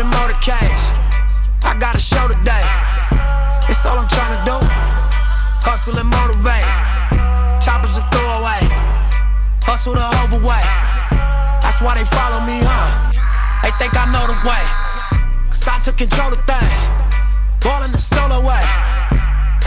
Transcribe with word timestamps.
In 0.00 0.06
motorcades. 0.06 0.88
I 1.60 1.76
got 1.76 1.92
a 1.94 2.00
show 2.00 2.24
today. 2.24 2.64
It's 3.68 3.84
all 3.84 4.00
I'm 4.00 4.08
trying 4.08 4.32
to 4.32 4.42
do. 4.48 4.56
Hustle 5.60 5.92
and 6.00 6.08
motivate. 6.08 6.64
Choppers 7.60 8.00
a 8.00 8.04
throwaway. 8.08 8.64
Hustle 9.60 9.92
the 9.92 10.08
overweight. 10.24 10.64
That's 11.60 11.84
why 11.84 12.00
they 12.00 12.08
follow 12.08 12.40
me, 12.48 12.64
huh? 12.64 13.12
They 13.60 13.76
think 13.76 13.92
I 13.92 14.08
know 14.08 14.24
the 14.24 14.40
way. 14.40 14.64
Cause 15.52 15.68
I 15.68 15.76
took 15.84 16.00
control 16.00 16.32
of 16.32 16.40
things. 16.48 16.80
Ballin' 17.60 17.92
the 17.92 18.00
solo 18.00 18.40
way. 18.40 18.64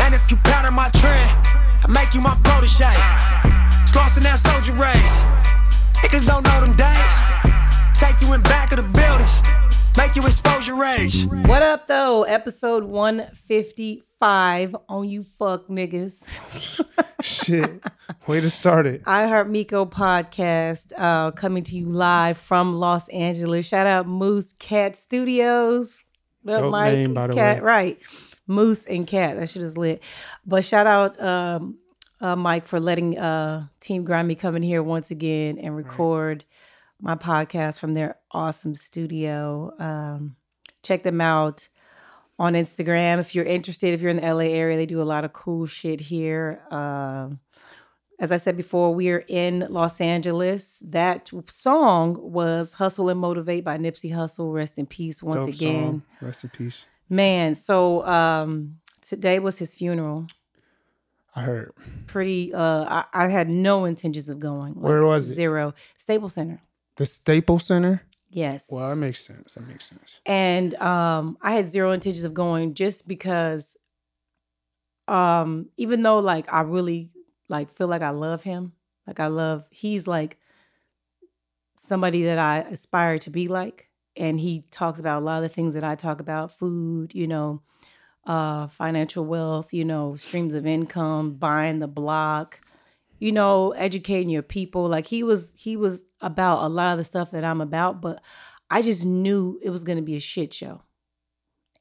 And 0.02 0.18
if 0.18 0.34
you 0.34 0.38
pattern 0.42 0.74
my 0.74 0.90
trend, 0.98 1.30
I 1.86 1.94
make 1.94 2.18
you 2.18 2.22
my 2.26 2.34
protege. 2.42 2.90
Lost 3.94 4.18
in 4.18 4.26
that 4.26 4.42
soldier 4.42 4.74
race. 4.82 5.30
Niggas 6.02 6.26
don't 6.26 6.42
know 6.42 6.58
them 6.66 6.74
days. 6.74 7.16
Take 8.02 8.18
you 8.26 8.34
in 8.34 8.42
back 8.42 8.74
of 8.74 8.82
the 8.82 8.88
buildings. 8.98 9.46
Make 9.96 10.16
you 10.16 10.26
expose 10.26 10.68
your 10.68 10.78
rage. 10.78 11.28
What 11.28 11.62
up, 11.62 11.86
though? 11.88 12.24
Episode 12.24 12.84
155 12.84 14.76
on 14.90 15.08
you 15.08 15.24
fuck 15.38 15.68
niggas. 15.68 16.24
Shit. 17.22 17.84
Way 18.28 18.42
to 18.42 18.50
start 18.50 18.88
it. 18.88 19.04
I 19.06 19.28
Heart 19.28 19.50
Miko 19.50 19.86
podcast 19.86 20.94
uh, 20.98 21.30
coming 21.32 21.64
to 21.66 21.76
you 21.78 21.86
live 21.90 22.38
from 22.38 22.80
Los 22.80 23.08
Angeles. 23.10 23.68
Shout 23.68 23.86
out 23.86 24.08
Moose 24.08 24.54
Cat 24.54 24.98
Studios. 24.98 26.02
What 26.42 26.56
Dope 26.56 26.72
Mike? 26.72 26.94
name, 26.94 27.14
by 27.14 27.28
the 27.28 27.34
Cat, 27.34 27.58
way. 27.58 27.64
Right. 27.64 28.00
Moose 28.48 28.88
and 28.88 29.06
Cat. 29.06 29.38
That 29.38 29.50
shit 29.50 29.62
is 29.62 29.78
lit. 29.78 30.02
But 30.46 30.66
shout 30.66 30.88
out 30.88 31.22
um, 31.22 31.78
uh, 32.20 32.36
Mike 32.36 32.66
for 32.66 32.80
letting 32.80 33.18
uh, 33.20 33.68
Team 33.80 34.04
Grimy 34.06 34.34
come 34.36 34.56
in 34.56 34.64
here 34.64 34.82
once 34.82 35.12
again 35.12 35.60
and 35.60 35.76
record 35.76 36.46
my 37.04 37.16
podcast 37.16 37.80
from 37.80 37.94
their 37.94 38.16
awesome 38.32 38.76
studio. 38.76 39.74
Um, 39.78 40.38
check 40.84 41.04
them 41.04 41.20
out 41.20 41.68
on 42.40 42.54
Instagram 42.54 43.20
if 43.20 43.36
you're 43.36 43.46
interested. 43.46 43.94
If 43.94 44.02
you're 44.02 44.10
in 44.10 44.18
the 44.18 44.34
LA 44.34 44.46
area, 44.46 44.78
they 44.78 44.86
do 44.86 45.02
a 45.02 45.04
lot 45.04 45.26
of 45.26 45.34
cool 45.34 45.66
shit 45.66 46.00
here. 46.00 46.62
Um, 46.72 47.40
as 48.20 48.32
I 48.32 48.38
said 48.38 48.56
before, 48.56 48.96
we 48.96 49.10
are 49.10 49.26
in 49.28 49.68
Los 49.70 50.00
Angeles. 50.00 50.80
That 50.82 51.30
song 51.48 52.16
was 52.20 52.72
"Hustle 52.72 53.10
and 53.10 53.20
Motivate" 53.20 53.66
by 53.66 53.78
Nipsey 53.78 54.12
Hussle. 54.14 54.54
Rest 54.54 54.80
in 54.80 54.86
peace 54.86 55.22
once 55.22 55.36
Dope 55.36 55.50
again, 55.50 55.84
song. 55.84 56.04
Rest 56.22 56.44
in 56.46 56.50
peace. 56.52 56.86
man. 57.10 57.54
So 57.54 58.06
um, 58.08 58.78
today 59.02 59.40
was 59.40 59.58
his 59.58 59.74
funeral. 59.74 60.28
I 61.36 61.42
heard. 61.42 61.74
Pretty. 62.08 62.54
Uh, 62.54 63.04
I, 63.04 63.06
I 63.14 63.28
had 63.28 63.50
no 63.50 63.84
intentions 63.84 64.30
of 64.30 64.40
going. 64.40 64.76
Where 64.76 65.04
was 65.04 65.30
it? 65.30 65.36
Zero. 65.36 65.74
Staples 65.98 66.36
Center. 66.36 66.62
The 66.98 67.06
Staples 67.06 67.66
Center? 67.66 68.04
Yes. 68.30 68.68
Well, 68.72 68.90
that 68.90 68.96
makes 68.96 69.24
sense. 69.24 69.54
That 69.56 69.68
makes 69.68 69.90
sense. 69.90 70.20
and 70.26 70.74
um 70.76 71.38
i 71.42 71.54
had 71.54 71.72
zero 71.72 71.92
intentions 71.92 72.24
of 72.24 72.34
going 72.34 72.74
just 72.74 73.08
because 73.08 73.78
um 75.08 75.70
even 75.78 76.02
though 76.02 76.20
like 76.20 76.52
i 76.52 76.62
really 76.62 77.12
like 77.50 77.74
feel 77.76 77.88
like 77.88 78.02
i 78.02 78.10
love 78.10 78.44
him 78.44 78.72
like 79.06 79.20
i 79.20 79.28
love 79.28 79.66
he's 79.70 80.08
like 80.08 80.38
somebody 81.78 82.24
that 82.24 82.40
i 82.40 82.60
aspire 82.60 83.18
to 83.20 83.30
be 83.30 83.48
like 83.48 83.90
and 84.16 84.40
he 84.40 84.64
talks 84.72 85.00
about 85.00 85.22
a 85.22 85.26
lot 85.26 85.38
of 85.38 85.44
the 85.44 85.54
things 85.54 85.74
that 85.74 85.84
i 85.84 85.96
talk 85.96 86.22
about 86.22 86.52
food 86.52 87.14
you 87.14 87.28
know 87.28 87.62
uh 88.26 88.68
financial 88.68 89.26
wealth 89.26 89.74
you 89.74 89.84
know 89.84 90.16
streams 90.16 90.54
of 90.54 90.66
income 90.66 91.34
buying 91.34 91.80
the 91.80 91.88
block 91.88 92.62
you 93.20 93.32
know 93.32 93.72
educating 93.72 94.30
your 94.30 94.44
people. 94.44 94.88
Like 94.88 95.08
he 95.08 95.24
was 95.24 95.54
he 95.56 95.76
was 95.78 96.04
about 96.22 96.64
a 96.64 96.70
lot 96.70 96.94
of 96.94 96.98
the 97.00 97.06
stuff 97.06 97.32
that 97.32 97.44
i'm 97.44 97.60
about 97.62 98.02
but 98.02 98.22
i 98.70 98.82
just 98.82 99.06
knew 99.06 99.60
it 99.62 99.70
was 99.70 99.84
going 99.84 99.98
to 99.98 100.02
be 100.04 100.16
a 100.16 100.20
shit 100.22 100.54
show. 100.54 100.82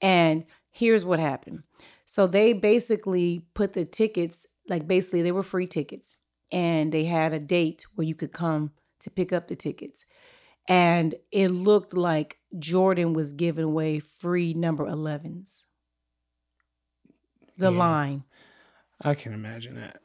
And 0.00 0.44
here's 0.70 1.04
what 1.04 1.18
happened. 1.20 1.62
So 2.04 2.26
they 2.26 2.52
basically 2.52 3.46
put 3.54 3.72
the 3.72 3.84
tickets 3.84 4.46
like 4.68 4.86
basically 4.86 5.22
they 5.22 5.32
were 5.32 5.42
free 5.42 5.66
tickets 5.66 6.16
and 6.50 6.92
they 6.92 7.04
had 7.04 7.32
a 7.32 7.38
date 7.40 7.84
where 7.94 8.06
you 8.06 8.14
could 8.14 8.32
come 8.32 8.72
to 9.00 9.10
pick 9.10 9.32
up 9.32 9.48
the 9.48 9.56
tickets. 9.56 10.04
And 10.68 11.14
it 11.32 11.48
looked 11.48 11.94
like 11.94 12.38
jordan 12.58 13.14
was 13.14 13.32
giving 13.32 13.64
away 13.64 13.98
free 13.98 14.54
number 14.54 14.84
11s 14.86 15.66
the 17.56 17.70
Yeah. 17.70 17.78
line 17.78 18.24
I 19.04 19.14
can 19.14 19.32
imagine 19.32 19.76
that. 19.76 20.00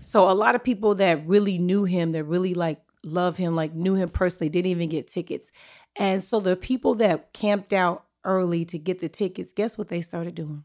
so 0.00 0.30
a 0.30 0.32
lot 0.32 0.54
of 0.54 0.62
people 0.62 0.94
that 0.96 1.26
really 1.26 1.58
knew 1.58 1.84
him, 1.84 2.12
that 2.12 2.24
really 2.24 2.54
like 2.54 2.80
love 3.04 3.36
him, 3.36 3.56
like 3.56 3.74
knew 3.74 3.94
him 3.94 4.08
personally, 4.08 4.48
didn't 4.48 4.70
even 4.70 4.88
get 4.88 5.08
tickets. 5.08 5.50
And 5.96 6.22
so 6.22 6.40
the 6.40 6.56
people 6.56 6.94
that 6.96 7.32
camped 7.32 7.72
out 7.72 8.04
early 8.24 8.64
to 8.66 8.78
get 8.78 9.00
the 9.00 9.08
tickets, 9.08 9.52
guess 9.52 9.76
what 9.76 9.88
they 9.88 10.00
started 10.00 10.34
doing? 10.34 10.64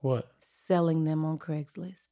What? 0.00 0.30
Selling 0.40 1.04
them 1.04 1.24
on 1.24 1.38
Craigslist. 1.38 2.08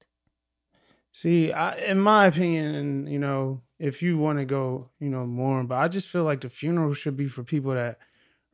See, 1.13 1.53
I, 1.53 1.77
in 1.77 2.01
my 2.01 2.27
opinion, 2.27 2.75
and 2.75 3.09
you 3.09 3.19
know, 3.21 3.63
if 3.79 4.03
you 4.03 4.19
want 4.19 4.39
to 4.39 4.45
go, 4.45 4.91
you 4.99 5.09
know, 5.09 5.27
more, 5.27 5.63
but 5.63 5.77
I 5.77 5.87
just 5.87 6.09
feel 6.09 6.25
like 6.25 6.41
the 6.41 6.49
funeral 6.49 6.93
should 6.95 7.17
be 7.17 7.29
for 7.29 7.45
people 7.45 7.73
that 7.75 7.99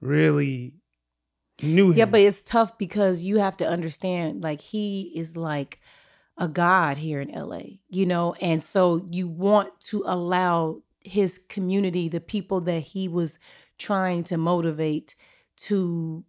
really 0.00 0.74
knew 1.62 1.90
him. 1.90 1.96
Yeah, 1.96 2.04
but 2.04 2.20
it's 2.20 2.42
tough 2.42 2.76
because 2.76 3.22
you 3.22 3.38
have 3.38 3.56
to 3.58 3.68
understand, 3.68 4.42
like 4.42 4.60
he 4.60 5.12
is 5.14 5.38
like 5.38 5.80
a 6.40 6.48
god 6.48 6.96
here 6.96 7.20
in 7.20 7.28
LA, 7.28 7.60
you 7.88 8.06
know, 8.06 8.34
and 8.40 8.62
so 8.62 9.06
you 9.10 9.28
want 9.28 9.78
to 9.80 10.02
allow 10.06 10.82
his 11.04 11.38
community, 11.38 12.08
the 12.08 12.20
people 12.20 12.60
that 12.62 12.80
he 12.80 13.06
was 13.06 13.38
trying 13.78 14.24
to 14.24 14.36
motivate 14.36 15.14
to 15.56 16.24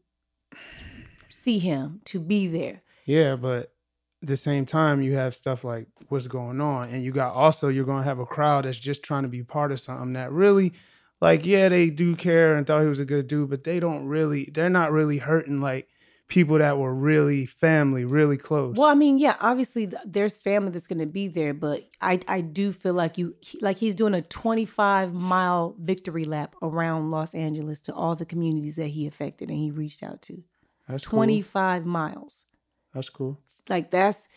see 1.29 1.59
him, 1.59 2.01
to 2.05 2.19
be 2.19 2.47
there. 2.47 2.79
Yeah, 3.05 3.37
but 3.37 3.73
at 4.21 4.27
the 4.27 4.37
same 4.37 4.65
time, 4.65 5.01
you 5.01 5.15
have 5.15 5.33
stuff 5.33 5.63
like 5.63 5.87
what's 6.09 6.27
going 6.27 6.61
on, 6.61 6.89
and 6.89 7.03
you 7.03 7.11
got 7.11 7.33
also 7.33 7.69
you're 7.69 7.85
gonna 7.85 8.03
have 8.03 8.19
a 8.19 8.25
crowd 8.25 8.65
that's 8.65 8.77
just 8.77 9.03
trying 9.03 9.23
to 9.23 9.29
be 9.29 9.43
part 9.43 9.71
of 9.71 9.79
something 9.79 10.13
that 10.13 10.31
really, 10.31 10.73
like, 11.21 11.45
yeah, 11.45 11.69
they 11.69 11.89
do 11.89 12.15
care 12.15 12.55
and 12.55 12.67
thought 12.67 12.81
he 12.81 12.87
was 12.87 12.99
a 12.99 13.05
good 13.05 13.27
dude, 13.27 13.49
but 13.49 13.63
they 13.63 13.79
don't 13.79 14.05
really, 14.07 14.49
they're 14.53 14.69
not 14.69 14.91
really 14.91 15.19
hurting 15.19 15.61
like 15.61 15.87
people 16.31 16.59
that 16.59 16.77
were 16.77 16.95
really 16.95 17.45
family, 17.45 18.05
really 18.05 18.37
close. 18.37 18.77
Well, 18.77 18.87
I 18.87 18.93
mean, 18.93 19.19
yeah, 19.19 19.35
obviously 19.41 19.85
th- 19.85 20.01
there's 20.05 20.37
family 20.37 20.71
that's 20.71 20.87
going 20.87 20.99
to 20.99 21.05
be 21.05 21.27
there, 21.27 21.53
but 21.53 21.83
I 21.99 22.21
I 22.25 22.39
do 22.39 22.71
feel 22.71 22.93
like 22.93 23.17
you 23.17 23.35
he- 23.41 23.59
like 23.59 23.77
he's 23.77 23.93
doing 23.95 24.13
a 24.13 24.21
25 24.21 25.13
mile 25.13 25.75
victory 25.77 26.23
lap 26.23 26.55
around 26.61 27.11
Los 27.11 27.35
Angeles 27.35 27.81
to 27.81 27.93
all 27.93 28.15
the 28.15 28.25
communities 28.25 28.77
that 28.77 28.87
he 28.87 29.05
affected 29.07 29.49
and 29.49 29.57
he 29.57 29.71
reached 29.71 30.03
out 30.03 30.21
to. 30.23 30.41
That's 30.87 31.05
cool. 31.05 31.17
25 31.17 31.85
miles. 31.85 32.45
That's 32.93 33.09
cool. 33.09 33.37
Like 33.67 33.91
that's 33.91 34.29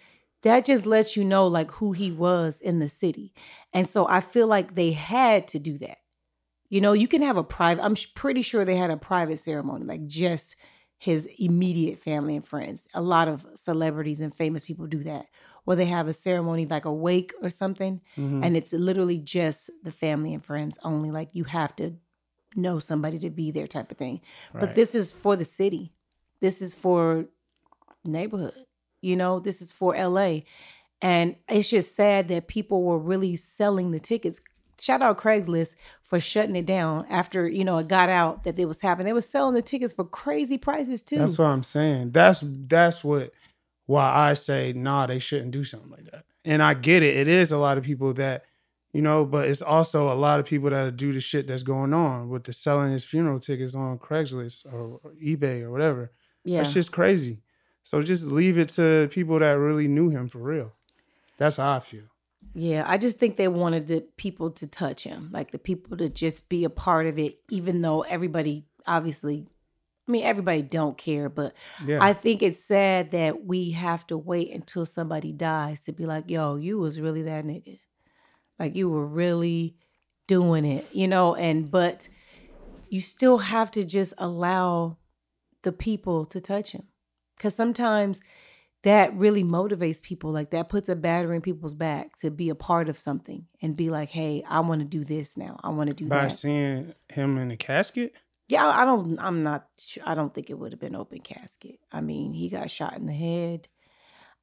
that 0.42 0.64
just 0.64 0.86
lets 0.86 1.16
you 1.16 1.24
know 1.24 1.46
like 1.46 1.70
who 1.70 1.92
he 1.92 2.10
was 2.10 2.60
in 2.60 2.80
the 2.80 2.88
city. 2.88 3.32
And 3.72 3.88
so 3.88 4.08
I 4.08 4.18
feel 4.18 4.48
like 4.48 4.74
they 4.74 4.90
had 4.90 5.46
to 5.48 5.60
do 5.60 5.78
that. 5.78 5.98
You 6.70 6.80
know, 6.80 6.92
you 6.92 7.06
can 7.06 7.22
have 7.22 7.36
a 7.36 7.44
private 7.44 7.84
I'm 7.84 7.94
pretty 8.16 8.42
sure 8.42 8.64
they 8.64 8.76
had 8.76 8.90
a 8.90 8.96
private 8.96 9.38
ceremony 9.38 9.84
like 9.84 10.08
just 10.08 10.56
his 10.98 11.26
immediate 11.38 11.98
family 11.98 12.34
and 12.36 12.46
friends. 12.46 12.88
A 12.94 13.02
lot 13.02 13.28
of 13.28 13.46
celebrities 13.56 14.20
and 14.20 14.34
famous 14.34 14.66
people 14.66 14.86
do 14.86 15.02
that. 15.04 15.26
where 15.66 15.76
they 15.78 15.86
have 15.86 16.08
a 16.08 16.12
ceremony 16.12 16.66
like 16.66 16.84
a 16.84 16.92
wake 16.92 17.32
or 17.40 17.48
something 17.48 17.98
Mhm. 18.18 18.44
and 18.44 18.54
it's 18.54 18.74
literally 18.74 19.16
just 19.18 19.70
the 19.82 19.90
family 19.90 20.34
and 20.34 20.44
friends 20.44 20.78
only 20.84 21.10
like 21.10 21.30
you 21.34 21.44
have 21.44 21.74
to 21.76 21.94
know 22.54 22.78
somebody 22.78 23.18
to 23.18 23.30
be 23.30 23.50
there 23.50 23.66
type 23.66 23.90
of 23.90 23.96
thing. 23.96 24.20
But 24.52 24.74
this 24.74 24.94
is 24.94 25.10
for 25.10 25.36
the 25.36 25.44
city. 25.46 25.94
This 26.40 26.60
is 26.60 26.74
for 26.74 27.28
neighborhood. 28.04 28.66
You 29.00 29.16
know, 29.16 29.40
this 29.40 29.62
is 29.62 29.72
for 29.72 29.94
LA. 29.96 30.42
And 31.00 31.36
it's 31.48 31.70
just 31.70 31.94
sad 31.94 32.28
that 32.28 32.46
people 32.46 32.82
were 32.82 32.98
really 32.98 33.36
selling 33.36 33.90
the 33.90 34.00
tickets. 34.00 34.40
Shout 34.80 35.02
out 35.02 35.18
Craigslist 35.18 35.76
for 36.02 36.20
shutting 36.20 36.56
it 36.56 36.66
down 36.66 37.06
after, 37.08 37.48
you 37.48 37.64
know, 37.64 37.78
it 37.78 37.88
got 37.88 38.08
out 38.08 38.44
that 38.44 38.58
it 38.58 38.66
was 38.66 38.80
happening. 38.80 39.06
They 39.06 39.12
were 39.12 39.20
selling 39.20 39.54
the 39.54 39.62
tickets 39.62 39.92
for 39.92 40.04
crazy 40.04 40.58
prices 40.58 41.02
too. 41.02 41.18
That's 41.18 41.38
what 41.38 41.46
I'm 41.46 41.62
saying. 41.62 42.12
That's 42.12 42.42
that's 42.44 43.02
what 43.02 43.32
why 43.86 44.10
I 44.10 44.34
say 44.34 44.72
nah, 44.72 45.06
they 45.06 45.18
shouldn't 45.18 45.50
do 45.50 45.64
something 45.64 45.90
like 45.90 46.10
that. 46.10 46.24
And 46.44 46.62
I 46.62 46.74
get 46.74 47.02
it. 47.02 47.16
It 47.16 47.28
is 47.28 47.52
a 47.52 47.58
lot 47.58 47.78
of 47.78 47.84
people 47.84 48.12
that, 48.14 48.44
you 48.92 49.02
know, 49.02 49.24
but 49.24 49.48
it's 49.48 49.62
also 49.62 50.12
a 50.12 50.14
lot 50.14 50.40
of 50.40 50.46
people 50.46 50.70
that 50.70 50.96
do 50.96 51.12
the 51.12 51.20
shit 51.20 51.46
that's 51.46 51.62
going 51.62 51.94
on 51.94 52.28
with 52.28 52.44
the 52.44 52.52
selling 52.52 52.92
his 52.92 53.04
funeral 53.04 53.40
tickets 53.40 53.74
on 53.74 53.98
Craigslist 53.98 54.66
or 54.72 55.00
eBay 55.22 55.62
or 55.62 55.70
whatever. 55.70 56.12
yeah. 56.44 56.58
That's 56.58 56.74
just 56.74 56.92
crazy. 56.92 57.40
So 57.82 58.00
just 58.00 58.26
leave 58.26 58.56
it 58.56 58.70
to 58.70 59.08
people 59.10 59.38
that 59.38 59.52
really 59.52 59.88
knew 59.88 60.10
him 60.10 60.28
for 60.28 60.38
real. 60.38 60.72
That's 61.36 61.58
how 61.58 61.76
I 61.76 61.80
feel. 61.80 62.13
Yeah, 62.54 62.84
I 62.86 62.98
just 62.98 63.18
think 63.18 63.36
they 63.36 63.48
wanted 63.48 63.88
the 63.88 64.02
people 64.16 64.50
to 64.52 64.66
touch 64.66 65.02
him, 65.02 65.30
like 65.32 65.50
the 65.50 65.58
people 65.58 65.96
to 65.96 66.08
just 66.08 66.48
be 66.48 66.64
a 66.64 66.70
part 66.70 67.06
of 67.06 67.18
it, 67.18 67.40
even 67.50 67.82
though 67.82 68.02
everybody 68.02 68.64
obviously, 68.86 69.48
I 70.06 70.12
mean, 70.12 70.24
everybody 70.24 70.62
don't 70.62 70.96
care, 70.96 71.28
but 71.28 71.54
Yeah. 71.84 71.98
I 72.02 72.12
think 72.12 72.42
it's 72.42 72.62
sad 72.62 73.10
that 73.10 73.44
we 73.44 73.72
have 73.72 74.06
to 74.08 74.16
wait 74.16 74.52
until 74.52 74.86
somebody 74.86 75.32
dies 75.32 75.80
to 75.82 75.92
be 75.92 76.06
like, 76.06 76.30
yo, 76.30 76.54
you 76.54 76.78
was 76.78 77.00
really 77.00 77.22
that 77.22 77.44
nigga. 77.44 77.80
Like 78.58 78.76
you 78.76 78.88
were 78.88 79.06
really 79.06 79.76
doing 80.28 80.64
it, 80.64 80.86
you 80.94 81.08
know, 81.08 81.34
and 81.34 81.70
but 81.70 82.08
you 82.88 83.00
still 83.00 83.38
have 83.38 83.70
to 83.72 83.84
just 83.84 84.14
allow 84.18 84.98
the 85.62 85.72
people 85.72 86.24
to 86.26 86.40
touch 86.40 86.70
him. 86.70 86.84
Cause 87.38 87.54
sometimes 87.54 88.20
that 88.84 89.14
really 89.16 89.44
motivates 89.44 90.00
people. 90.00 90.30
Like 90.30 90.50
that 90.50 90.68
puts 90.68 90.88
a 90.88 90.94
battery 90.96 91.36
in 91.36 91.42
people's 91.42 91.74
back 91.74 92.16
to 92.20 92.30
be 92.30 92.48
a 92.48 92.54
part 92.54 92.88
of 92.88 92.96
something 92.96 93.46
and 93.60 93.76
be 93.76 93.90
like, 93.90 94.10
hey, 94.10 94.42
I 94.46 94.60
want 94.60 94.80
to 94.80 94.86
do 94.86 95.04
this 95.04 95.36
now. 95.36 95.58
I 95.62 95.70
want 95.70 95.88
to 95.88 95.94
do 95.94 96.06
By 96.06 96.16
that. 96.16 96.22
By 96.24 96.28
seeing 96.28 96.94
him 97.12 97.36
in 97.38 97.48
the 97.48 97.56
casket? 97.56 98.12
Yeah, 98.48 98.66
I 98.66 98.84
don't. 98.84 99.18
I'm 99.18 99.42
not. 99.42 99.66
I 100.04 100.14
don't 100.14 100.32
think 100.34 100.50
it 100.50 100.58
would 100.58 100.72
have 100.72 100.80
been 100.80 100.94
open 100.94 101.20
casket. 101.20 101.78
I 101.90 102.00
mean, 102.02 102.34
he 102.34 102.48
got 102.50 102.70
shot 102.70 102.96
in 102.96 103.06
the 103.06 103.12
head. 103.14 103.68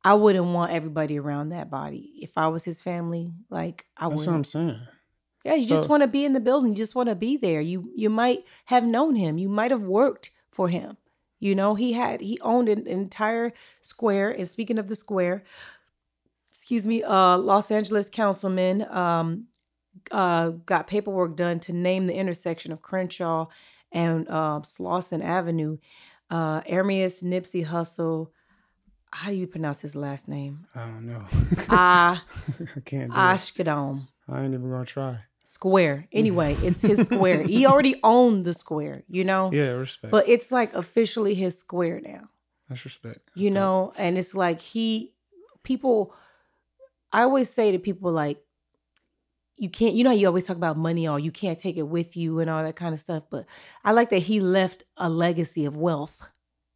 I 0.03 0.15
wouldn't 0.15 0.45
want 0.47 0.71
everybody 0.71 1.19
around 1.19 1.49
that 1.49 1.69
body. 1.69 2.11
If 2.21 2.31
I 2.35 2.47
was 2.47 2.63
his 2.63 2.81
family, 2.81 3.31
like 3.51 3.85
I 3.95 4.09
That's 4.09 4.21
would. 4.21 4.27
what 4.27 4.35
I'm 4.35 4.43
saying. 4.43 4.79
Yeah, 5.45 5.53
you 5.53 5.61
So- 5.67 5.75
just 5.75 5.88
want 5.89 6.01
to 6.01 6.07
be 6.07 6.25
in 6.25 6.33
the 6.33 6.39
building. 6.39 6.71
You 6.71 6.77
just 6.77 6.95
want 6.95 7.09
to 7.09 7.15
be 7.15 7.38
there. 7.38 7.61
You 7.61 7.91
you 7.95 8.09
might 8.09 8.43
have 8.65 8.83
known 8.83 9.15
him. 9.15 9.38
You 9.38 9.49
might 9.49 9.69
have 9.69 9.83
worked 9.83 10.31
for 10.51 10.67
him. 10.67 10.97
You 11.41 11.55
know, 11.55 11.73
he 11.73 11.93
had 11.93 12.21
he 12.21 12.39
owned 12.41 12.69
an 12.69 12.88
entire 12.88 13.51
square. 13.81 14.29
And 14.29 14.47
speaking 14.47 14.77
of 14.77 14.88
the 14.88 14.95
square, 14.95 15.43
excuse 16.53 16.85
me, 16.85 17.01
uh, 17.03 17.38
Los 17.38 17.71
Angeles 17.71 18.09
councilman 18.09 18.83
um, 18.89 19.47
uh, 20.11 20.49
got 20.49 20.88
paperwork 20.88 21.35
done 21.35 21.59
to 21.61 21.73
name 21.73 22.05
the 22.05 22.13
intersection 22.13 22.71
of 22.71 22.83
Crenshaw 22.83 23.47
and 23.91 24.27
uh, 24.29 24.61
Slauson 24.61 25.23
Avenue. 25.23 25.77
Uh, 26.29 26.61
Ermias 26.61 27.23
Nipsey 27.23 27.65
Hussle. 27.65 28.29
How 29.11 29.31
do 29.31 29.35
you 29.35 29.47
pronounce 29.47 29.81
his 29.81 29.95
last 29.95 30.27
name? 30.27 30.67
I 30.75 30.85
don't 30.85 31.07
know. 31.07 31.25
Ah, 31.69 32.23
I 32.75 32.79
can't 32.81 33.11
do. 33.11 33.17
Ashkadom. 33.17 34.07
I 34.29 34.43
ain't 34.43 34.53
even 34.53 34.69
gonna 34.69 34.85
try. 34.85 35.23
Square. 35.51 36.06
Anyway, 36.13 36.56
it's 36.62 36.81
his 36.81 37.06
square. 37.06 37.44
He 37.44 37.65
already 37.65 37.95
owned 38.03 38.45
the 38.45 38.53
square, 38.53 39.03
you 39.07 39.24
know? 39.24 39.51
Yeah, 39.51 39.71
respect. 39.71 40.12
But 40.12 40.27
it's 40.27 40.51
like 40.51 40.74
officially 40.74 41.33
his 41.36 41.57
square 41.57 42.00
now, 42.01 42.30
That's 42.69 42.83
respect. 42.86 43.30
you 43.36 43.45
That's 43.50 43.56
dope. 43.56 43.62
know? 43.62 43.94
And 43.98 44.18
it's 44.18 44.33
like 44.33 44.59
he, 44.62 45.13
people, 45.63 46.13
I 47.12 47.21
always 47.24 47.50
say 47.50 47.71
to 47.71 47.80
people, 47.80 48.12
like, 48.12 48.39
you 49.57 49.69
can't, 49.69 49.94
you 49.94 50.03
know, 50.03 50.12
you 50.12 50.25
always 50.27 50.45
talk 50.45 50.57
about 50.57 50.77
money 50.77 51.07
or 51.07 51.19
you 51.19 51.31
can't 51.31 51.59
take 51.59 51.77
it 51.77 51.83
with 51.88 52.18
you 52.18 52.39
and 52.39 52.50
all 52.50 52.63
that 52.63 52.75
kind 52.75 52.94
of 52.94 53.00
stuff. 53.00 53.24
But 53.30 53.45
I 53.83 53.92
like 53.92 54.09
that 54.09 54.24
he 54.24 54.39
left 54.39 54.83
a 54.98 55.07
legacy 55.09 55.65
of 55.65 55.77
wealth 55.77 56.30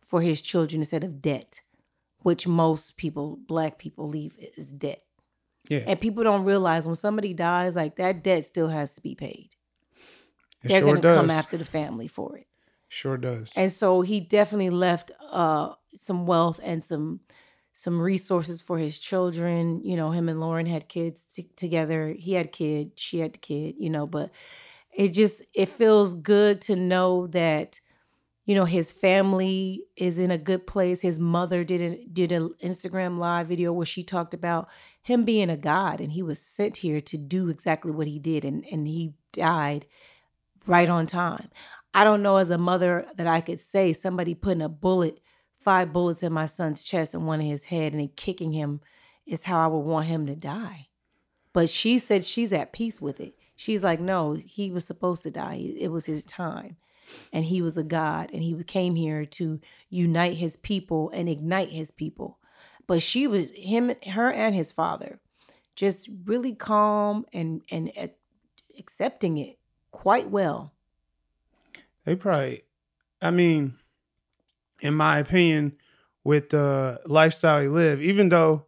for 0.06 0.22
his 0.22 0.40
children 0.42 0.82
instead 0.82 1.04
of 1.04 1.20
debt, 1.22 1.62
which 2.20 2.46
most 2.48 2.96
people, 2.98 3.40
black 3.48 3.80
people, 3.80 4.08
leave 4.08 4.38
is 4.56 4.72
debt. 4.72 5.02
Yeah, 5.70 5.84
And 5.88 6.00
people 6.00 6.24
don't 6.24 6.44
realize 6.46 6.86
when 6.86 6.96
somebody 6.96 7.34
dies, 7.34 7.76
like 7.76 7.96
that 7.98 8.24
debt 8.24 8.46
still 8.46 8.68
has 8.70 8.96
to 8.96 9.02
be 9.02 9.16
paid. 9.16 9.50
it 10.64 10.70
they're 10.70 10.80
sure 10.80 10.88
going 10.88 10.96
to 10.98 11.02
does. 11.02 11.18
come 11.18 11.30
after 11.32 11.58
the 11.58 11.66
family 11.66 12.08
for 12.08 12.38
it. 12.38 12.48
Sure 12.88 13.18
does. 13.18 13.54
And 13.58 13.72
so 13.72 14.02
he 14.02 14.20
definitely 14.20 14.70
left 14.70 15.12
uh 15.32 15.74
some 15.94 16.26
wealth 16.26 16.60
and 16.64 16.84
some 16.84 17.20
some 17.74 18.00
resources 18.00 18.62
for 18.62 18.78
his 18.78 18.98
children. 19.00 19.82
You 19.84 19.98
know, 19.98 20.12
him 20.12 20.30
and 20.30 20.40
Lauren 20.40 20.66
had 20.66 20.88
kids 20.88 21.24
t- 21.24 21.50
together. 21.58 22.16
He 22.18 22.34
had 22.34 22.46
a 22.46 22.50
kid, 22.50 22.92
she 22.96 23.20
had 23.20 23.34
the 23.34 23.38
kid, 23.40 23.76
you 23.78 23.90
know, 23.90 24.08
but 24.08 24.32
it 24.94 25.10
just 25.10 25.42
it 25.54 25.68
feels 25.68 26.14
good 26.14 26.62
to 26.62 26.76
know 26.76 27.28
that 27.28 27.82
you 28.46 28.56
know 28.56 28.66
his 28.66 28.92
family 28.92 29.84
is 29.98 30.20
in 30.20 30.32
a 30.32 30.38
good 30.38 30.66
place. 30.68 31.02
His 31.02 31.20
mother 31.20 31.64
did 31.64 31.82
a, 31.82 32.06
did 32.06 32.32
an 32.32 32.54
Instagram 32.64 33.18
live 33.18 33.48
video 33.48 33.74
where 33.74 33.86
she 33.86 34.04
talked 34.04 34.34
about 34.34 34.70
him 35.06 35.24
being 35.24 35.50
a 35.50 35.58
god 35.58 36.02
and 36.02 36.12
he 36.12 36.24
was 36.24 36.40
sent 36.40 36.78
here 36.78 37.00
to 37.00 37.18
do 37.18 37.48
exactly 37.50 37.92
what 37.92 38.08
he 38.08 38.20
did 38.20 38.44
and 38.44 38.66
and 38.72 38.88
he 38.88 39.14
died 39.32 39.86
right 40.66 40.90
on 40.90 41.06
time. 41.06 41.50
I 41.94 42.04
don't 42.04 42.24
know 42.24 42.38
as 42.38 42.50
a 42.50 42.58
mother 42.58 43.06
that 43.16 43.28
I 43.28 43.42
could 43.42 43.60
say 43.60 43.94
somebody 43.94 44.34
putting 44.34 44.62
a 44.62 44.70
bullet, 44.70 45.20
five 45.60 45.94
bullets 45.94 46.24
in 46.24 46.34
my 46.34 46.46
son's 46.46 46.84
chest 46.84 47.14
and 47.14 47.26
one 47.26 47.40
in 47.42 47.48
his 47.48 47.66
head 47.66 47.94
and 47.94 48.02
then 48.02 48.10
kicking 48.16 48.52
him 48.52 48.82
is 49.26 49.44
how 49.44 49.60
I 49.60 49.68
would 49.68 49.80
want 49.80 50.08
him 50.08 50.26
to 50.28 50.36
die. 50.36 50.88
But 51.54 51.70
she 51.70 52.00
said 52.00 52.26
she's 52.26 52.52
at 52.52 52.74
peace 52.74 53.00
with 53.00 53.22
it. 53.22 53.38
She's 53.56 53.84
like, 53.84 54.02
no, 54.02 54.34
he 54.34 54.72
was 54.72 54.84
supposed 54.84 55.24
to 55.24 55.32
die. 55.32 55.74
It 55.78 55.90
was 55.90 56.06
his 56.06 56.26
time. 56.26 56.76
And 57.32 57.46
he 57.46 57.62
was 57.62 57.78
a 57.78 57.84
God 57.84 58.32
and 58.34 58.44
he 58.44 58.62
came 58.64 58.96
here 58.96 59.26
to 59.26 59.62
unite 59.90 60.38
his 60.38 60.58
people 60.58 61.12
and 61.12 61.30
ignite 61.30 61.70
his 61.70 61.92
people. 61.92 62.40
But 62.88 63.02
she 63.02 63.28
was 63.28 63.52
him, 63.52 63.94
her 64.08 64.32
and 64.32 64.54
his 64.54 64.72
father, 64.72 65.20
just 65.76 66.10
really 66.26 66.54
calm 66.54 67.26
and 67.34 67.62
and 67.72 67.92
uh, 67.98 68.08
accepting 68.78 69.38
it 69.38 69.58
quite 69.92 70.30
well. 70.30 70.74
They 72.06 72.16
probably, 72.16 72.64
I 73.22 73.32
mean, 73.32 73.76
in 74.80 74.94
my 74.94 75.18
opinion, 75.20 75.78
with 76.24 76.50
the 76.50 77.02
lifestyle 77.06 77.62
he 77.62 77.68
lived, 77.68 78.02
even 78.02 78.30
though 78.30 78.68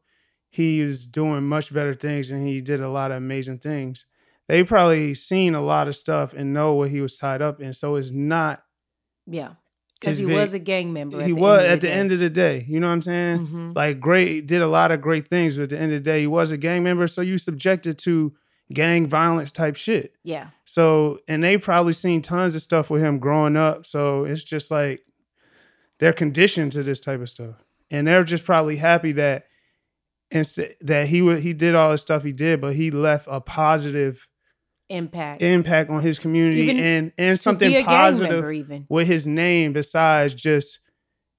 he 0.49 0.79
is 0.79 1.05
doing 1.05 1.43
much 1.43 1.73
better 1.73 1.93
things 1.93 2.31
and 2.31 2.47
he 2.47 2.61
did 2.61 2.79
a 2.79 2.89
lot 2.89 3.11
of 3.11 3.17
amazing 3.17 3.59
things, 3.59 4.05
they 4.47 4.63
probably 4.63 5.13
seen 5.13 5.53
a 5.53 5.61
lot 5.61 5.87
of 5.87 5.95
stuff 5.95 6.33
and 6.33 6.53
know 6.53 6.73
what 6.73 6.89
he 6.89 7.01
was 7.01 7.17
tied 7.17 7.41
up 7.41 7.61
in. 7.61 7.73
So 7.73 7.95
it's 7.95 8.11
not, 8.11 8.63
Yeah. 9.25 9.55
Because 9.99 10.17
he 10.19 10.25
big. 10.25 10.35
was 10.35 10.53
a 10.53 10.59
gang 10.59 10.93
member. 10.93 11.23
he 11.23 11.33
was 11.33 11.63
at 11.63 11.81
the 11.81 11.89
end 11.89 12.11
of 12.11 12.19
the 12.19 12.29
day. 12.29 12.65
You 12.67 12.79
know 12.79 12.87
what 12.87 12.93
I'm 12.93 13.01
saying? 13.01 13.47
Mhm. 13.47 13.75
Like, 13.75 13.99
great, 13.99 14.45
did 14.47 14.61
a 14.61 14.67
lot 14.67 14.91
of 14.91 15.01
great 15.01 15.27
things, 15.27 15.57
but 15.57 15.63
at 15.63 15.69
the 15.69 15.79
end 15.79 15.91
of 15.91 16.03
the 16.03 16.09
day, 16.11 16.21
he 16.21 16.27
was 16.27 16.51
a 16.51 16.57
gang 16.57 16.83
member. 16.83 17.07
So 17.07 17.21
you 17.21 17.37
subjected 17.37 17.97
to 17.99 18.33
gang 18.73 19.07
violence 19.07 19.51
type 19.51 19.75
shit. 19.75 20.13
Yeah. 20.23 20.47
So, 20.65 21.19
and 21.27 21.43
they 21.43 21.57
probably 21.57 21.93
seen 21.93 22.21
tons 22.21 22.53
of 22.53 22.61
stuff 22.61 22.89
with 22.89 23.01
him 23.01 23.17
growing 23.17 23.55
up. 23.55 23.85
So 23.85 24.25
it's 24.25 24.43
just 24.43 24.69
like 24.69 25.01
they're 25.99 26.13
conditioned 26.13 26.73
to 26.73 26.83
this 26.83 26.99
type 26.99 27.21
of 27.21 27.29
stuff, 27.29 27.55
and 27.89 28.05
they're 28.07 28.23
just 28.23 28.45
probably 28.45 28.75
happy 28.77 29.13
that 29.13 29.45
instead 30.29 30.75
that 30.81 31.07
he 31.07 31.21
would 31.21 31.39
he 31.39 31.53
did 31.53 31.73
all 31.75 31.91
the 31.91 31.97
stuff 31.97 32.23
he 32.23 32.33
did, 32.33 32.59
but 32.61 32.75
he 32.75 32.91
left 32.91 33.25
a 33.31 33.39
positive 33.41 34.27
Impact. 34.89 35.41
impact 35.41 35.89
on 35.89 36.01
his 36.01 36.17
community 36.19 36.61
Even 36.61 36.77
and 36.77 37.11
and 37.17 37.39
something 37.39 37.69
be 37.69 37.75
a 37.75 37.79
gang 37.79 37.85
positive 37.85 38.51
even. 38.51 38.85
with 38.89 39.07
his 39.07 39.27
name 39.27 39.73
besides 39.73 40.33
just 40.33 40.79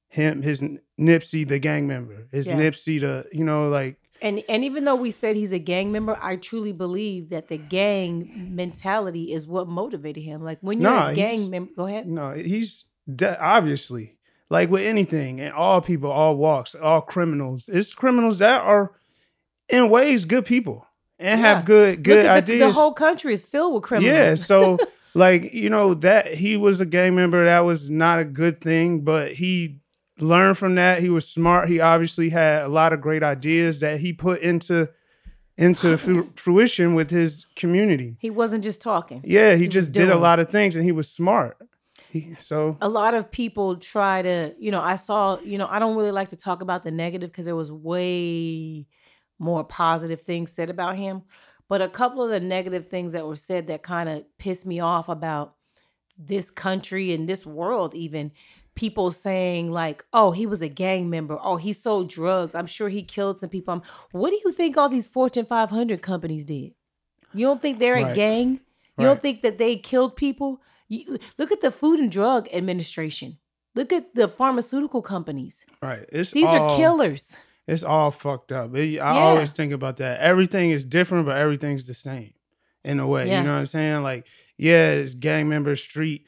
him 0.09 0.43
his 0.43 0.63
Nipsey 1.01 1.47
the 1.47 1.59
gang 1.59 1.87
member, 1.87 2.29
his 2.33 2.49
Yeah. 2.49 2.57
Nipsey 2.59 3.01
the 3.01 3.27
you 3.33 3.45
know 3.45 3.69
like 3.69 3.97
And 4.21 4.43
and 4.49 4.65
even 4.65 4.85
though 4.85 4.97
we 4.97 5.11
said 5.11 5.37
he's 5.37 5.53
a 5.53 5.59
gang 5.59 5.93
member, 5.93 6.19
I 6.21 6.37
truly 6.37 6.73
believe 6.73 7.31
that 7.31 7.49
the 7.49 7.57
gang 7.57 8.51
mentality 8.55 9.33
is 9.33 9.47
what 9.47 9.69
motivated 9.69 10.25
him. 10.25 10.41
Like 10.43 10.59
when 10.61 10.81
you're 10.83 10.91
Nah, 10.91 11.09
a 11.11 11.15
gang 11.15 11.49
member, 11.51 11.71
go 11.77 11.87
ahead. 11.87 12.07
No, 12.07 12.33
he's 12.33 12.85
de- 13.15 13.41
obviously 13.41 14.17
like 14.51 14.71
with 14.71 14.83
anything, 14.83 15.41
and 15.41 15.53
all 15.55 15.81
people, 15.81 16.11
all 16.11 16.37
walks, 16.37 16.75
all 16.75 17.01
criminals. 17.03 17.69
It's 17.69 17.95
criminals 17.95 18.39
that 18.39 18.61
are, 18.63 18.93
in 19.69 19.89
ways, 19.91 20.25
good 20.25 20.45
people 20.47 20.87
and 21.19 21.41
Yeah. 21.41 21.47
have 21.55 21.65
good 21.65 22.03
good 22.03 22.25
Look 22.25 22.27
at 22.27 22.47
the, 22.47 22.53
ideas. 22.55 22.67
the 22.69 22.73
whole 22.73 22.93
country 22.93 23.35
is 23.35 23.45
filled 23.45 23.75
with 23.75 23.83
criminals. 23.85 24.13
yeah, 24.17 24.35
so 24.35 24.79
like 25.15 25.53
you 25.53 25.71
know 25.71 25.95
that 25.95 26.35
he 26.35 26.57
was 26.57 26.81
a 26.81 26.87
gang 26.87 27.15
member. 27.15 27.45
That 27.45 27.61
was 27.61 27.91
not 27.91 28.19
a 28.19 28.25
good 28.25 28.61
thing, 28.61 29.01
but 29.01 29.33
he 29.33 29.81
learned 30.21 30.59
from 30.59 30.75
that. 30.77 31.01
He 31.01 31.09
was 31.11 31.29
smart. 31.29 31.69
He 31.69 31.81
obviously 31.81 32.29
had 32.31 32.63
a 32.63 32.69
lot 32.69 32.93
of 32.93 33.01
great 33.01 33.23
ideas 33.23 33.81
that 33.81 34.01
he 34.01 34.13
put 34.13 34.41
into 34.43 34.89
into 35.57 35.97
fruition 36.37 36.95
with 36.95 37.11
his 37.11 37.45
community. 37.57 38.17
he 38.21 38.31
wasn't 38.31 38.63
just 38.63 38.81
talking. 38.81 39.21
Yeah, 39.25 39.57
he, 39.57 39.65
was 39.67 39.75
just 39.75 39.91
did 39.93 40.09
a 40.09 40.17
lot 40.17 40.39
of 40.39 40.51
things, 40.51 40.77
and 40.77 40.85
he 40.85 40.93
was 40.93 41.11
smart. 41.11 41.57
He, 42.11 42.35
so 42.39 42.77
a 42.81 42.89
lot 42.89 43.15
of 43.15 43.29
people 43.31 43.77
try 43.77 44.23
to, 44.23 44.55
you 44.59 44.71
know, 44.71 44.81
I 44.81 44.95
saw, 44.95 45.39
you 45.41 45.59
know, 45.59 45.67
I 45.69 45.81
don't 45.81 45.97
really 45.97 46.13
like 46.13 46.29
to 46.29 46.37
talk 46.37 46.63
about 46.63 46.85
the 46.85 46.93
negative 46.93 47.31
because 47.33 47.45
there 47.47 47.57
was 47.57 47.73
way 47.73 48.87
more 49.39 49.65
positive 49.65 50.23
things 50.23 50.53
said 50.53 50.71
about 50.71 50.97
him. 50.97 51.23
But 51.69 51.83
a 51.83 51.89
couple 51.89 52.23
of 52.25 52.31
the 52.31 52.41
negative 52.41 52.87
things 52.87 53.13
that 53.13 53.27
were 53.27 53.37
said 53.37 53.67
that 53.67 53.83
kind 53.83 54.09
of 54.09 54.25
pissed 54.39 54.67
me 54.67 54.81
off 54.81 55.09
about 55.09 55.55
this 56.17 56.51
country 56.51 57.13
and 57.13 57.29
this 57.29 57.47
world, 57.47 57.95
even 57.95 58.33
people 58.75 59.11
saying, 59.11 59.71
like, 59.71 60.05
oh, 60.13 60.31
he 60.31 60.47
was 60.47 60.63
a 60.63 60.69
gang 60.69 61.11
member. 61.11 61.39
Oh, 61.43 61.57
he 61.57 61.73
sold 61.73 62.09
drugs. 62.09 62.55
I'm 62.55 62.67
sure 62.67 62.89
he 62.89 63.03
killed 63.03 63.41
some 63.41 63.51
people. 63.51 63.75
Um, 63.75 63.83
what 64.13 64.31
do 64.31 64.41
you 64.45 64.53
think 64.53 64.77
all 64.77 64.89
these 64.89 65.07
Fortune 65.07 65.45
500 65.45 66.01
companies 66.01 66.45
did? 66.45 66.75
You 67.35 67.47
don't 67.47 67.61
think 67.61 67.79
they're 67.79 67.97
a 67.97 68.15
gang? 68.15 68.61
You 68.97 69.05
don't 69.05 69.21
think 69.21 69.43
that 69.43 69.59
they 69.59 69.77
killed 69.77 70.17
people? 70.17 70.61
You, 70.89 71.19
look 71.37 71.53
at 71.53 71.61
the 71.61 71.71
Food 71.71 72.01
and 72.01 72.11
Drug 72.11 72.49
Administration. 72.53 73.39
Look 73.75 73.93
at 73.93 74.15
the 74.15 74.27
pharmaceutical 74.27 75.03
companies. 75.03 75.67
right, 75.83 76.05
it's 76.11 76.33
These 76.33 76.49
all, 76.49 76.71
are 76.71 76.77
killers. 76.77 77.37
It's 77.69 77.85
all 77.85 78.11
fucked 78.11 78.51
up. 78.51 78.75
It- 78.75 78.99
I 78.99 79.15
Yeah. 79.15 79.21
always 79.21 79.53
think 79.53 79.73
about 79.73 79.99
that. 79.99 80.21
Everything 80.21 80.71
is 80.71 80.85
different, 80.85 81.27
but 81.27 81.37
everything's 81.37 81.87
the 81.87 81.95
same 81.95 82.33
in 82.83 82.99
a 82.99 83.07
way. 83.07 83.29
Yeah. 83.29 83.39
You 83.39 83.45
know 83.47 83.53
what 83.53 83.59
I'm 83.61 83.67
saying? 83.67 84.03
Like, 84.03 84.27
yeah, 84.57 84.91
it's 84.93 85.15
gang 85.15 85.49
member, 85.49 85.77
street, 85.77 86.27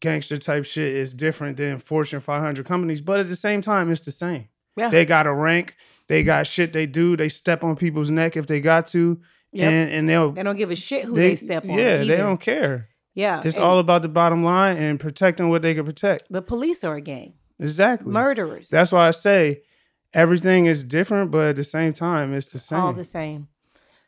gangster 0.00 0.36
type 0.36 0.64
shit 0.64 0.92
is 0.92 1.14
different 1.14 1.56
than 1.58 1.78
Fortune 1.78 2.20
500 2.20 2.66
companies, 2.66 3.00
but 3.00 3.20
at 3.20 3.28
the 3.28 3.36
same 3.36 3.60
time, 3.60 3.90
it's 3.90 4.00
the 4.00 4.10
same. 4.10 4.48
Yeah. 4.76 4.88
They 4.90 5.04
got 5.06 5.26
a 5.26 5.32
rank. 5.32 5.76
They 6.08 6.22
got 6.24 6.46
shit 6.46 6.72
they 6.72 6.86
do. 6.86 7.16
They 7.16 7.28
step 7.28 7.62
on 7.62 7.76
people's 7.76 8.10
neck 8.10 8.36
if 8.36 8.46
they 8.48 8.60
got 8.60 8.86
to, 8.88 9.20
Yep. 9.52 9.70
and 9.72 9.90
and 9.92 10.08
they'll 10.08 10.32
They 10.32 10.42
don't 10.42 10.56
give 10.56 10.70
a 10.72 10.76
shit 10.76 11.04
who 11.04 11.14
they, 11.14 11.36
step 11.36 11.64
on. 11.64 11.78
Yeah, 11.78 11.98
they 11.98 12.16
don't 12.16 12.40
care. 12.40 12.88
Yeah. 13.14 13.40
It's 13.44 13.58
all 13.58 13.78
about 13.78 14.02
the 14.02 14.08
bottom 14.08 14.42
line 14.42 14.76
and 14.76 14.98
protecting 14.98 15.48
what 15.50 15.62
they 15.62 15.74
can 15.74 15.84
protect. 15.84 16.24
the 16.30 16.42
police 16.42 16.82
are 16.82 16.96
a 16.96 17.00
gang. 17.00 17.34
Exactly. 17.60 18.10
Murderers. 18.12 18.68
That's 18.70 18.90
why 18.90 19.06
I 19.08 19.10
say 19.12 19.62
everything 20.12 20.66
is 20.66 20.84
different, 20.84 21.30
but 21.30 21.50
at 21.50 21.56
the 21.56 21.64
same 21.64 21.92
time, 21.92 22.32
it's 22.34 22.48
the 22.48 22.58
same. 22.58 22.80
all 22.80 22.92
the 22.92 23.04
same. 23.04 23.48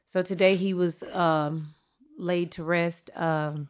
So 0.05 0.23
today 0.23 0.57
he 0.57 0.75
was 0.75 1.03
um 1.13 1.75
laid 2.19 2.53
to 2.53 2.65
rest. 2.65 3.11
Um 3.17 3.69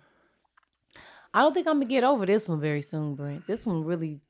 I 1.35 1.41
don't 1.41 1.55
think 1.55 1.67
I'm 1.67 1.77
gonna 1.77 1.87
get 1.87 2.05
over 2.05 2.27
this 2.27 2.49
one 2.49 2.61
very 2.61 2.83
soon, 2.83 3.15
Brent. 3.15 3.47
This 3.47 3.65
one 3.65 3.85
really 3.85 4.21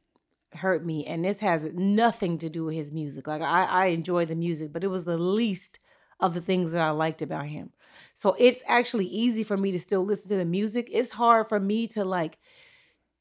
hurt 0.55 0.85
me, 0.85 1.05
and 1.07 1.25
this 1.25 1.41
has 1.41 1.65
nothing 1.73 2.39
to 2.39 2.49
do 2.49 2.65
with 2.65 2.75
his 2.75 2.93
music. 2.93 3.27
Like 3.27 3.43
I, 3.43 3.65
I 3.65 3.87
enjoy 3.87 4.27
the 4.27 4.35
music, 4.35 4.73
but 4.73 4.85
it 4.85 4.89
was 4.89 5.05
the 5.05 5.17
least 5.19 5.79
of 6.21 6.35
the 6.35 6.41
things 6.41 6.73
that 6.73 6.83
I 6.83 6.91
liked 6.91 7.23
about 7.23 7.47
him. 7.47 7.73
So 8.15 8.37
it's 8.39 8.63
actually 8.69 9.07
easy 9.07 9.43
for 9.43 9.57
me 9.57 9.73
to 9.73 9.79
still 9.79 10.05
listen 10.05 10.29
to 10.29 10.37
the 10.37 10.45
music. 10.45 10.89
It's 10.93 11.11
hard 11.11 11.49
for 11.49 11.59
me 11.59 11.89
to 11.89 12.05
like 12.05 12.39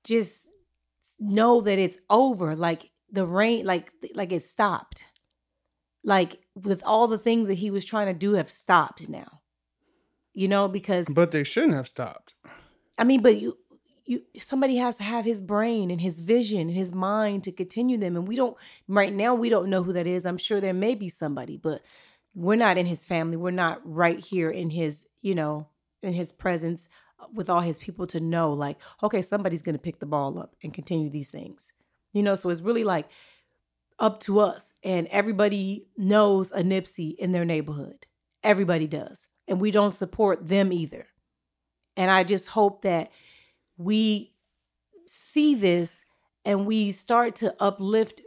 just 0.03 0.47
know 1.19 1.61
that 1.61 1.79
it's 1.79 1.97
over. 2.09 2.55
Like 2.55 2.91
the 3.11 3.25
rain, 3.25 3.65
like 3.65 3.91
like 4.15 4.31
it 4.31 4.43
stopped. 4.43 5.05
Like 6.03 6.39
with 6.55 6.81
all 6.83 7.07
the 7.07 7.17
things 7.17 7.47
that 7.47 7.55
he 7.55 7.69
was 7.69 7.85
trying 7.85 8.07
to 8.07 8.13
do 8.13 8.33
have 8.33 8.49
stopped 8.49 9.09
now. 9.09 9.41
You 10.33 10.47
know, 10.47 10.67
because 10.67 11.07
but 11.09 11.31
they 11.31 11.43
shouldn't 11.43 11.73
have 11.73 11.87
stopped. 11.87 12.35
I 12.97 13.03
mean, 13.03 13.21
but 13.21 13.39
you 13.39 13.57
you 14.05 14.23
somebody 14.37 14.77
has 14.77 14.95
to 14.95 15.03
have 15.03 15.25
his 15.25 15.41
brain 15.41 15.91
and 15.91 16.01
his 16.01 16.19
vision 16.19 16.61
and 16.61 16.71
his 16.71 16.93
mind 16.93 17.43
to 17.43 17.51
continue 17.51 17.97
them. 17.97 18.15
And 18.15 18.27
we 18.27 18.35
don't 18.35 18.57
right 18.87 19.13
now 19.13 19.35
we 19.35 19.49
don't 19.49 19.69
know 19.69 19.83
who 19.83 19.93
that 19.93 20.07
is. 20.07 20.25
I'm 20.25 20.37
sure 20.37 20.61
there 20.61 20.73
may 20.73 20.95
be 20.95 21.09
somebody, 21.09 21.57
but 21.57 21.81
we're 22.33 22.55
not 22.55 22.77
in 22.77 22.85
his 22.85 23.03
family. 23.03 23.37
We're 23.37 23.51
not 23.51 23.81
right 23.83 24.19
here 24.19 24.49
in 24.49 24.69
his, 24.69 25.07
you 25.21 25.35
know, 25.35 25.67
in 26.01 26.13
his 26.13 26.31
presence 26.31 26.89
with 27.33 27.49
all 27.49 27.61
his 27.61 27.77
people 27.77 28.07
to 28.07 28.19
know 28.19 28.53
like, 28.53 28.77
okay, 29.03 29.21
somebody's 29.21 29.61
gonna 29.61 29.77
pick 29.77 29.99
the 29.99 30.05
ball 30.05 30.39
up 30.39 30.55
and 30.63 30.73
continue 30.73 31.09
these 31.09 31.29
things. 31.29 31.71
You 32.13 32.23
know, 32.23 32.35
so 32.35 32.49
it's 32.49 32.61
really 32.61 32.83
like 32.83 33.09
up 33.99 34.19
to 34.21 34.39
us. 34.39 34.73
And 34.83 35.07
everybody 35.07 35.87
knows 35.97 36.51
a 36.51 36.63
Nipsey 36.63 37.15
in 37.15 37.31
their 37.31 37.45
neighborhood. 37.45 38.07
Everybody 38.43 38.87
does. 38.87 39.27
And 39.47 39.59
we 39.59 39.71
don't 39.71 39.95
support 39.95 40.47
them 40.47 40.73
either. 40.73 41.07
And 41.95 42.09
I 42.09 42.23
just 42.23 42.47
hope 42.47 42.81
that 42.83 43.11
we 43.77 44.33
see 45.07 45.55
this 45.55 46.05
and 46.45 46.65
we 46.65 46.91
start 46.91 47.35
to 47.37 47.55
uplift 47.61 48.21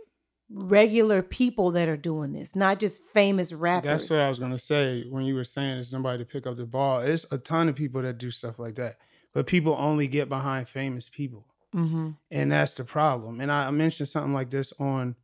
regular 0.50 1.22
people 1.22 1.72
that 1.72 1.88
are 1.88 1.96
doing 1.96 2.32
this, 2.32 2.54
not 2.54 2.78
just 2.78 3.02
famous 3.12 3.52
rappers. 3.52 4.02
That's 4.02 4.10
what 4.10 4.20
I 4.20 4.28
was 4.28 4.38
gonna 4.38 4.58
say 4.58 5.04
when 5.08 5.24
you 5.24 5.34
were 5.34 5.44
saying 5.44 5.78
it's 5.78 5.92
nobody 5.92 6.18
to 6.18 6.24
pick 6.24 6.46
up 6.46 6.56
the 6.56 6.66
ball. 6.66 7.00
It's 7.00 7.26
a 7.32 7.38
ton 7.38 7.68
of 7.68 7.74
people 7.74 8.02
that 8.02 8.18
do 8.18 8.30
stuff 8.30 8.58
like 8.58 8.74
that, 8.76 8.98
but 9.32 9.46
people 9.46 9.74
only 9.78 10.06
get 10.06 10.28
behind 10.28 10.68
famous 10.68 11.08
people, 11.08 11.46
mm-hmm. 11.74 12.10
and 12.30 12.52
that's 12.52 12.74
the 12.74 12.84
problem. 12.84 13.40
And 13.40 13.50
I 13.50 13.70
mentioned 13.70 14.08
something 14.08 14.32
like 14.32 14.50
this 14.50 14.72
on 14.78 15.16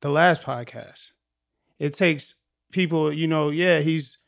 the 0.00 0.10
last 0.10 0.42
podcast. 0.42 1.10
It 1.78 1.94
takes 1.94 2.34
people, 2.72 3.12
you 3.12 3.26
know, 3.26 3.50
yeah, 3.50 3.80
he's 3.80 4.18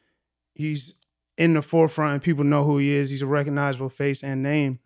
he's 0.54 0.94
in 1.36 1.54
the 1.54 1.62
forefront 1.62 2.14
and 2.14 2.22
people 2.22 2.44
know 2.44 2.64
who 2.64 2.78
he 2.78 2.90
is. 2.90 3.10
He's 3.10 3.22
a 3.22 3.26
recognizable 3.26 3.88
face 3.88 4.22
and 4.22 4.42
name. 4.42 4.78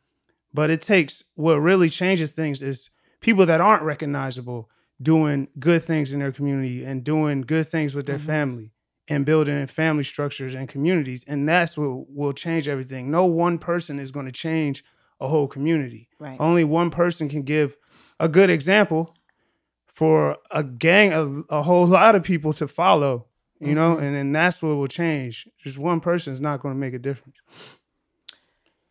But 0.52 0.70
it 0.70 0.80
takes 0.82 1.24
what 1.34 1.54
really 1.56 1.90
changes 1.90 2.32
things 2.32 2.62
is 2.62 2.90
people 3.20 3.44
that 3.46 3.60
aren't 3.60 3.82
recognizable 3.82 4.70
doing 5.02 5.48
good 5.58 5.82
things 5.82 6.12
in 6.12 6.20
their 6.20 6.30
community 6.30 6.84
and 6.84 7.02
doing 7.02 7.42
good 7.42 7.66
things 7.66 7.94
with 7.94 8.06
their 8.06 8.18
Mhm. 8.18 8.26
family 8.26 8.72
and 9.08 9.26
building 9.26 9.66
family 9.66 10.04
structures 10.04 10.54
and 10.54 10.68
communities. 10.68 11.24
And 11.26 11.48
that's 11.48 11.76
what 11.76 12.08
will 12.08 12.32
change 12.32 12.68
everything. 12.68 13.10
No 13.10 13.26
one 13.26 13.58
person 13.58 13.98
is 13.98 14.12
going 14.12 14.26
to 14.26 14.32
change 14.32 14.84
a 15.20 15.28
whole 15.28 15.46
community. 15.48 16.08
Right. 16.18 16.36
Only 16.40 16.64
one 16.64 16.90
person 16.90 17.28
can 17.28 17.42
give 17.42 17.76
a 18.20 18.28
good 18.28 18.50
example 18.50 19.14
for 19.86 20.38
a 20.50 20.64
gang, 20.64 21.12
a, 21.12 21.54
a 21.54 21.62
whole 21.62 21.86
lot 21.86 22.14
of 22.14 22.22
people 22.24 22.52
to 22.54 22.66
follow, 22.66 23.26
you 23.60 23.74
know, 23.74 23.96
Mhm. 23.96 24.02
and 24.02 24.16
then 24.16 24.32
that's 24.32 24.62
what 24.62 24.74
will 24.76 24.88
change. 24.88 25.48
Just 25.62 25.78
one 25.78 26.00
person 26.00 26.32
is 26.32 26.40
not 26.40 26.60
going 26.60 26.74
to 26.74 26.78
make 26.78 26.94
a 26.94 26.98
difference. 26.98 27.36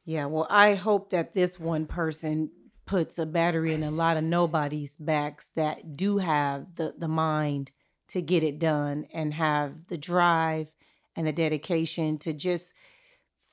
Yeah, 0.05 0.25
well, 0.25 0.47
I 0.49 0.75
hope 0.75 1.11
that 1.11 1.33
this 1.33 1.59
one 1.59 1.85
person 1.85 2.51
puts 2.85 3.17
a 3.17 3.25
battery 3.25 3.73
in 3.73 3.83
a 3.83 3.91
lot 3.91 4.17
of 4.17 4.23
nobody's 4.23 4.97
backs 4.97 5.49
that 5.55 5.95
do 5.95 6.17
have 6.17 6.75
the 6.75 6.93
the 6.97 7.07
mind 7.07 7.71
to 8.09 8.21
get 8.21 8.43
it 8.43 8.59
done 8.59 9.07
and 9.13 9.33
have 9.33 9.87
the 9.87 9.97
drive 9.97 10.73
and 11.15 11.25
the 11.25 11.31
dedication 11.31 12.17
to 12.19 12.33
just 12.33 12.73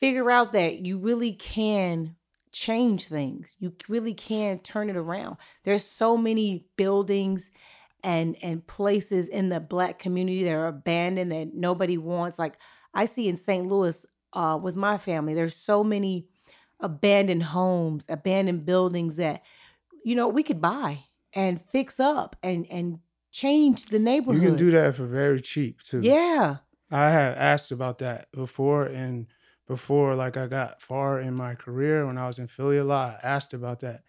figure 0.00 0.30
out 0.30 0.52
that 0.52 0.80
you 0.80 0.98
really 0.98 1.32
can 1.32 2.16
change 2.52 3.06
things. 3.06 3.56
You 3.60 3.72
really 3.88 4.14
can 4.14 4.58
turn 4.58 4.90
it 4.90 4.96
around. 4.96 5.36
There's 5.64 5.84
so 5.84 6.16
many 6.16 6.66
buildings 6.76 7.50
and 8.02 8.36
and 8.42 8.66
places 8.66 9.28
in 9.28 9.50
the 9.50 9.60
black 9.60 9.98
community 9.98 10.44
that 10.44 10.52
are 10.52 10.66
abandoned 10.66 11.32
that 11.32 11.54
nobody 11.54 11.98
wants. 11.98 12.38
Like 12.38 12.56
I 12.94 13.04
see 13.04 13.28
in 13.28 13.36
St. 13.36 13.66
Louis 13.66 14.04
uh, 14.32 14.58
with 14.60 14.76
my 14.76 14.98
family, 14.98 15.34
there's 15.34 15.56
so 15.56 15.84
many 15.84 16.26
abandoned 16.80 17.42
homes, 17.42 18.06
abandoned 18.08 18.64
buildings 18.64 19.16
that 19.16 19.42
you 20.04 20.14
know 20.14 20.28
we 20.28 20.42
could 20.42 20.60
buy 20.60 21.04
and 21.34 21.60
fix 21.70 22.00
up 22.00 22.36
and 22.42 22.66
and 22.70 23.00
change 23.30 23.86
the 23.86 23.98
neighborhood. 23.98 24.42
You 24.42 24.48
can 24.48 24.56
do 24.56 24.70
that 24.72 24.96
for 24.96 25.06
very 25.06 25.40
cheap 25.40 25.82
too. 25.82 26.00
Yeah. 26.00 26.56
I 26.90 27.10
have 27.10 27.36
asked 27.36 27.70
about 27.70 27.98
that 27.98 28.32
before 28.32 28.84
and 28.84 29.28
before 29.70 30.16
like 30.16 30.36
I 30.36 30.48
got 30.48 30.82
far 30.82 31.20
in 31.20 31.36
my 31.36 31.54
career 31.54 32.04
when 32.04 32.18
I 32.18 32.26
was 32.26 32.40
in 32.40 32.48
Philly 32.48 32.76
a 32.76 32.84
lot, 32.84 33.20
I 33.22 33.26
asked 33.26 33.54
about 33.54 33.78
that. 33.80 34.02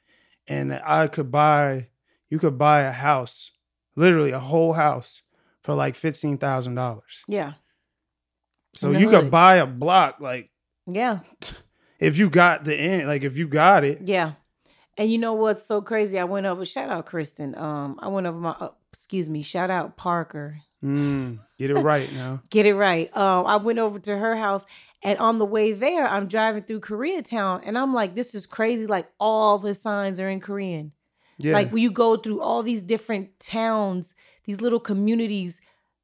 And 0.47 0.73
I 0.73 1.05
could 1.07 1.31
buy 1.31 1.89
you 2.31 2.39
could 2.39 2.57
buy 2.57 2.81
a 2.81 2.91
house, 2.91 3.51
literally 3.95 4.31
a 4.31 4.39
whole 4.39 4.73
house 4.73 5.21
for 5.61 5.75
like 5.75 5.93
fifteen 5.93 6.39
thousand 6.39 6.73
dollars. 6.73 7.23
Yeah. 7.27 7.53
So 8.73 8.89
you 8.89 9.07
could 9.09 9.29
buy 9.29 9.57
a 9.57 9.67
block 9.67 10.19
like 10.19 10.49
Yeah. 10.87 11.19
if 11.99 12.17
you 12.17 12.31
got 12.31 12.65
the 12.65 12.75
end, 12.75 13.07
like 13.07 13.21
if 13.21 13.37
you 13.37 13.47
got 13.47 13.83
it. 13.83 13.99
Yeah. 14.03 14.33
And 14.97 15.11
you 15.11 15.19
know 15.19 15.33
what's 15.33 15.67
so 15.67 15.79
crazy? 15.79 16.17
I 16.17 16.23
went 16.23 16.47
over 16.47 16.65
shout 16.65 16.89
out 16.89 17.05
Kristen. 17.05 17.55
Um 17.55 17.99
I 18.01 18.07
went 18.07 18.25
over 18.25 18.39
my 18.39 18.55
uh, 18.59 18.69
excuse 18.91 19.29
me, 19.29 19.43
shout 19.43 19.69
out 19.69 19.95
Parker. 19.95 20.61
Mm, 20.83 21.37
get 21.59 21.69
it 21.69 21.75
right 21.75 22.11
now. 22.11 22.41
Get 22.49 22.65
it 22.65 22.73
right. 22.73 23.15
Um, 23.15 23.45
I 23.45 23.57
went 23.57 23.77
over 23.77 23.99
to 23.99 24.17
her 24.17 24.35
house, 24.35 24.65
and 25.03 25.17
on 25.19 25.39
the 25.39 25.45
way 25.45 25.73
there, 25.73 26.07
I'm 26.07 26.27
driving 26.27 26.63
through 26.63 26.81
Koreatown, 26.81 27.61
and 27.65 27.77
I'm 27.77 27.93
like, 27.93 28.15
"This 28.15 28.35
is 28.35 28.45
crazy! 28.45 28.85
Like 28.87 29.07
all 29.19 29.57
the 29.57 29.73
signs 29.73 30.19
are 30.19 30.29
in 30.29 30.39
Korean. 30.39 30.91
Yeah. 31.39 31.53
Like 31.53 31.71
when 31.71 31.81
you 31.81 31.91
go 31.91 32.17
through 32.17 32.41
all 32.41 32.61
these 32.63 32.81
different 32.81 33.39
towns, 33.39 34.13
these 34.45 34.61
little 34.61 34.79
communities, 34.79 35.59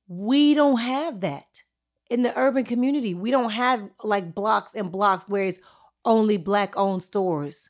we 0.07 0.53
don't 0.53 0.77
have 0.79 1.21
that 1.21 1.63
in 2.09 2.23
the 2.23 2.37
urban 2.37 2.63
community. 2.65 3.13
We 3.13 3.31
don't 3.31 3.51
have 3.51 3.89
like 4.03 4.33
blocks 4.33 4.73
and 4.73 4.91
blocks 4.91 5.25
where 5.27 5.43
it's 5.43 5.59
only 6.05 6.37
black 6.37 6.75
owned 6.77 7.03
stores, 7.03 7.69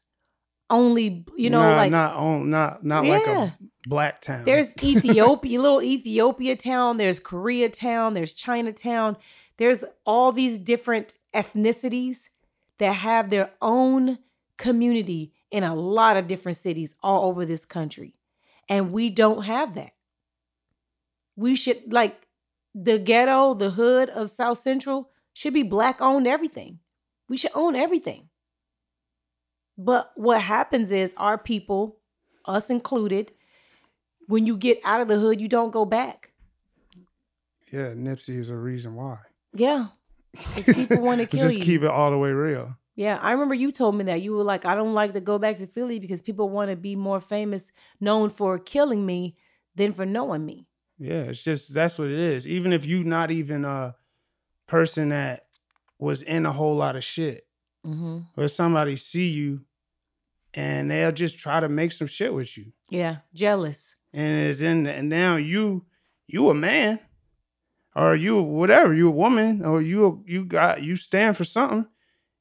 only 0.69 1.25
you 1.35 1.49
know 1.49 1.61
Nah, 1.61 1.75
like 1.75 1.91
not 1.91 2.15
on 2.15 2.49
not 2.49 2.83
not 2.85 3.05
like 3.05 3.27
a 3.27 3.57
black 3.85 4.21
town. 4.21 4.43
there's 4.45 4.71
Ethiopia, 4.83 5.59
little 5.59 5.81
Ethiopia 5.81 6.55
town, 6.55 6.97
there's 6.97 7.19
Koreatown, 7.19 8.13
there's 8.13 8.33
Chinatown. 8.33 9.17
There's 9.57 9.83
all 10.05 10.31
these 10.31 10.59
different 10.59 11.17
ethnicities 11.33 12.29
that 12.77 12.93
have 12.93 13.29
their 13.29 13.51
own 13.61 14.19
community 14.57 15.33
in 15.51 15.63
a 15.63 15.75
lot 15.75 16.17
of 16.17 16.27
different 16.27 16.57
cities 16.57 16.95
all 17.01 17.27
over 17.29 17.45
this 17.45 17.65
country. 17.65 18.15
And 18.69 18.91
we 18.91 19.09
don't 19.09 19.43
have 19.43 19.75
that. 19.75 19.93
We 21.35 21.55
should 21.55 21.91
like 21.91 22.27
the 22.75 22.99
ghetto, 22.99 23.53
the 23.53 23.71
hood 23.71 24.09
of 24.09 24.29
South 24.29 24.57
Central 24.57 25.09
should 25.33 25.53
be 25.53 25.63
black 25.63 26.01
owned 26.01 26.27
everything. 26.27 26.79
We 27.29 27.37
should 27.37 27.51
own 27.55 27.75
everything. 27.75 28.29
But 29.77 30.11
what 30.15 30.41
happens 30.41 30.91
is 30.91 31.13
our 31.17 31.37
people, 31.37 31.99
us 32.45 32.69
included, 32.69 33.31
when 34.27 34.45
you 34.45 34.57
get 34.57 34.79
out 34.83 35.01
of 35.01 35.07
the 35.07 35.19
hood, 35.19 35.39
you 35.39 35.47
don't 35.47 35.71
go 35.71 35.85
back. 35.85 36.31
yeah, 37.71 37.93
Nipsey 37.93 38.39
is 38.39 38.49
a 38.49 38.55
reason 38.55 38.95
why. 38.95 39.19
Yeah. 39.53 39.87
people 40.73 40.99
want 41.01 41.19
to 41.21 41.25
kill 41.27 41.39
Just 41.41 41.57
you. 41.57 41.63
keep 41.63 41.81
it 41.83 41.87
all 41.89 42.11
the 42.11 42.17
way 42.17 42.31
real. 42.31 42.75
Yeah, 42.95 43.17
I 43.21 43.31
remember 43.31 43.53
you 43.53 43.71
told 43.71 43.95
me 43.95 44.03
that 44.05 44.21
you 44.23 44.33
were 44.33 44.43
like, 44.43 44.65
I 44.65 44.73
don't 44.75 44.93
like 44.93 45.13
to 45.13 45.21
go 45.21 45.37
back 45.37 45.57
to 45.57 45.67
Philly 45.67 45.99
because 45.99 46.21
people 46.23 46.49
want 46.49 46.71
to 46.71 46.75
be 46.75 46.95
more 46.95 47.21
famous, 47.21 47.71
known 47.99 48.29
for 48.31 48.57
killing 48.57 49.05
me 49.05 49.35
than 49.75 49.93
for 49.93 50.05
knowing 50.05 50.45
me. 50.45 50.67
Yeah, 50.97 51.23
it's 51.23 51.43
just 51.43 51.73
that's 51.75 51.99
what 51.99 52.07
it 52.07 52.17
is. 52.19 52.47
Even 52.47 52.73
if 52.73 52.85
you 52.87 53.03
not 53.03 53.29
even 53.29 53.65
a 53.65 53.95
person 54.65 55.09
that 55.09 55.45
was 55.99 56.23
in 56.23 56.45
a 56.45 56.51
whole 56.51 56.75
lot 56.75 56.95
of 56.95 57.03
shit, 57.03 57.43
Mm-hmm. 57.85 58.17
or 58.35 58.47
somebody 58.49 58.97
see 58.97 59.29
you 59.29 59.61
and 60.53 60.91
they'll 60.91 61.11
just 61.13 61.39
try 61.39 61.59
to 61.61 61.69
make 61.69 61.93
some 61.93 62.07
shit 62.07 62.33
with 62.33 62.57
you. 62.57 62.73
Yeah, 62.89 63.17
jealous. 63.33 63.95
And 64.13 64.49
it's 64.49 64.59
in 64.59 64.85
and 64.87 65.07
now 65.07 65.35
you 65.37 65.85
you 66.27 66.49
a 66.49 66.53
man 66.53 66.99
or 67.97 68.15
you 68.15 68.41
whatever, 68.41 68.93
you 68.93 69.07
a 69.07 69.11
woman 69.11 69.65
or 69.65 69.81
you 69.81 70.23
you 70.27 70.45
got 70.45 70.83
you 70.83 70.95
stand 70.95 71.35
for 71.35 71.43
something 71.43 71.87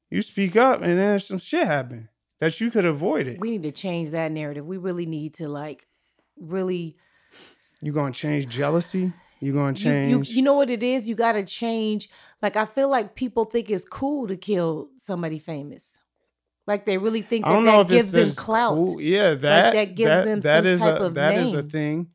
You 0.09 0.21
speak 0.21 0.55
up, 0.55 0.81
and 0.81 0.97
then 0.97 1.19
some 1.19 1.39
shit 1.39 1.65
happen 1.65 2.09
that 2.39 2.61
you 2.61 2.69
could 2.69 2.85
avoid 2.85 3.27
it. 3.27 3.39
We 3.39 3.51
need 3.51 3.63
to 3.63 3.71
change 3.71 4.11
that 4.11 4.31
narrative. 4.31 4.65
We 4.65 4.77
really 4.77 5.05
need 5.07 5.33
to 5.35 5.49
like 5.49 5.87
really 6.39 6.97
You 7.81 7.91
gonna 7.91 8.13
change 8.13 8.47
jealousy? 8.47 9.11
You 9.39 9.53
gonna 9.53 9.77
you, 9.77 9.91
you, 9.91 10.15
change? 10.17 10.29
you 10.29 10.41
know 10.43 10.53
what 10.53 10.69
it 10.69 10.83
is? 10.83 11.09
You 11.09 11.15
got 11.15 11.33
to 11.33 11.43
change. 11.43 12.09
Like 12.41 12.55
I 12.55 12.65
feel 12.65 12.89
like 12.89 13.15
people 13.15 13.45
think 13.45 13.69
it's 13.69 13.85
cool 13.85 14.27
to 14.27 14.37
kill 14.37 14.89
somebody 14.97 15.39
famous. 15.39 15.99
Like 16.67 16.85
they 16.85 16.97
really 16.97 17.21
think 17.21 17.45
that 17.45 17.63
that 17.63 17.87
gives 17.87 18.11
them 18.11 18.29
clout. 18.31 18.75
cool. 18.75 19.01
Yeah, 19.01 19.33
that 19.35 19.73
that 19.73 19.95
gives 19.95 20.09
that, 20.09 20.25
them 20.25 20.41
that 20.41 20.65
is 20.65 20.81
type 20.81 20.99
a 20.99 21.05
of 21.05 21.13
that 21.15 21.35
is 21.37 21.53
a 21.53 21.63
thing, 21.63 22.09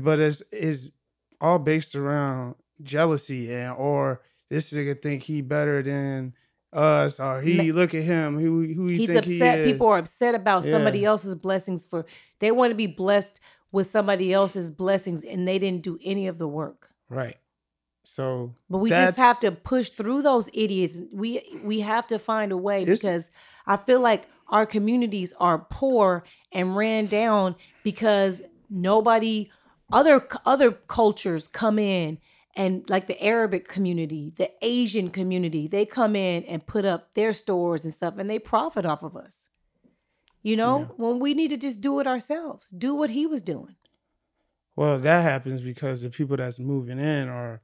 but 0.00 0.18
it's 0.18 0.40
is 0.52 0.92
all 1.40 1.58
based 1.58 1.94
around 1.94 2.54
jealousy 2.82 3.52
and 3.54 3.76
or 3.76 4.22
this 4.48 4.72
nigga 4.72 5.00
think 5.00 5.22
he 5.24 5.40
better 5.42 5.82
than 5.82 6.34
us 6.72 7.18
or 7.18 7.40
he 7.42 7.72
look 7.72 7.94
at 7.94 8.02
him 8.02 8.38
who 8.38 8.62
who 8.74 8.86
he 8.86 8.98
He's 8.98 9.08
think 9.08 9.24
upset. 9.24 9.66
he. 9.66 9.72
People 9.72 9.88
are 9.88 9.98
upset 9.98 10.34
about 10.34 10.64
somebody 10.64 11.04
else's 11.04 11.34
blessings 11.34 11.84
for 11.84 12.06
they 12.38 12.52
want 12.52 12.70
to 12.70 12.76
be 12.76 12.86
blessed 12.86 13.40
with 13.72 13.90
somebody 13.90 14.32
else's 14.32 14.70
blessings 14.70 15.24
and 15.24 15.46
they 15.46 15.58
didn't 15.58 15.82
do 15.82 15.98
any 16.04 16.26
of 16.26 16.38
the 16.38 16.48
work. 16.48 16.90
right. 17.08 17.36
So 18.04 18.54
But 18.68 18.78
we 18.78 18.88
just 18.90 19.18
have 19.18 19.40
to 19.40 19.52
push 19.52 19.90
through 19.90 20.22
those 20.22 20.48
idiots. 20.54 20.98
We 21.12 21.42
we 21.62 21.80
have 21.80 22.06
to 22.08 22.18
find 22.18 22.50
a 22.50 22.56
way 22.56 22.84
because 22.84 23.30
I 23.66 23.76
feel 23.76 24.00
like 24.00 24.26
our 24.48 24.66
communities 24.66 25.32
are 25.38 25.58
poor 25.58 26.24
and 26.50 26.74
ran 26.76 27.06
down 27.06 27.56
because 27.84 28.42
nobody 28.68 29.50
other 29.92 30.26
other 30.46 30.70
cultures 30.72 31.46
come 31.46 31.78
in 31.78 32.18
and 32.56 32.88
like 32.90 33.06
the 33.06 33.20
Arabic 33.22 33.68
community, 33.68 34.32
the 34.36 34.50
Asian 34.62 35.10
community, 35.10 35.68
they 35.68 35.86
come 35.86 36.16
in 36.16 36.44
and 36.44 36.66
put 36.66 36.84
up 36.84 37.14
their 37.14 37.32
stores 37.32 37.84
and 37.84 37.92
stuff 37.94 38.14
and 38.18 38.28
they 38.28 38.38
profit 38.38 38.84
off 38.84 39.02
of 39.02 39.16
us. 39.16 39.48
You 40.42 40.56
know, 40.56 40.92
when 40.96 41.18
we 41.18 41.34
need 41.34 41.48
to 41.50 41.56
just 41.58 41.80
do 41.82 42.00
it 42.00 42.06
ourselves. 42.06 42.66
Do 42.68 42.94
what 42.94 43.10
he 43.10 43.26
was 43.26 43.42
doing. 43.42 43.76
Well, 44.74 44.98
that 44.98 45.22
happens 45.22 45.60
because 45.62 46.00
the 46.00 46.08
people 46.10 46.36
that's 46.38 46.58
moving 46.58 46.98
in 46.98 47.28
are 47.28 47.60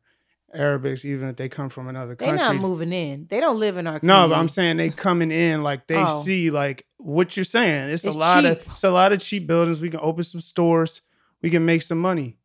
Arabics, 0.55 1.05
even 1.05 1.28
if 1.28 1.37
they 1.37 1.49
come 1.49 1.69
from 1.71 1.88
another 1.88 2.14
They're 2.14 2.37
country. 2.37 2.59
not 2.59 2.62
moving 2.69 2.93
in. 2.93 3.26
They 3.28 3.40
don't 3.40 3.59
live 3.59 3.78
in 3.78 3.87
our 3.87 3.99
No, 4.02 4.28
but 4.28 4.37
I'm 4.38 4.49
saying 4.49 4.76
they 4.76 4.90
coming 4.90 5.31
in 5.31 5.62
like 5.62 5.87
they 5.87 5.97
Oh. 5.97 6.23
see 6.23 6.50
like 6.50 6.87
what 6.99 7.37
you're 7.37 7.45
saying. 7.45 7.90
It's, 7.90 8.05
It's 8.05 8.14
a 8.14 8.19
lot 8.19 8.43
cheap. 8.45 8.61
of 8.66 8.73
it's 8.73 8.85
a 8.85 8.90
lot 8.90 9.12
of 9.12 9.21
cheap 9.21 9.47
buildings. 9.47 9.81
We 9.81 9.90
can 9.90 10.00
open 10.00 10.23
some 10.25 10.40
stores. 10.40 11.00
We 11.43 11.50
can 11.50 11.64
make 11.64 11.83
some 11.83 11.99
money, 11.99 12.37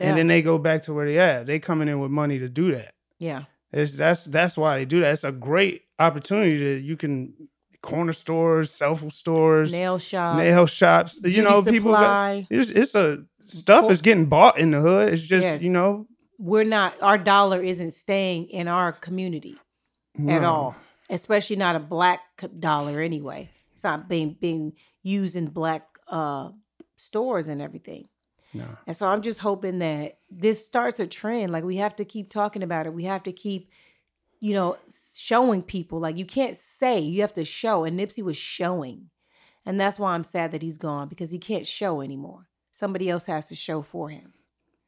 Yeah. 0.00 0.08
and 0.08 0.18
then 0.18 0.26
they 0.26 0.42
go 0.42 0.58
back 0.58 0.82
to 0.82 0.92
where 0.94 1.06
they 1.06 1.18
at. 1.18 1.46
They 1.46 1.58
coming 1.58 1.88
in 1.88 2.00
with 2.00 2.10
money 2.10 2.38
to 2.38 2.48
do 2.48 2.72
that. 2.72 2.94
yeah. 3.18 3.44
It's 3.72 3.96
that's 3.96 4.24
that's 4.26 4.56
why 4.56 4.78
they 4.78 4.84
do 4.84 5.00
that. 5.00 5.10
It's 5.12 5.24
a 5.24 5.32
great 5.32 5.82
opportunity 5.98 6.74
that 6.74 6.80
you 6.82 6.96
can 6.96 7.34
corner 7.82 8.12
stores, 8.12 8.70
cell 8.70 8.94
phone 8.94 9.10
stores, 9.10 9.72
Nail 9.72 9.98
shops. 9.98 10.38
nail 10.38 10.66
shops. 10.66 11.18
You 11.24 11.42
know, 11.42 11.60
people. 11.60 11.90
Got, 11.90 12.44
it's 12.50 12.70
it's 12.70 12.94
a 12.94 13.24
stuff 13.48 13.90
is 13.90 14.00
getting 14.00 14.26
bought 14.26 14.58
in 14.58 14.70
the 14.70 14.80
hood. 14.80 15.12
It's 15.12 15.22
just 15.22 15.44
Yes. 15.44 15.62
you 15.62 15.70
know 15.70 16.06
we're 16.38 16.62
not 16.64 16.94
our 17.02 17.18
dollar 17.18 17.60
isn't 17.62 17.92
staying 17.92 18.48
in 18.50 18.68
our 18.68 18.92
community 18.92 19.56
at 20.28 20.42
all 20.44 20.74
especially 21.10 21.54
not 21.56 21.76
a 21.76 21.78
black 21.80 22.20
dollar 22.58 23.00
anyway 23.00 23.48
it's 23.72 23.84
not 23.84 24.08
being 24.08 24.36
being 24.40 24.72
used 25.02 25.36
in 25.36 25.46
black 25.46 25.82
uh 26.08 26.48
stores 26.96 27.46
and 27.48 27.62
everything 27.62 28.08
No. 28.54 28.66
and 28.86 28.96
so 28.96 29.08
i'm 29.08 29.20
just 29.22 29.40
hoping 29.40 29.80
that 29.80 30.18
this 30.30 30.64
starts 30.64 31.00
a 31.00 31.06
trend 31.06 31.50
like 31.50 31.64
we 31.64 31.76
have 31.76 31.96
to 31.96 32.04
keep 32.04 32.30
talking 32.30 32.62
about 32.62 32.86
it 32.86 32.94
we 32.94 33.04
have 33.04 33.24
to 33.24 33.32
keep 33.32 33.70
you 34.40 34.54
know 34.54 34.76
showing 35.14 35.62
people 35.62 35.98
like 35.98 36.16
you 36.16 36.24
can't 36.24 36.56
say 36.56 37.00
you 37.00 37.20
have 37.22 37.32
to 37.34 37.44
show 37.44 37.84
and 37.84 37.98
nipsey 37.98 38.22
was 38.22 38.36
showing 38.36 39.10
and 39.66 39.78
that's 39.80 39.98
why 39.98 40.14
i'm 40.14 40.24
sad 40.24 40.52
that 40.52 40.62
he's 40.62 40.78
gone 40.78 41.08
because 41.08 41.30
he 41.30 41.38
can't 41.38 41.66
show 41.66 42.00
anymore 42.00 42.48
somebody 42.70 43.10
else 43.10 43.26
has 43.26 43.48
to 43.48 43.54
show 43.54 43.82
for 43.82 44.08
him 44.08 44.32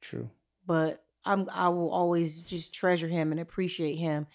True. 0.00 0.30
but 0.66 1.02
I'm 1.26 1.48
I 1.52 1.68
will 1.68 1.90
always 1.90 2.42
just 2.42 2.72
treasure 2.72 3.08
him 3.08 3.32
and 3.32 3.40
appreciate 3.40 3.96
him. 3.96 4.26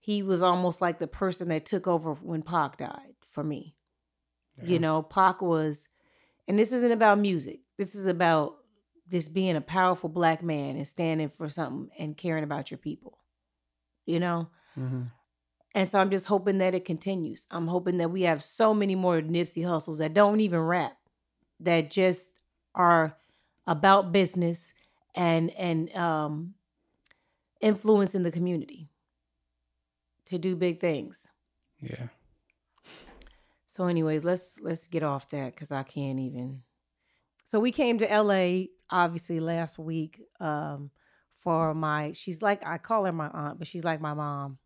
He 0.00 0.22
was 0.22 0.42
almost 0.42 0.80
like 0.80 0.98
the 0.98 1.06
person 1.06 1.48
that 1.48 1.64
took 1.64 1.86
over 1.86 2.14
when 2.14 2.42
Pac 2.42 2.78
died 2.78 3.14
for 3.30 3.44
me. 3.44 3.76
Yeah. 4.58 4.68
You 4.68 4.78
know, 4.80 5.02
Pac 5.02 5.40
was 5.40 5.88
and 6.48 6.58
this 6.58 6.72
isn't 6.72 6.92
about 6.92 7.18
music. 7.18 7.60
This 7.78 7.94
is 7.94 8.06
about 8.06 8.56
just 9.10 9.34
being 9.34 9.56
a 9.56 9.60
powerful 9.60 10.08
black 10.08 10.42
man 10.42 10.76
and 10.76 10.86
standing 10.86 11.28
for 11.28 11.48
something 11.48 11.90
and 11.98 12.16
caring 12.16 12.44
about 12.44 12.70
your 12.70 12.78
people. 12.78 13.18
You 14.06 14.20
know? 14.20 14.48
hmm 14.74 15.02
And 15.74 15.88
so 15.88 15.98
I'm 15.98 16.10
just 16.10 16.26
hoping 16.26 16.58
that 16.58 16.74
it 16.74 16.84
continues. 16.84 17.46
I'm 17.50 17.66
hoping 17.66 17.98
that 17.98 18.10
we 18.10 18.22
have 18.22 18.42
so 18.42 18.72
many 18.74 18.94
more 18.94 19.20
Nipsey 19.20 19.64
Hussles 19.64 19.98
that 19.98 20.14
don't 20.14 20.40
even 20.40 20.60
rap, 20.60 20.96
that 21.60 21.90
just 21.90 22.30
are 22.74 23.16
about 23.66 24.12
business 24.12 24.72
and 25.14 25.50
and 25.50 25.94
um 25.96 26.54
influencing 27.60 28.22
the 28.22 28.30
community 28.30 28.88
to 30.26 30.38
do 30.38 30.56
big 30.56 30.80
things. 30.80 31.28
Yeah. 31.80 32.06
So 33.66 33.86
anyways, 33.86 34.24
let's 34.24 34.56
let's 34.60 34.86
get 34.86 35.02
off 35.02 35.30
that 35.30 35.56
cuz 35.56 35.70
I 35.72 35.82
can't 35.82 36.20
even. 36.20 36.62
So 37.44 37.58
we 37.58 37.72
came 37.72 37.98
to 37.98 38.06
LA 38.06 38.66
obviously 38.90 39.40
last 39.40 39.78
week 39.78 40.20
um 40.40 40.90
for 41.38 41.74
my 41.74 42.12
she's 42.12 42.42
like 42.42 42.66
I 42.66 42.78
call 42.78 43.04
her 43.04 43.12
my 43.12 43.28
aunt, 43.28 43.58
but 43.58 43.66
she's 43.66 43.84
like 43.84 44.00
my 44.00 44.14
mom. 44.14 44.58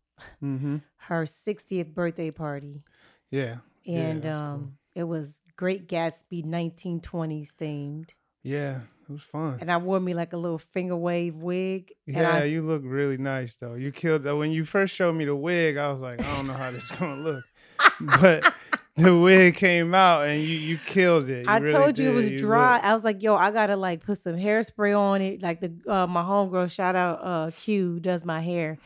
Mm-hmm. 0.43 0.77
Her 0.97 1.25
60th 1.25 1.93
birthday 1.93 2.31
party. 2.31 2.83
Yeah. 3.29 3.57
Yeah, 3.83 3.99
and 3.99 4.21
that's 4.21 4.39
um 4.39 4.59
cool. 4.59 4.71
it 4.95 5.03
was 5.03 5.41
Great 5.55 5.87
Gatsby 5.87 6.45
1920s 6.45 7.51
themed. 7.53 8.09
Yeah. 8.43 8.81
It 9.07 9.11
was 9.11 9.21
fun. 9.21 9.59
And 9.61 9.71
I 9.71 9.77
wore 9.77 9.99
me 9.99 10.15
like 10.15 10.33
a 10.33 10.37
little 10.37 10.57
finger 10.57 10.95
wave 10.95 11.35
wig. 11.35 11.93
Yeah, 12.07 12.37
I, 12.37 12.43
you 12.45 12.63
look 12.63 12.81
really 12.83 13.17
nice 13.17 13.55
though. 13.55 13.75
You 13.75 13.91
killed 13.91 14.23
that 14.23 14.35
when 14.35 14.51
you 14.51 14.65
first 14.65 14.95
showed 14.95 15.13
me 15.13 15.25
the 15.25 15.35
wig. 15.35 15.77
I 15.77 15.91
was 15.91 16.01
like, 16.01 16.23
I 16.25 16.35
don't 16.37 16.47
know 16.47 16.53
how 16.53 16.71
this 16.71 16.85
is 16.85 16.91
gonna 16.91 17.21
look, 17.21 17.43
but 17.99 18.51
the 18.95 19.17
wig 19.17 19.55
came 19.55 19.93
out 19.93 20.25
and 20.25 20.41
you 20.41 20.55
you 20.55 20.77
killed 20.77 21.27
it. 21.29 21.45
You 21.45 21.51
I 21.51 21.57
really 21.57 21.73
told 21.73 21.97
you 21.97 22.09
it 22.09 22.13
was 22.13 22.31
You 22.31 22.37
dry. 22.37 22.79
I 22.79 22.93
was 22.93 23.03
like, 23.03 23.21
yo, 23.21 23.35
I 23.35 23.51
gotta 23.51 23.75
like 23.75 24.05
put 24.05 24.17
some 24.17 24.37
hairspray 24.37 24.97
on 24.97 25.21
it. 25.21 25.41
Like 25.43 25.59
the 25.59 25.73
uh, 25.87 26.07
my 26.07 26.21
homegirl, 26.23 26.71
shout 26.71 26.95
out 26.95 27.19
uh 27.21 27.51
Q, 27.51 27.99
does 27.99 28.23
my 28.23 28.41
hair. 28.41 28.77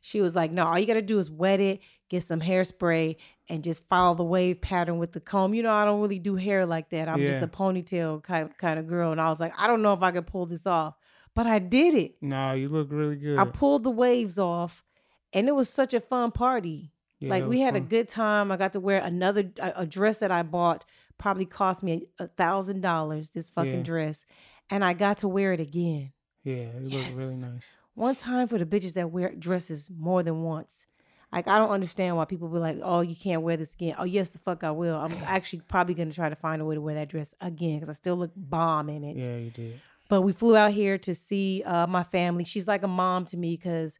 She 0.00 0.20
was 0.20 0.36
like, 0.36 0.52
no, 0.52 0.64
all 0.66 0.78
you 0.78 0.86
gotta 0.86 1.02
do 1.02 1.18
is 1.18 1.30
wet 1.30 1.58
it, 1.58 1.80
get 2.08 2.22
some 2.22 2.40
hairspray, 2.40 3.16
and 3.48 3.64
just 3.64 3.82
follow 3.88 4.14
the 4.14 4.22
wave 4.22 4.60
pattern 4.60 4.98
with 4.98 5.12
the 5.12 5.20
comb. 5.20 5.52
You 5.52 5.64
know, 5.64 5.72
I 5.72 5.84
don't 5.84 6.00
really 6.00 6.20
do 6.20 6.36
hair 6.36 6.64
like 6.64 6.90
that. 6.90 7.08
I'm 7.08 7.18
just 7.18 7.42
a 7.42 7.48
ponytail 7.48 8.22
kind 8.22 8.56
kind 8.56 8.78
of 8.78 8.86
girl. 8.86 9.10
And 9.10 9.20
I 9.20 9.28
was 9.28 9.40
like, 9.40 9.52
I 9.58 9.66
don't 9.66 9.82
know 9.82 9.94
if 9.94 10.02
I 10.02 10.12
could 10.12 10.28
pull 10.28 10.46
this 10.46 10.64
off, 10.66 10.94
but 11.34 11.46
I 11.48 11.58
did 11.58 11.94
it. 11.94 12.16
Nah, 12.22 12.52
you 12.52 12.68
look 12.68 12.88
really 12.92 13.16
good. 13.16 13.36
I 13.36 13.44
pulled 13.44 13.82
the 13.82 13.90
waves 13.90 14.38
off, 14.38 14.84
and 15.32 15.48
it 15.48 15.56
was 15.56 15.68
such 15.68 15.92
a 15.92 15.98
fun 16.00 16.30
party. 16.30 16.92
Yeah, 17.18 17.30
like 17.30 17.46
we 17.46 17.60
had 17.60 17.74
a 17.76 17.80
good 17.80 18.08
time. 18.08 18.52
I 18.52 18.56
got 18.56 18.72
to 18.74 18.80
wear 18.80 18.98
another 18.98 19.50
a, 19.60 19.72
a 19.76 19.86
dress 19.86 20.18
that 20.18 20.30
I 20.30 20.42
bought. 20.42 20.84
Probably 21.18 21.46
cost 21.46 21.82
me 21.82 22.06
a 22.18 22.26
thousand 22.28 22.82
dollars. 22.82 23.30
This 23.30 23.48
fucking 23.50 23.76
Yeah. 23.76 23.82
dress, 23.82 24.26
and 24.68 24.84
I 24.84 24.92
got 24.92 25.18
to 25.18 25.28
wear 25.28 25.52
it 25.52 25.60
again. 25.60 26.12
Yeah, 26.44 26.54
it 26.76 26.82
looked 26.84 27.14
really 27.14 27.36
nice. 27.36 27.66
One 27.94 28.14
time 28.14 28.48
for 28.48 28.58
the 28.58 28.66
bitches 28.66 28.92
that 28.94 29.10
wear 29.10 29.32
dresses 29.34 29.90
more 29.90 30.22
than 30.22 30.42
once. 30.42 30.86
Like 31.32 31.48
I 31.48 31.58
don't 31.58 31.70
understand 31.70 32.16
why 32.16 32.24
people 32.26 32.48
be 32.48 32.58
like, 32.58 32.78
"Oh, 32.82 33.00
you 33.00 33.16
can't 33.16 33.42
wear 33.42 33.56
this 33.56 33.74
again." 33.74 33.94
Oh, 33.98 34.04
yes, 34.04 34.30
the 34.30 34.38
fuck 34.38 34.62
I 34.62 34.70
will. 34.70 34.96
I'm 34.96 35.12
actually 35.24 35.62
probably 35.68 35.94
gonna 35.94 36.12
try 36.12 36.28
to 36.28 36.36
find 36.36 36.60
a 36.60 36.64
way 36.64 36.74
to 36.74 36.80
wear 36.80 36.94
that 36.94 37.08
dress 37.08 37.34
again 37.40 37.76
because 37.76 37.88
I 37.88 37.94
still 37.94 38.16
look 38.16 38.32
bomb 38.36 38.90
in 38.90 39.02
it. 39.04 39.16
Yeah, 39.16 39.36
you 39.38 39.50
did. 39.50 39.80
But 40.08 40.20
we 40.20 40.32
flew 40.32 40.56
out 40.56 40.72
here 40.72 40.98
to 40.98 41.14
see 41.16 41.62
uh, 41.64 41.86
my 41.88 42.04
family. 42.04 42.44
She's 42.44 42.68
like 42.68 42.84
a 42.84 42.88
mom 42.88 43.24
to 43.26 43.36
me 43.36 43.56
because, 43.56 43.98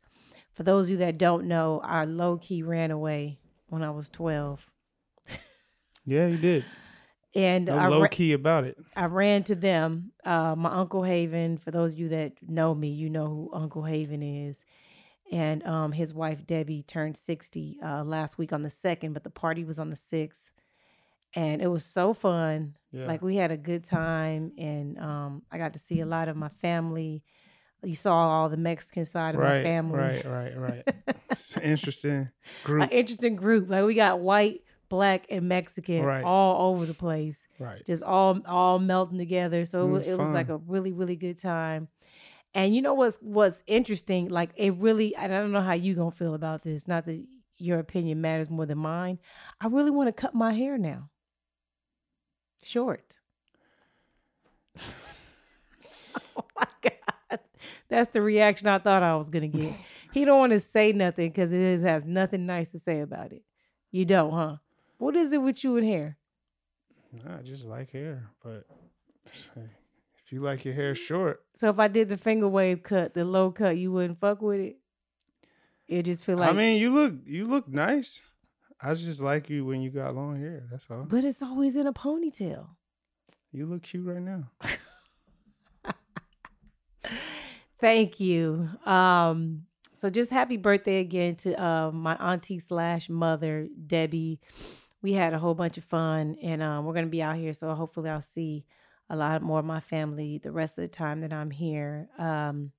for 0.56 0.62
those 0.62 0.86
of 0.86 0.92
you 0.92 0.96
that 0.98 1.18
don't 1.18 1.44
know, 1.46 1.80
I 1.84 2.06
low 2.06 2.38
key 2.38 2.62
ran 2.62 2.90
away 2.90 3.38
when 3.68 3.82
I 3.82 3.90
was 3.90 4.08
12. 4.08 4.66
Yeah, 6.06 6.28
you 6.28 6.38
did. 6.38 6.64
And 7.34 7.66
No 7.66 7.76
I, 7.76 7.88
low 7.88 8.02
ra- 8.02 8.08
key 8.08 8.32
about 8.32 8.64
it. 8.64 8.78
I 8.94 9.06
ran 9.06 9.42
to 9.44 9.54
them. 9.54 10.12
Uh, 10.24 10.54
my 10.56 10.70
Uncle 10.70 11.02
Haven, 11.02 11.58
for 11.58 11.70
those 11.70 11.92
of 11.92 11.98
you 11.98 12.08
that 12.10 12.34
know 12.40 12.74
me, 12.74 12.88
you 12.88 13.10
know 13.10 13.26
who 13.26 13.50
Uncle 13.52 13.82
Haven 13.82 14.22
is. 14.22 14.64
And 15.30 15.66
um, 15.66 15.92
his 15.92 16.14
wife, 16.14 16.46
Debbie, 16.46 16.84
turned 16.84 17.16
60 17.16 17.80
uh, 17.84 18.04
last 18.04 18.38
week 18.38 18.52
on 18.52 18.62
the 18.62 18.68
2nd, 18.68 19.12
but 19.12 19.24
the 19.24 19.30
party 19.30 19.64
was 19.64 19.78
on 19.78 19.90
the 19.90 19.96
6th. 19.96 20.50
And 21.34 21.60
it 21.60 21.66
was 21.66 21.84
so 21.84 22.14
fun. 22.14 22.76
Yeah. 22.92 23.06
Like 23.06 23.20
we 23.20 23.36
had 23.36 23.50
a 23.50 23.56
good 23.56 23.84
time, 23.84 24.52
and 24.56 24.96
um, 24.98 25.42
I 25.50 25.58
got 25.58 25.72
to 25.74 25.78
see 25.78 26.00
a 26.00 26.06
lot 26.06 26.28
of 26.28 26.36
my 26.36 26.48
family. 26.48 27.24
You 27.86 27.94
saw 27.94 28.14
all 28.14 28.48
the 28.48 28.56
Mexican 28.56 29.04
side 29.04 29.36
of 29.36 29.40
my 29.40 29.62
family. 29.62 29.98
right, 29.98 30.24
right, 30.24 30.56
right. 30.58 30.94
it's 31.30 31.56
an 31.56 31.62
interesting 31.62 32.30
group. 32.64 32.82
An 32.82 32.90
interesting 32.90 33.36
group. 33.36 33.70
Like 33.70 33.84
we 33.84 33.94
got 33.94 34.18
white, 34.18 34.62
black, 34.88 35.26
and 35.30 35.48
Mexican 35.48 36.02
Right. 36.02 36.24
all 36.24 36.72
over 36.72 36.84
the 36.84 36.94
place, 36.94 37.46
right. 37.60 37.86
just 37.86 38.02
all 38.02 38.40
all 38.44 38.80
melting 38.80 39.18
together. 39.18 39.64
So 39.64 39.78
mm, 39.78 39.82
it 39.82 39.86
It 39.86 39.90
was, 39.92 40.06
was 40.06 40.08
it 40.08 40.18
was 40.18 40.34
like 40.34 40.48
a 40.48 40.56
really 40.56 40.92
really 40.92 41.14
good 41.14 41.40
time. 41.40 41.86
And 42.54 42.74
you 42.74 42.82
know 42.82 42.94
what's 42.94 43.18
what's 43.18 43.62
interesting? 43.68 44.30
Like 44.30 44.50
it 44.56 44.74
really. 44.74 45.14
And 45.14 45.32
I 45.32 45.38
don't 45.38 45.52
know 45.52 45.62
how 45.62 45.74
you 45.74 45.94
gonna 45.94 46.10
feel 46.10 46.34
about 46.34 46.62
this. 46.62 46.88
Not 46.88 47.04
that 47.04 47.24
your 47.58 47.78
opinion 47.78 48.20
matters 48.20 48.50
more 48.50 48.66
than 48.66 48.78
mine. 48.78 49.20
I 49.60 49.68
really 49.68 49.92
want 49.92 50.08
to 50.08 50.12
cut 50.12 50.34
my 50.34 50.52
hair 50.52 50.76
now. 50.76 51.08
Short. 52.62 53.20
oh 56.36 56.44
my 56.58 56.66
God. 56.82 57.05
That's 57.88 58.10
the 58.12 58.20
reaction 58.22 58.68
I 58.68 58.78
thought 58.78 59.02
I 59.02 59.16
was 59.16 59.30
gonna 59.30 59.48
get. 59.48 59.72
He 60.12 60.24
don't 60.24 60.38
want 60.38 60.52
to 60.52 60.60
say 60.60 60.92
nothing 60.92 61.28
because 61.30 61.52
it 61.52 61.60
is, 61.60 61.82
has 61.82 62.04
nothing 62.04 62.46
nice 62.46 62.70
to 62.72 62.78
say 62.78 63.00
about 63.00 63.32
it. 63.32 63.42
You 63.90 64.04
don't, 64.04 64.32
huh? 64.32 64.56
What 64.98 65.14
is 65.16 65.32
it 65.32 65.42
with 65.42 65.62
you 65.62 65.76
and 65.76 65.86
hair? 65.86 66.16
Nah, 67.24 67.38
I 67.38 67.42
just 67.42 67.64
like 67.64 67.90
hair, 67.92 68.30
but 68.42 68.64
if 69.26 70.32
you 70.32 70.40
like 70.40 70.64
your 70.64 70.74
hair 70.74 70.94
short, 70.94 71.44
So 71.54 71.68
if 71.68 71.78
I 71.78 71.88
did 71.88 72.08
the 72.08 72.16
finger 72.16 72.48
wave 72.48 72.82
cut, 72.82 73.14
the 73.14 73.24
low 73.24 73.50
cut, 73.50 73.76
you 73.76 73.92
wouldn't 73.92 74.20
fuck 74.20 74.40
with 74.42 74.60
it. 74.60 74.76
It 75.86 76.02
just 76.04 76.24
feel 76.24 76.36
like, 76.38 76.50
I 76.50 76.52
mean, 76.52 76.80
you 76.80 76.90
look 76.90 77.14
you 77.26 77.44
look 77.44 77.68
nice. 77.68 78.20
I 78.82 78.92
just 78.94 79.22
like 79.22 79.48
you 79.48 79.64
when 79.64 79.80
you 79.80 79.90
got 79.90 80.14
long 80.14 80.38
hair. 80.40 80.64
That's 80.70 80.84
all. 80.90 81.04
but 81.08 81.24
it's 81.24 81.42
always 81.42 81.76
in 81.76 81.86
a 81.86 81.92
ponytail. 81.92 82.66
You 83.52 83.66
look 83.66 83.82
cute 83.84 84.04
right 84.06 84.20
now. 84.20 84.50
Thank 87.80 88.20
you. 88.20 88.68
Um, 88.84 89.66
so 89.92 90.10
just 90.10 90.30
happy 90.30 90.56
birthday 90.56 91.00
again 91.00 91.36
to 91.36 91.62
uh, 91.62 91.90
my 91.90 92.14
auntie 92.16 92.58
slash 92.58 93.08
mother, 93.08 93.68
Debbie. 93.86 94.40
We 95.02 95.12
had 95.12 95.34
a 95.34 95.38
whole 95.38 95.54
bunch 95.54 95.78
of 95.78 95.84
fun, 95.84 96.36
and 96.42 96.62
um, 96.62 96.84
we're 96.84 96.94
gonna 96.94 97.06
be 97.06 97.22
out 97.22 97.36
here. 97.36 97.52
So 97.52 97.72
hopefully, 97.74 98.10
I'll 98.10 98.22
see 98.22 98.64
a 99.08 99.16
lot 99.16 99.42
more 99.42 99.60
of 99.60 99.64
my 99.64 99.80
family 99.80 100.38
the 100.38 100.52
rest 100.52 100.78
of 100.78 100.82
the 100.82 100.88
time 100.88 101.20
that 101.20 101.32
I'm 101.32 101.50
here. 101.50 102.08
Um, 102.18 102.72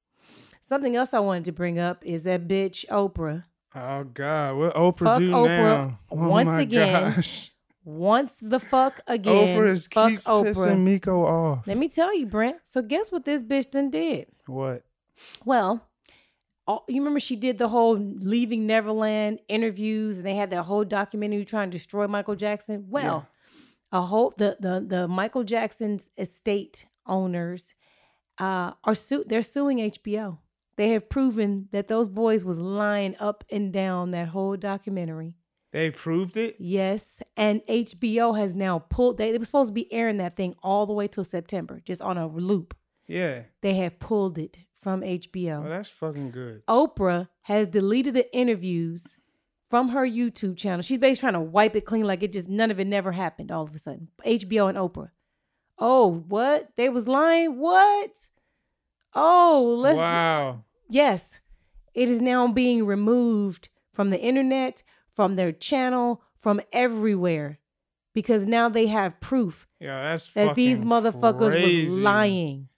something 0.62 0.95
else 0.95 1.13
I 1.13 1.19
wanted 1.19 1.45
to 1.45 1.51
bring 1.51 1.79
up 1.79 2.05
is 2.05 2.23
that 2.23 2.47
bitch 2.47 2.86
Oprah. 2.88 3.45
Oh 3.75 4.03
God, 4.03 4.57
what 4.57 4.75
Oprah 4.75 5.03
Fuck 5.03 5.19
do 5.19 5.31
Oprah 5.31 5.47
now? 5.47 5.99
Oh 6.12 6.29
once 6.29 6.62
again. 6.62 7.13
gosh. 7.13 7.51
Once 7.83 8.38
the 8.41 8.60
fuck 8.60 8.99
again, 9.07 9.57
Oprah 9.57 9.71
is 9.71 9.88
fuck 9.88 10.10
keep 10.10 10.21
Oprah. 10.25 10.53
pissing 10.53 10.83
Miko 10.83 11.23
off. 11.25 11.65
Let 11.65 11.77
me 11.77 11.88
tell 11.88 12.13
you, 12.13 12.25
Brent. 12.25 12.57
So 12.63 12.81
guess 12.81 13.13
what 13.13 13.23
this 13.23 13.43
bitch 13.43 13.71
done 13.71 13.89
did? 13.89 14.27
What? 14.45 14.83
Well, 15.45 15.88
all, 16.67 16.84
you 16.88 17.01
remember 17.01 17.19
she 17.19 17.36
did 17.36 17.58
the 17.58 17.69
whole 17.69 17.97
leaving 17.97 18.67
Neverland 18.67 19.39
interviews, 19.47 20.17
and 20.17 20.25
they 20.25 20.36
had 20.36 20.49
that 20.49 20.63
whole 20.63 20.84
documentary 20.84 21.45
trying 21.45 21.71
to 21.71 21.77
destroy 21.77 22.08
Michael 22.08 22.36
Jackson. 22.36 22.86
Well, 22.89 23.27
a 23.91 24.01
whole 24.01 24.34
the 24.38 24.58
the 24.60 24.84
the 24.86 25.08
Michael 25.08 25.43
Jackson's 25.43 26.10
estate 26.17 26.88
owners 27.06 27.73
uh, 28.38 28.73
are 28.84 28.95
su- 28.95 29.23
they're 29.25 29.41
suing 29.41 29.77
HBO. 29.77 30.39
They 30.75 30.89
have 30.89 31.10
proven 31.10 31.69
that 31.71 31.88
those 31.88 32.10
boys 32.10 32.45
was 32.45 32.60
lying 32.60 33.15
up 33.19 33.43
and 33.49 33.73
down 33.73 34.12
that 34.12 34.27
whole 34.27 34.56
documentary. 34.58 35.34
They 35.71 35.89
proved 35.89 36.38
it. 36.38 36.56
Yes, 36.60 37.21
and 37.36 37.62
HBO 37.67 38.38
has 38.38 38.56
now 38.56 38.80
pulled. 38.80 39.17
They, 39.17 39.32
they 39.32 39.38
were 39.38 39.45
supposed 39.45 39.69
to 39.69 39.73
be 39.73 39.91
airing 39.91 40.17
that 40.17 40.36
thing 40.36 40.56
all 40.62 40.86
the 40.86 40.93
way 40.93 41.08
till 41.08 41.23
September, 41.23 41.82
just 41.84 42.01
on 42.01 42.17
a 42.17 42.27
loop. 42.27 42.75
Yeah. 43.08 43.43
They 43.62 43.75
have 43.75 43.99
pulled 43.99 44.38
it 44.38 44.60
from 44.79 45.01
HBO. 45.01 45.65
Oh, 45.65 45.69
that's 45.69 45.89
fucking 45.89 46.31
good. 46.31 46.65
Oprah 46.67 47.29
has 47.41 47.67
deleted 47.67 48.13
the 48.13 48.33
interviews 48.35 49.17
from 49.69 49.89
her 49.89 50.05
YouTube 50.05 50.57
channel. 50.57 50.81
She's 50.81 50.97
basically 50.97 51.29
trying 51.29 51.41
to 51.41 51.49
wipe 51.49 51.75
it 51.75 51.85
clean, 51.85 52.05
like 52.05 52.23
it 52.23 52.33
just 52.33 52.47
none 52.47 52.71
of 52.71 52.79
it 52.79 52.87
never 52.87 53.11
happened. 53.11 53.51
All 53.51 53.63
of 53.63 53.75
a 53.75 53.79
sudden, 53.79 54.09
HBO 54.25 54.69
and 54.69 54.77
Oprah. 54.77 55.09
Oh, 55.79 56.23
what? 56.27 56.69
They 56.75 56.89
was 56.89 57.07
lying. 57.07 57.59
What? 57.59 58.11
Oh, 59.13 59.75
let's. 59.79 59.97
wow. 59.97 60.63
yes, 60.89 61.39
it 61.93 62.09
is 62.09 62.21
now 62.21 62.47
being 62.47 62.85
removed 62.85 63.69
from 63.93 64.09
the 64.09 64.21
internet, 64.21 64.83
from 65.09 65.35
their 65.35 65.51
channel, 65.51 66.21
from 66.39 66.61
everywhere, 66.71 67.59
because 68.13 68.45
now 68.45 68.69
they 68.69 68.87
have 68.87 69.19
proof 69.19 69.67
Yeah, 69.79 70.01
that's 70.01 70.29
that 70.31 70.55
these 70.55 70.81
motherfuckers 70.81 71.61
was 71.61 71.97
lying. 71.97 72.69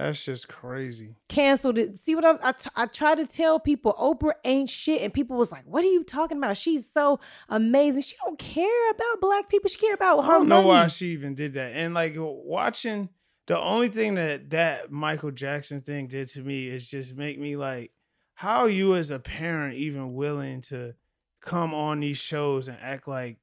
That's 0.00 0.24
just 0.24 0.48
crazy. 0.48 1.16
canceled 1.28 1.78
it. 1.78 1.98
See 1.98 2.14
what 2.14 2.24
I'm, 2.24 2.38
I, 2.42 2.52
t- 2.52 2.70
I 2.74 2.86
try 2.86 3.14
to 3.14 3.26
tell 3.26 3.60
people 3.60 3.94
Oprah 3.98 4.32
ain't 4.44 4.70
shit, 4.70 5.02
and 5.02 5.12
people 5.12 5.36
was 5.36 5.52
like, 5.52 5.64
"What 5.66 5.84
are 5.84 5.88
you 5.90 6.04
talking 6.04 6.38
about? 6.38 6.56
She's 6.56 6.90
so 6.90 7.20
amazing. 7.48 8.02
She 8.02 8.16
don't 8.24 8.38
care 8.38 8.90
about 8.90 9.20
black 9.20 9.48
people. 9.48 9.68
She 9.68 9.78
care 9.78 9.94
about 9.94 10.20
I 10.20 10.26
her 10.26 10.32
don't 10.32 10.48
know 10.48 10.56
money." 10.62 10.68
why 10.68 10.86
she 10.88 11.08
even 11.12 11.34
did 11.34 11.52
that. 11.54 11.72
And 11.74 11.92
like 11.94 12.14
watching 12.16 13.08
the 13.46 13.58
only 13.58 13.88
thing 13.88 14.14
that 14.14 14.50
that 14.50 14.90
Michael 14.90 15.30
Jackson 15.32 15.80
thing 15.80 16.06
did 16.06 16.28
to 16.28 16.40
me 16.42 16.68
is 16.68 16.88
just 16.88 17.16
make 17.16 17.38
me 17.38 17.56
like, 17.56 17.92
how 18.34 18.60
are 18.60 18.68
you 18.70 18.94
as 18.96 19.10
a 19.10 19.18
parent 19.18 19.74
even 19.74 20.14
willing 20.14 20.60
to 20.62 20.94
come 21.40 21.74
on 21.74 22.00
these 22.00 22.18
shows 22.18 22.68
and 22.68 22.76
act 22.80 23.08
like 23.08 23.38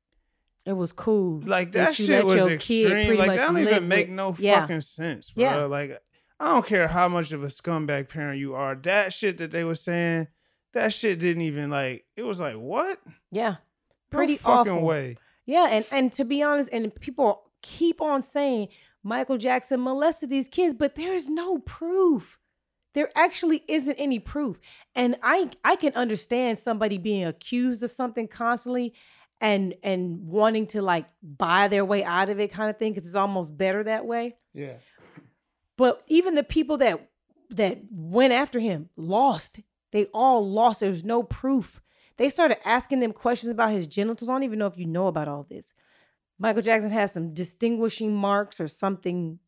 it 0.66 0.74
was 0.74 0.92
cool. 0.92 1.42
like 1.46 1.72
that 1.72 1.88
that 1.90 1.96
shit 1.96 2.26
was 2.26 2.46
extreme. 2.46 3.18
Like 3.18 3.36
that 3.36 3.48
don't 3.48 3.58
even 3.60 3.88
make 3.88 4.08
with- 4.08 4.16
no 4.16 4.36
Yeah. 4.38 4.62
fucking 4.62 4.82
sense, 4.82 5.32
bro. 5.32 5.44
Yeah. 5.44 5.56
Like 5.66 6.02
I 6.40 6.52
don't 6.54 6.66
care 6.66 6.88
how 6.88 7.08
much 7.08 7.32
of 7.32 7.44
a 7.44 7.48
scumbag 7.48 8.10
parent 8.10 8.40
you 8.40 8.54
are. 8.54 8.76
That 8.76 9.12
shit 9.12 9.38
that 9.40 9.52
they 9.52 9.64
were 9.64 9.76
saying, 9.76 10.28
that 10.74 10.94
shit 10.94 11.20
didn't 11.20 11.42
even 11.44 11.70
like. 11.70 12.06
It 12.16 12.24
was 12.24 12.40
like 12.40 12.56
what? 12.56 13.00
Yeah, 13.32 13.50
No 13.50 13.58
pretty 14.12 14.38
fucking 14.38 14.74
awful. 14.74 14.86
way. 14.86 15.18
Yeah, 15.46 15.68
and 15.72 15.86
and 15.92 16.14
to 16.14 16.26
be 16.26 16.44
honest, 16.44 16.70
and 16.72 16.94
people 16.94 17.44
keep 17.62 18.02
on 18.02 18.22
saying 18.22 18.68
Michael 19.04 19.38
Jackson 19.38 19.82
molested 19.82 20.30
these 20.30 20.48
kids, 20.48 20.76
but 20.78 20.96
there's 20.96 21.30
no 21.30 21.60
proof. 21.60 22.38
There 22.94 23.10
actually 23.16 23.64
isn't 23.68 23.96
any 23.96 24.20
proof. 24.20 24.60
And 24.96 25.16
I 25.24 25.50
I 25.64 25.76
can 25.76 25.94
understand 25.94 26.60
somebody 26.60 26.98
being 26.98 27.26
accused 27.26 27.82
of 27.84 27.92
something 27.92 28.28
constantly 28.28 28.94
and 29.40 29.76
and 29.84 30.20
wanting 30.28 30.68
to 30.68 30.82
like 30.82 31.06
buy 31.22 31.68
their 31.68 31.86
way 31.86 32.04
out 32.04 32.30
of 32.30 32.40
it 32.40 32.52
kind 32.52 32.70
of 32.70 32.78
thing 32.78 32.94
because 32.94 33.08
it's 33.08 33.16
almost 33.16 33.58
better 33.58 33.84
that 33.84 34.06
way. 34.06 34.34
Yeah. 34.54 34.74
But 35.78 36.04
even 36.08 36.36
the 36.36 36.44
people 36.44 36.78
that 36.78 37.10
that 37.50 37.80
went 37.92 38.34
after 38.34 38.60
him 38.60 38.90
lost. 38.98 39.62
They 39.94 40.06
all 40.14 40.46
lost. 40.50 40.82
There's 40.82 41.06
no 41.06 41.24
proof. 41.24 41.80
They 42.18 42.28
started 42.30 42.58
asking 42.68 43.00
them 43.00 43.14
questions 43.14 43.50
about 43.52 43.72
his 43.72 43.88
genitals. 43.88 44.30
I 44.30 44.34
don't 44.34 44.44
even 44.44 44.60
know 44.60 44.66
if 44.66 44.78
you 44.78 44.86
know 44.86 45.08
about 45.08 45.30
all 45.30 45.44
this. 45.50 45.74
Michael 46.38 46.62
Jackson 46.62 46.92
has 46.92 47.14
some 47.14 47.34
distinguishing 47.34 48.14
marks 48.14 48.60
or 48.60 48.68
something 48.68 49.40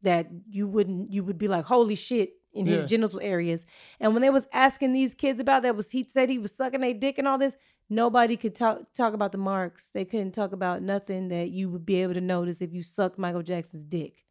that 0.00 0.28
you 0.48 0.66
wouldn't 0.66 1.12
you 1.12 1.22
would 1.22 1.36
be 1.36 1.48
like, 1.48 1.66
holy 1.66 1.96
shit, 1.96 2.30
in 2.54 2.66
his 2.66 2.80
Yeah. 2.82 2.86
genital 2.86 3.20
areas. 3.20 3.66
And 4.00 4.14
when 4.14 4.22
they 4.22 4.30
was 4.30 4.48
asking 4.52 4.92
these 4.94 5.14
kids 5.14 5.38
about 5.38 5.62
that, 5.64 5.76
was 5.76 5.90
he 5.90 6.02
said 6.08 6.30
he 6.30 6.38
was 6.38 6.54
sucking 6.54 6.80
their 6.80 6.94
dick 6.94 7.18
and 7.18 7.28
all 7.28 7.36
this, 7.38 7.56
nobody 7.90 8.36
could 8.38 8.54
talk 8.54 8.90
talk 8.94 9.12
about 9.12 9.32
the 9.32 9.38
marks. 9.38 9.90
They 9.90 10.06
couldn't 10.06 10.32
talk 10.32 10.52
about 10.52 10.80
nothing 10.82 11.28
that 11.28 11.50
you 11.50 11.68
would 11.68 11.84
be 11.84 11.96
able 12.02 12.14
to 12.14 12.20
notice 12.22 12.62
if 12.62 12.72
you 12.72 12.80
sucked 12.80 13.18
Michael 13.18 13.42
Jackson's 13.42 13.84
dick. 13.84 14.24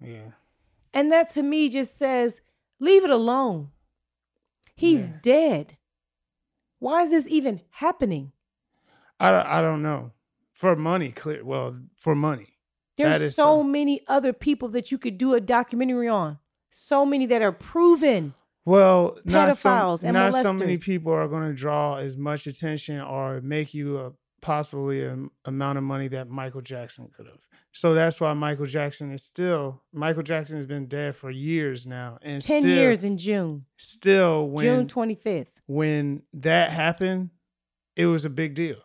Yeah. 0.00 0.30
And 0.96 1.12
that 1.12 1.28
to 1.30 1.42
me 1.42 1.68
just 1.68 1.98
says, 1.98 2.40
leave 2.80 3.04
it 3.04 3.10
alone. 3.10 3.68
He's 4.74 5.10
Yeah. 5.10 5.18
dead. 5.20 5.76
Why 6.78 7.02
is 7.02 7.10
this 7.10 7.28
even 7.28 7.60
happening? 7.70 8.32
I, 9.20 9.30
don't- 9.30 9.46
I 9.46 9.60
don't 9.60 9.82
know. 9.82 10.12
For 10.54 10.74
money, 10.74 11.10
clear. 11.12 11.44
Well, 11.44 11.76
for 11.96 12.14
money. 12.14 12.56
There's 12.96 13.34
so 13.34 13.58
so. 13.58 13.62
many 13.62 14.00
other 14.08 14.32
people 14.32 14.70
that 14.70 14.90
you 14.90 14.96
could 14.96 15.18
do 15.18 15.34
a 15.34 15.40
documentary 15.40 16.08
on. 16.08 16.38
So 16.70 17.04
many 17.04 17.26
that 17.26 17.42
are 17.42 17.52
proven. 17.52 18.32
Well, 18.64 19.18
not 19.24 19.58
so, 19.58 19.96
not 20.02 20.32
so 20.32 20.54
many 20.54 20.78
people 20.78 21.12
are 21.12 21.28
going 21.28 21.46
to 21.46 21.54
draw 21.54 21.96
as 21.96 22.16
much 22.16 22.46
attention 22.46 23.00
or 23.02 23.42
make 23.42 23.74
you 23.74 23.98
a 23.98 24.12
possibly 24.46 25.04
an 25.04 25.28
amount 25.44 25.76
of 25.76 25.82
money 25.82 26.06
that 26.06 26.28
Michael 26.28 26.60
Jackson 26.60 27.08
could 27.08 27.26
have. 27.26 27.40
So 27.72 27.94
that's 27.94 28.20
why 28.20 28.32
Michael 28.32 28.66
Jackson 28.66 29.10
is 29.10 29.24
still 29.24 29.82
Michael 29.92 30.22
Jackson 30.22 30.56
has 30.56 30.66
been 30.66 30.86
dead 30.86 31.16
for 31.16 31.32
years 31.32 31.84
now, 31.84 32.18
and 32.22 32.40
10 32.40 32.62
still, 32.62 32.70
years 32.70 33.02
in 33.02 33.18
June. 33.18 33.66
Still, 33.76 34.48
when 34.48 34.64
June 34.64 34.86
25th. 34.86 35.48
when 35.66 36.22
that 36.32 36.70
happened, 36.70 37.30
it 37.96 38.06
was 38.06 38.24
a 38.24 38.30
big 38.30 38.54
deal. 38.54 38.78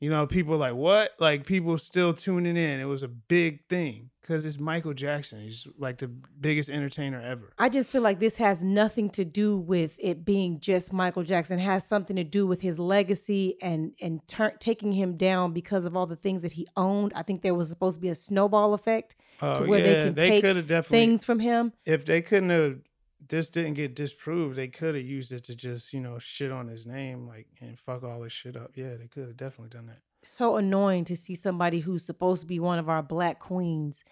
You 0.00 0.08
know, 0.08 0.26
people 0.26 0.56
like 0.56 0.74
what? 0.74 1.12
Like 1.20 1.44
people 1.44 1.76
still 1.76 2.14
tuning 2.14 2.56
in. 2.56 2.80
It 2.80 2.86
was 2.86 3.02
a 3.02 3.08
big 3.08 3.66
thing 3.68 4.08
because 4.28 4.44
it's 4.44 4.58
Michael 4.58 4.92
Jackson. 4.92 5.40
He's 5.40 5.66
like 5.78 5.96
the 5.98 6.08
biggest 6.08 6.68
entertainer 6.68 7.18
ever. 7.18 7.50
I 7.58 7.70
just 7.70 7.90
feel 7.90 8.02
like 8.02 8.20
this 8.20 8.36
has 8.36 8.62
nothing 8.62 9.08
to 9.10 9.24
do 9.24 9.56
with 9.56 9.96
it 9.98 10.22
being 10.26 10.60
just 10.60 10.92
Michael 10.92 11.22
Jackson. 11.22 11.58
It 11.58 11.62
has 11.62 11.86
something 11.86 12.14
to 12.16 12.24
do 12.24 12.46
with 12.46 12.60
his 12.60 12.78
legacy 12.78 13.56
and 13.62 13.92
and 14.02 14.20
tur- 14.28 14.54
taking 14.60 14.92
him 14.92 15.16
down 15.16 15.54
because 15.54 15.86
of 15.86 15.96
all 15.96 16.06
the 16.06 16.14
things 16.16 16.42
that 16.42 16.52
he 16.52 16.68
owned. 16.76 17.12
I 17.16 17.22
think 17.22 17.40
there 17.40 17.54
was 17.54 17.70
supposed 17.70 17.96
to 17.96 18.00
be 18.02 18.10
a 18.10 18.14
snowball 18.14 18.74
effect 18.74 19.16
Oh, 19.40 19.54
to 19.62 19.64
where 19.66 19.78
yeah, 19.78 19.84
they 19.86 20.04
can 20.04 20.14
they 20.14 20.28
take 20.28 20.42
definitely- 20.66 20.98
things 20.98 21.24
from 21.24 21.38
him. 21.40 21.72
If 21.86 22.04
they 22.04 22.20
couldn't 22.20 22.50
have, 22.50 22.80
this 23.26 23.48
didn't 23.48 23.74
get 23.74 23.94
disproved. 23.94 24.56
They 24.56 24.68
could 24.68 24.94
have 24.94 25.04
used 25.06 25.32
it 25.32 25.44
to 25.44 25.54
just 25.54 25.94
you 25.94 26.00
know 26.00 26.18
shit 26.18 26.52
on 26.52 26.68
his 26.68 26.86
name 26.86 27.26
like 27.26 27.46
and 27.62 27.78
fuck 27.78 28.02
all 28.02 28.22
his 28.22 28.32
shit 28.32 28.56
up. 28.56 28.72
Yeah, 28.74 28.96
they 28.96 29.06
could 29.06 29.26
have 29.28 29.36
definitely 29.38 29.70
done 29.70 29.86
that. 29.86 30.00
So 30.30 30.56
annoying 30.56 31.04
to 31.06 31.16
see 31.16 31.34
somebody 31.34 31.80
who's 31.80 32.04
supposed 32.04 32.40
to 32.42 32.46
be 32.46 32.60
one 32.60 32.78
of 32.78 32.88
our 32.88 33.02
black 33.02 33.38
queens. 33.40 34.04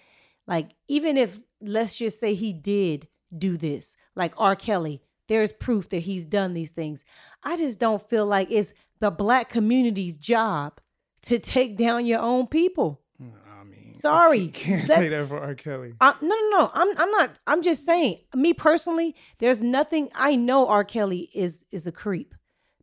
Like, 0.46 0.70
even 0.88 1.16
if 1.16 1.38
let's 1.60 1.96
just 1.96 2.20
say 2.20 2.34
he 2.34 2.52
did 2.52 3.08
do 3.36 3.56
this, 3.56 3.96
like 4.14 4.34
R. 4.38 4.54
Kelly, 4.56 5.02
there's 5.28 5.52
proof 5.52 5.88
that 5.88 6.00
he's 6.00 6.24
done 6.24 6.54
these 6.54 6.70
things. 6.70 7.04
I 7.42 7.56
just 7.56 7.78
don't 7.78 8.06
feel 8.08 8.26
like 8.26 8.50
it's 8.50 8.72
the 9.00 9.10
black 9.10 9.48
community's 9.48 10.16
job 10.16 10.80
to 11.22 11.38
take 11.38 11.76
down 11.76 12.06
your 12.06 12.20
own 12.20 12.46
people. 12.46 13.00
I 13.20 13.64
mean, 13.64 13.94
Sorry. 13.94 14.38
you 14.38 14.48
can't 14.52 14.86
That- 14.86 14.98
say 14.98 15.08
that 15.08 15.28
for 15.28 15.40
R. 15.40 15.54
Kelly. 15.54 15.94
I, 16.00 16.14
no, 16.22 16.28
no, 16.28 16.48
no. 16.50 16.70
I'm 16.74 16.96
I'm 16.98 17.10
not. 17.10 17.38
I'm 17.48 17.62
just 17.62 17.84
saying. 17.84 18.20
Me 18.34 18.54
personally, 18.54 19.16
there's 19.38 19.62
nothing. 19.62 20.10
I 20.14 20.36
know 20.36 20.68
R. 20.68 20.84
Kelly 20.84 21.28
is 21.34 21.64
is 21.72 21.86
a 21.88 21.92
creep, 21.92 22.34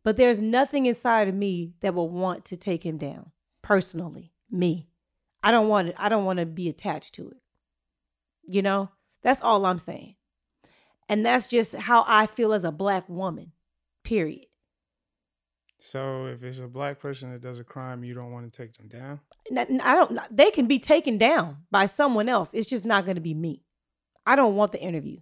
but 0.04 0.16
there's 0.16 0.40
nothing 0.40 0.86
inside 0.86 1.26
of 1.26 1.34
me 1.34 1.72
that 1.80 1.94
will 1.94 2.08
want 2.08 2.44
to 2.46 2.56
take 2.56 2.84
him 2.84 2.98
down. 2.98 3.32
Personally, 3.62 4.32
me, 4.50 4.86
I 5.42 5.50
don't 5.50 5.68
want 5.68 5.88
it. 5.88 5.96
I 5.98 6.08
don't 6.08 6.24
want 6.24 6.38
to 6.38 6.46
be 6.46 6.68
attached 6.68 7.14
to 7.14 7.28
it. 7.30 7.38
You 8.46 8.62
know, 8.62 8.90
that's 9.22 9.40
all 9.40 9.66
I'm 9.66 9.78
saying, 9.78 10.14
and 11.08 11.26
that's 11.26 11.48
just 11.48 11.74
how 11.74 12.04
I 12.06 12.26
feel 12.26 12.52
as 12.52 12.62
a 12.62 12.70
black 12.70 13.08
woman. 13.08 13.52
Period. 14.04 14.46
So 15.78 16.26
if 16.26 16.42
it's 16.42 16.60
a 16.60 16.66
black 16.66 16.98
person 16.98 17.30
that 17.32 17.42
does 17.42 17.58
a 17.58 17.64
crime, 17.64 18.04
you 18.04 18.14
don't 18.14 18.32
want 18.32 18.50
to 18.50 18.56
take 18.56 18.74
them 18.74 18.88
down. 18.88 19.20
I 19.54 19.94
don't. 19.94 20.18
They 20.34 20.50
can 20.50 20.66
be 20.66 20.78
taken 20.78 21.18
down 21.18 21.58
by 21.70 21.84
someone 21.86 22.26
else. 22.26 22.54
It's 22.54 22.66
just 22.66 22.86
not 22.86 23.04
going 23.04 23.16
to 23.16 23.20
be 23.20 23.34
me. 23.34 23.64
I 24.24 24.34
don't 24.34 24.56
want 24.56 24.72
the 24.72 24.80
interview. 24.80 25.18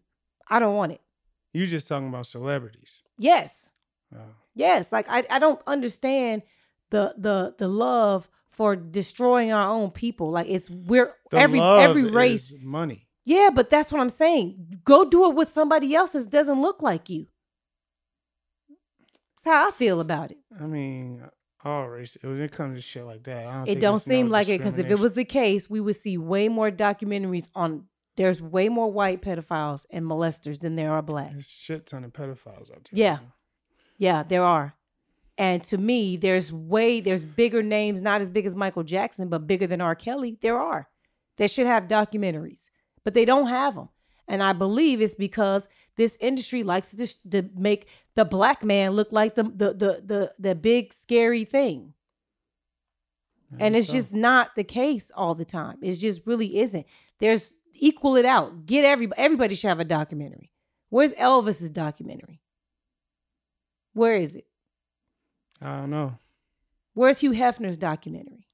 I 0.48 0.60
don't 0.60 0.76
want 0.76 0.92
it. 0.92 1.00
You're 1.52 1.66
just 1.66 1.88
talking 1.88 2.06
about 2.06 2.26
celebrities. 2.26 3.02
Yes. 3.18 3.71
Yes, 4.54 4.92
like 4.92 5.06
I, 5.08 5.24
I 5.30 5.38
don't 5.38 5.60
understand 5.66 6.42
the 6.90 7.14
the 7.16 7.54
the 7.58 7.68
love 7.68 8.28
for 8.50 8.76
destroying 8.76 9.52
our 9.52 9.68
own 9.68 9.90
people. 9.90 10.30
Like 10.30 10.46
it's 10.48 10.68
we're 10.68 11.14
The 11.30 11.38
every 11.38 11.60
every 11.60 12.04
race. 12.10 12.52
money. 12.60 13.08
Yeah, 13.24 13.50
but 13.54 13.70
that's 13.70 13.92
what 13.92 14.00
I'm 14.00 14.10
saying. 14.10 14.80
Go 14.84 15.04
do 15.08 15.28
it 15.30 15.34
with 15.34 15.48
somebody 15.48 15.94
else 15.94 16.12
that 16.12 16.28
doesn't 16.30 16.60
look 16.60 16.82
like 16.82 17.08
you. 17.08 17.28
That's 19.44 19.56
how 19.56 19.68
I 19.68 19.70
feel 19.70 20.00
about 20.00 20.30
it. 20.32 20.38
I 20.60 20.66
mean, 20.66 21.22
all 21.64 21.88
race. 21.88 22.16
When 22.20 22.40
it 22.40 22.52
comes 22.52 22.76
to 22.76 22.80
shit 22.82 23.04
like 23.04 23.22
that, 23.24 23.46
I 23.46 23.52
don't 23.52 23.68
It 23.68 23.80
don't 23.80 23.96
it's 23.96 24.06
no 24.06 24.12
seem 24.14 24.28
like 24.28 24.48
it 24.48 24.58
because 24.58 24.78
if 24.78 24.90
it 24.90 24.98
was 24.98 25.12
the 25.12 25.24
case, 25.24 25.70
we 25.70 25.80
would 25.80 25.96
see 25.96 26.18
way 26.18 26.48
more 26.48 26.70
documentaries 26.70 27.48
on. 27.54 27.84
There's 28.16 28.42
way 28.42 28.68
more 28.68 28.92
white 28.92 29.22
pedophiles 29.22 29.86
and 29.90 30.04
molesters 30.04 30.58
than 30.60 30.76
there 30.76 30.92
are 30.92 31.00
black. 31.00 31.30
There's 31.32 31.48
shit 31.48 31.86
ton 31.86 32.04
of 32.04 32.12
pedophiles 32.12 32.70
out 32.70 32.88
there. 32.90 32.92
Yeah. 32.92 33.18
Yeah, 34.02 34.24
there 34.24 34.42
are. 34.42 34.74
And 35.38 35.62
to 35.62 35.78
me, 35.78 36.16
there's 36.16 36.52
way 36.52 37.00
there's 37.00 37.22
bigger 37.22 37.62
names, 37.62 38.02
not 38.02 38.20
as 38.20 38.30
big 38.30 38.46
as 38.46 38.56
Michael 38.56 38.82
Jackson, 38.82 39.28
but 39.28 39.46
bigger 39.46 39.68
than 39.68 39.80
R. 39.80 39.94
Kelly. 39.94 40.38
There 40.40 40.58
are. 40.58 40.88
They 41.36 41.46
should 41.46 41.68
have 41.68 41.86
documentaries, 41.86 42.68
but 43.04 43.14
they 43.14 43.24
don't 43.24 43.46
have 43.46 43.76
them. 43.76 43.90
And 44.26 44.42
I 44.42 44.54
believe 44.54 45.00
it's 45.00 45.14
because 45.14 45.68
this 45.96 46.18
industry 46.20 46.64
likes 46.64 46.90
to, 46.90 47.30
to 47.30 47.48
make 47.56 47.86
the 48.16 48.24
black 48.24 48.64
man 48.64 48.90
look 48.90 49.12
like 49.12 49.36
the 49.36 49.44
the 49.44 49.72
the 49.72 50.02
the, 50.04 50.32
the 50.36 50.54
big 50.56 50.92
scary 50.92 51.44
thing. 51.44 51.94
And 53.60 53.76
it's 53.76 53.86
so. 53.86 53.92
just 53.92 54.12
not 54.12 54.56
the 54.56 54.64
case 54.64 55.12
all 55.14 55.36
the 55.36 55.44
time. 55.44 55.78
It 55.80 55.92
just 55.94 56.22
really 56.26 56.58
isn't. 56.58 56.86
There's 57.20 57.54
equal 57.74 58.16
it 58.16 58.24
out. 58.24 58.66
Get 58.66 58.84
everybody. 58.84 59.20
Everybody 59.20 59.54
should 59.54 59.68
have 59.68 59.78
a 59.78 59.84
documentary. 59.84 60.50
Where's 60.88 61.12
Elvis's 61.12 61.70
documentary? 61.70 62.41
Where 63.92 64.14
is 64.16 64.36
it? 64.36 64.46
I 65.60 65.76
don't 65.80 65.90
know. 65.90 66.18
Where's 66.94 67.20
Hugh 67.20 67.32
Hefner's 67.32 67.78
documentary? 67.78 68.46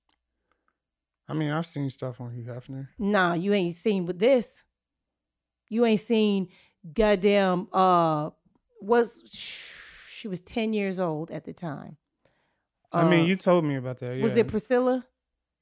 I 1.29 1.35
mean, 1.35 1.51
I've 1.51 1.66
seen 1.66 1.90
stuff 1.90 2.20
on 2.20 2.33
Hugh 2.33 2.44
Hefner. 2.44 2.88
Nah, 2.98 3.35
you 3.35 3.53
ain't 3.53 3.74
seen 3.74 4.07
with 4.07 4.18
this. 4.18 4.64
You 5.68 5.85
ain't 5.85 6.01
seen 6.01 6.48
goddamn 6.94 7.68
uh 7.72 8.31
was 8.81 9.22
she 10.09 10.29
was 10.29 10.40
10 10.40 10.72
years 10.72 10.98
old 10.98 11.31
at 11.31 11.44
the 11.44 11.53
time. 11.53 11.96
I 12.92 13.05
mean, 13.05 13.24
Uh, 13.24 13.27
you 13.27 13.37
told 13.37 13.64
me 13.64 13.74
about 13.77 13.98
that. 13.98 14.16
Yeah. 14.16 14.22
was 14.22 14.37
it 14.37 14.48
Priscilla? 14.48 15.05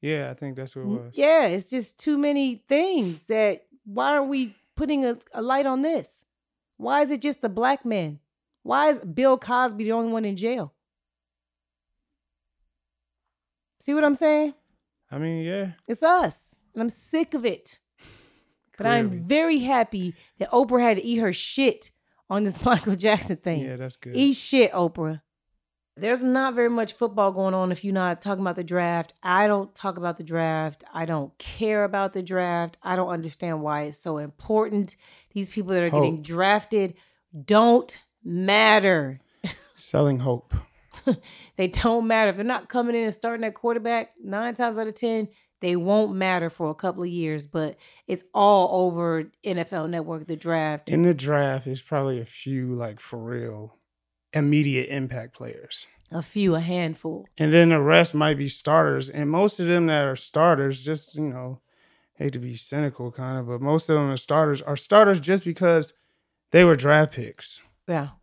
Yeah, 0.01 0.31
I 0.31 0.35
think 0.35 0.57
that's 0.57 0.77
what 0.77 0.83
it 0.83 0.87
was. 0.87 1.13
Yeah, 1.15 1.47
it's 1.47 1.69
just 1.71 1.99
too 1.99 2.17
many 2.19 2.57
things 2.69 3.27
that 3.27 3.67
why 3.85 4.11
aren't 4.11 4.29
we 4.29 4.55
putting 4.77 5.05
a, 5.05 5.19
a 5.33 5.43
light 5.43 5.67
on 5.67 5.83
this? 5.83 6.27
Why 6.77 7.01
is 7.03 7.11
it 7.11 7.21
just 7.23 7.41
the 7.41 7.49
black 7.49 7.85
men? 7.85 8.21
Why 8.67 8.89
is 8.89 8.99
Bill 8.99 9.39
Cosby 9.39 9.85
the 9.85 9.93
only 9.93 10.11
one 10.11 10.25
in 10.25 10.35
jail? 10.35 10.75
See 13.79 13.95
what 13.95 14.03
I'm 14.03 14.17
saying? 14.17 14.55
I 15.09 15.19
mean, 15.19 15.45
yeah. 15.45 15.73
It's 15.87 16.03
us. 16.03 16.57
And 16.75 16.83
I'm 16.83 16.89
sick 16.89 17.35
of 17.35 17.47
it. 17.47 17.79
But 18.77 18.89
I'm 18.89 19.23
very 19.23 19.61
happy 19.61 20.15
that 20.39 20.51
Oprah 20.51 20.83
had 20.83 20.97
to 20.97 21.05
eat 21.05 21.19
her 21.19 21.33
shit 21.33 21.93
on 22.29 22.43
this 22.43 22.63
Michael 22.65 22.97
Jackson 22.97 23.37
thing. 23.37 23.63
Yeah, 23.63 23.77
that's 23.77 23.95
good. 23.95 24.17
Eat 24.17 24.33
shit, 24.33 24.73
Oprah. 24.73 25.23
There's 25.97 26.25
not 26.25 26.55
very 26.55 26.69
much 26.69 26.93
football 26.93 27.31
going 27.31 27.55
on 27.55 27.71
if 27.71 27.85
you're 27.85 27.95
not 27.95 28.21
talking 28.21 28.43
about 28.43 28.57
the 28.57 28.65
draft. 28.65 29.15
I 29.23 29.47
don't 29.47 29.73
talk 29.77 29.97
about 29.97 30.17
the 30.17 30.25
draft. 30.25 30.83
I 30.93 31.05
don't 31.05 31.39
care 31.39 31.85
about 31.85 32.15
the 32.15 32.23
draft. 32.23 32.79
I 32.83 32.97
don't 32.97 33.09
understand 33.09 33.63
why 33.63 33.83
it's 33.85 33.99
so 33.99 34.19
important. 34.19 34.97
These 35.31 35.51
people 35.51 35.73
that 35.73 35.85
are 35.85 35.91
getting 35.91 36.21
drafted 36.21 36.95
don't 37.45 38.03
matter. 38.27 39.21
Selling 39.77 40.21
hope. 40.21 40.55
They 41.57 41.69
don't 41.69 42.07
matter. 42.07 42.31
If 42.31 42.37
they're 42.37 42.45
not 42.45 42.69
coming 42.69 42.95
in 42.95 43.05
and 43.05 43.15
starting 43.15 43.45
at 43.45 43.55
quarterback, 43.55 44.13
nine 44.23 44.55
times 44.55 44.77
out 44.77 44.89
of 44.89 44.95
10, 44.95 45.29
they 45.61 45.75
won't 45.75 46.15
matter 46.15 46.51
for 46.51 46.69
a 46.69 46.75
couple 46.75 47.03
of 47.03 47.09
years. 47.09 47.47
But 47.47 47.77
it's 48.07 48.25
all 48.35 48.85
over 48.85 49.25
NFL 49.43 49.89
Network, 49.89 50.27
the 50.27 50.37
draft. 50.37 50.89
In 50.89 51.03
the 51.03 51.15
draft, 51.15 51.65
there's 51.65 51.81
probably 51.81 52.21
a 52.21 52.27
few 52.27 52.75
like 52.75 53.01
for 53.01 53.19
real 53.19 53.77
immediate 54.35 54.89
impact 54.91 55.35
players. 55.35 55.87
A 56.13 56.23
few, 56.23 56.55
a 56.55 56.61
handful. 56.61 57.27
And 57.39 57.53
then 57.53 57.71
the 57.71 57.81
rest 57.81 58.15
might 58.15 58.37
be 58.37 58.49
starters. 58.49 59.09
And 59.09 59.31
most 59.31 59.59
of 59.59 59.67
them 59.67 59.87
that 59.87 60.05
are 60.05 60.15
starters, 60.15 60.85
just, 60.85 61.17
you 61.17 61.23
know, 61.23 61.61
hate 62.15 62.35
to 62.35 62.39
be 62.39 62.55
cynical 62.55 63.11
kind 63.11 63.39
of, 63.39 63.47
but 63.47 63.61
most 63.61 63.89
of 63.89 63.97
them 63.97 64.11
are 64.11 64.17
starters 64.17 64.63
are 64.63 64.77
starters 64.77 65.21
just 65.21 65.45
because 65.45 65.95
they 66.51 66.65
were 66.65 66.77
draft 66.77 67.13
picks. 67.13 67.61
Yeah. 67.87 68.09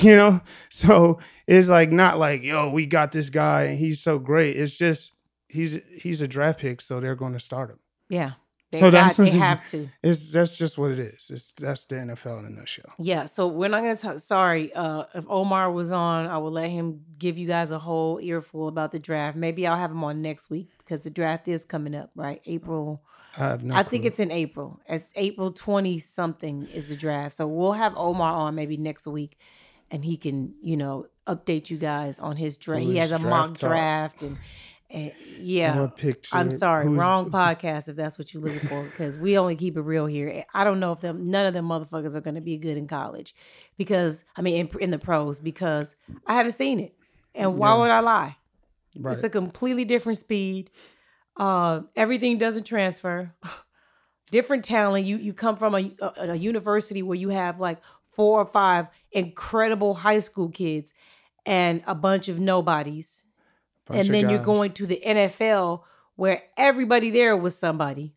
You 0.00 0.16
know? 0.16 0.40
So 0.70 1.20
it's 1.46 1.68
like 1.68 1.92
not 1.92 2.18
like, 2.18 2.42
yo, 2.42 2.70
we 2.70 2.86
got 2.86 3.12
this 3.12 3.28
guy 3.28 3.64
and 3.64 3.78
he's 3.78 4.00
so 4.00 4.18
great. 4.18 4.56
It's 4.56 4.76
just 4.78 5.12
he's 5.46 5.78
he's 5.94 6.22
a 6.22 6.26
draft 6.28 6.60
pick, 6.60 6.80
so 6.80 7.00
they're 7.00 7.14
gonna 7.14 7.38
start 7.38 7.68
him. 7.70 7.78
Yeah. 8.08 8.32
They, 8.74 8.80
So 8.80 8.90
got, 8.90 9.14
that's 9.14 9.16
they 9.18 9.30
have 9.38 9.70
to. 9.70 9.88
It's 10.02 10.32
that's 10.32 10.50
just 10.52 10.78
what 10.78 10.90
it 10.90 10.98
is. 10.98 11.30
It's 11.30 11.52
that's 11.52 11.84
the 11.84 11.96
NFL 11.96 12.40
in 12.40 12.46
a 12.46 12.50
nutshell. 12.50 12.92
Yeah, 12.98 13.26
so 13.26 13.46
we're 13.46 13.68
not 13.68 13.82
gonna 13.82 13.96
talk. 13.96 14.18
Sorry, 14.18 14.72
uh, 14.74 15.04
if 15.14 15.26
Omar 15.28 15.70
was 15.70 15.92
on, 15.92 16.26
I 16.26 16.38
will 16.38 16.50
let 16.50 16.70
him 16.70 17.02
give 17.18 17.38
you 17.38 17.46
guys 17.46 17.70
a 17.70 17.78
whole 17.78 18.18
earful 18.20 18.66
about 18.68 18.90
the 18.90 18.98
draft. 18.98 19.36
Maybe 19.36 19.66
I'll 19.66 19.78
have 19.78 19.92
him 19.92 20.02
on 20.02 20.22
next 20.22 20.50
week 20.50 20.70
because 20.78 21.02
the 21.02 21.10
draft 21.10 21.46
is 21.46 21.64
coming 21.64 21.94
up, 21.94 22.10
right? 22.16 22.40
April. 22.46 23.02
I 23.36 23.40
have 23.48 23.64
no 23.64 23.74
I 23.74 23.82
think 23.82 24.04
it's 24.04 24.20
in 24.20 24.30
April. 24.30 24.80
It's 24.88 25.04
April 25.16 25.52
twenty 25.52 25.98
something 25.98 26.66
is 26.72 26.88
the 26.88 26.96
draft. 26.96 27.36
So 27.36 27.46
we'll 27.46 27.72
have 27.72 27.94
Omar 27.96 28.32
on 28.32 28.54
maybe 28.54 28.76
next 28.76 29.06
week, 29.06 29.38
and 29.90 30.04
he 30.04 30.16
can 30.16 30.54
you 30.62 30.76
know 30.76 31.06
update 31.26 31.70
you 31.70 31.76
guys 31.78 32.18
on 32.18 32.36
his 32.36 32.56
draft. 32.56 32.84
He 32.84 32.96
has 32.98 33.12
a 33.12 33.18
mock 33.18 33.48
draft 33.48 33.60
talk. 33.60 33.70
draft 33.70 34.22
and. 34.22 34.38
And 34.90 35.12
yeah, 35.38 35.88
I'm 36.34 36.50
sorry, 36.52 36.84
who's- 36.84 36.98
wrong 37.00 37.30
podcast 37.32 37.88
if 37.88 37.96
that's 37.96 38.16
what 38.18 38.32
you're 38.32 38.42
looking 38.42 38.68
for, 38.68 38.84
because 38.84 39.18
we 39.18 39.36
only 39.38 39.56
keep 39.56 39.76
it 39.76 39.80
real 39.80 40.06
here. 40.06 40.44
I 40.52 40.62
don't 40.62 40.78
know 40.78 40.92
if 40.92 41.00
them 41.00 41.30
none 41.30 41.46
of 41.46 41.54
them 41.54 41.66
motherfuckers 41.66 42.14
are 42.14 42.20
going 42.20 42.34
to 42.36 42.42
be 42.42 42.58
good 42.58 42.76
in 42.76 42.86
college, 42.86 43.34
because 43.76 44.24
I 44.36 44.42
mean 44.42 44.68
in, 44.68 44.80
in 44.80 44.90
the 44.90 44.98
pros, 44.98 45.40
because 45.40 45.96
I 46.26 46.34
haven't 46.34 46.52
seen 46.52 46.78
it, 46.78 46.94
and 47.34 47.56
why 47.56 47.70
Yeah. 47.72 47.78
would 47.78 47.90
I 47.90 48.00
lie? 48.00 48.36
Right. 48.96 49.16
It's 49.16 49.24
a 49.24 49.30
completely 49.30 49.84
different 49.86 50.18
speed. 50.18 50.70
Uh, 51.36 51.80
everything 51.96 52.38
doesn't 52.38 52.64
transfer. 52.64 53.32
different 54.30 54.64
talent. 54.64 55.06
You 55.06 55.16
you 55.16 55.32
come 55.32 55.56
from 55.56 55.74
a, 55.74 55.90
a 56.00 56.12
a 56.30 56.34
university 56.34 57.02
where 57.02 57.16
you 57.16 57.28
have 57.30 57.60
like 57.60 57.78
four 58.12 58.40
or 58.40 58.46
five 58.46 58.86
incredible 59.12 59.94
high 59.94 60.20
school 60.20 60.48
kids 60.48 60.92
and 61.46 61.82
a 61.86 61.94
bunch 61.94 62.28
of 62.28 62.40
nobodies 62.40 63.24
Bunch 63.86 63.98
and 63.98 64.08
of 64.08 64.12
then 64.12 64.30
you're 64.30 64.38
going 64.38 64.72
to 64.72 64.86
the 64.86 65.00
NFL 65.04 65.82
where 66.16 66.42
everybody 66.56 67.10
there 67.10 67.36
was 67.36 67.56
somebody. 67.56 68.14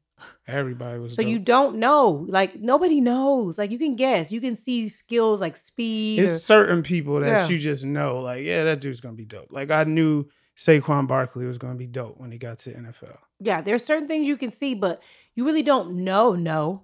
Everybody 0.47 0.99
was. 0.99 1.15
So 1.15 1.21
you 1.23 1.39
don't 1.39 1.77
know. 1.77 2.25
Like 2.30 2.56
nobody 2.56 3.01
knows. 3.01 3.58
Like 3.58 3.69
you 3.71 3.77
can 3.77 3.95
guess. 3.95 4.32
You 4.32 4.39
can 4.39 4.56
see 4.56 4.88
skills 4.88 5.41
like 5.41 5.58
speed. 5.58 6.19
It's 6.19 6.32
or- 6.32 6.39
certain 6.39 6.84
people 6.84 7.19
that 7.19 7.27
Yeah. 7.27 7.47
you 7.47 7.58
just 7.58 7.84
know, 7.84 8.19
like, 8.21 8.43
yeah, 8.45 8.63
that 8.63 8.80
dude's 8.80 9.01
gonna 9.01 9.15
be 9.15 9.25
dope. 9.25 9.47
Like 9.51 9.71
I 9.71 9.84
knew 9.84 10.25
Saquon 10.58 11.08
Barkley 11.08 11.46
was 11.46 11.58
gonna 11.58 11.76
be 11.76 11.88
dope 11.88 12.17
when 12.17 12.32
he 12.32 12.38
got 12.38 12.60
to 12.60 12.72
NFL. 12.72 13.17
yeah, 13.39 13.62
there's 13.62 13.86
certain 13.86 14.08
things 14.08 14.28
you 14.28 14.38
can 14.38 14.52
see, 14.52 14.74
but 14.74 15.02
you 15.36 15.46
really 15.46 15.62
don't 15.62 16.04
know, 16.04 16.34
no. 16.34 16.84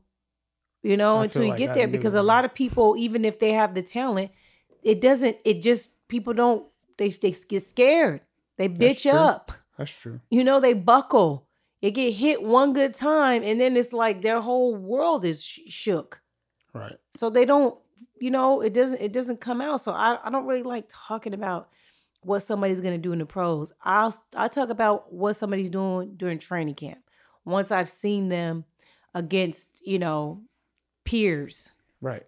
You 0.83 0.97
know, 0.97 1.17
I 1.17 1.23
until 1.23 1.43
you 1.43 1.49
like 1.49 1.57
get 1.57 1.71
I 1.71 1.73
there 1.73 1.87
because 1.87 2.13
a 2.13 2.21
lot 2.21 2.45
of 2.45 2.53
people, 2.53 2.95
even 2.97 3.25
if 3.25 3.39
they 3.39 3.53
have 3.53 3.73
the 3.73 3.81
talent, 3.81 4.31
it 4.83 5.01
doesn't, 5.01 5.37
it 5.45 5.61
just 5.61 6.07
people 6.07 6.33
don't 6.33 6.65
they 6.97 7.09
they 7.09 7.33
get 7.47 7.65
scared. 7.65 8.21
They 8.57 8.69
bitch 8.69 9.03
true. 9.03 9.11
up. 9.11 9.51
That's 9.77 9.91
true. 9.91 10.19
You 10.29 10.43
know, 10.43 10.59
they 10.59 10.73
buckle. 10.73 11.47
They 11.81 11.91
get 11.91 12.13
hit 12.13 12.43
one 12.43 12.73
good 12.73 12.93
time, 12.93 13.43
and 13.43 13.59
then 13.59 13.75
it's 13.75 13.91
like 13.91 14.21
their 14.21 14.39
whole 14.39 14.75
world 14.75 15.25
is 15.25 15.43
sh- 15.43 15.61
shook. 15.67 16.21
Right. 16.73 16.95
So 17.11 17.29
they 17.29 17.45
don't, 17.45 17.77
you 18.19 18.31
know, 18.31 18.61
it 18.61 18.73
doesn't 18.73 19.01
it 19.01 19.11
doesn't 19.11 19.41
come 19.41 19.61
out. 19.61 19.81
So 19.81 19.91
I, 19.91 20.19
I 20.23 20.29
don't 20.29 20.45
really 20.45 20.63
like 20.63 20.85
talking 20.89 21.33
about 21.33 21.69
what 22.25 22.41
somebody's 22.41 22.81
gonna 22.81 22.97
do 22.97 23.11
in 23.11 23.19
the 23.19 23.25
pros. 23.25 23.73
I'll 23.83 24.15
I 24.35 24.47
talk 24.47 24.69
about 24.69 25.13
what 25.13 25.35
somebody's 25.35 25.69
doing 25.69 26.15
during 26.15 26.39
training 26.39 26.75
camp. 26.75 26.99
Once 27.45 27.71
I've 27.71 27.89
seen 27.89 28.29
them 28.29 28.65
against, 29.13 29.81
you 29.85 29.99
know, 29.99 30.41
peers. 31.05 31.69
Right. 32.01 32.23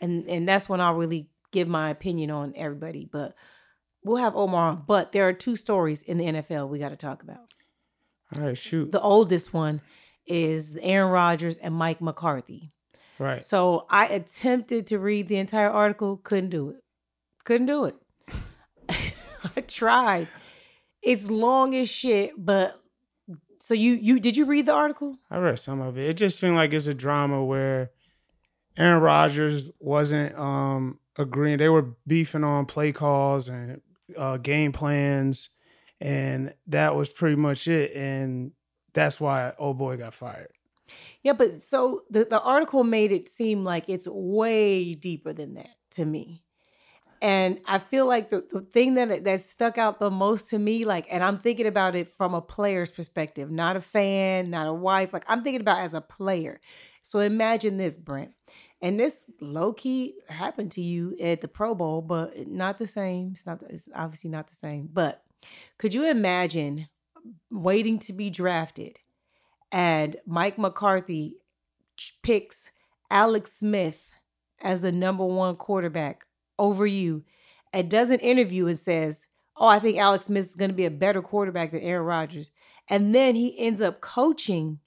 And 0.00 0.28
and 0.28 0.48
that's 0.48 0.68
when 0.68 0.80
I'll 0.80 0.94
really 0.94 1.28
give 1.50 1.68
my 1.68 1.90
opinion 1.90 2.30
on 2.30 2.52
everybody. 2.56 3.08
But 3.10 3.34
we'll 4.04 4.22
have 4.22 4.36
Omar 4.36 4.70
on. 4.70 4.84
But 4.86 5.12
there 5.12 5.28
are 5.28 5.32
two 5.32 5.56
stories 5.56 6.02
in 6.02 6.18
the 6.18 6.24
NFL 6.24 6.68
we 6.68 6.78
got 6.78 6.90
to 6.90 6.96
talk 6.96 7.22
about. 7.22 7.40
All 8.38 8.46
right, 8.46 8.56
shoot. 8.58 8.92
The 8.92 9.00
oldest 9.00 9.52
one 9.52 9.80
is 10.26 10.76
Aaron 10.80 11.10
Rodgers 11.10 11.58
and 11.58 11.74
Mike 11.74 12.00
McCarthy. 12.00 12.70
right. 13.18 13.42
So 13.42 13.86
I 13.90 14.06
attempted 14.06 14.86
to 14.88 14.98
read 14.98 15.28
the 15.28 15.36
entire 15.36 15.70
article, 15.70 16.18
couldn't 16.18 16.50
do 16.50 16.70
it. 16.70 16.84
Couldn't 17.44 17.66
do 17.66 17.84
it. 17.86 17.96
I 19.56 19.60
tried. 19.60 20.28
It's 21.02 21.28
long 21.28 21.74
as 21.74 21.88
shit, 21.88 22.32
but 22.36 22.80
so 23.60 23.74
you 23.74 23.94
you 23.94 24.20
did 24.20 24.36
you 24.36 24.44
read 24.44 24.66
the 24.66 24.72
article? 24.72 25.16
I 25.30 25.38
read 25.38 25.58
some 25.58 25.80
of 25.80 25.96
it. 25.96 26.08
It 26.08 26.14
just 26.14 26.38
seemed 26.38 26.56
like 26.56 26.72
it's 26.72 26.86
a 26.86 26.94
drama 26.94 27.44
where 27.44 27.90
Aaron 28.76 29.02
Rodgers 29.02 29.70
wasn't 29.78 30.36
um 30.38 30.98
agreeing. 31.16 31.58
They 31.58 31.68
were 31.68 31.94
beefing 32.06 32.44
on 32.44 32.66
play 32.66 32.92
calls 32.92 33.48
and 33.48 33.80
uh, 34.16 34.36
game 34.38 34.72
plans, 34.72 35.50
and 36.00 36.54
that 36.66 36.94
was 36.94 37.10
pretty 37.10 37.36
much 37.36 37.68
it. 37.68 37.94
And 37.94 38.52
that's 38.92 39.20
why 39.20 39.52
old 39.58 39.78
boy 39.78 39.96
got 39.96 40.14
fired. 40.14 40.50
Yeah, 41.22 41.34
but 41.34 41.62
so 41.62 42.02
the, 42.10 42.24
the 42.24 42.40
article 42.40 42.82
made 42.82 43.12
it 43.12 43.28
seem 43.28 43.64
like 43.64 43.84
it's 43.88 44.08
way 44.08 44.94
deeper 44.94 45.32
than 45.32 45.54
that 45.54 45.76
to 45.92 46.04
me. 46.04 46.42
And 47.22 47.60
I 47.66 47.78
feel 47.78 48.06
like 48.06 48.30
the, 48.30 48.46
the 48.50 48.62
thing 48.62 48.94
that 48.94 49.24
that 49.24 49.40
stuck 49.42 49.76
out 49.76 49.98
the 49.98 50.10
most 50.10 50.48
to 50.50 50.58
me, 50.58 50.86
like, 50.86 51.06
and 51.10 51.22
I'm 51.22 51.38
thinking 51.38 51.66
about 51.66 51.94
it 51.94 52.14
from 52.16 52.32
a 52.32 52.40
player's 52.40 52.90
perspective, 52.90 53.50
not 53.50 53.76
a 53.76 53.80
fan, 53.80 54.48
not 54.48 54.66
a 54.66 54.72
wife. 54.72 55.12
Like, 55.12 55.26
I'm 55.28 55.42
thinking 55.42 55.60
about 55.60 55.80
as 55.80 55.92
a 55.92 56.00
player. 56.00 56.60
So 57.02 57.18
imagine 57.18 57.76
this, 57.76 57.98
Brent. 57.98 58.32
And 58.82 58.98
this 58.98 59.30
low 59.42 59.74
key 59.74 60.14
happened 60.28 60.72
to 60.72 60.80
you 60.80 61.14
at 61.20 61.42
the 61.42 61.48
Pro 61.48 61.74
Bowl, 61.74 62.00
but 62.00 62.48
not 62.48 62.78
the 62.78 62.86
same. 62.86 63.32
It's 63.32 63.46
not. 63.46 63.62
It's 63.68 63.90
obviously 63.94 64.30
not 64.30 64.48
the 64.48 64.54
same. 64.54 64.88
But 64.90 65.22
could 65.76 65.92
you 65.92 66.08
imagine 66.08 66.86
waiting 67.50 67.98
to 67.98 68.14
be 68.14 68.30
drafted, 68.30 68.98
and 69.70 70.16
Mike 70.26 70.58
McCarthy 70.58 71.36
picks 72.22 72.70
Alex 73.10 73.52
Smith 73.52 74.08
as 74.62 74.80
the 74.80 74.92
number 74.92 75.26
one 75.26 75.56
quarterback 75.56 76.24
over 76.60 76.86
you, 76.86 77.24
and 77.72 77.90
does 77.90 78.10
an 78.10 78.20
interview 78.20 78.66
and 78.66 78.78
says, 78.78 79.26
"Oh, 79.56 79.66
I 79.66 79.78
think 79.78 79.98
Alex 79.98 80.26
Smith 80.26 80.48
is 80.50 80.54
going 80.56 80.70
to 80.70 80.76
be 80.76 80.84
a 80.84 80.90
better 80.90 81.22
quarterback 81.22 81.72
than 81.72 81.80
Aaron 81.80 82.04
Rodgers," 82.06 82.50
and 82.88 83.14
then 83.14 83.34
he 83.34 83.58
ends 83.58 83.80
up 83.80 84.00
coaching 84.00 84.78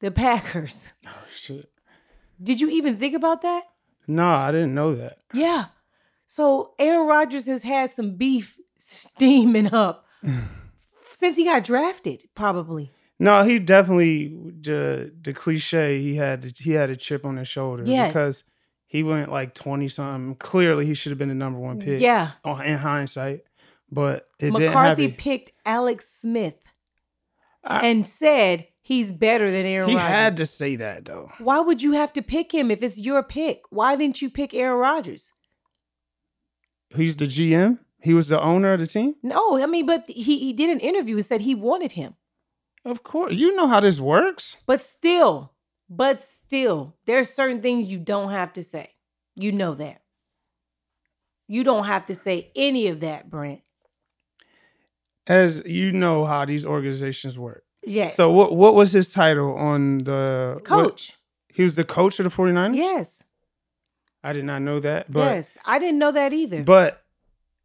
the 0.00 0.10
Packers. 0.10 0.92
Oh 1.06 1.24
shit. 1.34 1.70
Did 2.42 2.60
you 2.60 2.68
even 2.70 2.96
think 2.98 3.14
about 3.14 3.42
that? 3.42 3.64
No, 4.06 4.26
I 4.28 4.52
didn't 4.52 4.74
know 4.74 4.94
that. 4.94 5.18
Yeah. 5.32 5.66
So 6.26 6.74
Aaron 6.78 7.06
Rodgers 7.06 7.46
has 7.46 7.62
had 7.62 7.92
some 7.92 8.16
beef 8.16 8.58
steaming 8.78 9.72
up 9.74 10.06
since 11.12 11.36
he 11.36 11.44
got 11.44 11.64
drafted, 11.64 12.24
probably. 12.34 12.92
No, 13.18 13.42
he 13.42 13.58
definitely 13.58 14.28
the 14.60 15.12
the 15.20 15.32
cliche. 15.32 16.00
He 16.00 16.14
had 16.16 16.44
he 16.58 16.72
had 16.72 16.90
a 16.90 16.96
chip 16.96 17.24
on 17.26 17.36
his 17.36 17.48
shoulder 17.48 17.82
Yes. 17.86 18.12
because 18.12 18.44
he 18.88 19.02
went 19.04 19.30
like 19.30 19.54
twenty 19.54 19.88
something. 19.88 20.34
Clearly, 20.34 20.86
he 20.86 20.94
should 20.94 21.10
have 21.10 21.18
been 21.18 21.28
the 21.28 21.34
number 21.36 21.60
one 21.60 21.78
pick. 21.78 22.00
Yeah. 22.00 22.32
in 22.44 22.78
hindsight, 22.78 23.42
but 23.90 24.26
McCarthy 24.42 25.08
picked 25.12 25.52
Alex 25.64 26.08
Smith 26.20 26.56
I- 27.62 27.86
and 27.86 28.04
said 28.06 28.66
he's 28.80 29.10
better 29.12 29.50
than 29.50 29.64
Aaron 29.66 29.88
He 29.90 29.94
Rodgers. 29.94 30.08
had 30.10 30.36
to 30.38 30.46
say 30.46 30.74
that 30.76 31.04
though. 31.04 31.30
Why 31.38 31.60
would 31.60 31.82
you 31.82 31.92
have 31.92 32.12
to 32.14 32.22
pick 32.22 32.52
him 32.52 32.70
if 32.70 32.82
it's 32.82 32.98
your 32.98 33.22
pick? 33.22 33.62
Why 33.70 33.94
didn't 33.94 34.20
you 34.20 34.30
pick 34.30 34.52
Aaron 34.54 34.78
Rodgers? 34.80 35.32
He's 36.96 37.16
the 37.16 37.26
GM. 37.26 37.78
He 38.00 38.14
was 38.14 38.28
the 38.28 38.40
owner 38.40 38.72
of 38.72 38.80
the 38.80 38.86
team. 38.86 39.16
No, 39.22 39.60
I 39.62 39.66
mean, 39.66 39.84
but 39.84 40.04
he, 40.08 40.38
he 40.38 40.52
did 40.52 40.70
an 40.70 40.80
interview 40.80 41.16
and 41.16 41.26
said 41.26 41.40
he 41.42 41.54
wanted 41.54 41.92
him. 41.92 42.14
Of 42.84 43.02
course, 43.02 43.34
you 43.34 43.54
know 43.56 43.66
how 43.66 43.80
this 43.80 44.00
works. 44.00 44.56
But 44.66 44.80
still, 44.80 45.52
but 45.88 46.22
still, 46.22 46.94
there's 47.06 47.30
certain 47.30 47.62
things 47.62 47.88
you 47.88 47.98
don't 47.98 48.30
have 48.30 48.52
to 48.54 48.62
say. 48.62 48.94
You 49.34 49.52
know 49.52 49.74
that. 49.74 50.02
You 51.46 51.64
don't 51.64 51.84
have 51.84 52.06
to 52.06 52.14
say 52.14 52.50
any 52.54 52.88
of 52.88 53.00
that, 53.00 53.30
Brent. 53.30 53.60
As 55.26 55.64
you 55.66 55.92
know 55.92 56.24
how 56.24 56.44
these 56.44 56.64
organizations 56.66 57.38
work. 57.38 57.64
Yes. 57.84 58.14
So 58.14 58.32
what 58.32 58.54
what 58.54 58.74
was 58.74 58.92
his 58.92 59.12
title 59.12 59.54
on 59.56 59.98
the 59.98 60.54
what- 60.56 60.64
coach? 60.64 61.14
he 61.52 61.64
was 61.64 61.74
the 61.76 61.84
coach 61.84 62.20
of 62.20 62.24
the 62.24 62.30
49ers? 62.30 62.76
Yes. 62.76 63.24
I 64.22 64.32
did 64.32 64.44
not 64.44 64.62
know 64.62 64.80
that. 64.80 65.10
But 65.10 65.20
yes. 65.34 65.58
I 65.64 65.78
didn't 65.78 65.98
know 65.98 66.12
that 66.12 66.32
either. 66.32 66.62
But 66.62 67.02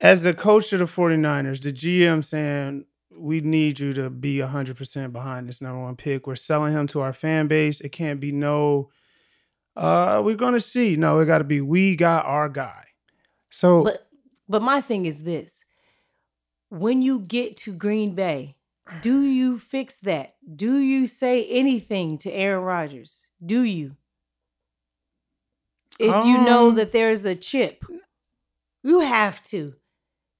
as 0.01 0.23
the 0.23 0.33
coach 0.33 0.71
of 0.73 0.79
the 0.79 0.85
49ers, 0.85 1.61
the 1.61 1.71
GM 1.71 2.23
saying, 2.23 2.85
we 3.17 3.41
need 3.41 3.79
you 3.79 3.93
to 3.93 4.09
be 4.09 4.37
100% 4.37 5.11
behind 5.11 5.47
this 5.47 5.61
number 5.61 5.81
one 5.81 5.95
pick. 5.95 6.27
We're 6.27 6.35
selling 6.35 6.73
him 6.73 6.87
to 6.87 6.99
our 7.01 7.13
fan 7.13 7.47
base. 7.47 7.79
It 7.81 7.89
can't 7.89 8.19
be 8.19 8.31
no, 8.31 8.89
uh, 9.75 10.21
we're 10.25 10.35
going 10.35 10.53
to 10.53 10.61
see. 10.61 10.95
No, 10.95 11.19
it 11.19 11.25
got 11.25 11.39
to 11.39 11.43
be, 11.43 11.61
we 11.61 11.95
got 11.95 12.25
our 12.25 12.49
guy. 12.49 12.85
So, 13.49 13.83
But 13.83 14.07
but 14.49 14.61
my 14.61 14.81
thing 14.81 15.05
is 15.05 15.23
this. 15.23 15.63
When 16.69 17.01
you 17.01 17.19
get 17.19 17.55
to 17.57 17.73
Green 17.73 18.15
Bay, 18.15 18.57
do 19.01 19.21
you 19.21 19.57
fix 19.59 19.97
that? 19.99 20.35
Do 20.55 20.77
you 20.79 21.05
say 21.07 21.45
anything 21.45 22.17
to 22.19 22.31
Aaron 22.31 22.63
Rodgers? 22.63 23.27
Do 23.45 23.61
you? 23.61 23.95
If 25.99 26.25
you 26.25 26.39
know 26.39 26.69
Um, 26.69 26.75
that 26.75 26.91
there's 26.91 27.23
a 27.25 27.35
chip, 27.35 27.85
you 28.81 29.01
have 29.01 29.43
to. 29.45 29.75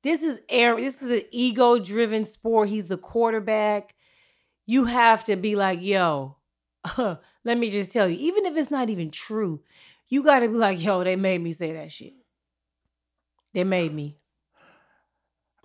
This 0.03 0.21
is 0.21 0.41
Aaron. 0.49 0.81
This 0.81 1.01
is 1.01 1.09
an 1.09 1.21
ego-driven 1.31 2.25
sport. 2.25 2.67
He's 2.67 2.87
the 2.87 2.97
quarterback. 2.97 3.95
You 4.65 4.85
have 4.85 5.23
to 5.25 5.37
be 5.37 5.55
like, 5.55 5.81
yo, 5.81 6.37
let 6.97 7.57
me 7.57 7.69
just 7.69 7.91
tell 7.91 8.09
you, 8.09 8.17
even 8.19 8.45
if 8.45 8.57
it's 8.57 8.71
not 8.71 8.89
even 8.89 9.11
true, 9.11 9.61
you 10.09 10.21
got 10.21 10.39
to 10.39 10.49
be 10.49 10.55
like, 10.55 10.83
yo, 10.83 11.03
they 11.03 11.15
made 11.15 11.41
me 11.41 11.53
say 11.53 11.71
that 11.73 11.91
shit. 11.91 12.13
They 13.53 13.63
made 13.63 13.93
me. 13.93 14.17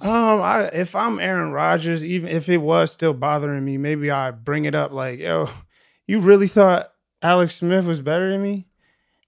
um, 0.01 0.41
I, 0.41 0.71
if 0.73 0.95
I'm 0.95 1.19
Aaron 1.19 1.51
Rodgers, 1.51 2.05
even 2.05 2.31
if 2.31 2.49
it 2.49 2.59
was 2.59 2.93
still 2.93 3.15
bothering 3.15 3.65
me, 3.65 3.77
maybe 3.77 4.11
I 4.11 4.31
bring 4.31 4.67
it 4.67 4.75
up 4.75 4.93
like, 4.93 5.19
yo, 5.19 5.49
you 6.07 6.21
really 6.21 6.49
thought 6.49 6.93
Alex 7.23 7.57
Smith 7.57 7.87
was 7.87 8.01
better 8.01 8.31
than 8.31 8.43
me? 8.43 8.68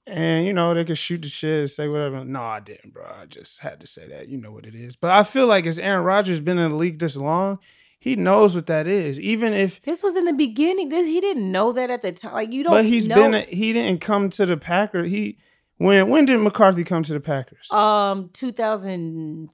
And 0.07 0.47
you 0.47 0.53
know, 0.53 0.75
they 0.75 0.85
could 0.85 0.99
shoot 0.99 1.23
the 1.23 1.29
shit 1.29 1.71
say 1.71 1.87
whatever. 1.89 2.25
No, 2.25 2.43
I 2.43 2.61
didn't, 2.61 2.93
bro. 2.93 3.05
I 3.05 3.27
just 3.27 3.61
had 3.61 3.81
to 3.81 3.87
say 3.87 4.09
that. 4.09 4.29
You 4.29 4.39
know 4.39 4.51
what 4.51 4.67
it 4.67 4.75
is. 4.75 4.97
But 4.97 5.13
I 5.13 5.23
feel 5.23 5.47
like 5.47 5.67
as 5.67 5.79
Aaron 5.79 6.05
Rodgers 6.05 6.41
been 6.41 6.59
in 6.59 6.71
the 6.71 6.77
league 6.77 6.99
this 6.99 7.17
long, 7.17 7.59
he 7.99 8.17
knows 8.17 8.55
what 8.55 8.67
that 8.67 8.87
is. 8.87 9.21
Even 9.21 9.53
if 9.53 9.81
This 9.83 10.03
was 10.03 10.17
in 10.17 10.25
the 10.25 10.33
beginning. 10.33 10.89
This 10.89 11.07
he 11.07 11.21
didn't 11.21 11.53
know 11.53 11.73
that 11.73 11.91
at 11.91 12.03
the 12.03 12.13
time. 12.13 12.33
Like 12.33 12.53
you 12.53 12.65
don't. 12.65 12.73
but 12.73 12.87
he's 12.87 13.07
know. 13.07 13.15
been 13.15 13.35
a, 13.35 13.41
he 13.43 13.73
didn't 13.73 14.01
come 14.01 14.31
to 14.31 14.47
the 14.47 14.57
Packers. 14.57 15.11
He 15.11 15.39
when 15.77 16.09
when 16.09 16.25
did 16.25 16.39
McCarthy 16.41 16.83
come 16.83 17.03
to 17.05 17.13
the 17.13 17.21
Packers? 17.21 17.71
um 17.71 18.31
2000. 18.33 19.51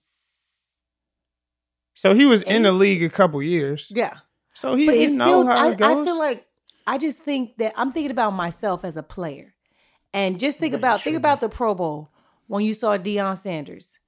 so 1.95 2.15
he 2.15 2.25
was 2.25 2.43
in 2.43 2.63
the 2.63 2.73
league 2.73 3.03
a 3.03 3.09
couple 3.11 3.43
years. 3.43 3.93
Yeah, 3.95 4.15
So 4.55 4.75
he, 4.75 4.87
but 4.87 4.95
he 4.97 5.09
know 5.09 5.25
still. 5.43 5.47
how 5.47 5.67
I, 5.69 5.71
it 5.73 5.79
goes. 5.79 5.99
I 5.99 6.05
feel 6.05 6.19
like 6.19 6.47
I 6.87 6.99
just 6.99 7.19
think 7.19 7.59
that 7.59 7.73
I'm 7.77 7.93
thinking 7.93 8.11
about 8.13 8.31
myself 8.31 8.85
as 8.85 8.97
a 8.97 9.03
player, 9.03 9.55
and 10.17 10.41
just 10.41 10.59
think 10.59 10.75
about 10.75 11.03
think 11.03 11.17
about 11.17 11.41
the 11.41 11.49
Pro 11.49 11.75
Bowl 11.75 12.11
when 12.47 12.65
you 12.65 12.73
saw 12.73 12.97
Deion 12.97 13.37
Sanders. 13.37 13.99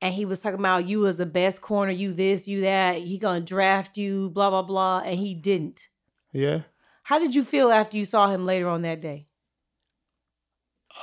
And 0.00 0.12
he 0.12 0.24
was 0.24 0.40
talking 0.40 0.58
about 0.58 0.88
you 0.88 1.06
as 1.06 1.16
the 1.16 1.26
best 1.26 1.62
corner, 1.62 1.92
you 1.92 2.12
this, 2.12 2.48
you 2.48 2.62
that. 2.62 2.98
He 2.98 3.16
gonna 3.18 3.40
draft 3.40 3.96
you, 3.96 4.30
blah 4.30 4.50
blah 4.50 4.62
blah, 4.62 5.02
and 5.04 5.18
he 5.18 5.34
didn't. 5.34 5.88
yeah. 6.32 6.62
How 7.04 7.18
did 7.18 7.34
you 7.34 7.42
feel 7.44 7.70
after 7.70 7.96
you 7.96 8.04
saw 8.04 8.28
him 8.28 8.46
later 8.46 8.68
on 8.68 8.82
that 8.82 9.00
day? 9.00 9.26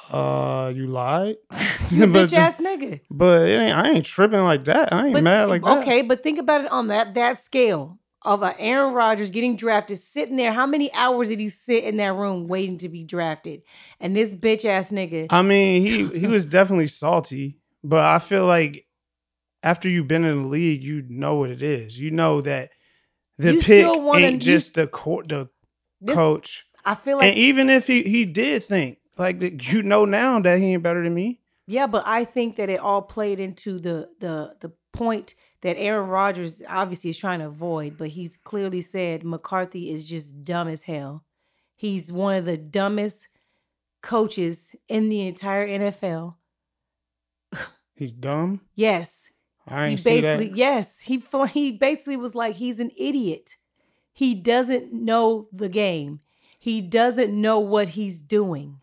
Uh, 0.10 0.72
you 0.76 0.88
lied. 0.88 1.38
You 1.92 2.06
but 2.14 2.30
bitch 2.30 2.34
ass 2.34 2.60
nigga. 2.60 3.02
but 3.10 3.50
ain't, 3.50 3.76
I 3.76 3.90
ain't 3.90 4.06
tripping 4.06 4.44
like 4.44 4.66
that. 4.66 4.94
I 4.94 5.08
ain't 5.08 5.24
mad 5.24 5.50
like 5.50 5.64
that. 5.64 5.80
Okay, 5.80 6.04
but 6.04 6.22
think 6.22 6.38
about 6.38 6.66
it 6.66 6.72
on 6.72 6.88
that 6.88 7.16
that 7.16 7.40
scale 7.40 7.98
of 8.24 8.42
a 8.44 8.60
Aaron 8.60 8.94
Rodgers 8.94 9.32
getting 9.32 9.56
drafted, 9.56 9.98
sitting 10.00 10.36
there. 10.36 10.52
How 10.54 10.66
many 10.66 10.94
hours 10.94 11.30
did 11.30 11.40
he 11.40 11.50
sit 11.50 11.84
in 11.86 11.98
that 11.98 12.14
room 12.14 12.48
waiting 12.48 12.78
to 12.80 12.90
be 12.90 13.04
drafted? 13.04 13.62
And 14.00 14.16
this 14.16 14.34
bitch 14.34 14.66
ass 14.66 14.92
nigga. 14.92 15.28
I 15.30 15.42
mean, 15.42 15.82
he 15.82 16.20
he 16.20 16.28
was 16.36 16.46
definitely 16.46 16.88
salty, 16.88 17.60
but 17.84 18.02
I 18.02 18.20
feel 18.20 18.46
like 18.46 18.86
after 19.64 19.90
you've 19.90 20.08
been 20.08 20.24
in 20.26 20.44
the 20.44 20.48
league, 20.50 20.84
you 20.84 21.04
know 21.08 21.36
what 21.36 21.50
it 21.50 21.62
is. 21.62 22.00
You 22.00 22.12
know 22.12 22.42
that 22.42 22.72
the 23.38 23.54
You 23.56 23.62
pick 23.62 23.86
wanna- 23.88 24.26
ain't 24.26 24.46
you- 24.46 24.54
just 24.54 24.74
the 24.76 24.88
court, 24.88 25.30
the 25.30 25.50
this, 26.02 26.16
coach. 26.16 26.66
I 26.86 26.96
feel 26.96 27.18
like 27.18 27.30
and 27.30 27.38
even 27.38 27.70
if 27.70 27.88
he 27.88 28.04
he 28.04 28.26
did 28.26 28.64
think 28.64 29.00
like 29.18 29.42
you 29.72 29.82
know 29.82 30.06
now 30.06 30.40
that 30.42 30.60
he 30.60 30.74
ain't 30.74 30.84
better 30.84 31.04
than 31.04 31.14
me. 31.14 31.42
Yeah, 31.68 31.88
but 31.88 32.08
I 32.08 32.26
think 32.26 32.56
that 32.56 32.70
it 32.70 32.80
all 32.80 33.02
played 33.02 33.40
into 33.40 33.80
the 33.80 34.10
the 34.20 34.56
the 34.60 34.72
point 34.92 35.36
that 35.62 35.78
Aaron 35.78 36.10
Rodgers 36.10 36.62
obviously 36.68 37.10
is 37.10 37.18
trying 37.18 37.40
to 37.40 37.48
avoid, 37.48 37.98
but 37.98 38.10
he's 38.10 38.38
clearly 38.38 38.82
said 38.82 39.24
McCarthy 39.24 39.92
is 39.92 40.08
just 40.08 40.44
dumb 40.44 40.68
as 40.68 40.84
hell. 40.84 41.26
He's 41.76 42.12
one 42.12 42.36
of 42.36 42.46
the 42.46 42.58
dumbest 42.58 43.30
coaches 44.02 44.76
in 44.88 45.10
the 45.10 45.28
entire 45.28 45.68
NFL. 45.68 46.36
He's 47.96 48.12
dumb. 48.12 48.62
Yes. 48.76 49.30
I 49.68 49.86
He 49.86 49.92
ain't 49.92 50.00
see 50.00 50.22
basically 50.22 50.48
that. 50.50 50.58
yes, 50.58 51.02
he 51.02 51.24
he 51.52 51.72
basically 51.74 52.18
was 52.18 52.34
like 52.34 52.56
he's 52.56 52.80
an 52.80 52.92
idiot. 52.98 53.58
He 54.14 54.36
doesn't 54.36 54.92
know 54.94 55.48
the 55.52 55.70
game. 55.70 56.22
He 56.60 56.82
doesn't 56.82 57.32
know 57.34 57.60
what 57.60 57.90
he's 57.90 58.22
doing. 58.22 58.80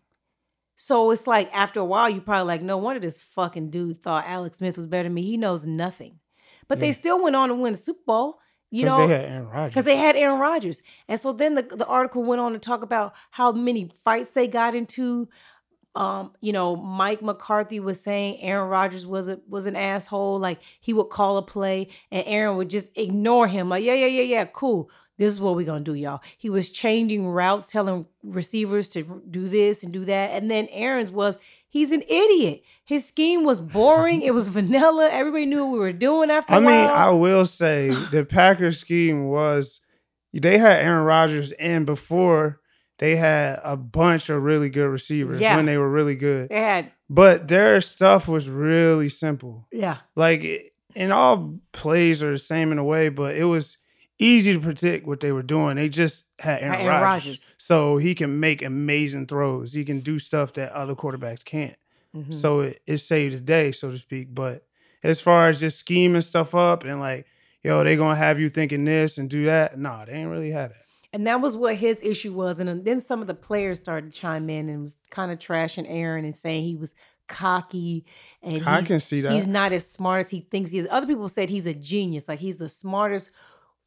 So 0.75 1.11
it's 1.11 1.27
like 1.27 1.49
after 1.53 1.79
a 1.79 1.85
while, 1.85 2.09
you 2.09 2.21
probably 2.21 2.47
like, 2.47 2.61
no 2.61 2.77
wonder 2.77 2.99
this 2.99 3.19
fucking 3.19 3.71
dude 3.71 4.01
thought 4.01 4.25
Alex 4.27 4.59
Smith 4.59 4.77
was 4.77 4.85
better 4.85 5.03
than 5.03 5.13
me. 5.15 5.23
He 5.23 5.37
knows 5.37 5.65
nothing. 5.65 6.19
But 6.67 6.79
they 6.79 6.87
Yeah. 6.87 6.93
still 6.93 7.23
went 7.23 7.35
on 7.35 7.49
to 7.49 7.55
win 7.55 7.73
the 7.73 7.79
Super 7.79 8.01
Bowl. 8.05 8.39
You 8.69 8.85
know, 8.85 9.07
they 9.07 9.13
had 9.13 9.25
Aaron 9.25 9.47
Rodgers. 9.47 9.71
because 9.73 9.85
they 9.85 9.95
had 9.95 10.15
Aaron 10.17 10.39
Rodgers. 10.39 10.81
And 11.07 11.17
so 11.19 11.31
then 11.31 11.55
the, 11.55 11.61
the 11.61 11.85
article 11.87 12.21
went 12.23 12.41
on 12.41 12.51
to 12.51 12.59
talk 12.59 12.81
about 12.81 13.13
how 13.31 13.53
many 13.53 13.89
fights 14.03 14.31
they 14.31 14.47
got 14.47 14.75
into. 14.75 15.29
Um, 15.95 16.33
you 16.41 16.51
know, 16.53 16.75
Mike 16.75 17.21
McCarthy 17.23 17.79
was 17.79 17.99
saying 17.99 18.39
Aaron 18.41 18.69
Rodgers 18.69 19.05
was 19.05 19.27
a 19.29 19.39
was 19.47 19.65
an 19.65 19.75
asshole. 19.75 20.37
Like 20.37 20.59
he 20.79 20.93
would 20.93 21.05
call 21.09 21.37
a 21.37 21.41
play 21.41 21.87
and 22.11 22.23
Aaron 22.27 22.57
would 22.57 22.69
just 22.69 22.91
ignore 22.95 23.47
him. 23.47 23.69
Like, 23.69 23.83
yeah, 23.83 23.93
yeah, 23.95 24.05
yeah, 24.07 24.21
yeah, 24.23 24.45
cool. 24.45 24.91
This 25.17 25.33
is 25.33 25.39
what 25.39 25.55
we're 25.55 25.65
gonna 25.65 25.79
do, 25.83 25.95
y'all. 25.95 26.21
He 26.37 26.49
was 26.51 26.69
changing 26.69 27.25
routes, 27.27 27.65
telling 27.67 28.05
receivers 28.21 28.89
to 28.89 29.23
do 29.31 29.47
this 29.49 29.81
and 29.81 29.91
do 29.91 30.05
that. 30.05 30.31
And 30.31 30.51
then 30.51 30.67
Aaron's 30.69 31.09
was 31.09 31.39
he's 31.77 31.91
an 31.91 32.01
idiot. 32.03 32.63
His 32.83 33.05
scheme 33.05 33.43
was 33.43 33.59
boring. 33.61 34.21
it 34.21 34.33
was 34.33 34.47
vanilla. 34.47 35.09
Everybody 35.11 35.45
knew 35.45 35.65
what 35.65 35.73
we 35.73 35.79
were 35.79 35.91
doing 35.93 36.29
after 36.31 36.53
I 36.53 36.59
mean. 36.59 36.69
I 36.69 37.09
will 37.09 37.45
say 37.45 37.89
the 38.11 38.23
Packers 38.25 38.79
scheme 38.79 39.25
was 39.27 39.81
they 40.33 40.57
had 40.57 40.81
Aaron 40.81 41.03
Rodgers 41.05 41.51
and 41.53 41.85
before 41.85 42.59
they 42.99 43.15
had 43.15 43.59
a 43.63 43.75
bunch 43.77 44.29
of 44.29 44.41
really 44.41 44.69
good 44.69 44.87
receivers 44.87 45.41
Yeah. 45.41 45.55
when 45.57 45.65
they 45.65 45.77
were 45.77 45.89
really 45.89 46.15
good. 46.15 46.49
they 46.49 46.61
had 46.61 46.91
But 47.09 47.47
their 47.47 47.79
stuff 47.81 48.27
was 48.27 48.49
really 48.49 49.09
simple. 49.09 49.67
yeah. 49.71 49.97
Like 50.15 50.73
and 50.95 51.11
all 51.13 51.59
plays 51.73 52.23
are 52.23 52.31
the 52.31 52.37
same 52.39 52.71
in 52.71 52.77
a 52.79 52.83
way, 52.83 53.09
but 53.09 53.35
it 53.35 53.43
was 53.43 53.77
easy 54.19 54.53
to 54.53 54.59
predict 54.59 55.05
what 55.05 55.19
they 55.19 55.31
were 55.31 55.43
doing. 55.43 55.75
They 55.75 55.89
just 55.89 56.25
had 56.39 56.61
Aaron, 56.61 56.81
Aaron 56.81 57.01
Rodgers. 57.01 57.47
So 57.57 57.97
he 57.97 58.15
can 58.15 58.39
make 58.39 58.61
amazing 58.61 59.27
throws. 59.27 59.73
He 59.73 59.83
can 59.85 59.99
do 59.99 60.19
stuff 60.19 60.53
that 60.53 60.71
other 60.71 60.95
quarterbacks 60.95 61.43
can't. 61.45 61.75
Mhm. 62.15 62.33
So 62.33 62.61
it, 62.61 62.81
it 62.87 62.97
saved 62.97 63.35
the 63.35 63.39
day, 63.41 63.71
so 63.71 63.91
to 63.91 63.97
speak. 63.97 64.33
But 64.33 64.65
as 65.03 65.21
far 65.21 65.49
as 65.49 65.59
just 65.59 65.77
scheming 65.79 66.21
stuff 66.21 66.55
up 66.55 66.83
and 66.83 66.99
like, 66.99 67.25
yo, 67.63 67.83
they 67.83 67.95
gonna 67.95 68.15
have 68.15 68.39
you 68.39 68.49
thinking 68.49 68.85
this 68.85 69.17
and 69.17 69.29
do 69.29 69.45
that. 69.45 69.77
Nah, 69.77 70.05
they 70.05 70.13
ain't 70.13 70.29
really 70.29 70.51
had 70.51 70.71
that. 70.71 70.83
And 71.13 71.25
that 71.27 71.39
was 71.41 71.55
what 71.55 71.75
his 71.75 72.03
issue 72.03 72.33
was. 72.33 72.59
And 72.59 72.83
then 72.83 72.99
some 73.01 73.21
of 73.21 73.27
the 73.27 73.33
players 73.33 73.79
started 73.79 74.11
to 74.13 74.19
chime 74.19 74.49
in 74.49 74.67
and 74.69 74.81
was 74.81 74.97
kind 75.09 75.31
of 75.31 75.39
trashing 75.39 75.85
Aaron 75.87 76.25
and 76.25 76.35
saying 76.35 76.63
he 76.63 76.75
was 76.75 76.93
cocky 77.27 78.05
and 78.41 78.65
I 78.65 78.81
can 78.83 78.99
see 79.01 79.19
that. 79.21 79.33
he's 79.33 79.47
not 79.47 79.73
as 79.73 79.89
smart 79.89 80.25
as 80.25 80.31
he 80.31 80.41
thinks 80.49 80.71
he 80.71 80.79
is. 80.79 80.87
Other 80.89 81.05
people 81.07 81.27
said 81.29 81.49
he's 81.49 81.65
a 81.65 81.73
genius, 81.73 82.27
like 82.27 82.39
he's 82.39 82.57
the 82.57 82.69
smartest 82.69 83.31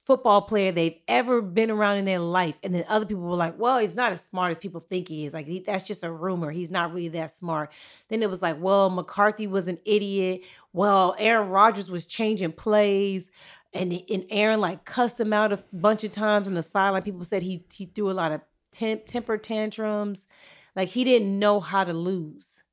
football 0.04 0.42
player 0.42 0.72
they've 0.72 0.98
ever 1.08 1.42
been 1.42 1.70
around 1.70 1.98
in 1.98 2.04
their 2.04 2.18
life. 2.18 2.56
And 2.62 2.74
then 2.74 2.84
other 2.88 3.06
people 3.06 3.22
were 3.22 3.36
like, 3.36 3.58
well, 3.58 3.78
he's 3.78 3.94
not 3.94 4.12
as 4.12 4.22
smart 4.22 4.50
as 4.50 4.58
people 4.58 4.84
think 4.88 5.08
he 5.08 5.26
is. 5.26 5.34
Like 5.34 5.46
he, 5.46 5.60
that's 5.60 5.84
just 5.84 6.02
a 6.02 6.10
rumor. 6.10 6.50
He's 6.50 6.70
not 6.70 6.92
really 6.92 7.08
that 7.08 7.30
smart. 7.30 7.72
Then 8.08 8.22
it 8.22 8.30
was 8.30 8.42
like, 8.42 8.60
well, 8.60 8.90
McCarthy 8.90 9.46
was 9.46 9.68
an 9.68 9.78
idiot. 9.84 10.42
Well, 10.72 11.14
Aaron 11.18 11.48
Rodgers 11.48 11.90
was 11.90 12.06
changing 12.06 12.52
plays. 12.52 13.30
And, 13.72 13.92
and 14.10 14.24
Aaron 14.30 14.60
like 14.60 14.84
cussed 14.84 15.20
him 15.20 15.32
out 15.32 15.52
a 15.52 15.62
bunch 15.72 16.02
of 16.02 16.12
times 16.12 16.48
on 16.48 16.54
the 16.54 16.62
sideline. 16.62 17.02
People 17.02 17.24
said 17.24 17.42
he 17.42 17.64
he 17.72 17.86
threw 17.86 18.10
a 18.10 18.12
lot 18.12 18.32
of 18.32 18.40
temp, 18.72 19.06
temper 19.06 19.38
tantrums. 19.38 20.26
Like 20.74 20.88
he 20.88 21.04
didn't 21.04 21.38
know 21.38 21.60
how 21.60 21.84
to 21.84 21.92
lose. 21.92 22.64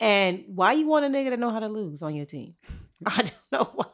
And 0.00 0.44
why 0.46 0.72
you 0.72 0.86
want 0.86 1.04
a 1.04 1.08
nigga 1.08 1.30
to 1.30 1.36
know 1.36 1.50
how 1.50 1.60
to 1.60 1.68
lose 1.68 2.02
on 2.02 2.14
your 2.14 2.26
team? 2.26 2.54
I 3.06 3.16
don't 3.16 3.52
know 3.52 3.70
why. 3.74 3.86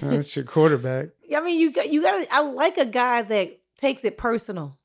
That's 0.00 0.34
your 0.36 0.44
quarterback. 0.44 1.08
I 1.34 1.40
mean, 1.40 1.58
you 1.58 1.72
got 1.72 1.90
you 1.90 2.02
got. 2.02 2.26
I 2.30 2.40
like 2.40 2.78
a 2.78 2.86
guy 2.86 3.22
that 3.22 3.58
takes 3.76 4.04
it 4.04 4.18
personal. 4.18 4.78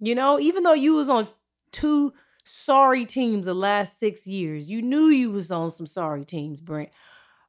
You 0.00 0.14
know, 0.14 0.38
even 0.38 0.62
though 0.62 0.74
you 0.74 0.94
was 0.94 1.08
on 1.08 1.28
two 1.72 2.12
sorry 2.44 3.04
teams 3.04 3.46
the 3.46 3.54
last 3.54 3.98
six 3.98 4.26
years, 4.26 4.70
you 4.70 4.82
knew 4.82 5.06
you 5.06 5.30
was 5.30 5.50
on 5.50 5.70
some 5.70 5.86
sorry 5.86 6.24
teams, 6.24 6.60
Brent. 6.60 6.90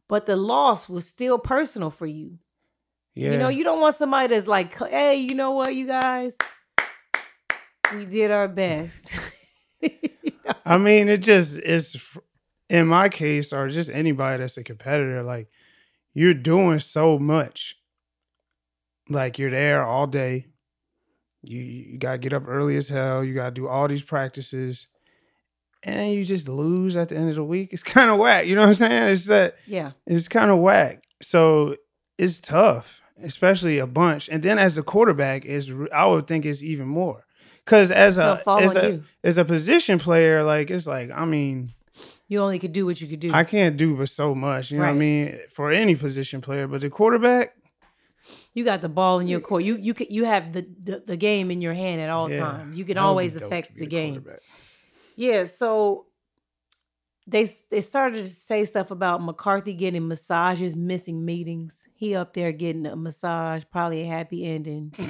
But 0.07 0.25
the 0.25 0.37
loss 0.37 0.87
was 0.87 1.05
still 1.05 1.37
personal 1.37 1.89
for 1.89 2.05
you. 2.05 2.39
Yeah. 3.13 3.31
You 3.31 3.37
know, 3.37 3.49
you 3.49 3.63
don't 3.63 3.81
want 3.81 3.95
somebody 3.95 4.27
that's 4.27 4.47
like, 4.47 4.77
hey, 4.77 5.15
you 5.15 5.35
know 5.35 5.51
what, 5.51 5.75
you 5.75 5.87
guys, 5.87 6.37
we 7.93 8.05
did 8.05 8.31
our 8.31 8.47
best. 8.47 9.17
You 9.81 9.89
know? 10.45 10.53
I 10.65 10.77
mean, 10.77 11.09
it 11.09 11.23
just 11.23 11.59
is 11.59 11.97
in 12.69 12.87
my 12.87 13.09
case, 13.09 13.53
or 13.53 13.69
just 13.69 13.89
anybody 13.89 14.39
that's 14.39 14.57
a 14.57 14.63
competitor, 14.63 15.23
like 15.23 15.47
you're 16.13 16.33
doing 16.33 16.79
so 16.79 17.17
much. 17.17 17.76
Like 19.09 19.39
you're 19.39 19.51
there 19.51 19.83
all 19.85 20.07
day. 20.07 20.47
You 21.43 21.59
you 21.61 21.97
gotta 21.97 22.17
get 22.17 22.33
up 22.33 22.43
early 22.47 22.75
as 22.77 22.89
hell. 22.89 23.23
You 23.23 23.33
gotta 23.33 23.51
do 23.51 23.67
all 23.67 23.87
these 23.87 24.03
practices. 24.03 24.87
And 25.83 26.13
you 26.13 26.25
just 26.25 26.49
lose 26.49 26.97
at 26.97 27.09
the 27.09 27.15
end 27.15 27.29
of 27.29 27.35
the 27.35 27.43
week. 27.43 27.69
It's 27.71 27.83
kind 27.95 28.09
of 28.09 28.17
whack. 28.17 28.45
You 28.47 28.55
know 28.55 28.61
what 28.61 28.69
I'm 28.69 28.73
saying? 28.75 29.11
It's 29.11 29.25
that 29.27 29.55
Yeah. 29.65 29.91
it's 30.05 30.27
kind 30.27 30.51
of 30.51 30.59
whack. 30.59 31.03
So 31.21 31.75
it's 32.17 32.39
tough, 32.39 32.99
especially 33.21 33.77
a 33.79 33.87
bunch. 33.87 34.27
And 34.29 34.41
then 34.43 34.57
as 34.59 34.75
the 34.75 34.83
quarterback 34.83 35.45
is, 35.45 35.71
I 35.93 36.05
would 36.05 36.27
think 36.27 36.45
it's 36.45 36.63
even 36.63 36.87
more. 36.87 37.23
Because 37.63 37.91
as 37.91 38.17
a 38.17 38.41
as 38.47 38.75
a 38.75 38.91
you. 38.91 39.03
as 39.23 39.37
a 39.37 39.45
position 39.45 39.99
player, 39.99 40.43
like 40.43 40.71
it's 40.71 40.87
like 40.87 41.11
I 41.13 41.25
mean, 41.25 41.73
You 42.27 42.39
only 42.41 42.59
could 42.59 42.73
do 42.73 42.85
what 42.85 42.99
you 43.01 43.07
could 43.07 43.19
do. 43.19 43.31
I 43.33 43.43
can't 43.43 43.77
do 43.77 43.95
but 43.95 44.09
so 44.09 44.33
much. 44.35 44.71
You 44.71 44.79
know 44.79 44.85
what 44.85 44.91
I 44.91 44.95
mean 44.95 45.37
for 45.49 45.71
any 45.71 45.95
position 45.95 46.41
player, 46.41 46.67
but 46.67 46.81
the 46.81 46.89
quarterback, 46.89 47.53
You 48.57 48.65
got 48.65 48.81
the 48.81 48.89
ball 48.89 49.19
in 49.19 49.27
your 49.27 49.39
court. 49.39 49.63
You 49.63 49.77
you 49.77 49.93
you 50.09 50.25
have 50.25 50.51
the, 50.51 50.67
the 50.83 51.03
the 51.05 51.15
game 51.15 51.51
in 51.51 51.61
your 51.61 51.75
hand 51.75 52.01
at 52.01 52.09
all 52.09 52.27
yeah, 52.27 52.39
times. 52.39 52.75
You 52.75 52.85
can 52.85 52.95
that 52.95 53.03
would 53.03 53.05
be 53.05 53.09
always 53.09 53.35
affect 53.35 53.77
the 53.77 53.85
game. 53.85 54.25
Yeah, 55.15 55.43
so 55.43 56.07
they 57.27 57.47
they 57.69 57.81
started 57.81 58.23
to 58.23 58.27
say 58.27 58.65
stuff 58.65 58.89
about 58.89 59.21
McCarthy 59.21 59.73
getting 59.73 60.07
massages, 60.07 60.75
missing 60.75 61.23
meetings. 61.23 61.87
He 61.93 62.15
up 62.15 62.33
there 62.33 62.51
getting 62.51 62.87
a 62.87 62.95
massage, 62.95 63.61
probably 63.71 64.01
a 64.01 64.07
happy 64.07 64.43
ending. 64.43 64.91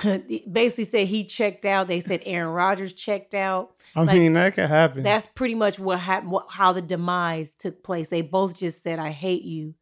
Basically 0.50 0.84
said 0.84 1.08
he 1.08 1.24
checked 1.24 1.66
out. 1.66 1.86
They 1.86 2.00
said 2.00 2.22
Aaron 2.24 2.54
Rodgers 2.54 2.94
checked 2.94 3.34
out. 3.34 3.74
I 3.94 4.04
Like, 4.04 4.18
mean, 4.18 4.32
that 4.32 4.54
could 4.54 4.68
happen. 4.68 5.02
That's 5.02 5.26
pretty 5.26 5.54
much 5.54 5.78
what 5.78 6.00
happened. 6.00 6.30
What, 6.30 6.46
how 6.50 6.72
the 6.72 6.80
demise 6.80 7.54
took 7.54 7.82
place. 7.82 8.08
They 8.08 8.22
both 8.22 8.56
just 8.56 8.82
said, 8.82 8.98
"I 8.98 9.10
hate 9.10 9.42
you," 9.42 9.74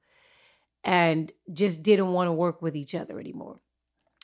and 0.84 1.32
just 1.52 1.82
didn't 1.82 2.12
want 2.12 2.28
to 2.28 2.32
work 2.32 2.62
with 2.62 2.76
each 2.76 2.94
other 2.94 3.18
anymore. 3.18 3.60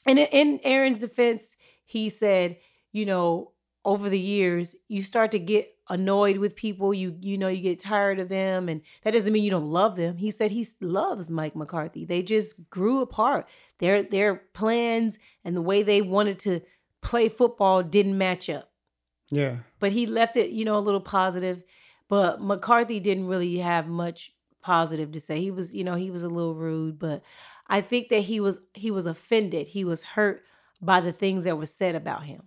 And 0.05 0.19
in- 0.19 0.61
Aaron's 0.63 1.01
defense, 1.01 1.57
he 1.85 2.09
said, 2.09 2.59
"You 2.93 3.07
know, 3.07 3.53
over 3.85 4.09
the 4.09 4.21
years, 4.21 4.77
you 4.89 5.03
start 5.03 5.31
to 5.33 5.39
get 5.39 5.73
annoyed 5.89 6.39
with 6.39 6.57
people. 6.57 6.95
You 6.95 7.17
you 7.21 7.39
know, 7.39 7.49
you 7.49 7.63
get 7.63 7.81
tired 7.81 8.19
of 8.19 8.29
them, 8.29 8.69
and 8.69 8.81
that 9.03 9.13
doesn't 9.13 9.33
mean 9.33 9.45
you 9.45 9.51
don't 9.51 9.71
love 9.71 9.97
them." 9.97 10.17
He 10.17 10.31
said 10.31 10.51
he 10.51 10.67
loves 10.81 11.31
Mike 11.31 11.57
McCarthy. 11.57 12.05
They 12.05 12.23
just 12.23 12.71
grew 12.71 13.01
apart. 13.01 13.49
Their 13.79 14.03
their 14.03 14.37
plans 14.55 15.19
and 15.45 15.57
the 15.57 15.63
way 15.63 15.83
they 15.83 16.03
wanted 16.03 16.39
to 16.41 16.61
play 17.03 17.29
football 17.29 17.83
didn't 17.83 18.19
match 18.19 18.49
up 18.49 18.73
yeah. 19.31 19.59
but 19.81 19.93
he 19.93 20.07
left 20.07 20.37
it, 20.37 20.51
you 20.51 20.65
know, 20.65 20.79
a 20.79 20.81
little 20.81 21.01
positive. 21.01 21.65
But 22.09 22.41
McCarthy 22.41 23.01
didn't 23.01 23.27
really 23.27 23.59
have 23.59 23.89
much 23.89 24.33
positive 24.67 25.13
to 25.13 25.21
say. 25.21 25.41
He 25.41 25.53
was, 25.53 25.73
you 25.73 25.85
know, 25.85 25.95
he 25.95 26.11
was 26.11 26.25
a 26.25 26.29
little 26.29 26.57
rude, 26.57 26.99
but 26.99 27.23
I 27.69 27.81
think 27.81 28.09
that 28.09 28.21
he 28.21 28.41
was 28.41 28.61
he 28.75 28.91
was 28.91 29.07
offended. 29.07 29.69
He 29.69 29.85
was 29.85 30.03
hurt 30.03 30.43
by 30.83 31.01
the 31.01 31.13
things 31.13 31.45
that 31.45 31.57
were 31.57 31.67
said 31.67 31.95
about 31.95 32.25
him. 32.25 32.43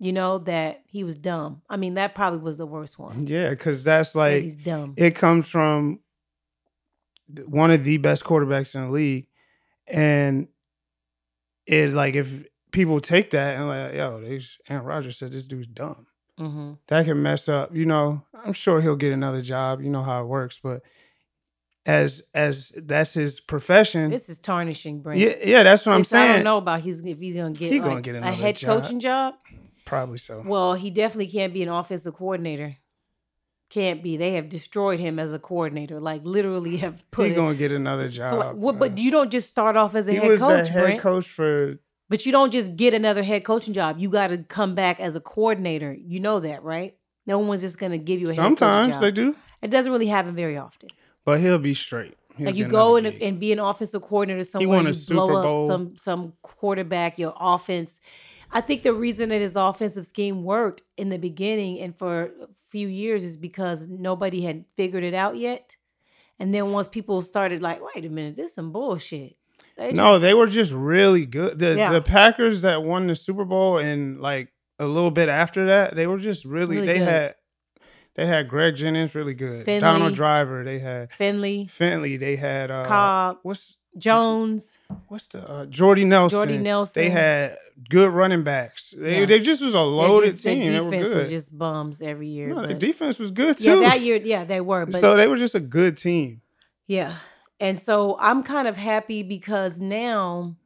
You 0.00 0.12
know, 0.12 0.38
that 0.38 0.82
he 0.86 1.04
was 1.04 1.14
dumb. 1.16 1.62
I 1.70 1.76
mean, 1.76 1.94
that 1.94 2.14
probably 2.16 2.40
was 2.40 2.56
the 2.56 2.66
worst 2.66 2.98
one. 2.98 3.26
Yeah, 3.26 3.50
because 3.50 3.84
that's 3.84 4.12
that 4.14 4.18
like 4.18 4.42
he's 4.42 4.56
dumb. 4.56 4.94
it 4.96 5.14
comes 5.14 5.48
from 5.48 6.00
one 7.46 7.70
of 7.70 7.84
the 7.84 7.98
best 7.98 8.24
quarterbacks 8.24 8.74
in 8.74 8.82
the 8.86 8.90
league, 8.90 9.28
and 9.86 10.48
it 11.66 11.92
like 11.92 12.16
if 12.16 12.44
people 12.72 13.00
take 13.00 13.30
that 13.30 13.56
and 13.56 13.68
like, 13.68 13.94
yo, 13.94 14.20
they, 14.20 14.40
Aaron 14.68 14.84
Rodgers 14.84 15.16
said 15.16 15.32
this 15.32 15.46
dude's 15.46 15.68
dumb. 15.68 16.06
hmm 16.36 16.72
That 16.88 17.04
can 17.06 17.22
mess 17.22 17.48
up. 17.48 17.74
You 17.74 17.86
know, 17.86 18.24
I'm 18.44 18.52
sure 18.52 18.80
he'll 18.80 18.96
get 18.96 19.12
another 19.12 19.42
job. 19.42 19.80
You 19.80 19.90
know 19.90 20.02
how 20.02 20.22
it 20.22 20.26
works, 20.26 20.58
but 20.62 20.82
as 21.88 22.22
as 22.34 22.72
that's 22.76 23.14
his 23.14 23.40
profession. 23.40 24.10
This 24.10 24.28
is 24.28 24.38
tarnishing, 24.38 25.00
Brent. 25.00 25.18
yeah, 25.20 25.32
yeah, 25.42 25.62
that's 25.64 25.86
what 25.86 25.94
I'm 25.94 26.00
This 26.00 26.12
I 26.12 26.18
saying. 26.18 26.32
don't 26.36 26.44
know 26.44 26.58
about 26.58 26.80
he's 26.80 27.00
if 27.04 27.18
he's 27.18 27.34
gonna 27.34 27.50
get 27.52 27.72
He 27.72 27.80
like 27.80 27.88
gonna 27.88 28.02
get 28.02 28.14
a 28.16 28.22
head 28.30 28.56
job. 28.56 28.82
coaching 28.82 29.00
job. 29.00 29.34
Probably 29.86 30.18
so. 30.18 30.42
Well, 30.46 30.74
he 30.74 30.90
definitely 30.90 31.28
can't 31.28 31.52
be 31.54 31.62
an 31.62 31.70
offensive 31.70 32.14
coordinator. 32.14 32.76
Can't 33.70 34.02
be. 34.02 34.16
They 34.18 34.32
have 34.34 34.48
destroyed 34.48 35.00
him 35.00 35.18
as 35.18 35.32
a 35.32 35.38
coordinator. 35.38 35.98
Like 36.00 36.22
literally 36.24 36.76
have 36.78 37.02
put. 37.10 37.24
He 37.26 37.30
him- 37.30 37.36
gonna 37.36 37.54
get 37.54 37.72
another 37.72 38.08
job. 38.08 38.56
What, 38.56 38.78
but 38.78 38.98
you 38.98 39.10
don't 39.10 39.30
just 39.30 39.48
start 39.48 39.76
off 39.76 39.94
as 39.94 40.08
a 40.08 40.12
he 40.12 40.18
head 40.18 40.28
was 40.30 40.40
coach, 40.40 40.66
the 40.66 40.72
head 40.72 40.82
Brent. 40.82 41.00
coach 41.00 41.26
for 41.26 41.78
But 42.10 42.24
you 42.26 42.32
don't 42.32 42.50
just 42.52 42.76
get 42.76 42.92
another 42.94 43.22
head 43.22 43.44
coaching 43.44 43.72
job. 43.74 43.98
You 43.98 44.10
got 44.10 44.28
to 44.28 44.38
come 44.38 44.74
back 44.74 45.00
as 45.00 45.16
a 45.16 45.20
coordinator. 45.20 45.94
You 45.94 46.20
know 46.20 46.38
that, 46.40 46.62
right? 46.62 46.96
No 47.26 47.38
one's 47.38 47.60
just 47.62 47.78
going 47.78 47.92
to 47.92 47.98
give 47.98 48.20
you 48.20 48.26
a 48.26 48.30
head 48.30 48.36
coaching 48.36 48.56
sometimes 48.58 49.00
they 49.00 49.10
do, 49.10 49.36
It 49.60 49.70
doesn't 49.70 49.90
really 49.92 50.06
happen 50.06 50.34
very 50.34 50.56
often. 50.56 50.88
But 51.28 51.40
he'll 51.40 51.58
be 51.58 51.74
straight. 51.74 52.14
He'll 52.36 52.46
like 52.46 52.56
you 52.56 52.66
go 52.66 52.96
and, 52.96 53.06
and 53.06 53.38
be 53.40 53.52
an 53.52 53.58
offensive 53.58 54.02
coordinator 54.02 54.44
somewhere, 54.44 54.68
won 54.78 54.86
a 54.86 54.90
you 54.90 54.94
Super 54.94 55.14
blow 55.26 55.36
up 55.38 55.42
Bowl. 55.44 55.66
some 55.66 55.96
some 55.96 56.32
quarterback, 56.42 57.18
your 57.18 57.34
offense. 57.38 58.00
I 58.50 58.60
think 58.62 58.82
the 58.82 58.94
reason 58.94 59.28
that 59.28 59.40
his 59.40 59.56
offensive 59.56 60.06
scheme 60.06 60.42
worked 60.42 60.82
in 60.96 61.10
the 61.10 61.18
beginning 61.18 61.80
and 61.80 61.94
for 61.96 62.22
a 62.22 62.30
few 62.70 62.88
years 62.88 63.22
is 63.24 63.36
because 63.36 63.86
nobody 63.88 64.40
had 64.42 64.64
figured 64.76 65.04
it 65.04 65.14
out 65.14 65.36
yet. 65.36 65.76
And 66.38 66.54
then 66.54 66.72
once 66.72 66.88
people 66.88 67.20
started 67.20 67.60
like, 67.60 67.80
wait 67.94 68.06
a 68.06 68.08
minute, 68.08 68.36
this 68.36 68.50
is 68.50 68.54
some 68.54 68.72
bullshit. 68.72 69.36
They 69.76 69.92
no, 69.92 70.12
just- 70.12 70.22
they 70.22 70.32
were 70.34 70.46
just 70.46 70.72
really 70.72 71.26
good. 71.26 71.58
The 71.58 71.76
Yeah. 71.76 71.92
the 71.92 72.00
Packers 72.00 72.62
that 72.62 72.82
won 72.82 73.06
the 73.08 73.14
Super 73.16 73.44
Bowl 73.44 73.78
and 73.78 74.20
like 74.20 74.52
a 74.78 74.86
little 74.86 75.10
bit 75.10 75.28
after 75.28 75.66
that, 75.66 75.94
they 75.96 76.06
were 76.06 76.18
just 76.18 76.44
really, 76.44 76.76
Really 76.76 76.86
they 76.86 76.98
good. 77.00 77.08
had 77.08 77.34
they 78.18 78.26
had 78.26 78.48
Greg 78.48 78.74
Jennings 78.74 79.14
really 79.14 79.32
good. 79.34 79.64
Finley. 79.64 79.80
Donald 79.80 80.14
Driver, 80.14 80.64
they 80.64 80.80
had 80.80 81.12
Finley, 81.12 81.68
Finley, 81.68 82.16
they 82.16 82.34
had 82.34 82.68
uh 82.68 82.84
Cobb, 82.84 83.38
what's 83.42 83.76
Jones. 83.96 84.78
what's 85.06 85.26
the 85.28 85.48
uh, 85.48 85.66
Jordy 85.66 86.04
Nelson. 86.04 86.36
Jordy 86.36 86.58
Nelson. 86.58 87.00
They 87.00 87.10
had 87.10 87.56
good 87.88 88.10
running 88.10 88.42
backs. 88.42 88.92
They 88.98 89.20
Yeah. 89.20 89.26
they 89.26 89.38
just 89.38 89.62
was 89.62 89.74
a 89.74 89.80
loaded 89.80 90.32
just- 90.32 90.44
their 90.44 90.54
team. 90.54 90.72
They 90.72 90.80
were 90.80 90.90
defense 90.90 91.14
was 91.14 91.30
just 91.30 91.56
bums 91.56 92.02
every 92.02 92.26
year. 92.28 92.48
no, 92.48 92.66
their 92.66 92.76
defense 92.76 93.20
was 93.20 93.30
good 93.30 93.60
yeah, 93.60 93.74
too. 93.74 93.80
that 93.82 94.00
year, 94.00 94.16
yeah, 94.16 94.42
they 94.44 94.60
were. 94.60 94.84
But 94.86 94.96
so 95.00 95.16
they 95.16 95.28
were 95.28 95.36
just 95.36 95.54
a 95.54 95.60
good 95.60 95.96
team. 95.96 96.42
Yeah. 96.88 97.14
And 97.60 97.78
so 97.80 98.16
I'm 98.20 98.42
kind 98.42 98.66
of 98.66 98.76
happy 98.76 99.22
because 99.22 99.78
now 99.78 100.56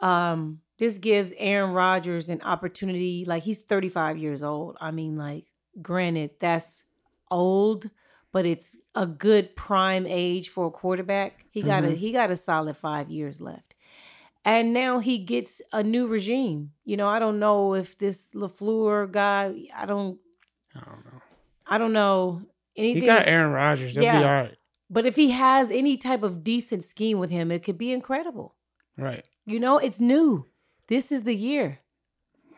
um 0.00 0.60
this 0.78 0.98
gives 0.98 1.32
Aaron 1.38 1.70
Rodgers 1.72 2.28
an 2.28 2.42
opportunity 2.42 3.24
like 3.24 3.44
he's 3.44 3.60
35 3.60 4.18
years 4.18 4.42
old. 4.42 4.76
I 4.80 4.90
mean 4.90 5.16
like 5.16 5.44
granted 5.82 6.30
that's 6.40 6.84
old, 7.30 7.90
but 8.32 8.44
it's 8.46 8.76
a 8.94 9.06
good 9.06 9.56
prime 9.56 10.06
age 10.06 10.48
for 10.48 10.66
a 10.66 10.70
quarterback. 10.70 11.46
He 11.50 11.62
got 11.62 11.84
a 11.84 11.88
Mhm. 11.88 11.96
he 11.96 12.12
got 12.12 12.30
a 12.30 12.36
solid 12.36 12.76
5 12.76 13.10
years 13.10 13.40
left. 13.40 13.74
And 14.46 14.74
now 14.74 14.98
he 14.98 15.18
gets 15.18 15.62
a 15.72 15.82
new 15.82 16.06
regime. 16.06 16.72
You 16.84 16.96
know, 16.98 17.08
I 17.08 17.18
don't 17.18 17.38
know 17.38 17.74
if 17.74 17.96
this 17.96 18.30
LaFleur 18.34 19.10
guy, 19.10 19.68
I 19.74 19.86
don't 19.86 20.18
I 20.74 20.80
don't 20.80 21.04
know. 21.04 21.20
I 21.66 21.78
don't 21.78 21.92
know 21.92 22.42
anything. 22.76 23.02
He 23.02 23.06
got 23.06 23.26
Aaron 23.26 23.52
Rodgers. 23.52 23.94
They'll 23.94 24.02
be 24.02 24.06
Yeah. 24.06 24.18
all 24.18 24.42
right. 24.42 24.56
But 24.90 25.06
if 25.06 25.16
he 25.16 25.30
has 25.30 25.70
any 25.70 25.96
type 25.96 26.22
of 26.22 26.44
decent 26.44 26.84
scheme 26.84 27.18
with 27.18 27.30
him, 27.30 27.50
it 27.50 27.62
could 27.64 27.78
be 27.78 27.90
incredible. 27.90 28.54
Right. 28.98 29.24
You 29.46 29.58
know, 29.58 29.78
it's 29.78 29.98
new. 29.98 30.46
This 30.88 31.10
is 31.10 31.22
the 31.22 31.34
year. 31.34 31.80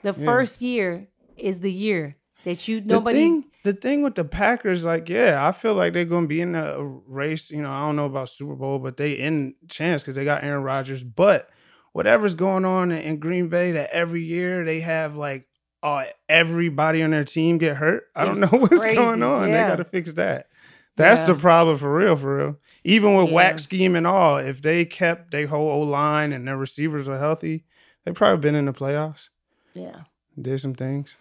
The 0.02 0.12
Yeah. 0.18 0.24
first 0.24 0.60
year 0.60 1.08
is 1.36 1.60
the 1.60 1.72
year 1.72 2.15
that 2.46 2.66
you 2.66 2.80
The 2.80 2.86
nobody 2.94 3.18
thing, 3.18 3.44
the 3.64 3.72
thing 3.74 4.02
with 4.02 4.14
the 4.14 4.24
Packers, 4.24 4.84
like, 4.86 5.08
yeah, 5.10 5.46
I 5.46 5.52
feel 5.52 5.74
like 5.74 5.92
they're 5.92 6.04
gonna 6.06 6.26
be 6.26 6.40
in 6.40 6.52
the 6.52 6.80
race. 7.06 7.50
You 7.50 7.60
know, 7.62 7.70
I 7.70 7.80
don't 7.80 7.96
know 7.96 8.06
about 8.06 8.30
Super 8.30 8.54
Bowl, 8.54 8.78
but 8.78 8.96
they 8.96 9.12
in 9.12 9.54
chance 9.68 10.02
because 10.02 10.14
they 10.14 10.24
got 10.24 10.42
Aaron 10.42 10.62
Rodgers. 10.62 11.02
But 11.02 11.50
whatever's 11.92 12.34
going 12.34 12.64
on 12.64 12.90
in, 12.92 13.18
Green 13.18 13.48
Bay, 13.48 13.72
that 13.72 13.90
every 13.90 14.22
year 14.22 14.64
they 14.64 14.80
have 14.80 15.16
like 15.16 15.46
uh, 15.82 16.04
everybody 16.28 17.02
on 17.02 17.10
their 17.10 17.24
team 17.24 17.58
get 17.58 17.76
hurt. 17.76 18.04
I 18.14 18.24
don't 18.24 18.40
know 18.40 18.46
what's 18.50 18.80
crazy, 18.80 18.96
going 18.96 19.22
on. 19.22 19.48
yeah. 19.50 19.64
They 19.64 19.70
got 19.72 19.76
to 19.76 19.84
fix 19.84 20.14
that. 20.14 20.48
That's 20.96 21.24
the 21.24 21.34
problem 21.34 21.76
for 21.76 21.94
real, 21.94 22.16
for 22.16 22.36
real. 22.36 22.56
Even 22.82 23.14
with 23.16 23.28
Yeah. 23.28 23.34
whack 23.34 23.58
scheme 23.58 23.94
and 23.94 24.06
all, 24.06 24.38
if 24.38 24.62
they 24.62 24.86
kept 24.86 25.30
their 25.30 25.46
whole 25.48 25.68
O 25.68 25.80
line 25.80 26.32
and 26.32 26.48
their 26.48 26.56
receivers 26.56 27.06
were 27.06 27.18
healthy, 27.18 27.64
they 28.04 28.12
probably 28.12 28.38
been 28.40 28.54
in 28.54 28.64
the 28.64 28.72
playoffs. 28.72 29.28
Yeah. 29.74 30.02
Did 30.40 30.58
some 30.60 30.74
things. 30.74 31.16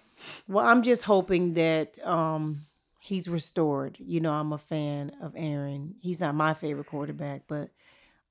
Well, 0.48 0.66
I'm 0.66 0.82
just 0.84 1.04
hoping 1.04 1.54
that 1.56 1.98
um 2.06 2.66
he's 3.00 3.28
restored. 3.28 3.98
You 4.00 4.20
know, 4.20 4.32
I'm 4.34 4.54
a 4.54 4.58
fan 4.58 5.12
of 5.22 5.34
Aaron. 5.36 5.96
He's 6.02 6.20
not 6.20 6.36
my 6.36 6.54
favorite 6.54 6.88
quarterback, 6.88 7.44
but 7.48 7.70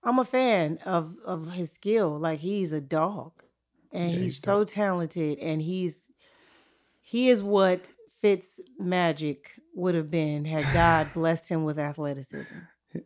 I'm 0.03 0.18
a 0.18 0.24
fan 0.24 0.78
of 0.85 1.16
of 1.24 1.53
his 1.53 1.70
skill. 1.72 2.18
Like 2.18 2.41
he's 2.41 2.72
a 2.72 2.80
dog. 2.80 3.32
And 3.93 4.11
Yeah, 4.11 4.16
he's 4.18 4.20
he's 4.35 4.39
so 4.41 4.64
talented 4.64 5.39
and 5.39 5.62
he's 5.62 6.11
he 7.03 7.28
is 7.28 7.43
what 7.43 7.93
Fitz 8.20 8.61
Magic 8.78 9.53
would 9.74 9.95
have 9.95 10.11
been 10.11 10.45
had 10.47 10.64
God 10.72 11.09
blessed 11.14 11.49
him 11.49 11.64
with 11.64 11.78
athleticism. 11.78 12.55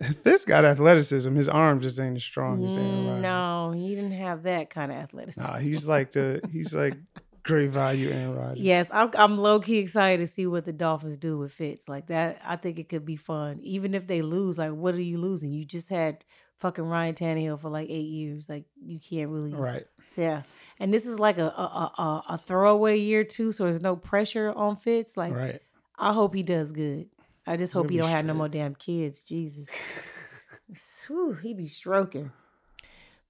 Fitz 0.22 0.44
got 0.44 0.64
athleticism. 0.64 1.34
His 1.34 1.48
arm 1.48 1.80
just 1.80 1.98
ain't 1.98 2.16
as 2.16 2.22
strong 2.22 2.64
as 2.64 2.76
Aaron 2.76 3.04
Mm, 3.04 3.06
Rodgers. 3.06 3.22
no, 3.22 3.72
he 3.72 3.94
didn't 3.94 4.12
have 4.12 4.42
that 4.44 4.70
kind 4.70 4.92
of 4.92 4.98
athleticism. 4.98 5.40
Nah, 5.46 5.58
he's 5.58 5.88
like 5.88 6.12
the 6.12 6.40
he's 6.52 6.74
like 6.74 6.94
great 7.42 7.70
value 7.70 8.10
Aaron 8.10 8.34
Rodgers. 8.36 8.58
Yes, 8.64 8.90
I'm, 8.92 9.10
I'm 9.14 9.38
low 9.38 9.60
key 9.60 9.78
excited 9.78 10.18
to 10.18 10.26
see 10.26 10.46
what 10.46 10.64
the 10.64 10.72
Dolphins 10.72 11.16
do 11.16 11.38
with 11.38 11.52
Fitz. 11.52 11.88
Like 11.88 12.08
that, 12.08 12.40
I 12.44 12.56
think 12.56 12.78
it 12.78 12.88
could 12.88 13.04
be 13.04 13.16
fun. 13.16 13.60
Even 13.62 13.94
if 13.94 14.06
they 14.06 14.22
lose, 14.22 14.58
like 14.58 14.72
what 14.72 14.94
are 14.94 15.00
you 15.00 15.18
losing? 15.18 15.52
You 15.52 15.64
just 15.64 15.88
had 15.88 16.24
fucking 16.58 16.84
Ryan 16.84 17.14
Tannehill 17.14 17.60
for 17.60 17.70
like 17.70 17.88
eight 17.90 18.08
years. 18.08 18.48
Like 18.48 18.64
you 18.84 18.98
can't 18.98 19.30
really, 19.30 19.52
Right. 19.54 19.84
yeah. 20.16 20.42
And 20.80 20.92
this 20.92 21.06
is 21.06 21.18
like 21.18 21.38
a 21.38 21.46
a, 21.46 21.92
a 21.98 22.22
a- 22.30 22.38
throwaway 22.38 22.98
year 22.98 23.24
too, 23.24 23.52
so 23.52 23.64
there's 23.64 23.80
no 23.80 23.96
pressure 23.96 24.52
on 24.52 24.76
Fitz. 24.76 25.16
Like 25.16 25.34
Right. 25.34 25.60
I 25.98 26.12
hope 26.12 26.34
he 26.34 26.42
does 26.42 26.70
good. 26.72 27.06
I 27.46 27.56
just 27.56 27.72
hope 27.72 27.86
He'll 27.90 28.04
he 28.04 28.08
don't 28.08 28.16
have 28.16 28.24
no 28.26 28.34
more 28.34 28.48
damn 28.48 28.74
kids. 28.74 29.24
Jesus, 29.24 29.68
Whew, 31.08 31.32
he 31.42 31.54
be 31.54 31.66
stroking. 31.66 32.30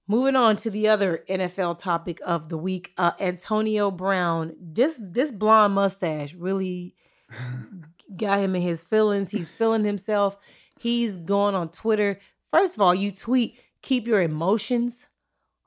Moving 0.09 0.35
on 0.35 0.55
to 0.57 0.71
the 0.71 0.87
other 0.87 1.23
NFL 1.29 1.77
topic 1.77 2.19
of 2.25 2.49
the 2.49 2.57
week, 2.57 2.93
uh, 2.97 3.11
Antonio 3.19 3.91
Brown. 3.91 4.55
This 4.59 4.99
this 4.99 5.31
blonde 5.31 5.75
mustache 5.75 6.33
really 6.33 6.95
got 8.17 8.39
him 8.39 8.55
in 8.55 8.63
his 8.63 8.81
feelings. 8.81 9.29
He's 9.29 9.51
feeling 9.51 9.83
himself. 9.83 10.35
He's 10.79 11.15
going 11.15 11.53
on 11.53 11.69
Twitter. 11.69 12.19
First 12.49 12.73
of 12.75 12.81
all, 12.81 12.95
you 12.95 13.11
tweet, 13.11 13.59
keep 13.83 14.07
your 14.07 14.21
emotions 14.21 15.05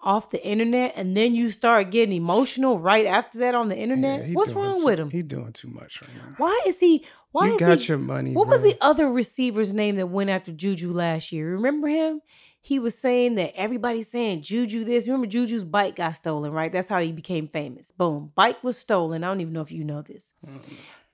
off 0.05 0.31
the 0.31 0.45
internet, 0.45 0.95
and 0.97 1.17
then 1.17 1.37
you 1.37 1.49
start 1.53 1.93
getting 1.93 2.17
emotional 2.17 2.81
right 2.81 3.07
after 3.07 3.39
that 3.39 3.55
on 3.55 3.69
the 3.69 3.77
internet. 3.79 4.27
Yeah, 4.27 4.35
What's 4.35 4.53
wrong 4.53 4.79
too- 4.79 4.85
with 4.87 4.99
him? 4.99 5.11
He 5.11 5.23
doing 5.23 5.53
too 5.53 5.69
much 5.69 6.03
right 6.03 6.11
now. 6.17 6.35
Why 6.39 6.61
is 6.67 6.81
he? 6.81 7.07
Why 7.31 7.47
you 7.47 7.53
is 7.55 7.61
got 7.61 7.79
he? 7.79 7.87
your 7.87 7.99
money. 7.99 8.33
What 8.33 8.49
was 8.49 8.63
the 8.63 8.77
other 8.81 9.09
receiver's 9.09 9.73
name 9.73 9.95
that 9.97 10.09
went 10.09 10.31
after 10.31 10.51
Juju 10.51 10.91
last 10.91 11.31
year? 11.31 11.53
Remember 11.53 11.87
him? 11.87 12.21
He 12.65 12.79
was 12.79 12.97
saying 12.97 13.35
that 13.35 13.53
everybody's 13.57 14.09
saying 14.09 14.43
Juju 14.43 14.85
this. 14.85 15.09
Remember 15.09 15.27
Juju's 15.27 15.65
bike 15.65 15.97
got 15.97 16.13
stolen, 16.13 16.53
right? 16.53 16.73
That's 16.73 16.89
how 16.89 17.01
he 17.01 17.11
became 17.11 17.49
famous. 17.49 17.91
Boom. 17.91 18.31
Bike 18.37 18.63
was 18.63 18.79
stolen. 18.79 19.25
I 19.25 19.27
don't 19.27 19.41
even 19.41 19.53
know 19.53 19.63
if 19.63 19.73
you 19.73 19.83
know 19.83 20.01
this. 20.01 20.33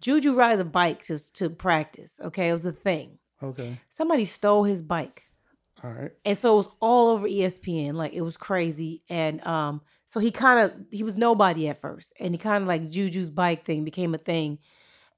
Juju 0.02 0.34
rides 0.34 0.60
a 0.60 0.64
bike 0.64 1.02
to, 1.06 1.32
to 1.32 1.48
practice. 1.48 2.20
Okay. 2.22 2.50
It 2.50 2.52
was 2.52 2.66
a 2.66 2.72
thing. 2.72 3.18
Okay. 3.42 3.80
Somebody 3.88 4.26
stole 4.26 4.64
his 4.64 4.82
bike. 4.82 5.24
All 5.82 5.90
right. 5.90 6.10
And 6.26 6.36
so 6.36 6.52
it 6.52 6.56
was 6.56 6.68
all 6.80 7.08
over 7.08 7.26
ESPN. 7.26 7.94
Like 7.94 8.12
it 8.12 8.20
was 8.22 8.36
crazy. 8.36 9.02
And 9.08 9.44
um, 9.46 9.80
so 10.04 10.20
he 10.20 10.30
kind 10.30 10.60
of 10.60 10.74
he 10.90 11.02
was 11.02 11.16
nobody 11.16 11.66
at 11.68 11.80
first. 11.80 12.12
And 12.20 12.34
he 12.34 12.38
kind 12.38 12.62
of 12.62 12.68
like 12.68 12.90
Juju's 12.90 13.30
bike 13.30 13.64
thing 13.64 13.84
became 13.84 14.14
a 14.14 14.18
thing. 14.18 14.58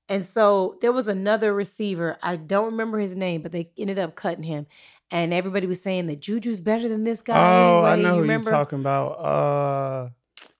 And 0.08 0.26
so 0.26 0.76
there 0.80 0.92
was 0.92 1.08
another 1.08 1.52
receiver. 1.54 2.18
I 2.22 2.36
don't 2.36 2.66
remember 2.66 2.98
his 2.98 3.14
name, 3.16 3.42
but 3.42 3.52
they 3.52 3.70
ended 3.78 3.98
up 3.98 4.16
cutting 4.16 4.42
him. 4.42 4.66
And 5.12 5.34
everybody 5.34 5.66
was 5.66 5.82
saying 5.82 6.06
that 6.06 6.20
Juju's 6.20 6.60
better 6.60 6.88
than 6.88 7.02
this 7.04 7.20
guy. 7.20 7.34
Oh, 7.36 7.82
I 7.82 7.96
know 7.96 8.16
You 8.16 8.22
who 8.22 8.28
you're 8.30 8.38
talking 8.40 8.78
about. 8.78 9.08
Uh, 9.14 10.10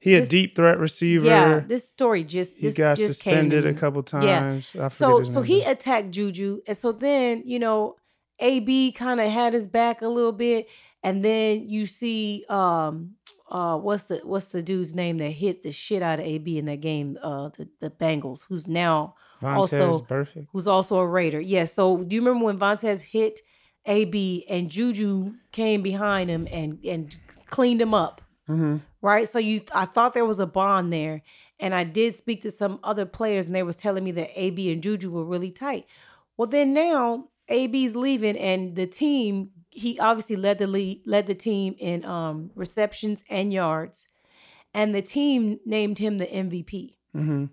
he 0.01 0.15
a 0.17 0.21
This- 0.21 0.29
deep 0.29 0.57
threat 0.57 0.79
receiver. 0.79 1.27
Yeah, 1.27 1.61
this 1.61 1.87
story 1.87 2.25
just 2.25 2.57
he 2.57 2.63
just, 2.63 2.77
got 2.77 2.97
just 2.97 3.21
suspended 3.21 3.63
to 3.65 3.69
a 3.69 3.75
couple 3.75 4.03
Yeah. 4.23 4.41
times. 4.41 4.75
I 4.81 4.89
So 4.89 5.23
so 5.25 5.43
he 5.43 5.63
attacked 5.63 6.11
Juju, 6.11 6.63
and 6.67 6.77
so 6.77 6.91
then 6.93 7.43
you 7.45 7.59
know, 7.59 7.97
AB 8.41 8.93
kind 8.93 9.21
of 9.21 9.31
had 9.31 9.53
his 9.53 9.67
back 9.67 10.01
a 10.03 10.09
little 10.09 10.33
bit, 10.33 10.69
and 11.03 11.25
then 11.25 11.69
you 11.69 11.87
see 11.87 12.45
um 12.49 13.17
uh 13.51 13.77
what's 13.77 14.05
the 14.05 14.17
what's 14.25 14.47
the 14.47 14.63
dude's 14.63 14.95
name 14.95 15.19
that 15.19 15.31
hit 15.31 15.63
the 15.63 15.71
shit 15.73 16.03
out 16.03 16.19
of 16.19 16.25
AB 16.25 16.57
in 16.59 16.65
that 16.65 16.81
game 16.81 17.19
uh 17.23 17.51
the 17.59 17.69
the 17.81 17.91
Bengals 17.91 18.45
who's 18.49 18.67
now 18.67 19.15
Vontaze 19.43 19.57
also- 19.81 20.01
perfect. 20.01 20.49
who's 20.53 20.67
also 20.67 20.97
a 20.99 21.07
Raider. 21.07 21.41
Yeah, 21.41 21.67
so 21.67 21.99
do 21.99 22.17
you 22.17 22.23
remember 22.23 22.47
when 22.47 22.59
Vontaze 22.59 23.03
hit 23.03 23.41
AB 23.87 24.45
and 24.49 24.71
Juju 24.71 25.35
came 25.53 25.83
behind 25.83 26.31
him 26.31 26.47
and 26.51 26.79
and 26.85 27.17
cleaned 27.47 27.81
him 27.81 27.95
up? 27.95 28.23
Mm-hmm. 28.49 28.79
right? 29.01 29.29
So 29.29 29.39
you, 29.39 29.61
I 29.73 29.85
thought 29.85 30.13
there 30.13 30.25
was 30.25 30.41
a 30.41 30.47
bond 30.47 30.93
there, 30.93 31.23
and 31.61 31.73
I 31.73 31.85
did 31.85 32.17
speak 32.17 32.43
to 32.43 32.51
some 32.51 32.81
other 32.83 33.07
players, 33.07 33.47
and 33.47 33.55
they 33.55 33.63
was 33.63 33.77
telling 33.77 34.03
me 34.03 34.11
that 34.13 34.31
AB 34.35 34.73
and 34.73 34.83
Juju 34.83 35.09
were 35.09 35.25
really 35.25 35.53
tight. 35.53 35.87
Well, 36.37 36.49
then 36.49 36.75
now 36.75 37.29
AB's 37.49 37.95
leaving, 37.95 38.37
and 38.37 38.75
the 38.75 38.89
team 38.89 39.51
he 39.71 39.99
obviously 40.01 40.35
led 40.35 40.59
the 40.59 40.67
lead, 40.67 41.03
led 41.07 41.29
the 41.29 41.35
team 41.35 41.77
in 41.79 42.05
um, 42.05 42.51
receptions 42.57 43.23
and 43.31 43.53
yards, 43.53 44.09
and 44.75 44.93
the 44.93 45.03
team 45.03 45.61
named 45.65 45.99
him 45.99 46.19
the 46.19 46.27
MVP. 46.27 46.95
Mm-hmm. 47.17 47.47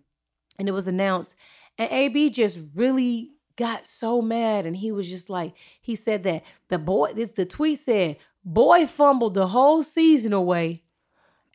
and 0.59 0.67
it 0.67 0.71
was 0.71 0.87
announced. 0.87 1.35
And 1.77 1.91
AB 1.91 2.29
just 2.29 2.59
really 2.75 3.31
got 3.57 3.85
so 3.85 4.21
mad, 4.21 4.65
and 4.65 4.75
he 4.77 4.91
was 4.93 5.09
just 5.09 5.29
like, 5.29 5.53
he 5.81 5.95
said 5.95 6.23
that 6.23 6.43
the 6.69 6.79
boy, 6.79 7.11
this 7.13 7.29
the 7.29 7.45
tweet 7.45 7.79
said, 7.79 8.17
boy 8.45 8.87
fumbled 8.87 9.33
the 9.33 9.47
whole 9.47 9.83
season 9.83 10.31
away, 10.31 10.83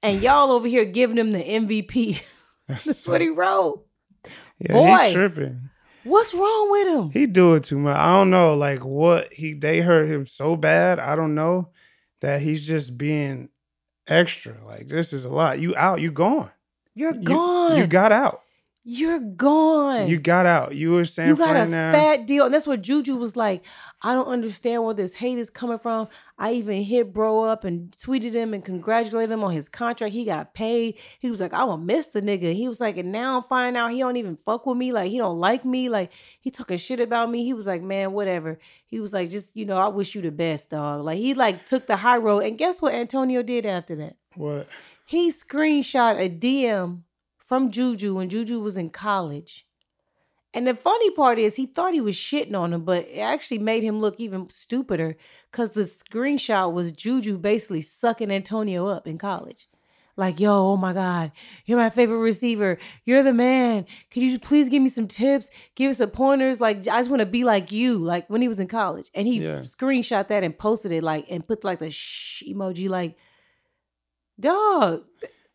and 0.02 0.20
y'all 0.22 0.50
over 0.52 0.68
here 0.68 0.84
giving 0.84 1.16
him 1.16 1.32
the 1.32 1.42
MVP. 1.42 2.22
That's 2.68 3.06
what 3.08 3.20
he 3.20 3.28
wrote. 3.28 3.86
Yeah, 4.58 4.72
Boy. 4.72 4.96
he's 5.04 5.12
tripping. 5.14 5.70
What's 6.04 6.34
wrong 6.34 6.70
with 6.70 6.88
him? 6.88 7.10
He 7.10 7.26
do 7.26 7.54
it 7.54 7.64
too 7.64 7.78
much. 7.78 7.96
I 7.96 8.12
don't 8.12 8.30
know, 8.30 8.54
like 8.54 8.84
what 8.84 9.32
he 9.32 9.54
they 9.54 9.80
hurt 9.80 10.08
him 10.08 10.26
so 10.26 10.56
bad. 10.56 10.98
I 10.98 11.14
don't 11.16 11.34
know 11.34 11.70
that 12.20 12.40
he's 12.40 12.66
just 12.66 12.96
being 12.98 13.48
extra. 14.06 14.56
Like 14.66 14.88
this 14.88 15.12
is 15.12 15.24
a 15.24 15.28
lot. 15.30 15.58
You 15.60 15.74
out. 15.76 16.00
You 16.00 16.10
gone. 16.12 16.50
You're 16.94 17.14
You- 17.14 17.22
gone. 17.22 17.76
You, 17.78 17.86
got 17.86 18.12
out. 18.12 18.42
You're 18.84 19.20
gone. 19.20 20.08
You 20.08 20.18
got 20.18 20.44
out. 20.44 20.74
You 20.74 20.90
were 20.90 21.04
San 21.04 21.28
you 21.28 21.36
got 21.36 21.54
a 21.54 21.66
now. 21.66 21.90
Uh, 21.90 21.92
fat 21.92 22.26
deal. 22.26 22.46
And 22.46 22.52
that's 22.52 22.66
what 22.66 22.82
Juju 22.82 23.14
was 23.14 23.36
like. 23.36 23.64
I 24.02 24.12
don't 24.12 24.26
understand 24.26 24.82
where 24.82 24.92
this 24.92 25.14
hate 25.14 25.38
is 25.38 25.50
coming 25.50 25.78
from. 25.78 26.08
I 26.36 26.54
even 26.54 26.82
hit 26.82 27.12
bro 27.12 27.44
up 27.44 27.62
and 27.62 27.92
tweeted 27.92 28.32
him 28.32 28.52
and 28.52 28.64
congratulated 28.64 29.30
him 29.30 29.44
on 29.44 29.52
his 29.52 29.68
contract. 29.68 30.12
He 30.12 30.24
got 30.24 30.54
paid. 30.54 30.98
He 31.20 31.30
was 31.30 31.40
like, 31.40 31.54
I 31.54 31.62
will 31.62 31.76
miss 31.76 32.08
the 32.08 32.20
nigga. 32.20 32.52
He 32.54 32.66
was 32.66 32.80
like, 32.80 32.96
and 32.96 33.12
now 33.12 33.36
I'm 33.36 33.44
finding 33.44 33.80
out 33.80 33.92
he 33.92 34.00
don't 34.00 34.16
even 34.16 34.36
fuck 34.36 34.66
with 34.66 34.76
me. 34.76 34.90
Like 34.90 35.12
he 35.12 35.18
don't 35.18 35.38
like 35.38 35.64
me. 35.64 35.88
Like 35.88 36.10
he 36.40 36.50
talking 36.50 36.76
shit 36.76 36.98
about 36.98 37.30
me. 37.30 37.44
He 37.44 37.54
was 37.54 37.68
like, 37.68 37.82
man, 37.82 38.12
whatever. 38.12 38.58
He 38.86 38.98
was 38.98 39.12
like, 39.12 39.30
just, 39.30 39.54
you 39.54 39.64
know, 39.64 39.76
I 39.76 39.88
wish 39.88 40.16
you 40.16 40.22
the 40.22 40.32
best, 40.32 40.70
dog. 40.70 41.04
Like 41.04 41.18
he 41.18 41.34
like 41.34 41.66
took 41.66 41.86
the 41.86 41.96
high 41.96 42.16
road. 42.16 42.40
And 42.40 42.58
guess 42.58 42.82
what 42.82 42.94
Antonio 42.94 43.44
did 43.44 43.64
after 43.64 43.94
that? 43.94 44.16
what? 44.34 44.66
He 45.04 45.30
screenshot 45.30 46.18
a 46.18 46.28
DM 46.28 47.02
from 47.44 47.70
Juju 47.70 48.14
when 48.14 48.28
Juju 48.28 48.60
was 48.60 48.76
in 48.76 48.90
college. 48.90 49.66
And 50.54 50.66
the 50.66 50.74
funny 50.74 51.10
part 51.10 51.38
is 51.38 51.54
he 51.54 51.64
thought 51.66 51.94
he 51.94 52.00
was 52.00 52.14
shitting 52.14 52.54
on 52.56 52.72
him, 52.74 52.82
but 52.84 53.08
it 53.08 53.20
actually 53.20 53.58
made 53.58 53.82
him 53.82 54.00
look 54.00 54.20
even 54.20 54.50
stupider 54.50 55.16
because 55.50 55.70
the 55.70 55.82
screenshot 55.82 56.72
was 56.72 56.92
Juju 56.92 57.38
basically 57.38 57.80
sucking 57.80 58.30
Antonio 58.30 58.86
up 58.86 59.06
in 59.06 59.16
college. 59.16 59.68
Like, 60.14 60.38
yo, 60.40 60.52
oh 60.72 60.76
my 60.76 60.92
God, 60.92 61.32
you're 61.64 61.78
my 61.78 61.88
favorite 61.88 62.18
receiver. 62.18 62.76
You're 63.06 63.22
the 63.22 63.32
man. 63.32 63.86
Could 64.10 64.22
you 64.22 64.38
please 64.38 64.68
give 64.68 64.82
me 64.82 64.90
some 64.90 65.08
tips? 65.08 65.48
Give 65.74 65.88
me 65.88 65.94
some 65.94 66.10
pointers? 66.10 66.60
Like, 66.60 66.80
I 66.80 67.00
just 67.00 67.08
want 67.08 67.20
to 67.20 67.26
be 67.26 67.44
like 67.44 67.72
you, 67.72 67.96
like 67.96 68.28
when 68.28 68.42
he 68.42 68.48
was 68.48 68.60
in 68.60 68.68
college. 68.68 69.10
And 69.14 69.26
he 69.26 69.40
Yeah. 69.42 69.60
screenshot 69.60 70.28
that 70.28 70.44
and 70.44 70.56
posted 70.56 70.92
it, 70.92 71.02
like, 71.02 71.24
and 71.30 71.46
put 71.46 71.64
like 71.64 71.78
the 71.78 71.90
shh 71.90 72.42
emoji, 72.46 72.90
like, 72.90 73.16
dog, 74.38 75.04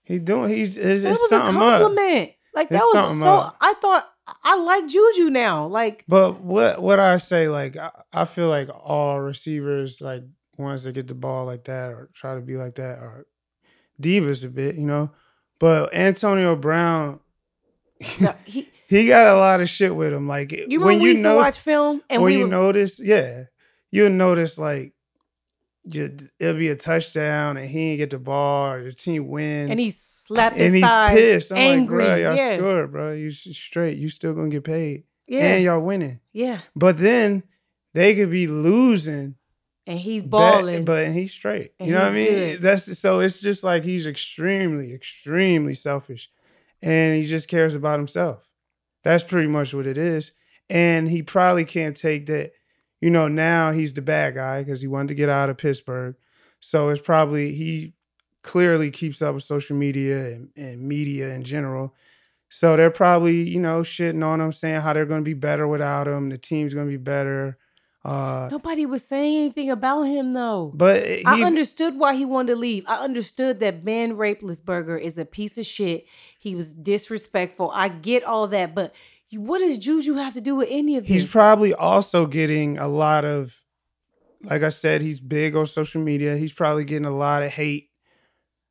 He 0.08 0.20
doing. 0.20 0.50
He's 0.50 0.78
it's, 0.78 1.04
that 1.04 1.10
was 1.10 1.20
a 1.24 1.28
something 1.28 1.62
up. 1.62 1.82
compliment. 1.82 2.32
Like 2.56 2.70
that 2.70 2.76
It's 2.76 2.84
was 2.94 3.20
so. 3.20 3.36
up. 3.36 3.58
I 3.60 3.74
thought 3.74 4.10
I 4.42 4.58
like 4.58 4.88
Juju 4.88 5.30
now. 5.30 5.68
Like 5.68 6.06
But 6.08 6.40
what 6.42 6.82
what 6.82 7.00
I 7.00 7.18
say, 7.18 7.50
like 7.50 7.76
I, 7.76 7.92
I 8.14 8.24
feel 8.24 8.48
like 8.48 8.70
all 8.70 9.20
receivers, 9.20 10.00
like 10.00 10.24
ones 10.58 10.84
that 10.86 10.94
get 10.94 11.08
the 11.08 11.14
ball 11.14 11.46
like 11.46 11.66
that 11.66 11.92
or 11.92 12.10
try 12.14 12.36
to 12.36 12.42
be 12.42 12.56
like 12.56 12.76
that, 12.76 13.00
are 13.00 13.28
divas 14.02 14.46
a 14.46 14.48
bit, 14.50 14.76
you 14.76 14.86
know. 14.86 15.12
But 15.60 15.94
Antonio 15.94 16.56
Brown, 16.56 17.20
he, 18.46 18.70
he 18.88 19.08
got 19.08 19.28
a 19.28 19.36
lot 19.38 19.60
of 19.60 19.68
shit 19.70 19.94
with 19.94 20.14
him. 20.14 20.26
Like 20.28 20.54
you 20.54 20.80
when 20.80 21.00
we 21.00 21.04
you 21.04 21.10
used 21.12 21.24
know, 21.24 21.34
to 21.34 21.38
watch 21.40 21.60
film 21.60 22.02
and 22.10 22.22
when 22.22 22.32
we 22.32 22.38
you 22.38 22.44
would, 22.46 22.52
notice, 22.52 23.02
yeah, 23.04 23.44
you'll 23.92 24.10
notice 24.10 24.58
like 24.58 24.94
it'll 25.94 26.58
be 26.58 26.68
a 26.70 26.76
touchdown 26.76 27.58
and 27.58 27.70
he 27.70 27.92
ain't 27.92 27.98
get 28.00 28.10
the 28.10 28.20
ball 28.20 28.72
or 28.74 28.82
your 28.82 28.92
team 28.92 29.28
win. 29.28 29.72
and 29.72 29.80
he 29.80 29.92
slapped 29.92 30.58
his 30.58 30.68
and 30.68 30.76
he's 30.76 30.86
thighs, 30.86 31.14
pissed. 31.16 31.52
I'm 31.52 31.58
angry. 31.58 32.04
like, 32.06 32.08
bro, 32.08 32.16
y'all 32.16 32.36
yeah, 32.36 32.58
scored, 32.58 32.92
bro. 32.92 33.14
You 33.14 33.32
straight. 33.32 33.98
You 33.98 34.10
still 34.10 34.34
gonna 34.34 34.50
get 34.50 34.64
paid, 34.64 35.04
yeah, 35.28 35.42
and 35.56 35.64
y'all 35.64 35.82
winning. 35.82 36.20
yeah. 36.34 36.60
But 36.76 36.98
then 36.98 37.44
they 37.94 38.16
could 38.16 38.30
be 38.32 38.48
losing, 38.48 39.36
And 39.88 40.00
he's 40.00 40.24
balling. 40.24 40.86
but 40.86 41.12
he's 41.12 41.32
straight. 41.34 41.72
And 41.80 41.88
you 41.88 41.94
know 41.96 42.02
what 42.02 42.12
I 42.12 42.16
mean? 42.16 42.28
good. 42.28 42.62
That's 42.62 42.98
so. 43.00 43.20
It's 43.22 43.40
just 43.42 43.64
like 43.64 43.84
he's 43.84 44.06
extremely, 44.06 44.94
extremely 44.94 45.74
selfish, 45.74 46.30
and 46.82 47.16
he 47.16 47.28
just 47.28 47.48
cares 47.48 47.76
about 47.76 48.00
himself. 48.00 48.48
That's 49.04 49.24
pretty 49.24 49.48
much 49.48 49.74
what 49.74 49.88
it 49.88 49.98
is. 49.98 50.34
And 50.70 51.08
he 51.08 51.24
probably 51.24 51.64
can't 51.64 51.96
take 51.96 52.26
that. 52.26 52.52
You 53.02 53.10
know, 53.10 53.28
now 53.28 53.72
he's 53.72 53.94
the 53.94 54.02
bad 54.02 54.36
guy 54.36 54.64
because 54.64 54.82
he 54.82 54.88
wanted 54.88 55.10
to 55.10 55.16
get 55.16 55.30
out 55.30 55.50
of 55.50 55.58
Pittsburgh. 55.58 56.16
So 56.60 56.90
it's 56.90 57.02
probably 57.02 57.54
he 57.54 57.94
clearly 58.42 58.90
keeps 58.92 59.22
up 59.22 59.36
with 59.36 59.44
social 59.44 59.76
media 59.76 60.26
and, 60.34 60.50
and 60.56 60.82
media 60.82 61.30
in 61.30 61.44
general. 61.44 61.94
So 62.50 62.78
they're 62.78 62.90
probably, 62.90 63.48
you 63.48 63.60
know, 63.60 63.82
shitting 63.82 64.26
on 64.26 64.40
him, 64.40 64.52
saying 64.54 64.82
how 64.82 64.94
they're 64.94 65.06
going 65.06 65.22
to 65.22 65.26
be 65.26 65.34
better 65.34 65.68
without 65.68 66.08
him. 66.08 66.30
The 66.30 66.38
team's 66.38 66.74
going 66.74 66.88
to 66.88 66.92
be 66.92 66.98
better. 66.98 67.58
Uh, 68.06 68.48
Nobody 68.50 68.86
was 68.86 69.04
saying 69.06 69.36
anything 69.38 69.70
about 69.70 70.04
him 70.04 70.32
though. 70.32 70.72
but 70.74 71.06
he, 71.06 71.26
I 71.26 71.42
understood 71.42 71.98
why 71.98 72.16
he 72.16 72.24
wanted 72.24 72.54
to 72.54 72.56
leave. 72.56 72.86
I 72.88 73.00
understood 73.04 73.60
that 73.60 73.84
Ben 73.84 74.14
Rapelessberger 74.14 75.00
is 75.00 75.18
a 75.18 75.26
piece 75.26 75.58
of 75.58 75.66
shit. 75.66 76.06
He 76.40 76.56
was 76.56 76.72
disrespectful. 76.72 77.70
I 77.74 77.90
get 77.90 78.24
all 78.24 78.48
that, 78.48 78.74
but 78.74 78.94
what 79.34 79.60
does 79.60 79.78
Juju 79.78 80.14
have 80.16 80.34
to 80.34 80.42
do 80.42 80.56
with 80.56 80.68
any 80.72 80.96
of 80.98 81.04
this? 81.04 81.12
he's 81.12 81.26
probably 81.26 81.74
also 81.74 82.26
getting 82.26 82.78
a 82.78 82.88
lot 82.88 83.26
of, 83.26 83.62
like 84.44 84.64
I 84.64 84.70
said, 84.70 85.02
he's 85.02 85.20
big 85.20 85.56
on 85.56 85.66
social 85.66 86.02
media. 86.02 86.38
He's 86.38 86.54
probably 86.54 86.86
getting 86.86 87.06
a 87.06 87.16
lot 87.16 87.44
of 87.44 87.52
hate 87.52 87.90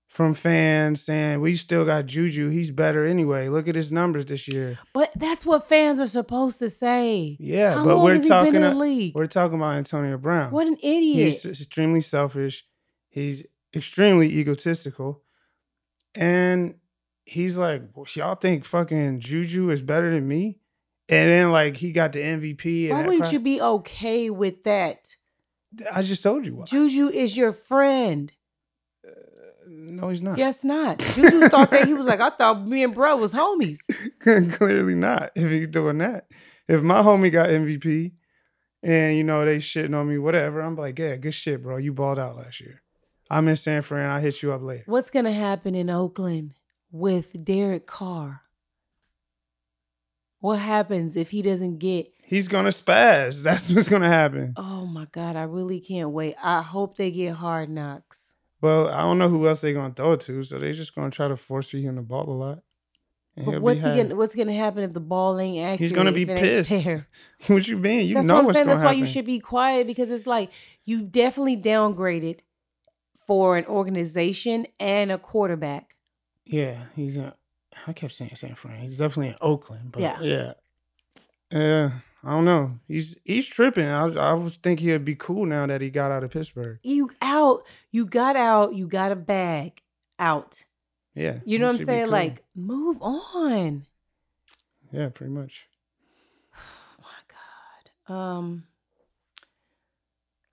from 0.08 0.32
fans 0.32 1.04
saying 1.04 1.40
we 1.42 1.56
still 1.56 1.84
got 1.84 2.06
Juju. 2.06 2.48
He's 2.48 2.70
better 2.70 3.04
anyway. 3.04 3.48
Look 3.50 3.68
at 3.68 3.74
his 3.74 3.92
numbers 3.92 4.24
this 4.24 4.48
year. 4.48 4.78
but 4.94 5.10
that's 5.16 5.44
what 5.44 5.68
fans 5.68 6.00
are 6.00 6.06
supposed 6.06 6.58
to 6.60 6.70
say. 6.70 7.36
Yeah, 7.38 7.74
How 7.74 7.84
but 7.84 7.98
we're 7.98 8.22
talking. 8.22 8.56
a-? 8.56 9.12
We're 9.14 9.26
talking 9.26 9.58
about 9.58 9.74
Antonio 9.76 10.16
Brown. 10.16 10.52
What 10.52 10.66
an 10.68 10.78
idiot! 10.82 11.34
He's 11.34 11.44
extremely 11.44 12.00
selfish. 12.00 12.64
He's 13.10 13.44
extremely 13.74 14.28
egotistical. 14.38 15.22
And 16.14 16.76
he's 17.26 17.58
like, 17.58 17.82
y'all 18.14 18.36
think 18.36 18.64
fucking 18.64 19.20
Juju 19.20 19.70
is 19.70 19.82
better 19.82 20.10
than 20.10 20.26
me? 20.26 20.58
And 21.08 21.30
then 21.30 21.52
like 21.52 21.76
he 21.76 21.92
got 21.92 22.12
the 22.12 22.20
MVP. 22.20 22.88
And 22.88 22.98
Why 22.98 23.04
wouldn't 23.04 23.22
crap. 23.24 23.32
you 23.32 23.40
be 23.40 23.60
okay 23.60 24.30
with 24.30 24.64
that? 24.64 25.14
I 25.92 26.02
just 26.02 26.22
told 26.22 26.46
you 26.46 26.56
why. 26.56 26.64
Juju 26.64 27.08
is 27.08 27.36
your 27.36 27.52
friend. 27.52 28.32
Uh, 29.06 29.10
no, 29.68 30.08
he's 30.08 30.22
not. 30.22 30.38
Yes, 30.38 30.64
not. 30.64 30.98
Juju 31.14 31.48
thought 31.48 31.70
that 31.70 31.86
he 31.86 31.94
was 31.94 32.06
like, 32.06 32.20
I 32.20 32.30
thought 32.30 32.66
me 32.66 32.82
and 32.82 32.94
bro 32.94 33.16
was 33.16 33.34
homies. 33.34 33.78
Clearly 34.56 34.94
not. 34.94 35.32
If 35.36 35.50
he's 35.50 35.68
doing 35.68 35.98
that. 35.98 36.26
If 36.68 36.82
my 36.82 37.02
homie 37.02 37.30
got 37.30 37.50
MVP 37.50 38.12
and 38.82 39.16
you 39.16 39.22
know 39.22 39.44
they 39.44 39.58
shitting 39.58 39.94
on 39.94 40.08
me, 40.08 40.18
whatever, 40.18 40.60
I'm 40.60 40.76
like, 40.76 40.98
yeah, 40.98 41.16
good 41.16 41.34
shit, 41.34 41.62
bro. 41.62 41.76
You 41.76 41.92
balled 41.92 42.18
out 42.18 42.36
last 42.36 42.60
year. 42.60 42.82
I'm 43.30 43.46
in 43.46 43.56
San 43.56 43.82
Fran. 43.82 44.10
I'll 44.10 44.20
hit 44.20 44.42
you 44.42 44.52
up 44.52 44.62
later. 44.62 44.84
What's 44.86 45.10
gonna 45.10 45.32
happen 45.32 45.74
in 45.76 45.90
Oakland 45.90 46.54
with 46.98 47.44
Derek 47.44 47.86
Carr? 47.86 48.42
What 50.40 50.58
happens 50.58 51.16
if 51.16 51.30
he 51.30 51.42
doesn't 51.42 51.78
get? 51.78 52.12
He's 52.22 52.48
gonna 52.48 52.70
spaz. 52.70 53.42
That's 53.42 53.70
what's 53.72 53.88
gonna 53.88 54.08
happen. 54.08 54.54
Oh 54.56 54.86
my 54.86 55.06
God, 55.12 55.36
I 55.36 55.42
really 55.42 55.80
can't 55.80 56.10
wait. 56.10 56.34
I 56.42 56.62
hope 56.62 56.96
they 56.96 57.10
get 57.10 57.34
hard 57.34 57.70
knocks. 57.70 58.34
Well, 58.60 58.88
I 58.88 59.02
don't 59.02 59.18
know 59.18 59.28
who 59.28 59.46
else 59.46 59.60
they're 59.60 59.72
gonna 59.72 59.94
throw 59.94 60.12
it 60.12 60.20
to, 60.22 60.42
so 60.42 60.58
they're 60.58 60.72
just 60.72 60.94
gonna 60.94 61.10
try 61.10 61.28
to 61.28 61.36
force 61.36 61.70
feed 61.70 61.84
him 61.84 61.96
the 61.96 62.02
ball 62.02 62.28
a 62.28 62.32
lot. 62.32 62.62
But 63.36 63.60
what's 63.60 63.82
he 63.82 63.86
gonna, 63.86 64.16
What's 64.16 64.34
gonna 64.34 64.54
happen 64.54 64.82
if 64.82 64.92
the 64.94 65.00
ball 65.00 65.38
ain't 65.38 65.58
accurate? 65.58 65.80
He's 65.80 65.92
gonna 65.92 66.12
be 66.12 66.22
if 66.22 66.30
it 66.30 66.38
ain't 66.38 66.66
pissed. 66.66 67.06
what 67.48 67.68
you 67.68 67.76
mean? 67.76 68.06
You 68.06 68.14
That's 68.14 68.26
know 68.26 68.34
what 68.34 68.40
I'm 68.40 68.46
what's 68.46 68.56
saying. 68.56 68.66
That's 68.66 68.80
why 68.80 68.86
happen. 68.86 68.98
you 68.98 69.06
should 69.06 69.26
be 69.26 69.40
quiet 69.40 69.86
because 69.86 70.10
it's 70.10 70.26
like 70.26 70.50
you 70.84 71.02
definitely 71.02 71.56
downgraded 71.58 72.40
for 73.26 73.58
an 73.58 73.66
organization 73.66 74.66
and 74.80 75.12
a 75.12 75.18
quarterback. 75.18 75.95
Yeah, 76.46 76.84
he's 76.94 77.16
in. 77.16 77.32
I 77.86 77.92
kept 77.92 78.12
saying 78.14 78.36
San 78.36 78.54
Fran. 78.54 78.80
He's 78.80 78.98
definitely 78.98 79.28
in 79.28 79.36
Oakland. 79.40 79.92
But 79.92 80.02
Yeah. 80.02 80.52
yeah. 81.50 81.90
I 82.24 82.30
don't 82.30 82.44
know. 82.44 82.78
He's 82.88 83.16
he's 83.24 83.46
tripping. 83.46 83.86
I 83.86 84.04
I 84.14 84.32
was 84.32 84.56
think 84.56 84.80
he'd 84.80 85.04
be 85.04 85.14
cool 85.14 85.46
now 85.46 85.66
that 85.66 85.80
he 85.80 85.90
got 85.90 86.10
out 86.10 86.24
of 86.24 86.30
Pittsburgh. 86.30 86.78
You 86.82 87.10
out. 87.22 87.64
You 87.92 88.04
got 88.06 88.36
out. 88.36 88.74
You 88.74 88.88
got 88.88 89.12
a 89.12 89.16
bag 89.16 89.82
out. 90.18 90.64
Yeah, 91.14 91.38
You 91.46 91.58
know 91.58 91.66
what 91.66 91.80
I'm 91.80 91.84
saying? 91.86 92.04
cool. 92.04 92.12
Like 92.12 92.42
move 92.54 92.98
on. 93.00 93.86
yeah, 94.92 95.08
pretty 95.10 95.32
much. 95.32 95.66
Oh 96.54 96.58
my 97.02 98.14
God. 98.14 98.14
Um, 98.14 98.64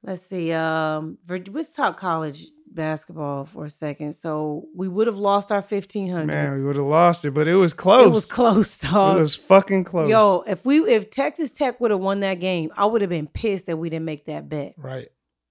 let's 0.03 0.21
see. 0.23 0.51
Um, 0.53 1.17
let's 1.27 1.71
talk 1.71 1.97
college 1.97 2.47
basketball 2.75 3.45
for 3.45 3.65
a 3.65 3.69
second. 3.69 4.13
So 4.13 4.65
we 4.75 4.87
would 4.87 5.07
have 5.07 5.17
lost 5.17 5.51
our 5.51 5.61
fifteen 5.61 6.09
hundred. 6.11 6.27
Man, 6.27 6.53
we 6.55 6.63
would 6.63 6.75
have 6.75 6.85
lost 6.85 7.25
it, 7.25 7.31
but 7.31 7.47
it 7.47 7.55
was 7.55 7.73
close. 7.73 8.05
It 8.05 8.09
was 8.09 8.25
close, 8.25 8.77
dog. 8.79 9.17
It 9.17 9.19
was 9.21 9.35
fucking 9.35 9.83
close. 9.83 10.09
Yo, 10.09 10.43
if 10.47 10.65
we 10.65 10.79
if 10.79 11.09
Texas 11.09 11.51
Tech 11.51 11.79
would 11.81 11.91
have 11.91 11.99
won 11.99 12.21
that 12.21 12.35
game, 12.39 12.71
I 12.75 12.85
would 12.85 13.01
have 13.01 13.09
been 13.09 13.27
pissed 13.27 13.65
that 13.67 13.77
we 13.77 13.89
didn't 13.89 14.05
make 14.05 14.25
that 14.25 14.49
bet. 14.49 14.73
right. 14.77 15.07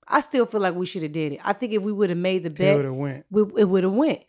I 0.08 0.20
still 0.20 0.46
feel 0.46 0.60
like 0.60 0.74
we 0.74 0.84
should 0.84 1.04
have 1.04 1.12
did 1.12 1.34
it. 1.34 1.40
I 1.44 1.52
think 1.52 1.72
if 1.72 1.80
we 1.80 1.92
would 1.92 2.10
have 2.10 2.18
made 2.18 2.42
the 2.42 2.50
bet, 2.50 2.74
It 2.74 2.76
would 2.76 2.84
have 2.86 2.94
went. 2.94 3.24
we, 3.30 3.42
it 3.62 3.64
would 3.68 3.84
have 3.84 3.92
went. 3.92 4.20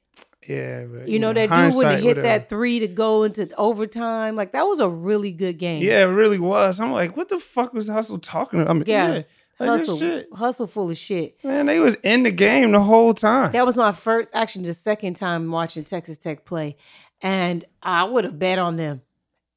Yeah, 0.47 0.85
but 0.85 1.07
You 1.07 1.19
know 1.19 1.33
that 1.33 1.49
dude 1.49 1.75
would 1.75 1.87
have 1.87 1.99
hit 2.01 2.21
that 2.21 2.47
three 2.47 2.79
to 2.79 2.87
go 2.87 3.23
into 3.23 3.49
overtime, 3.57 4.35
like 4.35 4.51
that 4.51 4.63
was 4.63 4.79
a 4.79 4.87
really 4.87 5.31
good 5.31 5.57
game. 5.57 5.81
Yeah, 5.81 6.01
it 6.03 6.11
really 6.11 6.37
was. 6.37 6.79
I'm 6.79 6.91
like, 6.91 7.17
what 7.17 7.29
the 7.29 7.39
fuck 7.39 7.73
was 7.73 7.87
Hustle 7.87 8.19
talking 8.19 8.61
about? 8.61 8.69
I 8.69 8.73
mean, 8.73 8.83
Yeah. 8.85 9.13
yeah, 9.13 9.21
like 9.59 9.69
hustle, 9.69 9.97
shit. 9.97 10.27
hustle, 10.33 10.67
full 10.67 10.89
of 10.89 10.97
shit. 10.97 11.43
Man, 11.43 11.65
they 11.67 11.79
was 11.79 11.95
in 12.03 12.23
the 12.23 12.31
game 12.31 12.71
the 12.71 12.79
whole 12.81 13.13
time. 13.13 13.51
That 13.51 13.65
was 13.65 13.77
my 13.77 13.91
first, 13.91 14.29
actually, 14.33 14.65
the 14.65 14.73
second 14.73 15.15
time 15.15 15.51
watching 15.51 15.83
Texas 15.83 16.17
Tech 16.17 16.45
play, 16.45 16.75
and 17.21 17.63
I 17.81 18.03
would 18.03 18.23
have 18.25 18.39
bet 18.39 18.59
on 18.59 18.75
them 18.77 19.01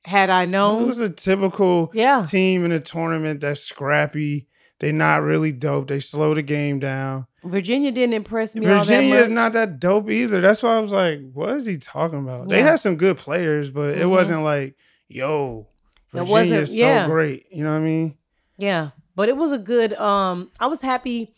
had 0.05 0.31
I 0.31 0.45
known. 0.45 0.83
It 0.83 0.87
was 0.87 1.01
a 1.01 1.09
typical 1.11 1.91
Yeah. 1.95 2.23
team 2.23 2.65
in 2.65 2.73
a 2.73 2.79
tournament 2.81 3.41
that's 3.41 3.61
scrappy. 3.63 4.47
They 4.79 4.93
not 4.93 5.23
really 5.23 5.53
dope. 5.53 5.89
They 5.89 6.01
slow 6.01 6.35
the 6.35 6.43
game 6.43 6.79
down. 6.79 7.27
Virginia 7.43 7.91
didn't 7.91 8.13
impress 8.13 8.55
me 8.55 8.67
all 8.67 8.75
that 8.75 8.87
Virginia 8.87 9.15
is 9.17 9.31
not 9.31 9.55
that 9.55 9.81
dope 9.81 10.11
either. 10.11 10.41
That's 10.43 10.63
why 10.63 10.77
I 10.77 10.81
was 10.81 10.93
like, 10.93 11.21
what 11.33 11.51
is 11.51 11.65
he 11.65 11.79
talking 11.79 12.19
about? 12.19 12.49
They 12.49 12.61
had 12.63 12.77
some 12.77 12.97
good 12.97 13.17
players, 13.17 13.71
but 13.71 13.97
it 13.97 14.05
Mhm. 14.05 14.11
wasn't 14.11 14.43
like, 14.43 14.77
yo, 15.09 15.67
It 16.13 16.19
Virginia 16.19 16.31
wasn't- 16.33 16.61
is 16.61 16.69
so 16.71 16.75
yeah. 16.77 17.07
great. 17.07 17.47
You 17.51 17.65
know 17.65 17.71
what 17.71 17.79
I 17.79 17.85
mean? 17.85 18.15
Yeah, 18.59 18.91
but 19.17 19.29
it 19.29 19.37
was 19.37 19.51
a 19.51 19.59
good. 19.59 19.95
Um, 19.95 20.51
I 20.61 20.67
was 20.69 20.83
happy. 20.83 21.35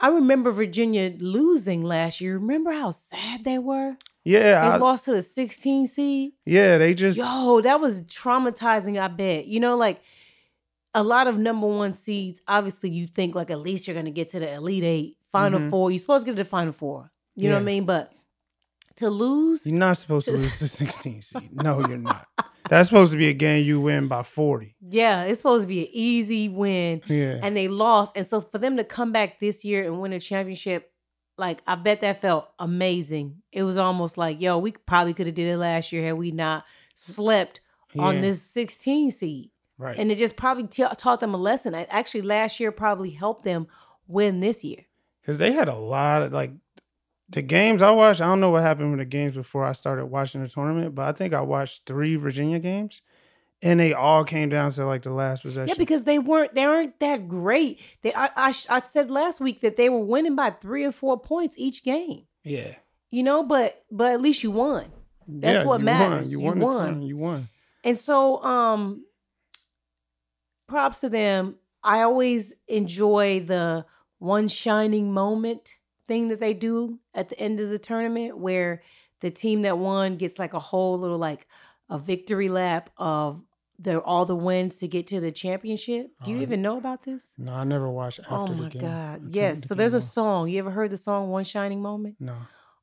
I 0.00 0.08
remember 0.08 0.50
Virginia 0.50 1.14
losing 1.18 1.82
last 1.82 2.20
year. 2.20 2.34
Remember 2.38 2.72
how 2.72 2.90
sad 2.90 3.44
they 3.44 3.58
were? 3.58 3.96
Yeah, 4.24 4.40
They 4.62 4.74
I- 4.74 4.76
lost 4.76 5.04
to 5.06 5.12
the 5.12 5.22
16 5.22 5.86
seed. 5.86 6.32
yeah. 6.44 6.76
They 6.78 6.92
just 6.94 7.16
Yo, 7.18 7.60
that 7.62 7.80
was 7.80 8.02
traumatizing. 8.02 9.00
I 9.00 9.08
bet. 9.08 9.46
You 9.46 9.60
know, 9.60 9.76
like 9.76 10.02
a 10.94 11.02
lot 11.02 11.26
of 11.26 11.38
number 11.38 11.66
one 11.66 11.92
seeds. 11.94 12.40
Obviously, 12.48 12.90
you 12.90 13.06
think 13.06 13.34
like 13.34 13.50
at 13.50 13.60
least 13.60 13.86
you're 13.86 13.94
gonna 13.96 14.10
get 14.10 14.30
to 14.30 14.40
the 14.40 14.52
elite 14.54 14.84
eight, 14.84 15.16
final 15.30 15.60
Mhm. 15.60 15.70
four. 15.70 15.90
You're 15.90 16.00
supposed 16.00 16.26
to 16.26 16.32
get 16.32 16.36
to 16.38 16.42
the 16.44 16.48
final 16.48 16.72
four. 16.72 17.10
You 17.36 17.48
know 17.48 17.56
what 17.56 17.62
I 17.62 17.64
mean? 17.64 17.84
But 17.84 18.12
to 18.96 19.10
lose, 19.10 19.66
you're 19.66 19.76
not 19.78 19.96
supposed 19.96 20.26
to 20.26 20.32
lose 20.32 20.58
to 20.60 20.68
16 20.68 21.20
seed. 21.22 21.50
No, 21.62 21.80
you're 21.86 21.98
not. 21.98 22.26
That's 22.68 22.88
supposed 22.88 23.12
to 23.12 23.18
be 23.18 23.28
a 23.28 23.32
game 23.34 23.64
you 23.64 23.80
win 23.80 24.08
by 24.08 24.22
40. 24.22 24.74
yeah, 24.88 25.24
it's 25.24 25.38
supposed 25.40 25.62
to 25.64 25.68
be 25.68 25.82
an 25.82 25.90
easy 25.92 26.48
win. 26.48 27.02
Yeah. 27.06 27.40
and 27.42 27.56
they 27.56 27.68
lost. 27.68 28.16
And 28.16 28.26
so 28.26 28.40
for 28.40 28.58
them 28.58 28.76
to 28.78 28.84
come 28.84 29.12
back 29.12 29.38
this 29.40 29.64
year 29.64 29.84
and 29.84 30.00
win 30.00 30.12
a 30.12 30.20
championship, 30.20 30.90
like 31.36 31.62
I 31.66 31.74
bet 31.74 32.00
that 32.00 32.20
felt 32.20 32.48
amazing. 32.58 33.42
It 33.52 33.64
was 33.64 33.76
almost 33.76 34.16
like, 34.16 34.40
yo, 34.40 34.58
we 34.58 34.72
probably 34.72 35.14
could 35.14 35.26
have 35.26 35.34
did 35.34 35.48
it 35.48 35.56
last 35.56 35.92
year 35.92 36.04
had 36.06 36.14
we 36.14 36.30
not 36.30 36.64
slept 36.94 37.60
on 37.98 38.20
this 38.20 38.42
16 38.42 39.10
seed. 39.10 39.50
right. 39.78 39.98
And 39.98 40.10
it 40.10 40.16
just 40.18 40.36
probably 40.36 40.66
t- 40.66 40.84
taught 40.96 41.20
them 41.20 41.34
a 41.34 41.36
lesson. 41.36 41.74
I- 41.74 41.86
Actually, 41.90 42.22
last 42.22 42.58
year 42.60 42.72
probably 42.72 43.10
helped 43.10 43.44
them 43.44 43.66
win 44.08 44.40
this 44.40 44.64
year. 44.64 44.86
Because 45.20 45.38
they 45.38 45.52
had 45.52 45.68
a 45.68 45.74
lot 45.76 46.22
of 46.22 46.32
like 46.32 46.52
the 47.28 47.42
games 47.42 47.82
I 47.82 47.90
watched. 47.90 48.20
I 48.20 48.26
don't 48.26 48.40
know 48.40 48.50
what 48.50 48.62
happened 48.62 48.90
with 48.90 48.98
the 49.00 49.04
games 49.04 49.34
before 49.34 49.64
I 49.64 49.72
started 49.72 50.06
watching 50.06 50.42
the 50.42 50.48
tournament, 50.48 50.94
but 50.94 51.08
I 51.08 51.12
think 51.12 51.32
I 51.34 51.40
watched 51.40 51.86
three 51.86 52.16
Virginia 52.16 52.58
games, 52.58 53.02
and 53.62 53.80
they 53.80 53.92
all 53.94 54.24
came 54.24 54.48
down 54.50 54.70
to 54.72 54.84
like 54.86 55.02
the 55.02 55.10
last 55.12 55.42
possession. 55.42 55.68
Yeah, 55.74 55.78
because 55.78 56.04
they 56.04 56.18
weren't 56.18 56.52
they 56.54 56.64
aren't 56.64 57.00
that 57.00 57.28
great. 57.28 57.80
They 58.02 58.12
I, 58.14 58.26
I 58.36 58.54
I 58.68 58.80
said 58.82 59.10
last 59.10 59.40
week 59.40 59.60
that 59.62 59.76
they 59.76 59.88
were 59.88 60.04
winning 60.04 60.36
by 60.36 60.50
three 60.50 60.84
or 60.84 60.92
four 60.92 61.18
points 61.18 61.56
each 61.58 61.82
game. 61.82 62.26
yeah, 62.42 62.74
You 63.10 63.22
know, 63.22 63.42
but 63.42 63.80
but 63.90 64.12
at 64.12 64.20
least 64.20 64.42
you 64.42 64.50
won. 64.50 64.86
That's 65.26 65.60
Yeah, 65.60 65.64
what 65.64 65.80
you 65.80 65.86
matters. 65.86 66.28
Won. 66.28 66.30
You, 66.30 66.38
You 66.40 66.44
won. 66.46 66.58
the 66.58 66.64
won. 66.66 66.76
tournament. 66.76 67.06
You 67.06 67.16
won. 67.16 67.48
And 67.84 67.98
so, 67.98 68.42
um, 68.42 69.04
props 70.68 71.00
to 71.00 71.08
them. 71.08 71.56
I 71.82 72.00
always 72.02 72.54
enjoy 72.68 73.40
the 73.40 73.84
one 74.18 74.48
shining 74.48 75.12
moment 75.12 75.74
thing 76.06 76.28
that 76.28 76.40
they 76.40 76.54
do 76.54 76.98
at 77.14 77.28
the 77.28 77.38
end 77.38 77.60
of 77.60 77.70
the 77.70 77.78
tournament 77.78 78.38
where 78.38 78.82
the 79.20 79.30
team 79.30 79.62
that 79.62 79.78
won 79.78 80.16
gets 80.16 80.38
like 80.38 80.54
a 80.54 80.58
whole 80.58 80.98
little 80.98 81.18
like 81.18 81.46
a 81.88 81.98
victory 81.98 82.48
lap 82.48 82.90
of 82.98 83.42
the 83.78 84.00
all 84.00 84.24
the 84.24 84.36
wins 84.36 84.76
to 84.76 84.86
get 84.88 85.06
to 85.08 85.20
the 85.20 85.32
championship. 85.32 86.10
Do 86.22 86.30
you 86.30 86.38
Oh, 86.38 86.42
even 86.42 86.62
know 86.62 86.78
about 86.78 87.02
this? 87.04 87.32
No, 87.38 87.52
I 87.54 87.64
never 87.64 87.90
watched 87.90 88.20
oh 88.30 88.42
after 88.42 88.52
oh 88.52 88.56
the 88.56 88.62
my 88.62 88.68
game. 88.68 88.82
god. 88.82 89.22
Yes. 89.30 89.60
the 89.62 89.66
So 89.68 89.74
there's 89.74 89.94
a 89.94 90.00
song. 90.00 90.48
You 90.48 90.58
ever 90.60 90.70
heard 90.70 90.90
the 90.90 90.96
song 90.96 91.30
One 91.30 91.44
Shining 91.44 91.82
Moment? 91.82 92.16
No, 92.20 92.34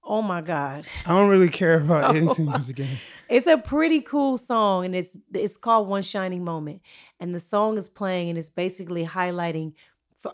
Oh 0.04 0.22
my 0.24 0.42
god. 0.42 0.88
I 1.06 1.10
don't 1.10 1.30
really 1.30 1.48
care 1.50 1.76
about 1.82 2.12
So- 2.12 2.18
anything 2.18 2.46
but 2.48 2.66
the 2.68 2.74
game. 2.74 2.98
It's 3.30 3.48
a 3.48 3.58
pretty 3.58 4.02
cool 4.02 4.38
song, 4.38 4.84
and 4.86 4.94
it's 4.96 5.16
it's 5.34 5.56
called 5.58 5.88
"One 5.88 6.02
Shining 6.02 6.44
Moment." 6.44 6.82
And 7.20 7.34
the 7.34 7.40
song 7.40 7.78
is 7.78 7.88
playing, 7.88 8.30
and 8.30 8.38
it's 8.38 8.50
basically 8.50 9.06
highlighting 9.06 9.74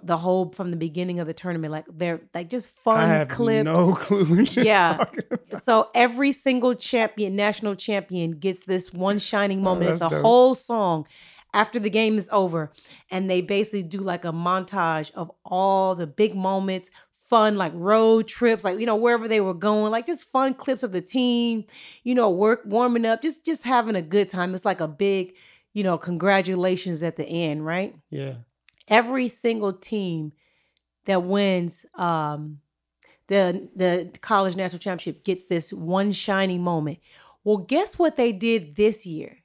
the 0.03 0.17
whole 0.17 0.51
from 0.51 0.71
the 0.71 0.77
beginning 0.77 1.19
of 1.19 1.27
the 1.27 1.33
tournament. 1.33 1.71
Like 1.71 1.85
they're 1.91 2.19
like 2.33 2.49
just 2.49 2.67
I 2.67 2.81
fun 2.81 3.09
have 3.09 3.27
clips. 3.29 3.65
no 3.65 3.93
clue 3.95 4.25
what 4.25 4.55
you're 4.55 4.65
Yeah. 4.65 4.97
talking 4.97 5.23
about. 5.31 5.63
So 5.63 5.89
every 5.95 6.31
single 6.31 6.75
champion, 6.75 7.35
national 7.35 7.75
champion, 7.75 8.31
gets 8.31 8.65
this 8.65 8.93
one 8.93 9.19
shining 9.19 9.59
oh, 9.59 9.63
moment. 9.63 9.91
it's 9.91 10.01
a 10.01 10.05
Oh, 10.05 10.09
dope. 10.09 10.21
whole 10.21 10.55
song 10.55 11.05
after 11.53 11.79
the 11.79 11.89
game 11.89 12.17
is 12.17 12.29
over, 12.31 12.71
and 13.09 13.29
they 13.29 13.41
basically 13.41 13.81
do 13.83 13.99
like 13.99 14.25
a 14.25 14.31
montage 14.33 15.11
of 15.15 15.31
all 15.45 15.95
the 15.95 16.05
big 16.05 16.35
moments, 16.35 16.89
fun 17.29 17.55
like 17.55 17.71
road 17.75 18.27
trips, 18.27 18.63
like 18.63 18.79
you 18.79 18.85
know 18.85 18.95
wherever 18.97 19.27
they 19.27 19.39
were 19.41 19.53
going, 19.53 19.91
like 19.91 20.05
just 20.05 20.25
fun 20.25 20.53
clips 20.53 20.83
of 20.83 20.91
the 20.91 21.01
team, 21.01 21.63
you 22.03 22.13
know, 22.13 22.29
work 22.29 22.61
warming 22.65 23.05
up, 23.05 23.21
just 23.21 23.45
just 23.45 23.63
having 23.63 23.95
a 23.95 24.01
good 24.01 24.29
time. 24.29 24.53
It's 24.53 24.65
like 24.65 24.81
a 24.81 24.87
big, 24.87 25.33
you 25.73 25.83
know, 25.83 25.97
congratulations 25.97 27.01
at 27.01 27.15
the 27.15 27.25
end, 27.25 27.65
right? 27.65 27.95
Yeah, 28.11 28.33
every 28.87 29.27
single 29.27 29.73
team 29.73 30.31
that 31.05 31.23
wins 31.23 31.85
um, 31.95 32.59
the 33.27 33.69
the 33.75 34.11
college 34.21 34.55
national 34.55 34.79
championship 34.79 35.23
gets 35.23 35.45
this 35.45 35.71
one 35.73 36.11
shining 36.11 36.63
moment. 36.63 36.99
Well, 37.43 37.57
guess 37.57 37.97
what 37.97 38.15
they 38.17 38.31
did 38.31 38.75
this 38.75 39.05
year? 39.05 39.37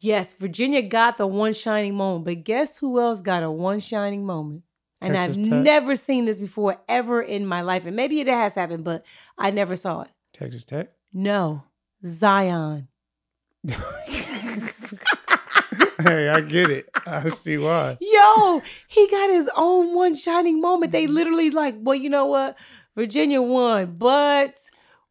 Yes, 0.00 0.34
Virginia 0.34 0.82
got 0.82 1.18
the 1.18 1.26
one 1.26 1.52
shining 1.52 1.94
moment, 1.94 2.24
but 2.24 2.42
guess 2.44 2.76
who 2.78 2.98
else 3.00 3.20
got 3.20 3.42
a 3.42 3.50
one 3.50 3.80
shining 3.80 4.24
moment? 4.24 4.62
And 5.02 5.14
Texas 5.14 5.36
I've 5.38 5.44
Tech. 5.44 5.62
never 5.62 5.94
seen 5.94 6.24
this 6.24 6.38
before 6.38 6.78
ever 6.88 7.22
in 7.22 7.46
my 7.46 7.60
life. 7.62 7.86
And 7.86 7.96
maybe 7.96 8.20
it 8.20 8.26
has 8.26 8.54
happened, 8.54 8.84
but 8.84 9.04
I 9.38 9.50
never 9.50 9.76
saw 9.76 10.02
it. 10.02 10.08
Texas 10.32 10.64
Tech. 10.64 10.88
No, 11.12 11.64
Zion. 12.04 12.88
hey, 16.00 16.28
I 16.28 16.40
get 16.40 16.70
it. 16.70 16.88
I 17.06 17.28
see 17.28 17.56
why. 17.58 17.96
Yo, 18.00 18.62
he 18.88 19.08
got 19.08 19.30
his 19.30 19.50
own 19.56 19.94
one 19.94 20.14
shining 20.14 20.60
moment. 20.60 20.92
They 20.92 21.06
literally 21.06 21.50
like, 21.50 21.76
well, 21.78 21.94
you 21.96 22.10
know 22.10 22.26
what? 22.26 22.58
Virginia 22.96 23.40
won, 23.40 23.94
but 23.98 24.56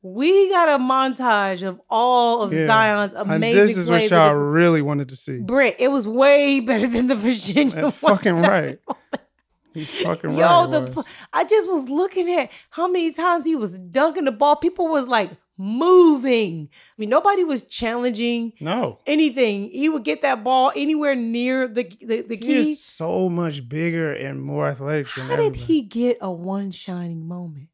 we 0.01 0.49
got 0.49 0.69
a 0.69 0.81
montage 0.81 1.61
of 1.67 1.79
all 1.89 2.41
of 2.41 2.53
Yeah. 2.53 2.67
Zion's 2.67 3.13
And 3.13 3.31
amazing 3.31 3.59
this 3.61 3.77
is 3.77 3.89
what 3.89 4.09
y'all 4.09 4.33
really 4.35 4.81
wanted 4.81 5.09
to 5.09 5.15
see. 5.15 5.37
the- 5.37 5.43
Britt, 5.43 5.75
it 5.79 5.89
was 5.89 6.07
way 6.07 6.59
better 6.59 6.87
than 6.87 7.07
the 7.07 7.15
Virginia 7.15 7.81
one 7.83 7.91
fucking 7.91 8.35
right. 8.35 8.79
He's 9.73 9.89
fucking 10.01 10.35
Yo, 10.35 10.45
right. 10.63 10.71
the 10.71 10.81
pl- 10.87 10.95
was. 10.95 11.05
I 11.31 11.43
just 11.43 11.69
was 11.69 11.89
looking 11.89 12.29
at 12.33 12.51
how 12.71 12.87
many 12.87 13.11
times 13.13 13.45
he 13.45 13.55
was 13.55 13.77
dunking 13.77 14.25
the 14.25 14.31
ball. 14.31 14.55
People 14.55 14.87
was 14.87 15.05
like 15.07 15.31
moving. 15.60 16.70
I 16.72 16.93
mean, 16.97 17.10
nobody 17.10 17.43
was 17.43 17.64
challenging 17.64 18.53
no. 18.60 18.99
anything. 19.05 19.70
He 19.70 19.89
would 19.89 20.03
get 20.03 20.22
that 20.24 20.43
ball 20.43 20.72
anywhere 20.76 21.16
near 21.16 21.68
the 21.68 21.84
the, 22.01 22.22
the 22.22 22.36
He 22.36 22.41
key. 22.45 22.72
is 22.72 22.84
so 22.84 23.30
much 23.30 23.68
bigger 23.70 24.12
and 24.14 24.41
more 24.41 24.68
athletic 24.68 25.14
than 25.14 25.28
How 25.28 25.36
did 25.36 25.55
he 25.55 25.82
get 25.84 26.18
a 26.22 26.32
one 26.32 26.72
shining 26.72 27.28
moment? 27.28 27.68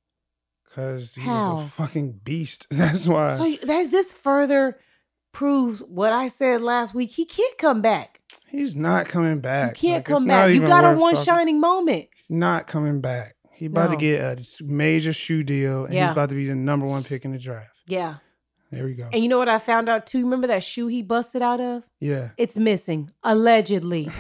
Because 0.66 1.16
he 1.16 1.22
How? 1.22 1.56
was 1.56 1.66
a 1.66 1.70
fucking 1.70 2.20
beast. 2.24 2.68
That's 2.72 3.08
why. 3.08 3.38
So 3.38 3.66
that's 3.66 3.90
this 3.90 4.12
further 4.12 4.78
proves 5.32 5.80
what 5.80 6.12
I 6.12 6.28
said 6.28 6.62
last 6.62 6.94
week. 6.94 7.12
He 7.12 7.24
can't 7.26 7.58
come 7.58 7.82
back. 7.82 8.20
He's 8.50 8.76
not 8.76 9.08
coming 9.08 9.40
back. 9.40 9.82
You 9.82 9.90
can't 9.90 10.08
Like, 10.08 10.16
come 10.16 10.26
back. 10.26 10.50
You 10.54 10.66
got 10.66 10.84
a 10.86 10.98
one 10.98 11.14
talking- 11.14 11.26
shining 11.26 11.60
moment. 11.60 12.08
He's 12.16 12.30
not 12.32 12.68
coming 12.68 13.00
back. 13.02 13.36
He's 13.54 13.68
about 13.70 13.92
No. 13.92 13.98
to 13.98 14.02
get 14.02 14.22
a 14.22 14.64
major 14.64 15.14
shoe 15.14 15.44
deal, 15.44 15.86
and 15.86 15.94
Yeah. 15.94 16.04
he's 16.04 16.12
about 16.12 16.30
to 16.30 16.36
be 16.36 16.46
the 16.48 16.56
number 16.56 16.86
one 16.86 17.04
pick 17.04 17.24
in 17.26 17.32
the 17.32 17.38
draft. 17.38 17.70
Yeah. 17.88 18.16
There 18.72 18.86
we 18.86 18.94
go. 18.94 19.10
And 19.14 19.24
you 19.24 19.30
know 19.30 19.38
what 19.38 19.50
I 19.50 19.60
found 19.60 19.90
out 19.90 20.08
too? 20.08 20.24
Remember 20.24 20.48
that 20.48 20.64
shoe 20.64 20.88
he 20.88 21.02
busted 21.02 21.42
out 21.42 21.62
of? 21.62 21.84
Yeah. 22.00 22.30
It's 22.38 22.58
missing. 22.58 23.12
Allegedly. 23.24 24.10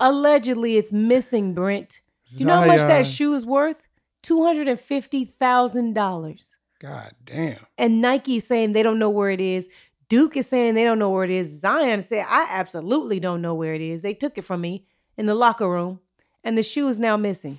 Allegedly, 0.00 0.76
it's 0.76 0.92
missing, 0.92 1.54
Brent. 1.54 2.02
You 2.28 2.46
know 2.46 2.60
how 2.60 2.66
much 2.66 2.78
that 2.78 3.00
uh, 3.00 3.04
shoe 3.04 3.34
is 3.34 3.44
worth? 3.44 3.82
$250,000. 4.22 6.56
God 6.78 7.10
damn. 7.24 7.58
And 7.76 8.00
Nike 8.00 8.38
saying 8.38 8.74
they 8.74 8.84
don't 8.84 9.00
know 9.00 9.10
where 9.10 9.30
it 9.30 9.40
is. 9.40 9.68
Duke 10.08 10.36
is 10.36 10.46
saying 10.46 10.74
they 10.74 10.84
don't 10.84 11.00
know 11.00 11.10
where 11.10 11.24
it 11.24 11.30
is. 11.30 11.60
Zion 11.60 12.02
said, 12.02 12.24
I 12.28 12.46
absolutely 12.50 13.20
don't 13.20 13.40
know 13.42 13.54
where 13.54 13.74
it 13.74 13.80
is. 13.80 14.02
They 14.02 14.14
took 14.14 14.38
it 14.38 14.42
from 14.42 14.60
me 14.60 14.86
in 15.16 15.26
the 15.26 15.34
locker 15.34 15.68
room, 15.68 15.98
and 16.44 16.56
the 16.56 16.62
shoe 16.62 16.86
is 16.88 16.98
now 16.98 17.16
missing. 17.16 17.58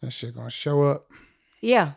That 0.00 0.12
shit 0.12 0.34
gonna 0.34 0.50
show 0.50 0.84
up. 0.84 1.10
Yeah, 1.60 1.92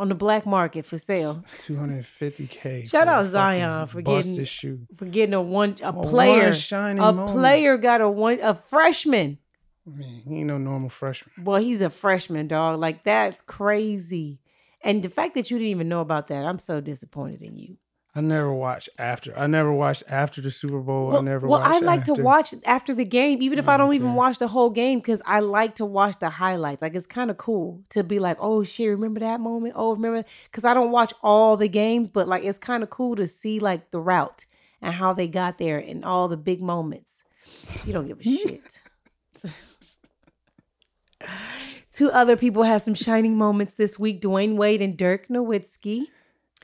on 0.00 0.08
the 0.08 0.14
black 0.14 0.46
market 0.46 0.86
for 0.86 0.96
sale. 0.98 1.44
250k. 1.58 2.88
Shout 2.88 3.06
out 3.08 3.26
Zion 3.26 3.86
for 3.86 4.02
getting- 4.02 4.44
shoe. 4.44 4.86
For 4.96 5.04
getting 5.04 5.34
a 5.34 5.42
one 5.42 5.76
a 5.82 5.92
one 5.92 6.08
player. 6.08 6.52
shining 6.52 7.02
A 7.02 7.12
moment. 7.12 7.38
player 7.38 7.76
got 7.76 8.00
a 8.00 8.08
one 8.08 8.38
a 8.40 8.54
freshman. 8.54 9.38
I 9.86 9.90
mean, 9.96 10.22
he 10.26 10.36
ain't 10.38 10.46
no 10.46 10.58
normal 10.58 10.88
freshman. 10.88 11.32
Well, 11.44 11.60
he's 11.60 11.80
a 11.80 11.90
freshman, 11.90 12.48
dog. 12.48 12.80
Like 12.80 13.04
that's 13.04 13.40
crazy. 13.42 14.40
And 14.82 15.02
the 15.02 15.10
fact 15.10 15.34
that 15.34 15.50
you 15.50 15.58
didn't 15.58 15.70
even 15.70 15.88
know 15.88 16.00
about 16.00 16.28
that, 16.28 16.44
I'm 16.44 16.58
so 16.58 16.80
disappointed 16.80 17.42
in 17.42 17.56
you. 17.56 17.76
I 18.12 18.20
never 18.20 18.52
watched 18.52 18.88
after. 18.98 19.38
I 19.38 19.46
never 19.46 19.72
watched 19.72 20.02
after 20.08 20.40
the 20.40 20.50
Super 20.50 20.80
Bowl. 20.80 21.16
I 21.16 21.20
never. 21.20 21.46
well, 21.46 21.62
I 21.62 21.78
like 21.78 22.00
after. 22.00 22.16
to 22.16 22.22
watch 22.22 22.54
after 22.66 22.92
the 22.92 23.04
game, 23.04 23.40
even 23.40 23.56
if 23.58 23.68
I 23.68 23.76
don't 23.76 23.94
even 23.94 24.14
watch 24.14 24.38
the 24.38 24.48
whole 24.48 24.70
game, 24.70 24.98
because 24.98 25.22
I 25.24 25.38
like 25.38 25.76
to 25.76 25.84
watch 25.84 26.18
the 26.18 26.28
highlights. 26.28 26.82
Like 26.82 26.96
it's 26.96 27.06
kind 27.06 27.30
of 27.30 27.36
cool 27.36 27.84
to 27.90 28.02
be 28.02 28.18
like, 28.18 28.36
oh 28.40 28.64
shit, 28.64 28.88
remember 28.88 29.20
that 29.20 29.38
moment? 29.38 29.74
Oh, 29.76 29.94
remember? 29.94 30.24
Because 30.44 30.64
I 30.64 30.74
don't 30.74 30.90
watch 30.90 31.12
all 31.22 31.56
the 31.56 31.68
games, 31.68 32.08
but 32.08 32.26
like 32.26 32.42
it's 32.42 32.58
kind 32.58 32.82
of 32.82 32.90
cool 32.90 33.14
to 33.14 33.28
see 33.28 33.60
like 33.60 33.92
the 33.92 34.00
route 34.00 34.44
and 34.82 34.92
how 34.92 35.12
they 35.12 35.28
got 35.28 35.58
there 35.58 35.78
and 35.78 36.04
all 36.04 36.26
the 36.26 36.36
big 36.36 36.60
moments. 36.60 37.22
You 37.86 37.92
don't 37.92 38.08
give 38.08 38.18
a 38.20 38.24
shit. 38.24 38.60
Two 41.92 42.10
other 42.10 42.36
people 42.36 42.64
had 42.64 42.82
some 42.82 42.94
shining 42.94 43.36
moments 43.36 43.74
this 43.74 44.00
week: 44.00 44.20
Dwyane 44.20 44.56
Wade 44.56 44.82
and 44.82 44.96
Dirk 44.96 45.28
Nowitzki. 45.28 46.06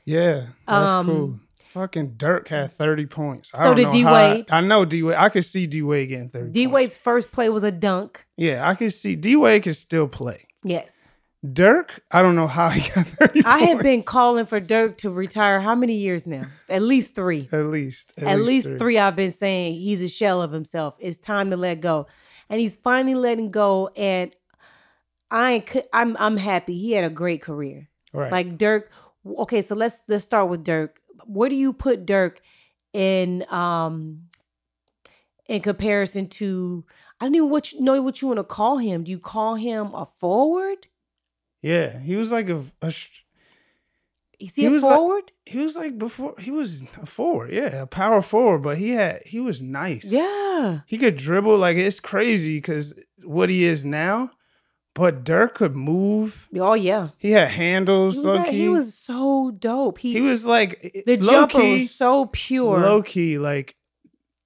Yeah, 0.07 0.45
that's 0.65 0.91
Um, 0.91 1.05
cool. 1.05 1.39
Fucking 1.65 2.13
Dirk 2.15 2.47
had 2.47 2.71
thirty 2.71 3.05
points. 3.05 3.51
I 3.53 3.57
So 3.57 3.63
don't 3.65 3.75
did 3.75 3.83
know 3.87 3.91
D 3.91 4.05
Wade. 4.05 4.45
I 4.49 4.61
know 4.61 4.85
D 4.85 5.03
Wade. 5.03 5.17
I 5.17 5.27
could 5.29 5.43
see 5.45 5.67
D 5.67 5.81
Wade 5.83 6.07
getting 6.09 6.29
thirty. 6.29 6.49
D 6.49 6.63
points. 6.65 6.73
Wade's 6.73 6.97
first 6.97 7.31
play 7.33 7.49
was 7.49 7.63
a 7.63 7.71
dunk. 7.71 8.25
Yeah, 8.37 8.67
I 8.67 8.73
can 8.73 8.89
see 8.89 9.15
D 9.17 9.35
Wade 9.35 9.63
can 9.63 9.73
still 9.73 10.07
play. 10.07 10.45
Yes. 10.63 11.09
Dirk, 11.53 12.01
I 12.09 12.21
don't 12.23 12.35
know 12.35 12.47
how 12.47 12.69
he 12.69 12.89
got 12.89 13.05
thirty. 13.19 13.43
I 13.45 13.59
have 13.59 13.83
been 13.83 14.01
calling 14.01 14.45
for 14.47 14.59
Dirk 14.59 14.97
to 14.99 15.11
retire 15.11 15.59
how 15.59 15.75
many 15.75 15.95
years 15.95 16.25
now? 16.25 16.47
At 16.69 16.81
least 16.81 17.13
three. 17.13 17.47
at 17.51 17.65
least 17.65 18.13
At, 18.17 18.39
least 18.39 18.69
three. 18.77 18.97
I've 18.97 19.15
been 19.15 19.29
saying 19.31 19.75
he's 19.75 20.01
a 20.01 20.07
shell 20.09 20.41
of 20.41 20.51
himself. 20.51 20.95
It's 20.99 21.19
time 21.19 21.51
to 21.51 21.57
let 21.57 21.81
go. 21.81 22.07
And 22.49 22.59
he's 22.61 22.75
finally 22.77 23.13
letting 23.13 23.51
go. 23.51 23.89
And 23.95 24.33
I 25.29 25.63
I'm 25.93 26.15
I'm 26.17 26.37
happy. 26.37 26.77
He 26.77 26.93
had 26.93 27.03
a 27.03 27.09
great 27.09 27.41
career. 27.41 27.89
Right. 28.13 28.31
Like 28.31 28.57
Dirk. 28.57 28.89
Okay, 29.39 29.61
so 29.61 29.75
let's 29.75 30.01
let's 30.07 30.23
start 30.23 30.49
with 30.49 30.63
Dirk. 30.63 31.01
Where 31.25 31.49
do 31.49 31.55
you 31.55 31.73
put 31.73 32.05
Dirk 32.05 32.41
in 32.93 33.45
um 33.49 34.23
in 35.47 35.61
comparison 35.61 36.27
to 36.27 36.85
I 37.19 37.25
don't 37.25 37.35
even 37.35 37.49
what 37.49 37.73
you, 37.73 37.81
know 37.81 38.01
what 38.01 38.21
you 38.21 38.27
want 38.27 38.39
to 38.39 38.43
call 38.43 38.77
him. 38.77 39.03
Do 39.03 39.11
you 39.11 39.19
call 39.19 39.55
him 39.55 39.87
a 39.93 40.05
forward? 40.05 40.87
yeah, 41.61 41.99
he 41.99 42.15
was 42.15 42.31
like 42.31 42.49
a, 42.49 42.63
a 42.81 42.91
sh- 42.91 43.23
Is 44.39 44.53
he, 44.55 44.61
He 44.61 44.67
a 44.67 44.71
was 44.71 44.83
like- 44.83 44.95
forward? 44.95 45.31
he 45.45 45.57
was 45.59 45.75
like 45.75 45.97
before 45.97 46.35
he 46.37 46.51
was 46.51 46.83
a 47.01 47.05
forward. 47.05 47.51
Yeah, 47.51 47.81
a 47.81 47.87
power 47.87 48.21
forward, 48.21 48.59
but 48.59 48.77
he 48.77 48.91
had 48.91 49.23
he 49.25 49.39
was 49.39 49.61
nice. 49.61 50.05
yeah. 50.11 50.81
he 50.85 50.97
could 50.97 51.17
dribble 51.17 51.57
like 51.57 51.77
it's 51.77 51.99
crazy 51.99 52.57
because 52.57 52.93
what 53.23 53.49
he 53.49 53.63
is 53.65 53.83
now. 53.83 54.31
But 54.97 55.23
Dirk 55.23 55.53
could 55.53 55.75
move. 55.75 56.49
Oh 56.55 56.73
yeah. 56.73 57.09
He 57.19 57.31
had 57.31 57.49
handles. 57.51 58.15
He 58.15 58.21
was, 58.21 58.25
low 58.25 58.35
like- 58.37 58.49
key. 58.49 58.57
he 58.57 58.69
was 58.69 58.95
so 58.95 59.51
dope. 59.51 59.99
He, 59.99 60.13
he 60.13 60.21
was 60.21 60.43
like 60.43 61.03
the 61.05 61.17
jumper 61.17 61.59
key, 61.59 61.81
was 61.81 61.91
so 61.91 62.25
pure. 62.33 62.79
low 62.79 63.03
key. 63.03 63.37
Like 63.37 63.75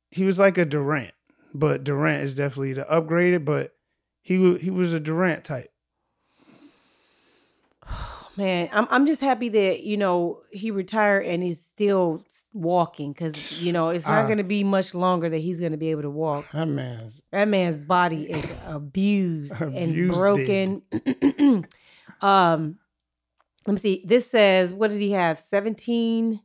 he 0.10 0.26
was 0.26 0.38
like 0.38 0.58
a 0.58 0.66
Durant, 0.66 1.14
but 1.54 1.86
Durant 1.86 2.24
is 2.24 2.36
definitely 2.36 2.74
the 2.74 2.84
upgraded. 2.84 3.46
But 3.46 3.72
he 4.22 4.58
he 4.58 4.70
was 4.70 4.94
a 4.94 5.00
Durant 5.00 5.46
type. 5.46 5.72
Man, 8.42 8.70
I'm 8.72 8.88
I'm 8.90 9.06
just 9.06 9.22
happy 9.22 9.50
that 9.50 9.84
you 9.84 9.98
know 9.98 10.42
he 10.52 10.72
retired 10.72 11.28
and 11.28 11.44
he's 11.44 11.62
still 11.62 12.26
walking 12.54 13.14
because 13.14 13.62
you 13.62 13.72
know 13.72 13.90
it's 13.90 14.08
not 14.08 14.24
Ah. 14.24 14.26
going 14.26 14.40
to 14.40 14.44
be 14.44 14.64
much 14.64 14.96
longer 14.96 15.30
that 15.30 15.38
he's 15.38 15.60
going 15.60 15.74
to 15.74 15.78
be 15.78 15.92
able 15.92 16.02
to 16.02 16.10
walk. 16.10 16.50
That 16.52 16.66
man's 16.66 17.22
That 17.32 17.48
man's 17.48 17.78
body 17.78 18.24
is 18.32 18.52
abused 18.68 19.62
and 19.62 20.12
broken. 20.12 20.82
um, 22.22 22.80
let 23.68 23.74
me 23.74 23.78
see. 23.78 24.04
This 24.08 24.32
says 24.32 24.74
what 24.74 24.90
did 24.90 25.02
he 25.02 25.12
have? 25.12 25.38
17, 25.38 26.42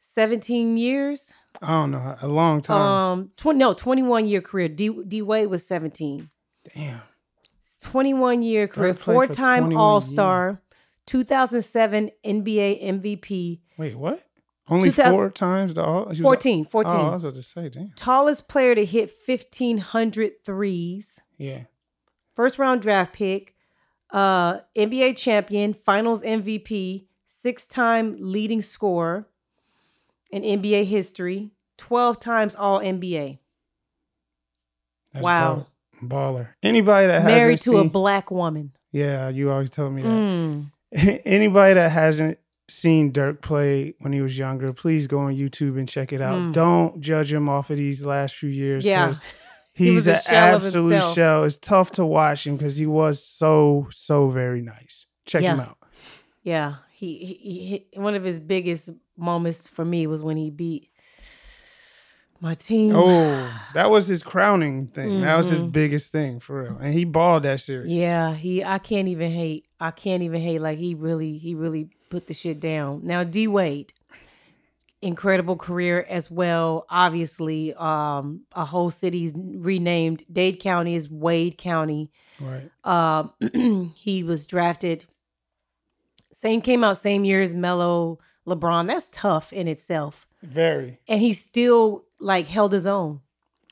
17 0.00 0.76
years. 0.76 1.32
I 1.60 1.68
don't 1.68 1.92
know 1.92 2.16
a 2.20 2.26
long 2.26 2.60
time. 2.60 2.80
Um, 2.80 3.30
twenty 3.36 3.60
no, 3.60 3.72
twenty 3.72 4.02
one 4.02 4.26
year 4.26 4.40
career. 4.40 4.66
D 4.68 4.88
D 5.06 5.22
Wade 5.22 5.46
was 5.48 5.64
seventeen. 5.64 6.30
Damn. 6.74 7.02
21 7.82 8.42
year 8.42 8.68
career, 8.68 8.94
four 8.94 9.26
time 9.26 9.76
All 9.76 10.00
Star, 10.00 10.62
2007 11.06 12.10
NBA 12.24 12.82
MVP, 12.84 13.60
Wait, 13.78 13.96
what? 13.96 14.22
Only 14.68 14.90
2000 14.90 15.12
four 15.12 15.30
times 15.30 15.74
the 15.74 15.82
all. 15.84 16.04
he 16.04 16.08
was- 16.10 16.20
14, 16.20 16.64
14. 16.66 16.92
Oh, 16.94 16.98
I 16.98 17.14
was 17.14 17.22
about 17.24 17.34
to 17.34 17.42
say, 17.42 17.68
damn. 17.68 17.90
Tallest 17.96 18.48
player 18.48 18.74
to 18.74 18.84
hit 18.84 19.10
1,500 19.26 20.44
threes, 20.44 21.20
Yeah. 21.36 21.64
first 22.34 22.58
round 22.58 22.80
draft 22.82 23.12
pick, 23.12 23.54
uh, 24.10 24.60
NBA 24.76 25.14
champion, 25.14 25.74
finals 25.74 26.22
MVP, 26.22 27.08
six 27.26 27.66
time 27.66 28.16
leading 28.20 28.62
scorer 28.62 29.26
in 30.30 30.42
NBA 30.44 30.84
history, 30.84 31.50
12 31.76 32.20
times 32.20 32.54
All 32.54 32.78
NBA. 32.80 33.38
That's 35.12 35.24
Wow. 35.24 35.54
dope. 35.56 35.66
Baller. 36.10 36.48
Anybody 36.62 37.06
that 37.08 37.24
Married 37.24 37.58
hasn't 37.58 37.74
to 37.74 37.78
a 37.80 37.84
black 37.88 38.30
woman. 38.30 38.72
yeah, 38.92 39.28
you 39.28 39.50
always 39.50 39.70
told 39.70 39.92
me 39.92 40.02
that. 40.02 40.08
Mm. 40.08 40.70
Anybody 41.24 41.74
that 41.74 41.90
hasn't 41.90 42.38
seen 42.68 43.12
Dirk 43.12 43.42
play 43.42 43.94
when 44.00 44.12
he 44.12 44.20
was 44.20 44.36
younger, 44.36 44.72
please 44.72 45.06
go 45.06 45.20
on 45.20 45.34
YouTube 45.34 45.78
and 45.78 45.88
check 45.88 46.12
it 46.12 46.20
out. 46.20 46.38
Mm. 46.38 46.52
Don't 46.52 47.00
judge 47.00 47.32
him 47.32 47.48
off 47.48 47.70
of 47.70 47.76
these 47.76 48.04
last 48.04 48.36
few 48.36 48.50
years. 48.50 48.84
Yeah. 48.84 49.12
He 49.74 49.86
He's 49.86 50.06
a 50.06 50.16
an 50.16 50.20
shell 50.20 50.56
absolute 50.56 51.14
shell. 51.14 51.44
It's 51.44 51.56
tough 51.56 51.92
to 51.92 52.04
watch 52.04 52.46
him 52.46 52.58
because 52.58 52.76
he 52.76 52.84
was 52.84 53.24
so, 53.24 53.88
so 53.90 54.28
very 54.28 54.60
nice. 54.60 55.06
Check 55.24 55.44
him 55.44 55.60
out. 55.60 55.78
Yeah, 56.42 56.74
he, 56.92 57.16
he, 57.42 57.86
he 57.90 57.98
one 57.98 58.14
of 58.14 58.22
his 58.22 58.38
biggest 58.38 58.90
moments 59.16 59.68
for 59.68 59.82
me 59.82 60.06
was 60.06 60.22
when 60.22 60.36
he 60.36 60.50
beat 60.50 60.90
my 62.42 62.52
team. 62.54 62.92
Oh, 62.94 63.50
that 63.72 63.88
was 63.90 64.06
his 64.08 64.22
crowning 64.22 64.88
thing. 64.88 65.20
That 65.22 65.36
was 65.36 65.46
his 65.48 65.62
Mhm. 65.62 65.72
biggest 65.72 66.10
thing 66.12 66.40
for 66.40 66.62
real. 66.64 66.76
And 66.78 66.92
he 66.92 67.04
balled 67.04 67.44
that 67.44 67.60
series. 67.60 67.90
Yeah, 67.90 68.34
he 68.34 68.62
I 68.64 68.78
can't 68.78 69.08
even 69.08 69.30
hate. 69.30 69.64
I 69.80 69.92
can't 69.92 70.22
even 70.22 70.40
hate 70.42 70.60
like 70.60 70.78
he 70.78 70.94
really 70.94 71.38
he 71.38 71.54
really 71.54 71.88
put 72.10 72.26
the 72.26 72.34
shit 72.34 72.60
down. 72.60 73.00
Now 73.04 73.22
D 73.24 73.46
Wade 73.48 73.92
incredible 75.00 75.56
career 75.56 76.06
as 76.08 76.30
well. 76.30 76.86
Obviously, 76.90 77.74
um 77.74 78.42
a 78.52 78.64
whole 78.64 78.90
city's 78.90 79.32
renamed 79.36 80.24
Dade 80.32 80.60
County 80.60 80.94
is 80.94 81.10
Wade 81.10 81.58
County. 81.58 82.10
Right. 82.40 82.70
Um 82.84 83.92
he 83.96 84.22
was 84.22 84.46
drafted 84.46 85.06
same 86.32 86.60
came 86.60 86.82
out 86.84 86.96
same 86.96 87.24
year 87.24 87.42
as 87.42 87.54
Melo 87.54 88.18
LeBron. 88.46 88.86
That's 88.88 89.08
tough 89.12 89.52
in 89.52 89.68
itself. 89.68 90.26
Very. 90.44 90.98
and 91.06 91.20
he 91.20 91.32
still 91.34 92.04
like 92.22 92.46
held 92.48 92.72
his 92.72 92.86
own. 92.86 93.20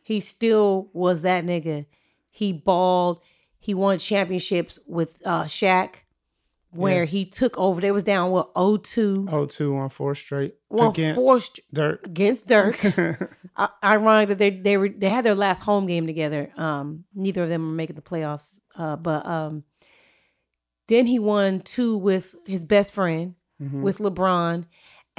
He 0.02 0.20
still 0.20 0.90
was 0.92 1.22
that 1.22 1.44
nigga. 1.44 1.86
He 2.30 2.52
balled. 2.52 3.20
He 3.58 3.74
won 3.74 3.98
championships 3.98 4.78
with 4.86 5.18
uh 5.26 5.44
Shaq, 5.44 5.96
where 6.70 7.04
Yeah. 7.04 7.10
he 7.10 7.24
took 7.26 7.58
over. 7.58 7.80
They 7.80 7.92
was 7.92 8.02
down 8.02 8.30
what 8.30 8.52
0-2. 8.54 9.28
Oh, 9.30 9.46
two 9.46 9.76
on 9.76 9.88
four 9.90 10.14
straight. 10.14 10.54
Won 10.70 10.90
against 10.90 11.16
four 11.16 11.40
str- 11.40 11.60
Dirk. 11.72 12.06
against 12.06 12.46
Dirk. 12.46 12.80
I- 13.56 13.68
ironic 13.84 14.28
that 14.28 14.38
they 14.38 14.50
they 14.50 14.76
were 14.76 14.88
they 14.88 15.08
had 15.10 15.24
their 15.24 15.34
last 15.34 15.60
home 15.60 15.86
game 15.86 16.06
together. 16.06 16.50
Um, 16.56 17.04
neither 17.14 17.42
of 17.44 17.48
them 17.48 17.62
were 17.68 17.74
making 17.74 17.96
the 17.96 18.02
playoffs. 18.02 18.58
Uh, 18.76 18.96
but 18.96 19.26
um, 19.26 19.64
then 20.88 21.06
he 21.06 21.18
won 21.18 21.60
two 21.60 21.96
with 21.98 22.34
his 22.46 22.64
best 22.64 22.92
friend 22.92 23.34
Mhm. 23.62 23.82
with 23.82 23.98
LeBron. 23.98 24.64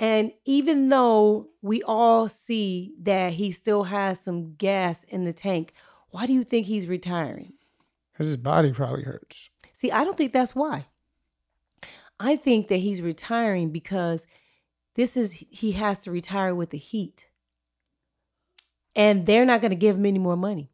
And 0.02 0.32
even 0.46 0.90
though 0.90 1.50
we 1.62 1.84
all 1.84 2.28
see 2.28 2.96
that 3.04 3.34
he 3.34 3.52
still 3.52 3.84
has 3.84 4.20
some 4.20 4.56
gas 4.56 5.04
in 5.04 5.26
the 5.26 5.32
tank, 5.32 5.74
why 6.10 6.26
do 6.26 6.34
you 6.34 6.44
think 6.44 6.66
he's 6.66 6.88
retiring? 6.88 7.54
Because 8.12 8.26
his 8.26 8.38
body 8.38 8.74
probably 8.74 9.04
hurts. 9.04 9.52
See, 9.74 9.92
I 9.92 10.04
don't 10.04 10.18
think 10.18 10.32
that's 10.32 10.56
why. 10.56 10.88
I 12.20 12.36
think 12.36 12.68
that 12.70 12.78
he's 12.78 13.00
retiring 13.00 13.70
because 13.70 14.26
this 14.96 15.16
is 15.16 15.34
he 15.34 15.74
has 15.74 16.00
to 16.00 16.12
retire 16.12 16.56
with 16.56 16.72
the 16.72 16.80
Heat. 16.80 17.28
And 18.96 19.28
they're 19.28 19.46
not 19.46 19.62
going 19.62 19.70
to 19.70 19.76
give 19.76 19.98
him 19.98 20.08
any 20.08 20.20
more 20.20 20.36
money. 20.36 20.72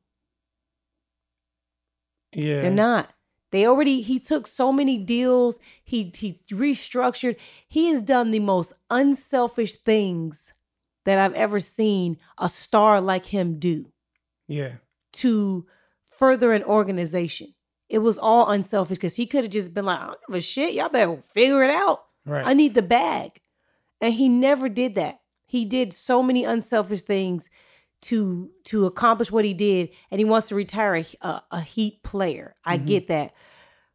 Yeah. 2.33 2.61
They're 2.61 2.71
not. 2.71 3.11
They 3.51 3.65
already 3.65 4.01
he 4.01 4.19
took 4.19 4.45
so 4.47 4.71
many 4.71 4.97
deals. 4.97 5.59
He 5.83 6.11
he 6.15 6.41
restructured. 6.51 7.37
He 7.67 7.87
has 7.87 8.03
done 8.03 8.31
the 8.31 8.39
most 8.39 8.73
unselfish 8.89 9.73
things 9.73 10.53
that 11.05 11.17
I've 11.19 11.33
ever 11.33 11.59
seen 11.59 12.17
a 12.37 12.49
star 12.49 12.99
like 12.99 13.27
him 13.27 13.59
do 13.59 13.91
Yeah. 14.47 14.73
to 15.13 15.65
further 16.05 16.51
an 16.51 16.63
organization. 16.63 17.53
It 17.89 17.99
was 17.99 18.17
all 18.17 18.49
unselfish 18.49 18.97
because 18.97 19.15
he 19.15 19.25
could 19.25 19.45
have 19.45 19.51
just 19.53 19.73
been 19.73 19.85
like, 19.85 19.99
I 20.01 20.07
don't 20.07 20.19
give 20.27 20.35
a 20.35 20.41
shit. 20.41 20.73
Y'all 20.73 20.89
better 20.89 21.21
figure 21.21 21.63
it 21.63 21.71
out. 21.71 22.03
Right. 22.25 22.45
I 22.45 22.53
need 22.53 22.73
the 22.73 22.81
bag. 22.81 23.39
And 24.01 24.13
he 24.13 24.27
never 24.27 24.67
did 24.67 24.95
that. 24.95 25.21
He 25.45 25.63
did 25.63 25.93
so 25.93 26.21
many 26.21 26.43
unselfish 26.43 27.03
things 27.03 27.49
to 28.01 28.51
to 28.65 28.85
accomplish 28.85 29.31
what 29.31 29.43
he 29.45 29.53
did 29.53 29.89
and 30.11 30.19
he 30.19 30.25
wants 30.25 30.49
to 30.49 30.55
retire 30.55 30.95
a, 30.95 31.05
a, 31.21 31.43
a 31.51 31.61
heat 31.61 32.03
player. 32.03 32.55
I 32.65 32.77
Mhm. 32.77 32.85
get 32.85 33.07
that. 33.07 33.33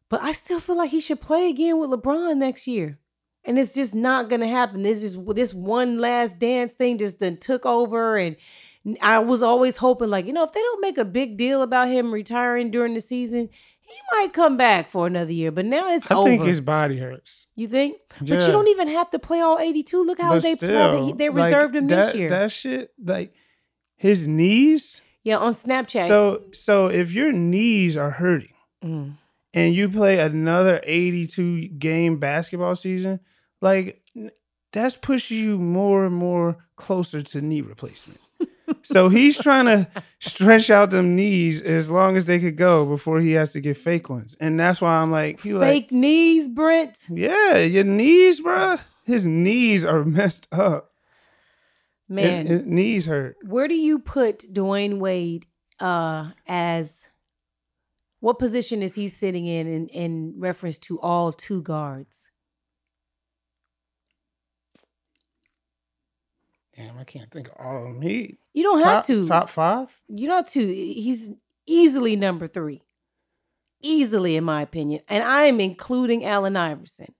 But 0.09 0.21
I 0.21 0.31
still 0.33 0.59
feel 0.59 0.77
like 0.77 0.91
he 0.91 0.99
should 0.99 1.21
play 1.21 1.49
again 1.49 1.79
with 1.79 1.89
LeBron 1.89 2.37
next 2.37 2.67
year. 2.67 2.99
And 3.45 3.57
it's 3.59 3.73
just 3.73 3.93
not 3.95 4.29
gonna 4.29 4.47
happen. 4.47 4.83
This 4.83 5.03
is 5.03 5.17
this 5.33 5.53
one 5.53 5.99
last 5.99 6.39
dance 6.39 6.73
thing 6.73 6.97
just 6.97 7.19
done 7.19 7.37
took 7.37 7.65
over. 7.65 8.17
And 8.17 8.35
I 9.01 9.19
was 9.19 9.41
always 9.41 9.77
hoping, 9.77 10.09
like, 10.09 10.25
you 10.25 10.33
know, 10.33 10.43
if 10.43 10.51
they 10.51 10.59
don't 10.61 10.81
make 10.81 10.97
a 10.97 11.05
big 11.05 11.37
deal 11.37 11.61
about 11.61 11.87
him 11.87 12.13
retiring 12.13 12.69
during 12.71 12.93
the 12.93 13.01
season, 13.01 13.49
he 13.81 13.95
might 14.13 14.31
come 14.33 14.55
back 14.55 14.89
for 14.89 15.07
another 15.07 15.31
year. 15.33 15.51
But 15.51 15.65
now 15.65 15.89
it's 15.89 16.09
I 16.11 16.15
over. 16.15 16.27
think 16.29 16.43
his 16.43 16.61
body 16.61 16.97
hurts. 16.99 17.47
you 17.55 17.67
think? 17.67 17.97
But 18.19 18.29
you 18.29 18.37
don't 18.37 18.67
even 18.69 18.87
have 18.89 19.09
to 19.11 19.19
play 19.19 19.39
all 19.41 19.59
82. 19.59 20.03
Look 20.03 20.19
how 20.21 20.33
But 20.35 20.43
they 20.43 20.55
still, 20.55 20.89
play. 20.91 21.11
They, 21.11 21.17
they 21.17 21.29
like, 21.29 21.45
reserved 21.53 21.75
him 21.75 21.87
that, 21.87 22.05
this 22.07 22.15
year. 22.15 22.29
That 22.29 22.51
shit, 22.51 22.93
like 23.03 23.33
his 24.03 24.27
knees. 24.27 25.01
yeah, 25.23 25.37
on 25.37 25.53
Snapchat. 25.53 26.07
So 26.07 26.43
so 26.51 26.87
if 26.87 27.13
your 27.13 27.31
knees 27.31 27.95
are 27.97 28.11
hurting 28.11 28.53
Mm. 28.83 29.13
and 29.53 29.73
you 29.73 29.87
play 29.89 30.19
another 30.19 30.81
82 30.83 31.69
game 31.79 32.19
basketball 32.19 32.75
season, 32.75 33.19
like 33.61 34.01
that's 34.73 34.97
pushing 34.97 35.37
you 35.37 35.57
more 35.57 36.05
and 36.05 36.15
more 36.15 36.57
closer 36.75 37.21
to 37.21 37.41
knee 37.41 37.61
replacement. 37.61 38.19
so 38.83 39.07
he's 39.07 39.37
trying 39.41 39.65
to 39.65 39.87
stretch 40.19 40.69
out 40.69 40.91
them 40.91 41.15
knees 41.15 41.61
as 41.61 41.89
long 41.89 42.17
as 42.17 42.25
they 42.25 42.39
could 42.39 42.57
go 42.57 42.85
before 42.85 43.21
he 43.21 43.31
has 43.39 43.53
to 43.53 43.61
get 43.61 43.77
fake 43.77 44.09
ones. 44.09 44.35
And 44.41 44.59
that's 44.59 44.81
why 44.81 44.95
I'm 44.97 45.11
like, 45.11 45.39
he 45.41 45.53
like, 45.53 45.69
Fake 45.71 45.91
knees, 45.93 46.49
Brent. 46.49 46.97
yeah, 47.09 47.57
your 47.59 47.83
knees, 47.85 48.41
bruh. 48.41 48.81
His 49.05 49.25
knees 49.27 49.85
are 49.85 50.03
messed 50.19 50.47
up. 50.51 50.91
Man, 52.13 52.45
It- 52.45 52.51
it- 52.51 52.67
knees 52.67 53.05
hurt. 53.07 53.37
where 53.43 53.67
do 53.67 53.73
you 53.75 53.97
put 53.99 54.39
Dwyane 54.53 54.99
Wade 54.99 55.47
uh 55.79 56.31
as 56.47 57.07
what 58.19 58.37
position 58.39 58.81
is 58.83 58.93
he 58.95 59.07
sitting 59.07 59.47
in 59.47 59.67
in, 59.67 59.87
in 59.89 60.33
reference 60.37 60.77
to 60.79 60.99
all 61.01 61.31
two 61.33 61.61
guards? 61.63 62.29
Damn, 66.75 66.97
I 66.97 67.03
can't 67.03 67.29
think 67.31 67.49
of 67.49 67.55
all 67.59 67.87
of 67.87 67.95
me. 67.95 68.37
You 68.53 68.63
don't 68.63 68.79
have 68.81 68.97
top, 68.97 69.05
to. 69.05 69.23
top 69.23 69.49
five. 69.49 70.01
You 70.07 70.27
don't 70.27 70.37
have 70.37 70.49
to. 70.53 70.65
He's 70.73 71.31
easily 71.67 72.15
number 72.15 72.47
three. 72.47 72.81
Easily, 73.81 74.35
in 74.35 74.43
my 74.43 74.61
opinion. 74.61 75.01
And 75.07 75.23
I 75.23 75.43
am 75.43 75.59
including 75.59 76.25
Allen 76.25 76.55
Iverson. 76.57 77.13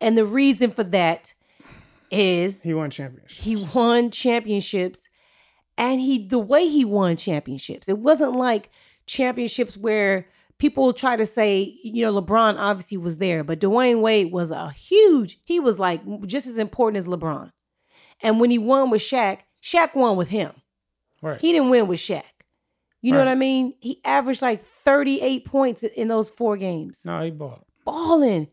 And 0.00 0.18
the 0.18 0.26
reason 0.26 0.70
for 0.72 0.84
that 0.84 1.34
is 2.12 2.62
He 2.62 2.74
won 2.74 2.90
championships. 2.90 3.42
he 3.44 3.56
won 3.56 4.10
championships 4.10 5.08
and 5.78 6.00
he 6.00 6.26
the 6.26 6.38
way 6.38 6.68
he 6.68 6.84
won 6.84 7.16
championships 7.16 7.88
it 7.88 7.98
wasn't 7.98 8.32
like 8.36 8.70
championships 9.06 9.76
where 9.76 10.28
people 10.58 10.92
try 10.92 11.16
to 11.16 11.26
say 11.26 11.76
you 11.82 12.04
know 12.04 12.20
lebron 12.20 12.56
obviously 12.58 12.96
was 12.98 13.16
there 13.16 13.42
but 13.42 13.58
dwyane 13.60 14.00
wade 14.00 14.30
was 14.30 14.50
a 14.50 14.70
huge 14.70 15.38
he 15.44 15.58
was 15.58 15.78
like 15.78 16.00
just 16.26 16.46
as 16.46 16.58
important 16.58 16.98
as 16.98 17.06
lebron 17.06 17.50
and 18.24 18.38
when 18.38 18.50
he 18.50 18.58
won 18.58 18.88
with 18.90 19.02
Shaq, 19.02 19.38
Shaq 19.60 19.96
won 19.96 20.16
with 20.16 20.28
him 20.28 20.52
right. 21.22 21.40
he 21.40 21.50
didn't 21.52 21.70
win 21.70 21.88
with 21.88 21.98
Shaq. 21.98 22.22
you 23.00 23.10
know 23.12 23.18
what 23.18 23.28
i 23.28 23.34
mean 23.34 23.74
he 23.80 24.00
averaged 24.04 24.42
like 24.42 24.62
38 24.62 25.44
points 25.44 25.82
in 25.82 26.08
those 26.08 26.30
four 26.30 26.56
games 26.56 27.02
no, 27.06 27.22
he 27.22 27.30
bought. 27.30 27.64
balling. 27.84 28.48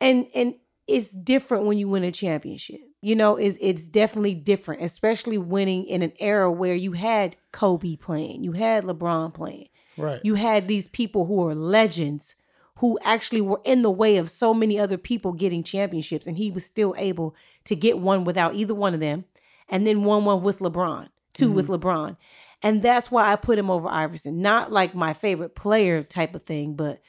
And 0.00 0.26
and 0.34 0.54
it's 0.86 1.10
different 1.10 1.64
when 1.64 1.76
you 1.76 1.88
win 1.88 2.04
a 2.04 2.12
championship. 2.12 2.80
You 3.00 3.14
know, 3.14 3.36
it's 3.36 3.56
it's 3.60 3.86
definitely 3.86 4.34
different, 4.34 4.82
especially 4.82 5.38
winning 5.38 5.86
in 5.86 6.02
an 6.02 6.12
era 6.18 6.50
where 6.50 6.74
you 6.74 6.92
had 6.92 7.36
Kobe 7.52 7.96
playing, 7.96 8.42
you 8.42 8.52
had 8.52 8.84
LeBron 8.84 9.32
playing, 9.32 9.68
Right. 9.96 10.20
you 10.24 10.34
had 10.34 10.66
these 10.66 10.88
people 10.88 11.26
who 11.26 11.46
are 11.46 11.54
legends 11.54 12.34
who 12.78 12.98
actually 13.02 13.40
were 13.40 13.60
in 13.64 13.82
the 13.82 13.90
way 13.90 14.16
of 14.16 14.30
so 14.30 14.54
many 14.54 14.78
other 14.78 14.96
people 14.96 15.32
getting 15.32 15.62
championships, 15.62 16.26
and 16.26 16.36
he 16.36 16.50
was 16.50 16.64
still 16.64 16.94
able 16.96 17.34
to 17.64 17.74
get 17.74 17.98
one 17.98 18.24
without 18.24 18.54
either 18.54 18.74
one 18.74 18.94
of 18.94 19.00
them, 19.00 19.24
and 19.68 19.86
then 19.86 20.04
one 20.04 20.24
one 20.24 20.42
with 20.42 20.60
LeBron, 20.60 21.08
2 21.34 21.50
with 21.50 21.66
mm-hmm. 21.68 21.86
LeBron. 21.86 22.16
And 22.62 22.82
that's 22.82 23.10
why 23.10 23.32
I 23.32 23.36
put 23.36 23.58
him 23.58 23.70
over 23.70 23.88
Iverson. 23.88 24.40
Not 24.42 24.72
like 24.72 24.94
my 24.94 25.12
favorite 25.12 25.54
player 25.54 26.02
type 26.02 26.34
of 26.34 26.44
thing, 26.44 26.74
but 26.74 27.00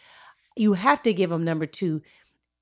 you 0.56 0.74
have 0.74 1.02
to 1.04 1.14
give 1.14 1.32
him 1.32 1.44
number 1.44 1.66
two 1.66 2.02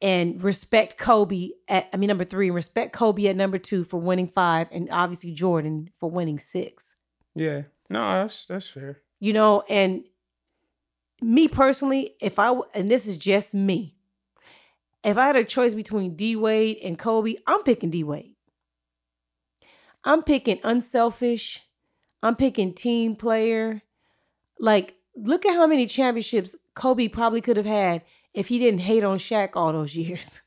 and 0.02 0.44
respect 0.44 0.98
Kobe 0.98 1.50
at 1.68 1.90
I 1.94 1.98
mean 1.98 2.08
number 2.08 2.26
three 2.26 2.48
and 2.48 2.56
respect 2.56 2.94
Kobe 2.94 3.28
at 3.28 3.36
number 3.36 3.58
two 3.58 3.84
for 3.84 4.00
winning 4.00 4.28
five 4.28 4.68
and 4.72 4.90
obviously 4.92 5.32
Jordan 5.32 5.90
for 6.00 6.10
winning 6.10 6.40
six. 6.40 6.96
yeah. 7.36 7.64
No, 7.90 8.00
that's 8.00 8.46
that's 8.46 8.68
fair. 8.68 9.02
You 9.20 9.34
know, 9.34 9.64
and 9.70 10.04
me 11.22 11.48
personally, 11.48 12.16
if 12.22 12.38
I 12.38 12.54
and 12.74 12.92
this 12.92 13.08
is 13.08 13.18
just 13.18 13.54
me, 13.54 13.96
if 15.04 15.18
I 15.18 15.28
had 15.28 15.36
a 15.36 15.44
choice 15.44 15.74
between 15.74 16.16
D 16.16 16.36
Wade 16.36 16.78
and 16.84 17.00
Kobe, 17.00 17.36
I'm 17.48 17.64
picking 17.64 17.90
D 17.90 18.04
Wade. 18.04 18.34
I'm 20.04 20.24
picking 20.24 20.60
unselfish. 20.64 21.64
I'm 22.22 22.36
picking 22.36 22.74
team 22.74 23.16
player. 23.16 23.82
Like, 24.60 24.96
look 25.16 25.46
at 25.46 25.56
how 25.56 25.68
many 25.68 25.86
championships 25.86 26.56
Kobe 26.76 27.08
probably 27.08 27.42
could 27.42 27.58
have 27.58 27.66
had 27.66 28.04
if 28.38 28.48
he 28.50 28.58
didn't 28.60 28.82
hate 28.82 29.04
on 29.04 29.18
Shaq 29.18 29.50
all 29.56 29.72
those 29.74 29.96
years. 29.96 30.42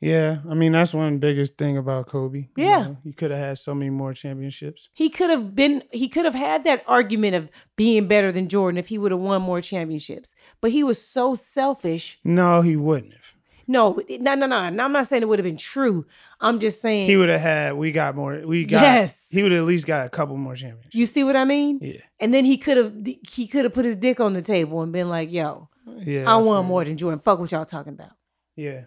Yeah, 0.00 0.38
I 0.48 0.54
mean 0.54 0.72
that's 0.72 0.94
one 0.94 1.18
biggest 1.18 1.56
thing 1.58 1.76
about 1.76 2.06
Kobe. 2.06 2.46
you 2.56 2.64
Yeah. 2.64 2.82
know. 2.82 2.98
he 3.02 3.12
could 3.12 3.32
have 3.32 3.40
had 3.40 3.58
so 3.58 3.74
many 3.74 3.90
more 3.90 4.14
championships. 4.14 4.90
He 4.92 5.08
could 5.10 5.28
have 5.28 5.56
been, 5.56 5.82
he 5.90 6.08
could 6.08 6.24
have 6.24 6.34
had 6.36 6.62
that 6.64 6.84
argument 6.86 7.34
of 7.34 7.50
being 7.74 8.06
better 8.06 8.30
than 8.30 8.48
Jordan 8.48 8.78
if 8.78 8.88
he 8.88 8.98
would 8.98 9.10
have 9.10 9.20
won 9.20 9.42
more 9.42 9.60
championships. 9.60 10.34
But 10.60 10.70
he 10.70 10.84
was 10.84 11.02
so 11.02 11.34
selfish. 11.34 12.20
No, 12.22 12.60
he 12.60 12.76
wouldn't 12.76 13.12
have. 13.14 13.32
No, 13.70 14.00
no, 14.20 14.34
no, 14.36 14.46
no. 14.46 14.56
I'm 14.84 14.92
not 14.92 15.08
saying 15.08 15.22
it 15.22 15.28
would 15.28 15.40
have 15.40 15.44
been 15.44 15.56
true. 15.58 16.06
I'm 16.40 16.58
just 16.60 16.80
saying, 16.80 17.06
He 17.08 17.16
would 17.18 17.28
have 17.28 17.40
had. 17.40 17.72
We 17.76 17.90
got 17.92 18.14
more. 18.16 18.40
We 18.46 18.64
got. 18.64 18.80
Yes. 18.82 19.28
He 19.30 19.42
would 19.42 19.50
have 19.52 19.62
at 19.62 19.66
least 19.66 19.84
got 19.86 20.06
a 20.06 20.08
couple 20.08 20.36
more 20.36 20.54
championships. 20.54 20.94
you 20.94 21.06
see 21.06 21.24
what 21.24 21.34
I 21.36 21.44
mean? 21.44 21.80
yeah. 21.82 22.00
And 22.20 22.32
then 22.32 22.44
he 22.44 22.56
could 22.56 22.76
have, 22.76 22.94
he 23.28 23.46
could 23.48 23.64
have 23.64 23.74
put 23.74 23.84
his 23.84 23.96
dick 23.96 24.20
on 24.20 24.32
the 24.32 24.42
table 24.42 24.80
and 24.80 24.90
been 24.92 25.08
like, 25.10 25.30
yo, 25.32 25.68
Yeah. 26.04 26.30
I 26.32 26.36
won 26.36 26.66
more 26.66 26.84
than 26.84 26.96
Jordan. 26.96 27.20
Fuck 27.20 27.38
what 27.38 27.50
y'all 27.52 27.64
talking 27.64 27.92
about. 27.92 28.12
Yeah. 28.56 28.82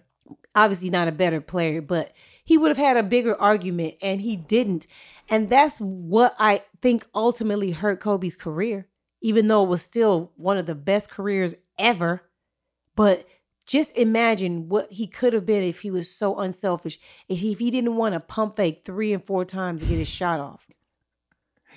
obviously 0.56 0.90
not 0.90 1.08
a 1.08 1.12
better 1.12 1.40
player, 1.42 1.82
but 1.82 2.12
he 2.44 2.58
would 2.58 2.70
have 2.70 2.78
had 2.78 2.98
a 2.98 3.04
bigger 3.04 3.40
argument 3.40 3.96
and 4.02 4.22
he 4.22 4.36
didn't. 4.36 4.88
And 5.30 5.50
that's 5.50 5.78
what 5.80 6.36
I 6.40 6.64
think 6.82 7.06
ultimately 7.16 7.72
hurt 7.72 8.00
Kobe's 8.02 8.36
career, 8.36 8.88
even 9.22 9.48
though 9.48 9.64
it 9.64 9.70
was 9.70 9.82
still 9.82 10.32
one 10.36 10.58
of 10.58 10.66
the 10.66 10.76
best 10.76 11.10
careers 11.10 11.56
ever. 11.80 12.24
But 12.96 13.26
just 13.66 13.96
imagine 13.96 14.68
what 14.68 14.92
he 14.92 15.08
could 15.08 15.32
have 15.34 15.46
been 15.46 15.64
if 15.64 15.82
he 15.82 15.92
was 15.92 16.10
so 16.10 16.38
unselfish. 16.40 17.00
If 17.30 17.40
he, 17.40 17.54
if 17.54 17.60
he 17.60 17.72
didn't 17.72 17.96
want 17.96 18.14
to 18.14 18.20
pump 18.20 18.58
fake 18.58 18.82
three 18.84 19.14
and 19.14 19.24
four 19.24 19.46
times 19.46 19.82
to 19.84 19.88
get 19.88 19.98
his 20.00 20.10
shot 20.10 20.40
off. 20.42 20.68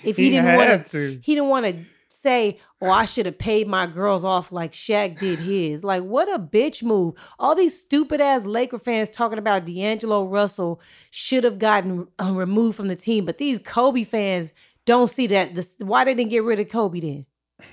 If 0.03 0.17
he, 0.17 0.25
He 0.25 0.29
didn't 0.31 0.55
want 0.57 0.85
to. 0.87 1.19
he 1.23 1.35
didn't 1.35 1.49
want 1.49 1.65
to 1.67 1.85
say, 2.15 2.59
"Oh, 2.81 2.89
I 2.89 3.05
should 3.05 3.25
have 3.25 3.37
paid 3.37 3.67
my 3.67 3.85
girls 3.87 4.23
off 4.25 4.51
like 4.51 4.71
Shaq 4.71 5.19
did 5.19 5.39
his." 5.39 5.83
Like, 5.83 6.03
what 6.03 6.27
a 6.33 6.39
bitch 6.39 6.81
move! 6.83 7.15
All 7.39 7.55
these 7.55 7.79
stupid 7.79 8.21
ass 8.21 8.45
Laker 8.45 8.79
fans 8.79 9.09
talking 9.09 9.37
about 9.37 9.65
D'Angelo 9.65 10.25
Russell 10.25 10.79
should 11.11 11.43
have 11.43 11.59
gotten 11.59 12.07
uh, 12.21 12.31
removed 12.33 12.75
from 12.77 12.87
the 12.87 12.95
team, 12.95 13.25
but 13.25 13.37
these 13.37 13.59
Kobe 13.59 14.03
fans 14.03 14.53
don't 14.85 15.09
see 15.09 15.27
that. 15.27 15.55
This, 15.55 15.75
why 15.79 16.03
they 16.05 16.13
didn't 16.13 16.31
get 16.31 16.43
rid 16.43 16.59
of 16.59 16.69
Kobe 16.69 16.99
then? 16.99 17.25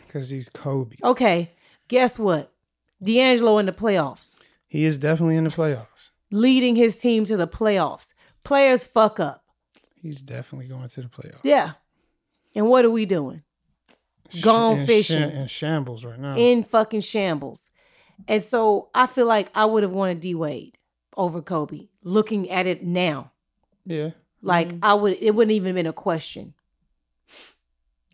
Because 0.07 0.31
he's 0.31 0.49
Kobe. 0.49 0.97
Okay, 1.03 1.53
guess 1.89 2.19
what? 2.19 2.53
D'Angelo 3.03 3.59
in 3.59 3.67
the 3.67 3.73
playoffs, 3.73 4.39
He 4.69 4.85
is 4.85 4.97
definitely 4.99 5.37
in 5.37 5.45
the 5.45 5.51
playoffs. 5.51 6.11
leading 6.31 6.77
his 6.77 6.97
team 6.99 7.25
to 7.27 7.37
the 7.37 7.49
playoffs. 7.49 8.15
Players 8.45 8.85
fuck 8.85 9.19
up. 9.21 9.45
He's 10.01 10.23
definitely 10.23 10.69
going 10.69 10.89
to 10.89 11.03
the 11.03 11.09
playoffs. 11.09 11.41
Yeah. 11.43 11.73
And 12.55 12.69
what 12.69 12.85
are 12.85 12.91
we 12.91 13.05
doing? 13.07 13.43
Gone 14.41 14.79
in, 14.79 14.87
fishing. 14.87 15.31
in 15.31 15.47
shambles 15.47 16.05
right 16.05 16.19
now. 16.19 16.37
in 16.37 16.65
fucking 16.65 17.01
shambles. 17.03 17.71
And 18.29 18.43
so 18.43 18.89
I 18.95 19.07
feel 19.07 19.27
like 19.27 19.51
I 19.55 19.65
would 19.65 19.83
have 19.83 19.93
wanted 19.93 20.21
D 20.21 20.35
Wade 20.35 20.79
over 21.17 21.43
Kobe. 21.43 21.89
Looking 22.05 22.51
at 22.51 22.67
it 22.67 22.85
now, 22.85 23.33
yeah. 23.85 24.11
like 24.41 24.69
Mm-hmm. 24.69 24.85
I 24.85 24.95
would, 24.95 25.19
it 25.21 25.35
wouldn't 25.35 25.53
even 25.53 25.67
have 25.69 25.75
been 25.77 25.87
a 25.87 25.93
question. 25.93 26.55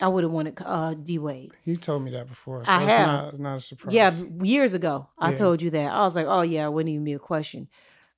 I 0.01 0.07
would 0.07 0.23
have 0.23 0.31
wanted 0.33 0.59
uh, 0.64 0.95
D 0.95 1.19
Wade. 1.19 1.53
He 1.64 1.77
told 1.77 2.05
me 2.05 2.12
that 2.12 2.29
before. 2.29 2.64
So 2.64 2.71
I 2.71 2.81
have. 2.83 3.07
Not, 3.07 3.41
not 3.41 3.57
a 3.57 3.61
surprise. 3.61 3.95
Yeah, 3.95 4.12
years 4.43 4.73
ago 4.75 5.09
I 5.19 5.31
Yeah. 5.31 5.37
told 5.37 5.61
you 5.61 5.71
that. 5.71 5.93
I 5.93 6.01
was 6.05 6.14
like, 6.14 6.27
oh 6.27 6.43
yeah, 6.43 6.66
it 6.66 6.73
wouldn't 6.73 6.93
even 6.93 7.05
be 7.05 7.14
a 7.14 7.19
question. 7.19 7.69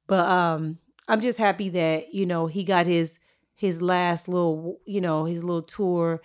But 0.06 0.28
um, 0.28 0.78
I'm 1.08 1.20
just 1.20 1.38
happy 1.38 1.70
that 1.70 2.12
you 2.14 2.26
know 2.26 2.46
he 2.46 2.64
got 2.64 2.86
his 2.86 3.18
his 3.54 3.80
last 3.80 4.28
little 4.28 4.78
you 4.84 5.00
know 5.00 5.24
his 5.24 5.42
little 5.42 5.62
tour, 5.62 6.20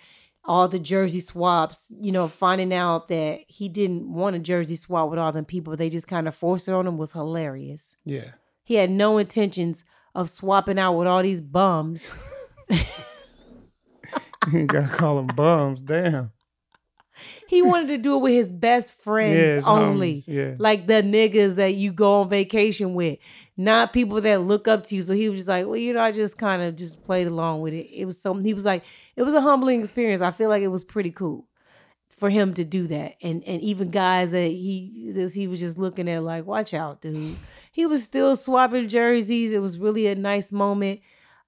all 0.46 0.68
the 0.68 0.78
jersey 0.78 1.20
swaps. 1.20 1.92
You 2.00 2.12
know, 2.12 2.28
finding 2.28 2.72
out 2.72 3.08
that 3.08 3.40
he 3.48 3.68
didn't 3.68 4.12
want 4.12 4.36
a 4.36 4.38
jersey 4.38 4.76
swap 4.76 5.10
with 5.10 5.18
all 5.18 5.32
them 5.32 5.44
people, 5.44 5.76
they 5.76 5.90
just 5.90 6.08
kind 6.08 6.28
of 6.28 6.34
forced 6.34 6.68
it 6.68 6.72
on 6.72 6.86
him 6.86 6.96
was 6.96 7.12
hilarious. 7.12 7.96
Yeah. 8.04 8.32
He 8.64 8.74
had 8.74 8.90
no 8.90 9.18
intentions 9.18 9.84
of 10.14 10.30
swapping 10.30 10.78
out 10.78 10.94
with 10.94 11.06
all 11.06 11.22
these 11.22 11.42
bums. 11.42 12.10
you 14.52 14.66
gotta 14.66 14.88
call 14.88 15.16
them 15.16 15.28
bums. 15.34 15.80
Damn. 15.80 16.32
He 17.48 17.62
wanted 17.62 17.88
to 17.88 17.98
do 17.98 18.16
it 18.16 18.20
with 18.22 18.32
his 18.32 18.52
best 18.52 19.00
friends 19.02 19.36
Yeah, 19.36 19.54
his 19.54 19.66
only. 19.66 20.14
homies, 20.14 20.28
yeah. 20.28 20.54
Like 20.58 20.86
the 20.86 21.02
niggas 21.02 21.54
that 21.56 21.74
you 21.74 21.92
go 21.92 22.20
on 22.22 22.28
vacation 22.28 22.94
with, 22.94 23.18
not 23.56 23.92
people 23.92 24.20
that 24.20 24.42
look 24.42 24.68
up 24.68 24.84
to 24.86 24.94
you. 24.96 25.02
So 25.02 25.12
he 25.14 25.28
was 25.28 25.38
just 25.38 25.48
like, 25.48 25.66
well, 25.66 25.76
you 25.76 25.92
know, 25.92 26.02
I 26.02 26.12
just 26.12 26.38
kind 26.38 26.62
of 26.62 26.76
just 26.76 27.02
played 27.04 27.26
along 27.26 27.60
with 27.62 27.72
it. 27.72 27.86
It 27.92 28.04
was 28.04 28.20
so 28.20 28.34
he 28.34 28.54
was 28.54 28.64
like, 28.64 28.84
it 29.16 29.22
was 29.22 29.34
a 29.34 29.40
humbling 29.40 29.80
experience. 29.80 30.20
I 30.22 30.30
feel 30.30 30.48
like 30.48 30.62
it 30.62 30.68
was 30.68 30.84
pretty 30.84 31.10
cool 31.10 31.46
for 32.16 32.30
him 32.30 32.54
to 32.54 32.64
do 32.64 32.86
that. 32.86 33.14
And 33.22 33.42
and 33.44 33.60
even 33.62 33.90
guys 33.90 34.30
that 34.32 34.48
he 34.48 35.10
this 35.14 35.32
he 35.34 35.46
was 35.48 35.60
just 35.60 35.78
looking 35.78 36.08
at 36.08 36.22
like, 36.22 36.46
watch 36.46 36.74
out, 36.74 37.00
dude. 37.02 37.36
He 37.72 37.84
was 37.84 38.02
still 38.02 38.36
swapping 38.36 38.88
jerseys. 38.88 39.52
It 39.52 39.60
was 39.60 39.78
really 39.78 40.06
a 40.06 40.14
nice 40.14 40.50
moment. 40.50 41.00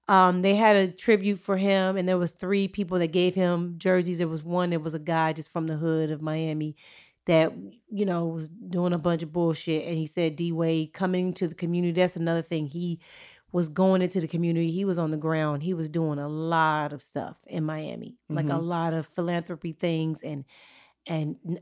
Um, 0.09 0.41
they 0.41 0.55
had 0.55 0.75
a 0.75 0.87
tribute 0.87 1.39
for 1.39 1.55
him, 1.55 1.95
and 1.95 2.09
there 2.09 2.17
was 2.17 2.31
three 2.31 2.67
people 2.67 2.97
that 2.97 3.11
gave 3.11 3.35
him 3.35 3.75
jerseys. 3.77 4.17
There 4.17 4.27
was 4.27 4.43
one 4.43 4.71
that 4.71 4.81
was 4.81 4.95
a 4.95 4.99
guy 4.99 5.33
just 5.33 5.49
from 5.49 5.67
the 5.67 5.77
hood 5.77 6.09
of 6.09 6.19
Miami 6.19 6.75
that 7.27 7.53
you 7.91 8.05
know 8.07 8.25
was 8.25 8.49
doing 8.49 8.91
a 8.91 8.97
bunch 8.97 9.21
of 9.21 9.31
bullshit, 9.31 9.85
and 9.85 9.95
he 9.95 10.07
said 10.07 10.35
D 10.35 10.51
Wade 10.51 10.93
coming 10.93 11.31
to 11.35 11.47
the 11.47 11.53
community. 11.53 12.01
That's 12.01 12.15
another 12.15 12.41
thing. 12.41 12.65
He 12.65 12.99
was 13.51 13.69
going 13.69 14.01
into 14.01 14.19
the 14.19 14.27
community. 14.27 14.71
He 14.71 14.83
was 14.83 14.97
on 14.97 15.11
the 15.11 15.17
ground. 15.17 15.61
He 15.61 15.75
was 15.75 15.89
doing 15.89 16.17
a 16.17 16.27
lot 16.27 16.91
of 16.91 17.03
stuff 17.03 17.37
in 17.45 17.63
Miami, 17.63 18.15
like 18.29 18.49
a 18.49 18.57
lot 18.57 18.93
of 18.93 19.05
philanthropy 19.07 19.73
things 19.73 20.23
and 20.23 20.43
and 21.05 21.35
n- 21.47 21.59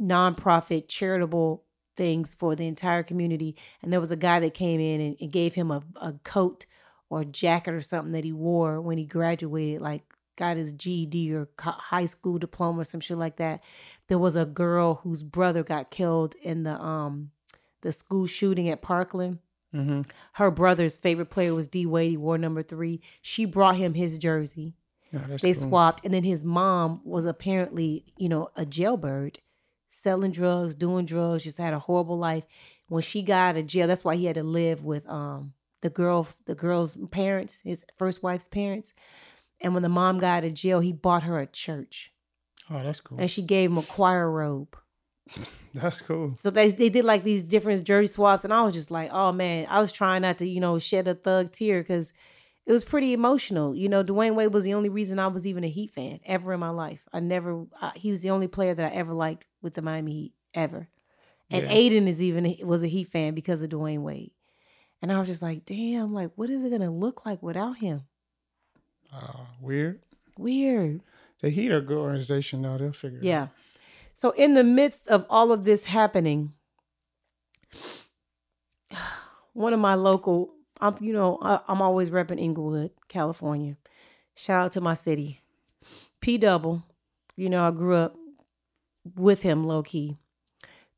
nonprofit 0.00 0.88
charitable 0.88 1.62
things 1.96 2.34
for 2.34 2.56
the 2.56 2.66
entire 2.66 3.04
community. 3.04 3.56
And 3.82 3.92
there 3.92 4.00
was 4.00 4.10
a 4.10 4.16
guy 4.16 4.40
that 4.40 4.54
came 4.54 4.80
in 4.80 5.00
and, 5.00 5.16
and 5.20 5.30
gave 5.30 5.54
him 5.54 5.70
a, 5.70 5.82
a 6.00 6.14
coat 6.24 6.66
or 7.10 7.24
jacket 7.24 7.74
or 7.74 7.80
something 7.80 8.12
that 8.12 8.24
he 8.24 8.32
wore 8.32 8.80
when 8.80 8.98
he 8.98 9.04
graduated, 9.04 9.80
like 9.80 10.02
got 10.36 10.56
his 10.56 10.72
GED 10.72 11.34
or 11.34 11.48
high 11.58 12.04
school 12.04 12.38
diploma 12.38 12.80
or 12.80 12.84
some 12.84 13.00
shit 13.00 13.18
like 13.18 13.36
that. 13.36 13.60
There 14.06 14.18
was 14.18 14.36
a 14.36 14.44
girl 14.44 15.00
whose 15.02 15.22
brother 15.22 15.62
got 15.62 15.90
killed 15.90 16.34
in 16.42 16.62
the 16.62 16.80
um 16.80 17.30
the 17.82 17.92
school 17.92 18.26
shooting 18.26 18.68
at 18.68 18.82
Parkland. 18.82 19.38
Mm-hmm. 19.74 20.02
Her 20.32 20.50
brother's 20.50 20.96
favorite 20.96 21.30
player 21.30 21.54
was 21.54 21.68
D 21.68 21.84
Wade. 21.86 22.10
He 22.10 22.16
wore 22.16 22.38
number 22.38 22.62
three. 22.62 23.00
She 23.20 23.44
brought 23.44 23.76
him 23.76 23.94
his 23.94 24.18
jersey 24.18 24.74
they 25.12 25.54
cool. 25.54 25.68
swapped 25.68 26.04
and 26.04 26.12
then 26.12 26.24
his 26.24 26.44
mom 26.44 27.00
was 27.04 27.24
apparently 27.24 28.04
you 28.16 28.28
know 28.28 28.50
a 28.56 28.66
jailbird 28.66 29.38
selling 29.88 30.30
drugs 30.30 30.74
doing 30.74 31.06
drugs 31.06 31.44
just 31.44 31.58
had 31.58 31.72
a 31.72 31.78
horrible 31.78 32.18
life 32.18 32.44
when 32.88 33.02
she 33.02 33.22
got 33.22 33.50
out 33.50 33.56
of 33.56 33.66
jail 33.66 33.86
that's 33.86 34.04
why 34.04 34.16
he 34.16 34.26
had 34.26 34.34
to 34.34 34.42
live 34.42 34.84
with 34.84 35.08
um 35.08 35.52
the 35.80 35.90
girl 35.90 36.26
the 36.46 36.54
girl's 36.54 36.96
parents 37.10 37.60
his 37.64 37.84
first 37.98 38.22
wife's 38.22 38.48
parents. 38.48 38.94
And 39.60 39.74
when 39.74 39.82
the 39.82 39.88
mom 39.88 40.18
got 40.18 40.38
out 40.38 40.44
of 40.44 40.54
jail 40.54 40.80
he 40.80 40.92
bought 40.92 41.24
her 41.24 41.38
a 41.38 41.46
church. 41.46 42.12
Oh, 42.70 42.82
that's 42.82 43.00
cool. 43.00 43.18
and 43.20 43.30
she 43.30 43.42
gave 43.42 43.70
him 43.70 43.78
a 43.78 43.82
choir 43.82 44.30
robe. 44.30 44.76
That's 45.74 46.00
cool. 46.00 46.36
so 46.40 46.48
they, 46.50 46.70
they 46.70 46.88
did 46.88 47.04
like 47.04 47.22
these 47.22 47.44
different 47.44 47.84
jersey 47.84 48.06
swaps 48.10 48.42
and 48.44 48.52
i 48.54 48.62
was 48.62 48.72
just 48.72 48.90
like 48.90 49.10
oh 49.12 49.30
man 49.30 49.66
i 49.68 49.78
was 49.78 49.92
trying 49.92 50.22
not 50.22 50.38
to 50.38 50.48
you 50.48 50.58
know 50.58 50.78
shed 50.78 51.06
a 51.06 51.14
thug 51.14 51.52
tear 51.52 51.80
because 51.80 52.12
it 52.66 52.72
was 52.72 52.84
pretty 52.84 53.12
emotional. 53.12 53.74
You 53.76 53.88
know 53.90 54.02
dwyane 54.02 54.34
wade 54.34 54.52
was 54.52 54.64
the 54.64 54.74
only 54.74 54.88
reason 54.88 55.18
i 55.18 55.26
was 55.26 55.46
even 55.46 55.64
a 55.64 55.68
heat 55.68 55.90
fan 55.90 56.20
ever 56.24 56.52
in 56.54 56.60
my 56.60 56.70
life. 56.70 57.00
I 57.12 57.20
never 57.20 57.66
I, 57.80 57.92
he 57.94 58.10
was 58.10 58.22
the 58.22 58.30
only 58.30 58.48
player 58.48 58.74
that 58.74 58.92
i 58.92 58.94
ever 58.94 59.12
liked 59.12 59.46
with 59.62 59.74
the 59.74 59.82
miami 59.82 60.12
heat 60.12 60.32
ever. 60.54 60.88
And 61.50 61.64
Yeah. 61.64 61.70
aiden 61.70 62.08
is 62.08 62.20
even 62.22 62.56
was 62.64 62.82
a 62.82 62.88
heat 62.88 63.08
fan 63.08 63.34
because 63.34 63.60
of 63.62 63.68
dwyane 63.70 64.00
wade 64.02 64.32
and 65.02 65.12
i 65.12 65.18
was 65.18 65.28
just 65.28 65.42
like 65.42 65.64
damn 65.64 66.12
like 66.14 66.30
what 66.36 66.50
is 66.50 66.62
it 66.64 66.70
gonna 66.70 66.90
look 66.90 67.24
like 67.26 67.42
without 67.42 67.78
him 67.78 68.02
Uh, 69.12 69.44
weird. 69.60 70.00
weird 70.36 71.00
The 71.40 71.50
Heat 71.50 71.70
are 71.70 71.78
a 71.78 71.80
good 71.82 71.96
organization, 71.98 72.62
though. 72.62 72.76
They'll 72.78 72.92
figure 72.92 73.18
it 73.18 73.24
Yeah. 73.24 73.42
out. 73.42 73.48
So 74.12 74.30
in 74.32 74.54
the 74.54 74.64
midst 74.64 75.06
of 75.08 75.24
all 75.30 75.52
of 75.52 75.62
this 75.64 75.84
happening, 75.84 76.52
one 79.52 79.72
of 79.72 79.80
my 79.80 79.94
local, 79.94 80.54
I'm 80.80 80.94
you 81.00 81.12
know 81.12 81.38
I, 81.42 81.60
I'm 81.68 81.80
always 81.82 82.10
repping 82.10 82.40
Inglewood, 82.40 82.90
California. 83.08 83.76
Shout 84.34 84.60
out 84.66 84.72
to 84.72 84.80
my 84.80 84.94
city, 84.94 85.40
P 86.20 86.38
Double. 86.38 86.82
You 87.36 87.48
know 87.48 87.66
I 87.66 87.70
grew 87.70 87.94
up 87.96 88.16
with 89.16 89.42
him 89.42 89.64
low 89.64 89.82
key. 89.82 90.16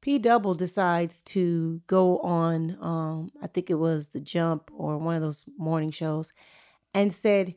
P 0.00 0.18
Double 0.18 0.54
decides 0.54 1.22
to 1.22 1.80
go 1.86 2.18
on, 2.20 2.78
um, 2.80 3.30
I 3.42 3.46
think 3.46 3.70
it 3.70 3.74
was 3.74 4.08
The 4.08 4.20
Jump 4.20 4.70
or 4.74 4.96
one 4.98 5.16
of 5.16 5.22
those 5.22 5.44
morning 5.58 5.90
shows, 5.90 6.32
and 6.94 7.12
said 7.12 7.54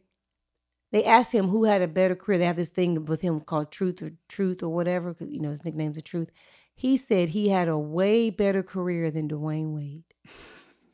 they 0.91 1.05
asked 1.05 1.31
him 1.31 1.47
who 1.47 1.63
had 1.63 1.81
a 1.81 1.87
better 1.87 2.15
career. 2.15 2.37
They 2.37 2.45
have 2.45 2.55
this 2.55 2.69
thing 2.69 3.05
with 3.05 3.21
him 3.21 3.39
called 3.39 3.71
Truth 3.71 4.01
or 4.01 4.11
Truth 4.27 4.61
or 4.61 4.69
whatever, 4.69 5.13
because 5.13 5.33
you 5.33 5.39
know 5.39 5.49
his 5.49 5.63
nickname's 5.63 5.95
the 5.95 6.01
Truth. 6.01 6.29
He 6.75 6.97
said 6.97 7.29
he 7.29 7.49
had 7.49 7.67
a 7.67 7.77
way 7.77 8.29
better 8.29 8.63
career 8.63 9.09
than 9.11 9.29
Dwyane 9.29 9.73
Wade. 9.73 10.03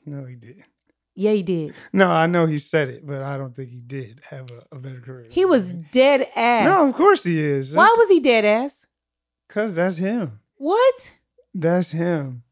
No, 0.05 0.25
he 0.25 0.35
did. 0.35 0.63
Yeah, 1.15 1.31
he 1.31 1.43
did. 1.43 1.73
No, 1.91 2.09
I 2.09 2.27
know 2.27 2.45
he 2.45 2.57
said 2.57 2.87
it, 2.87 3.05
but 3.05 3.23
I 3.23 3.37
don't 3.37 3.53
think 3.55 3.69
he 3.71 3.81
did 3.81 4.21
have 4.29 4.49
a, 4.51 4.75
a 4.75 4.79
better 4.79 5.01
career. 5.01 5.27
He 5.29 5.43
was 5.43 5.73
dead 5.73 6.27
ass. 6.35 6.65
No, 6.65 6.87
of 6.87 6.95
course 6.95 7.23
he 7.23 7.39
is. 7.39 7.75
Why 7.75 7.93
was 7.97 8.07
he 8.09 8.19
dead 8.19 8.45
ass? 8.45 8.85
Because 9.47 9.75
that's 9.75 9.97
him. 9.97 10.39
What? 10.55 11.11
That's 11.53 11.91
him. 11.91 12.43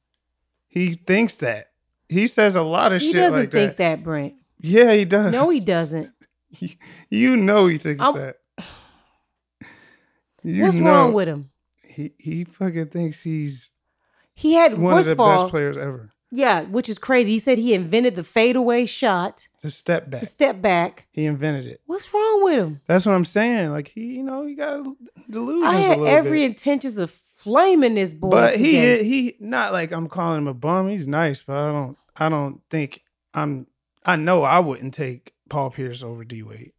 He 0.67 0.93
thinks 0.93 1.35
that. 1.37 1.71
He 2.09 2.27
says 2.27 2.55
a 2.55 2.63
lot 2.63 2.93
of 2.93 3.01
He 3.01 3.07
shit 3.11 3.17
doesn't 3.17 3.39
like 3.39 3.51
think 3.51 3.77
that. 3.77 3.97
that, 3.97 4.03
Brent. 4.03 4.33
Yeah, 4.59 4.93
he 4.93 5.05
does. 5.05 5.31
No, 5.31 5.49
he 5.49 5.59
doesn't. 5.59 6.09
You, 7.09 7.35
know 7.37 7.67
he 7.67 7.77
thinks 7.77 8.01
I'm- 8.01 8.13
that. 8.15 8.37
You 10.43 10.63
What's 10.63 10.77
know 10.77 10.85
wrong 10.85 11.13
with 11.13 11.27
him? 11.27 11.49
He 11.83 12.13
he 12.19 12.43
fucking 12.43 12.87
thinks 12.87 13.23
he's 13.23 13.69
He 14.33 14.53
had 14.53 14.77
one 14.77 14.97
of 14.99 15.07
of, 15.07 15.17
the 15.17 15.21
all, 15.23 15.39
best 15.41 15.49
players 15.51 15.77
ever. 15.77 16.11
yeah, 16.31 16.61
which 16.61 16.87
is 16.89 16.97
crazy. 16.97 17.33
He 17.33 17.39
said 17.39 17.57
he 17.57 17.73
invented 17.73 18.15
the 18.15 18.23
fadeaway 18.23 18.85
shot, 18.85 19.47
The 19.61 19.69
step 19.69 20.09
back. 20.09 20.21
the 20.21 20.25
step 20.27 20.61
back. 20.61 21.07
He 21.11 21.25
invented 21.25 21.65
it. 21.65 21.81
What's 21.85 22.13
wrong 22.13 22.43
with 22.43 22.53
him? 22.59 22.81
That's 22.87 23.05
what 23.05 23.13
I'm 23.15 23.25
saying. 23.25 23.71
Like 23.71 23.89
he, 23.89 24.01
you 24.17 24.23
know, 24.23 24.45
he 24.45 24.55
got 24.55 24.85
delusions 25.29 25.63
I 25.73 25.75
had 25.81 25.99
every 26.01 26.41
bit. 26.41 26.51
intentions 26.51 26.97
of 26.97 27.11
flaming 27.47 27.95
this 27.95 28.13
boy. 28.13 28.29
But 28.29 28.55
he 28.57 28.73
today. 28.73 29.03
he 29.03 29.35
not 29.39 29.71
like 29.73 29.91
I'm 29.91 30.07
calling 30.09 30.39
him 30.39 30.47
a 30.47 30.53
bum. 30.53 30.89
He's 30.89 31.07
nice, 31.07 31.41
but 31.41 31.55
I 31.57 31.71
don't 31.71 31.97
I 32.17 32.29
don't 32.29 32.61
think 32.69 33.03
I'm 33.33 33.67
I 34.05 34.15
know 34.15 34.43
I 34.43 34.59
wouldn't 34.59 34.93
take 34.93 35.33
Paul 35.49 35.69
Pierce 35.71 36.03
over 36.03 36.23
D 36.23 36.43
Wade. 36.43 36.73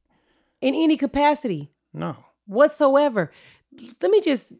in 0.60 0.74
any 0.74 0.96
capacity. 0.96 1.70
No. 1.92 2.16
whatsoever. 2.46 3.30
Let 4.02 4.10
me 4.10 4.20
just, 4.20 4.52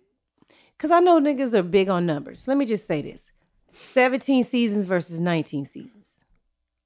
because 0.77 0.91
I 0.91 1.01
know 1.01 1.20
niggas 1.20 1.55
are 1.55 1.62
big 1.62 1.89
on 1.89 2.07
numbers. 2.07 2.47
Let 2.49 2.57
me 2.57 2.65
just 2.66 2.87
say 2.87 3.03
this 3.03 3.31
17 3.73 4.45
seasons 4.45 4.87
versus 4.87 5.20
19 5.20 5.65
seasons, 5.66 6.24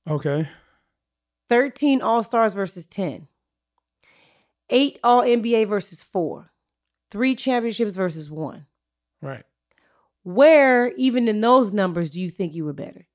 Okay. 0.08 0.48
13 1.48 2.00
All 2.02 2.22
Stars 2.22 2.54
versus 2.54 2.86
10, 2.86 3.28
eight 4.70 4.98
All 5.04 5.22
NBA 5.22 5.66
versus 5.68 6.02
four, 6.02 6.52
three 7.10 7.34
championships 7.34 7.94
versus 7.94 8.30
one. 8.30 8.66
Right. 9.22 9.44
Where, 10.24 10.92
even 10.96 11.26
in 11.28 11.40
those 11.40 11.72
numbers, 11.72 12.10
do 12.10 12.20
you 12.20 12.30
think 12.30 12.54
you 12.54 12.64
were 12.64 12.72
better? 12.72 13.06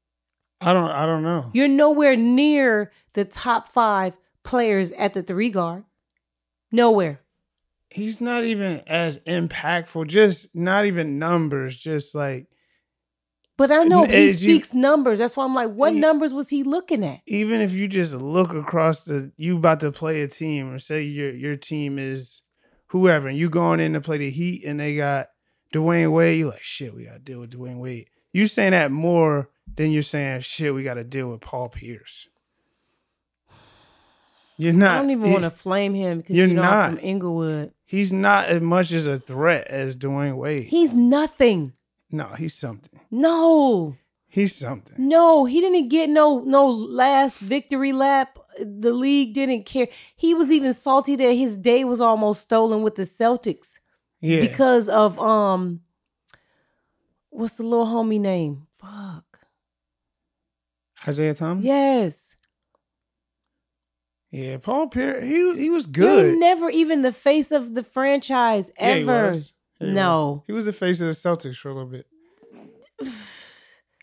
I 0.59 0.73
don't 0.73 0.89
I 0.89 1.05
don't 1.05 1.21
know. 1.23 1.51
You're 1.53 1.67
nowhere 1.67 2.15
near 2.15 2.91
the 3.13 3.23
top 3.25 3.69
five 3.69 4.17
players 4.43 4.91
at 4.93 5.13
the 5.13 5.21
three 5.21 5.49
guard. 5.51 5.83
Nowhere. 6.71 7.21
He's 7.89 8.19
not 8.19 8.43
even 8.43 8.81
as 8.87 9.19
impactful. 9.19 10.07
Just 10.07 10.55
not 10.55 10.85
even 10.85 11.19
numbers. 11.19 11.77
Just 11.77 12.15
like 12.15 12.47
But 13.55 13.71
I 13.71 13.83
know 13.83 14.03
he 14.05 14.13
as 14.29 14.43
you- 14.43 14.51
speaks 14.55 14.73
numbers. 14.73 15.19
That's 15.19 15.37
why 15.37 15.45
I'm 15.45 15.53
like, 15.55 15.71
what 15.71 15.93
He- 15.93 15.99
numbers 15.99 16.33
was 16.33 16.49
he 16.49 16.63
looking 16.63 17.05
at? 17.05 17.21
even 17.27 17.61
if 17.61 17.71
you 17.73 17.87
just 17.87 18.15
look 18.15 18.51
across 18.53 19.03
the 19.03 19.31
you 19.37 19.57
about 19.57 19.79
to 19.81 19.91
play 19.91 20.21
a 20.21 20.27
team 20.27 20.71
or 20.73 20.79
say 20.79 21.03
your 21.03 21.33
your 21.33 21.55
team 21.55 21.97
is 21.99 22.41
whoever 22.87 23.27
and 23.27 23.37
you 23.37 23.49
going 23.49 23.79
in 23.79 23.93
to 23.93 24.01
play 24.01 24.17
the 24.17 24.29
Heat 24.31 24.63
and 24.65 24.79
they 24.79 24.95
got 24.97 25.27
Dwyane 25.73 26.11
Wade, 26.11 26.37
you 26.39 26.47
like 26.49 26.63
shit, 26.63 26.93
we 26.93 27.05
gotta 27.05 27.19
deal 27.19 27.39
with 27.39 27.51
Dwyane 27.51 27.79
Wade. 27.79 28.07
You 28.31 28.47
saying 28.47 28.71
that 28.71 28.91
more 28.91 29.49
than 29.75 29.91
you're 29.91 30.01
saying 30.03 30.41
shit, 30.41 30.73
we 30.73 30.83
gotta 30.83 31.03
deal 31.03 31.29
with 31.29 31.41
Paul 31.41 31.69
Pierce. 31.69 32.27
You're 34.57 34.73
not. 34.73 34.95
I 34.95 35.01
don't 35.01 35.11
even 35.11 35.31
want 35.31 35.43
to 35.43 35.51
flame 35.51 35.93
him 35.93 36.17
because 36.19 36.35
you're 36.35 36.47
you 36.47 36.55
know 36.55 36.63
I'm 36.63 36.69
not. 36.69 36.89
from 36.99 37.05
Inglewood. 37.05 37.71
He's 37.85 38.11
not 38.11 38.45
as 38.47 38.61
much 38.61 38.91
as 38.91 39.05
a 39.05 39.17
threat 39.17 39.67
as 39.67 39.95
Dwyane 39.95 40.35
Wade. 40.35 40.63
He's 40.65 40.95
nothing. 40.95 41.73
no, 42.11 42.27
he's 42.29 42.53
something. 42.55 42.99
No, 43.11 43.95
He's 44.29 44.55
something. 44.55 44.95
no, 45.07 45.45
he 45.45 45.61
didn't 45.61 45.89
get 45.89 46.09
no 46.09 46.39
no 46.39 46.67
last 46.67 47.37
victory 47.39 47.93
lap. 47.93 48.39
The 48.59 48.91
league 48.91 49.33
didn't 49.33 49.65
care. 49.65 49.87
He 50.15 50.33
was 50.33 50.51
even 50.51 50.73
salty 50.73 51.15
that 51.15 51.33
his 51.33 51.55
day 51.57 51.83
was 51.83 52.01
almost 52.01 52.41
stolen 52.41 52.81
with 52.81 52.95
the 52.95 53.03
Celtics 53.03 53.77
Yeah. 54.21 54.41
because 54.41 54.89
of 54.89 55.19
um, 55.19 55.81
what's 57.29 57.57
the 57.57 57.63
little 57.63 57.85
homie 57.85 58.19
name? 58.19 58.67
Fuck. 58.79 59.23
Isaiah 61.07 61.33
Thomas. 61.33 61.63
Yes. 61.63 62.37
Yeah. 64.31 64.57
Paul 64.57 64.87
Pierce. 64.87 65.23
He 65.23 65.57
he 65.57 65.69
was 65.69 65.85
good. 65.85 66.37
never 66.37 66.69
even 66.69 67.01
the 67.01 67.11
face 67.13 67.51
of 67.51 67.75
the 67.75 67.83
franchise 67.83 68.71
Yeah, 68.79 68.95
he 68.95 69.01
ever. 69.01 69.27
was. 69.29 69.53
He 69.79 69.85
No. 69.91 70.27
was. 70.31 70.43
He 70.47 70.53
was 70.53 70.65
the 70.65 70.73
face 70.73 70.99
of 71.01 71.07
the 71.07 71.13
Celtics 71.13 71.55
for 71.57 71.69
a 71.69 71.73
little 71.73 71.89
bit. 71.89 72.07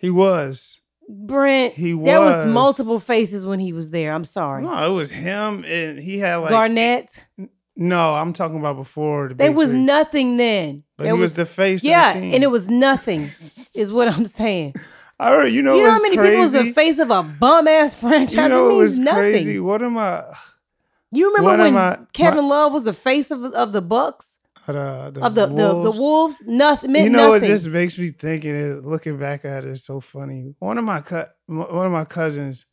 He 0.01 0.11
was. 0.11 0.81
Brent, 1.09 1.74
He 1.74 1.93
there 1.93 2.20
was 2.20 2.36
was. 2.36 2.47
multiple 2.47 2.99
faces 2.99 3.45
when 3.45 3.59
he 3.61 3.73
was 3.74 3.91
there. 3.91 4.15
I'm 4.15 4.24
sorry. 4.24 4.62
No, 4.62 4.91
it 4.91 4.97
was 4.97 5.11
him, 5.11 5.62
and 5.66 5.99
he 5.99 6.19
had 6.19 6.36
like 6.36 6.51
Garnett, 6.51 7.27
No, 7.77 8.15
I'm 8.15 8.33
talking 8.33 8.59
about 8.59 8.77
before 8.77 9.29
the. 9.29 9.35
there 9.35 9.53
was 9.53 9.71
three. 9.71 9.83
nothing 9.83 10.37
then. 10.37 10.85
But 10.97 11.05
There 11.05 11.15
he 11.17 11.21
was, 11.21 11.35
the 11.35 11.45
face. 11.47 11.83
yeah, 11.83 12.11
of 12.11 12.15
the 12.15 12.21
team. 12.21 12.35
and 12.35 12.45
it 12.45 12.51
was 12.51 12.69
nothing, 12.69 13.21
is 13.75 13.91
what 13.93 14.09
I'm 14.09 14.25
saying. 14.25 14.75
I 15.19 15.31
heard. 15.31 15.47
You 15.53 15.63
know, 15.63 15.75
you 15.77 15.83
know 15.83 15.91
how 15.91 16.01
many 16.03 16.17
crazy? 16.17 16.31
people 16.31 16.43
was 16.43 16.53
the 16.53 16.73
face 16.73 16.99
of 16.99 17.11
a 17.11 17.23
bum 17.23 17.67
ass 17.69 17.95
franchise? 18.03 18.35
You 18.37 18.49
know 18.49 18.67
it 18.67 18.69
means 18.71 18.81
was 18.83 18.99
nothing. 18.99 19.17
crazy? 19.33 19.59
What 19.59 19.83
am 19.83 19.99
I? 19.99 20.25
You 21.13 21.29
remember 21.29 21.51
What 21.51 21.59
when 21.61 21.77
I- 21.77 21.99
Kevin 22.13 22.49
Love 22.49 22.73
was 22.73 22.85
the 22.85 22.93
face 22.93 23.31
of 23.31 23.45
of 23.45 23.73
the 23.73 23.83
Bucks 23.83 24.39
Uh, 24.69 25.11
the, 25.11 25.21
of 25.25 25.35
the 25.35 25.47
the, 25.47 25.55
the 25.55 25.75
Wolves? 25.91 25.99
Wolves? 25.99 26.37
Nothing 26.47 26.95
you 26.97 27.11
know 27.11 27.31
what 27.31 27.35
nothing. 27.43 27.51
this 27.51 27.67
makes 27.67 27.99
me 27.99 28.11
thinking 28.11 28.55
is 28.55 28.85
looking 28.85 29.19
back 29.19 29.45
at 29.45 29.65
it 29.65 29.71
is 29.71 29.85
so 29.85 30.01
funny. 30.01 30.55
One 30.61 30.79
of 30.79 30.85
my 30.85 31.01
cu- 31.01 31.25
one 31.47 31.87
of 31.87 31.93
my 31.93 32.05
cousins 32.05 32.67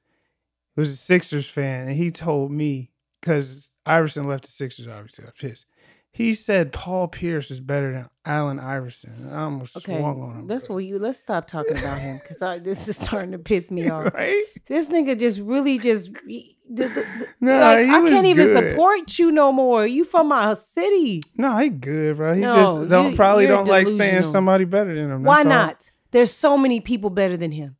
was 0.75 0.89
a 0.91 0.95
Sixers 0.95 1.47
fan, 1.47 1.87
and 1.87 1.95
he 1.97 2.09
told 2.11 2.51
me 2.51 2.91
because 3.19 3.70
Iverson 3.85 4.25
left 4.25 4.45
the 4.45 4.51
Sixers, 4.51 4.87
obviously 4.87 5.25
I'm 5.25 5.31
pissed. 5.39 5.65
He 6.13 6.33
said 6.33 6.73
Paul 6.73 7.07
Pierce 7.07 7.49
is 7.51 7.61
better 7.61 7.93
than 7.93 8.09
Allen 8.25 8.59
Iverson. 8.59 9.29
I 9.31 9.43
almost 9.43 9.77
okay, 9.77 9.97
swung 9.97 10.21
on 10.21 10.39
him. 10.41 10.47
that's 10.47 10.67
what 10.67 10.79
you. 10.79 10.99
Let's 10.99 11.19
stop 11.19 11.47
talking 11.47 11.77
about 11.77 11.99
him 11.99 12.19
because 12.21 12.61
this 12.63 12.85
is 12.89 12.97
starting 12.97 13.31
to 13.31 13.37
piss 13.39 13.71
me 13.71 13.89
off. 13.89 14.13
right? 14.13 14.43
This 14.67 14.89
nigga 14.89 15.17
just 15.17 15.39
really 15.39 15.79
just. 15.79 16.11
The, 16.13 16.53
the, 16.69 16.87
the- 16.89 17.27
Nah, 17.39 17.59
like, 17.59 17.87
I 17.87 18.09
can't 18.09 18.25
even 18.25 18.45
good. 18.45 18.71
support 18.71 19.17
you 19.19 19.31
no 19.31 19.53
more. 19.53 19.87
You 19.87 20.03
from 20.03 20.27
my 20.27 20.53
city. 20.55 21.23
No, 21.37 21.55
he 21.57 21.69
good, 21.69 22.17
bro. 22.17 22.33
He 22.33 22.41
No, 22.41 22.51
just 22.55 22.89
don't 22.89 23.11
you- 23.11 23.15
probably 23.15 23.47
don't 23.47 23.67
like 23.69 23.87
saying 23.87 24.23
somebody 24.23 24.65
better 24.65 24.93
than 24.93 25.09
him. 25.11 25.23
Why 25.23 25.43
That's 25.43 25.45
all. 25.45 25.49
not? 25.67 25.91
There's 26.11 26.31
so 26.31 26.57
many 26.57 26.81
people 26.81 27.09
better 27.09 27.37
than 27.37 27.51
him. 27.53 27.77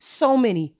So 0.00 0.38
many. 0.38 0.74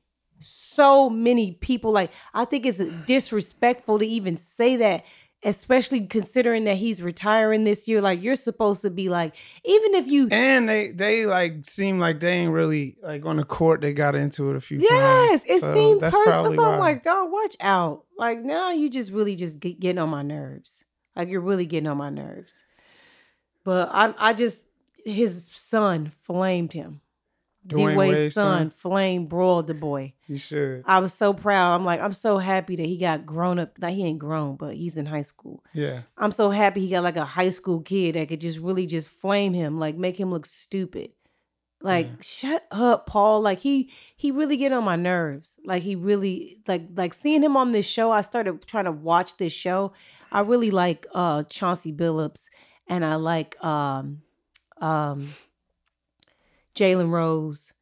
So 0.45 1.09
many 1.11 1.53
people. 1.53 1.93
Like, 1.93 2.11
I 2.33 2.45
think 2.45 2.67
it's 2.67 2.79
disrespectful 3.07 3.99
to 3.99 4.07
even 4.07 4.37
say 4.37 4.77
that, 4.77 5.05
especially 5.43 6.07
considering 6.07 6.65
that 6.65 6.77
he's 6.77 7.03
retiring 7.03 7.65
this 7.65 7.89
year. 7.89 8.01
Like, 8.01 8.23
you're 8.23 8.37
supposed 8.37 8.83
to 8.83 8.91
be 8.91 9.09
like, 9.09 9.35
even 9.65 9.95
if 9.95 10.07
you. 10.07 10.29
And 10.31 10.69
they 10.69 10.91
they 10.93 11.27
like 11.27 11.65
seem 11.65 11.99
like 11.99 12.21
they 12.21 12.33
ain't 12.33 12.53
really 12.53 12.97
like 13.03 13.25
on 13.25 13.37
the 13.37 13.45
court. 13.45 13.81
They 13.81 13.93
got 13.93 14.15
into 14.15 14.51
it 14.51 14.57
a 14.57 14.61
few 14.61 14.79
Yes, 14.79 14.91
times. 14.91 15.43
Yes, 15.47 15.57
it 15.57 15.61
So 15.61 15.75
seemed 15.75 16.01
that's 16.01 16.17
personal. 16.17 16.43
probably 16.43 16.57
So 16.57 16.73
I'm 16.73 16.81
like, 16.81 17.03
dog, 17.03 17.33
watch 17.33 17.57
out. 17.61 18.05
Like 18.19 18.41
now, 18.41 18.71
you 18.71 18.89
just 18.89 19.11
really 19.11 19.37
just 19.37 19.61
get, 19.61 19.81
getting 19.81 19.99
on 19.99 20.11
my 20.11 20.23
nerves. 20.23 20.85
Like 21.17 21.29
you're 21.29 21.41
really 21.41 21.67
getting 21.67 21.89
on 21.89 21.97
my 21.97 22.11
nerves. 22.11 22.65
But 23.65 23.89
I'm, 23.93 24.15
I 24.19 24.35
just 24.35 24.67
his 25.05 25.51
son 25.53 26.13
flamed 26.23 26.73
him. 26.73 27.01
Dwyane 27.67 27.97
Wade's 27.97 28.35
son 28.35 28.71
flame 28.71 29.27
broiled 29.27 29.67
the 29.69 29.75
boy. 29.75 30.13
you 30.27 30.37
should. 30.37 30.83
I 30.87 30.99
was 30.99 31.15
so 31.15 31.33
proud. 31.33 31.75
I'm 31.75 31.85
like, 31.85 32.01
I'm 32.01 32.13
so 32.13 32.39
happy 32.39 32.77
that 32.77 32.87
he 32.87 32.99
got 32.99 33.25
grown 33.25 33.59
up. 33.59 33.73
Like 33.81 33.95
he 33.95 34.05
ain't 34.05 34.19
grown, 34.19 34.57
but 34.57 34.75
he's 34.75 34.97
in 34.97 35.07
high 35.07 35.23
school. 35.23 35.65
Yeah. 35.73 36.03
I'm 36.19 36.31
so 36.33 36.51
happy 36.51 36.81
he 36.81 36.91
got 36.91 37.03
like 37.03 37.17
a 37.17 37.25
high 37.25 37.51
school 37.51 37.81
kid 37.81 38.17
that 38.17 38.29
could 38.29 38.41
just 38.43 38.59
really 38.59 38.87
just 38.87 39.09
flame 39.09 39.55
him, 39.55 39.79
like 39.79 39.97
make 39.97 40.19
him 40.21 40.31
look 40.31 40.45
stupid. 40.47 41.13
Like, 41.81 42.07
Yeah. 42.07 42.13
shut 42.21 42.67
up, 42.71 43.07
Paul. 43.07 43.41
Like 43.43 43.61
he 43.61 43.91
he 44.17 44.31
really 44.31 44.57
get 44.57 44.73
on 44.73 44.85
my 44.85 44.97
nerves. 44.97 45.59
Like 45.65 45.83
he 45.83 45.97
really 45.97 46.59
like 46.67 46.83
like 46.95 47.15
seeing 47.15 47.43
him 47.43 47.57
on 47.57 47.73
this 47.73 47.87
show. 47.87 48.11
I 48.11 48.21
started 48.23 48.67
trying 48.67 48.85
to 48.87 48.93
watch 48.93 49.37
this 49.39 49.53
show. 49.53 49.93
I 50.33 50.41
really 50.41 50.71
like 50.71 51.07
uh 51.15 51.45
Chauncey 51.45 51.93
Billups 51.93 52.45
and 52.89 53.05
I 53.05 53.15
like 53.17 53.63
um 53.65 54.23
um 54.81 55.29
Jalen 56.75 57.11
Rose. 57.11 57.73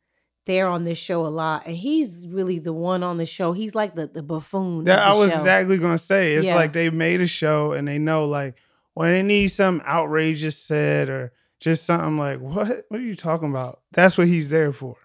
They're 0.44 0.66
on 0.66 0.84
this 0.84 0.98
show 0.98 1.24
a 1.24 1.28
lot, 1.28 1.66
and 1.66 1.76
he's 1.76 2.26
really 2.28 2.58
the 2.58 2.72
one 2.72 3.04
on 3.04 3.16
the 3.16 3.26
show. 3.26 3.52
He's 3.52 3.74
like 3.76 3.94
the 3.94 4.08
the 4.08 4.22
buffoon. 4.24 4.84
That 4.84 4.98
I 4.98 5.14
was 5.14 5.30
show. 5.30 5.36
exactly 5.38 5.78
gonna 5.78 5.96
say. 5.98 6.34
It's 6.34 6.46
Yeah. 6.48 6.56
like 6.56 6.72
they 6.72 6.90
made 6.90 7.20
a 7.20 7.26
show 7.28 7.72
and 7.72 7.86
they 7.86 7.98
know 7.98 8.24
like 8.24 8.56
when 8.94 9.12
they 9.12 9.22
need 9.22 9.48
something 9.48 9.86
outrageous 9.86 10.58
said 10.58 11.08
or 11.08 11.32
just 11.60 11.84
something 11.84 12.16
like 12.18 12.40
what 12.40 12.84
what 12.88 12.98
are 13.00 13.04
you 13.04 13.14
talking 13.14 13.50
about? 13.50 13.82
That's 13.92 14.18
what 14.18 14.26
he's 14.26 14.50
there 14.50 14.72
for. 14.72 14.96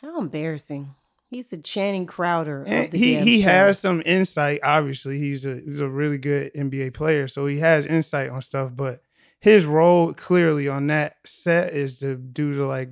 How 0.00 0.18
embarrassing. 0.18 0.88
He's 1.28 1.48
the 1.48 1.58
Channing 1.58 2.06
Crowder. 2.06 2.62
of 2.62 2.68
And 2.68 2.90
the 2.92 2.98
he 2.98 3.16
he 3.16 3.42
show. 3.42 3.48
has 3.48 3.78
some 3.78 4.00
insight. 4.06 4.60
Obviously, 4.62 5.18
he's 5.18 5.44
a 5.44 5.60
he's 5.60 5.80
a 5.82 5.88
really 5.88 6.16
good 6.18 6.50
NBA 6.54 6.94
player, 6.94 7.28
so 7.28 7.46
he 7.46 7.58
has 7.58 7.84
insight 7.84 8.30
on 8.30 8.40
stuff. 8.40 8.70
But 8.74 9.02
his 9.46 9.64
role 9.64 10.12
clearly 10.12 10.66
on 10.66 10.88
that 10.88 11.18
set 11.24 11.72
is 11.72 12.00
to 12.00 12.16
do 12.16 12.56
the 12.56 12.64
like 12.64 12.90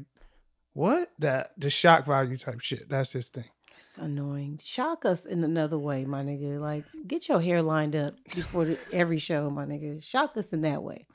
what 0.72 1.10
that 1.18 1.50
the 1.58 1.68
shock 1.68 2.06
value 2.06 2.36
type 2.36 2.60
shit. 2.60 2.88
That's 2.88 3.10
his 3.10 3.26
thing. 3.26 3.46
It's 3.76 3.98
annoying. 3.98 4.60
Shock 4.62 5.04
us 5.04 5.26
in 5.26 5.42
another 5.42 5.76
way, 5.76 6.04
my 6.04 6.22
nigga. 6.22 6.60
Like, 6.60 6.84
get 7.08 7.28
your 7.28 7.40
hair 7.40 7.60
lined 7.60 7.96
up 7.96 8.14
before 8.32 8.66
the, 8.66 8.78
every 8.92 9.18
show, 9.18 9.50
my 9.50 9.64
nigga. 9.64 10.00
Shock 10.00 10.36
us 10.36 10.52
in 10.52 10.60
that 10.60 10.84
way. 10.84 11.08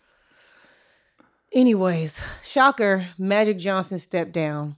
Anyways, 1.54 2.20
shocker, 2.44 3.08
Magic 3.18 3.58
Johnson 3.58 3.98
stepped 3.98 4.34
down 4.34 4.76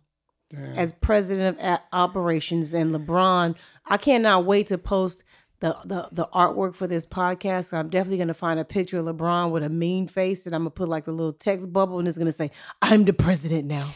Damn. 0.51 0.77
as 0.77 0.93
president 0.93 1.59
of 1.59 1.79
operations, 1.91 2.75
and 2.75 2.93
LeBron. 2.93 3.55
I 3.87 3.97
cannot 3.97 4.45
wait 4.45 4.67
to 4.67 4.77
post 4.77 5.23
the 5.61 5.77
the, 5.85 6.09
the 6.11 6.27
artwork 6.33 6.75
for 6.75 6.87
this 6.87 7.05
podcast. 7.05 7.73
I'm 7.73 7.89
definitely 7.89 8.17
gonna 8.17 8.33
find 8.33 8.59
a 8.59 8.65
picture 8.65 8.99
of 8.99 9.05
LeBron 9.05 9.51
with 9.51 9.63
a 9.63 9.69
mean 9.69 10.07
face, 10.07 10.45
and 10.45 10.53
I'm 10.53 10.61
gonna 10.61 10.71
put 10.71 10.89
like 10.89 11.05
the 11.05 11.11
little 11.11 11.33
text 11.33 11.71
bubble, 11.71 11.99
and 11.99 12.07
it's 12.07 12.17
gonna 12.17 12.33
say, 12.33 12.51
"I'm 12.81 13.05
the 13.05 13.13
president 13.13 13.67
now." 13.67 13.83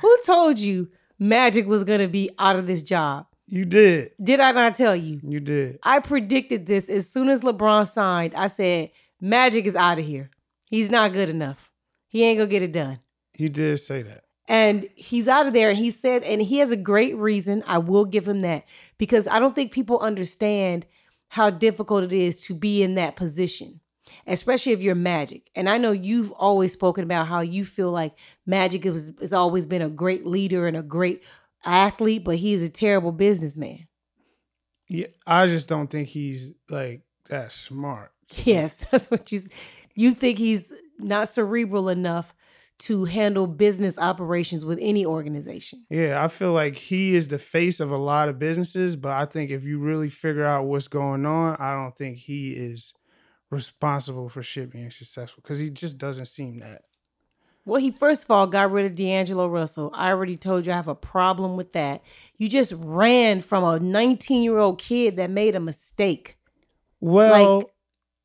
Who 0.00 0.18
told 0.24 0.58
you 0.58 0.88
Magic 1.18 1.66
was 1.66 1.84
gonna 1.84 2.08
be 2.08 2.30
out 2.38 2.56
of 2.56 2.66
this 2.66 2.82
job? 2.82 3.26
you 3.50 3.64
did. 3.64 4.12
Did 4.22 4.38
I 4.38 4.52
not 4.52 4.76
tell 4.76 4.94
you? 4.94 5.20
You 5.24 5.40
did. 5.40 5.80
I 5.82 5.98
predicted 5.98 6.66
this 6.66 6.88
as 6.88 7.10
soon 7.10 7.28
as 7.28 7.40
LeBron 7.40 7.88
signed. 7.88 8.32
I 8.36 8.46
said, 8.46 8.92
Magic 9.20 9.66
is 9.66 9.74
out 9.74 9.98
of 9.98 10.06
here. 10.06 10.30
He's 10.66 10.90
not 10.90 11.12
good 11.12 11.28
enough. 11.28 11.70
He 12.08 12.22
ain't 12.22 12.38
gonna 12.38 12.48
get 12.48 12.62
it 12.62 12.72
done. 12.72 13.00
You 13.36 13.48
did 13.48 13.78
say 13.78 14.02
that. 14.02 14.24
And 14.50 14.88
he's 14.96 15.28
out 15.28 15.46
of 15.46 15.52
there. 15.52 15.70
And 15.70 15.78
he 15.78 15.92
said, 15.92 16.24
and 16.24 16.42
he 16.42 16.58
has 16.58 16.72
a 16.72 16.76
great 16.76 17.16
reason. 17.16 17.62
I 17.68 17.78
will 17.78 18.04
give 18.04 18.26
him 18.26 18.40
that 18.40 18.64
because 18.98 19.28
I 19.28 19.38
don't 19.38 19.54
think 19.54 19.70
people 19.70 20.00
understand 20.00 20.86
how 21.28 21.50
difficult 21.50 22.02
it 22.02 22.12
is 22.12 22.36
to 22.46 22.54
be 22.54 22.82
in 22.82 22.96
that 22.96 23.14
position, 23.14 23.78
especially 24.26 24.72
if 24.72 24.82
you're 24.82 24.96
Magic. 24.96 25.48
And 25.54 25.68
I 25.68 25.78
know 25.78 25.92
you've 25.92 26.32
always 26.32 26.72
spoken 26.72 27.04
about 27.04 27.28
how 27.28 27.42
you 27.42 27.64
feel 27.64 27.92
like 27.92 28.16
Magic 28.44 28.82
has, 28.82 29.12
has 29.20 29.32
always 29.32 29.66
been 29.66 29.82
a 29.82 29.88
great 29.88 30.26
leader 30.26 30.66
and 30.66 30.76
a 30.76 30.82
great 30.82 31.22
athlete, 31.64 32.24
but 32.24 32.34
he 32.34 32.52
is 32.52 32.62
a 32.62 32.68
terrible 32.68 33.12
businessman. 33.12 33.86
Yeah, 34.88 35.06
I 35.28 35.46
just 35.46 35.68
don't 35.68 35.88
think 35.88 36.08
he's 36.08 36.54
like 36.68 37.02
that 37.28 37.52
smart. 37.52 38.10
Yes, 38.44 38.84
that's 38.90 39.12
what 39.12 39.30
you 39.30 39.42
you 39.94 40.12
think 40.12 40.38
he's 40.38 40.72
not 40.98 41.28
cerebral 41.28 41.88
enough 41.88 42.34
to 42.80 43.04
handle 43.04 43.46
business 43.46 43.98
operations 43.98 44.64
with 44.64 44.78
any 44.80 45.04
organization. 45.04 45.84
Yeah, 45.90 46.24
I 46.24 46.28
feel 46.28 46.52
like 46.52 46.76
he 46.76 47.14
is 47.14 47.28
the 47.28 47.38
face 47.38 47.78
of 47.78 47.90
a 47.90 47.96
lot 47.96 48.28
of 48.28 48.38
businesses, 48.38 48.96
but 48.96 49.12
I 49.12 49.26
think 49.26 49.50
if 49.50 49.64
you 49.64 49.78
really 49.78 50.08
figure 50.08 50.44
out 50.46 50.64
what's 50.64 50.88
going 50.88 51.26
on, 51.26 51.56
I 51.58 51.72
don't 51.74 51.96
think 51.96 52.18
he 52.18 52.52
is 52.52 52.94
responsible 53.50 54.28
for 54.28 54.42
shit 54.42 54.70
being 54.70 54.90
successful 54.90 55.42
because 55.42 55.58
he 55.58 55.70
just 55.70 55.98
doesn't 55.98 56.26
seem 56.26 56.60
that. 56.60 56.82
Well, 57.66 57.80
he 57.80 57.90
first 57.90 58.24
of 58.24 58.30
all 58.30 58.46
got 58.46 58.72
rid 58.72 58.86
of 58.86 58.94
D'Angelo 58.94 59.46
Russell. 59.46 59.90
I 59.94 60.08
already 60.08 60.36
told 60.36 60.66
you 60.66 60.72
I 60.72 60.76
have 60.76 60.88
a 60.88 60.94
problem 60.94 61.56
with 61.56 61.72
that. 61.74 62.02
You 62.38 62.48
just 62.48 62.72
ran 62.76 63.42
from 63.42 63.62
a 63.64 63.78
19 63.78 64.42
year 64.42 64.58
old 64.58 64.78
kid 64.80 65.16
that 65.16 65.30
made 65.30 65.54
a 65.54 65.60
mistake. 65.60 66.38
Well, 67.00 67.58
Like- 67.58 67.66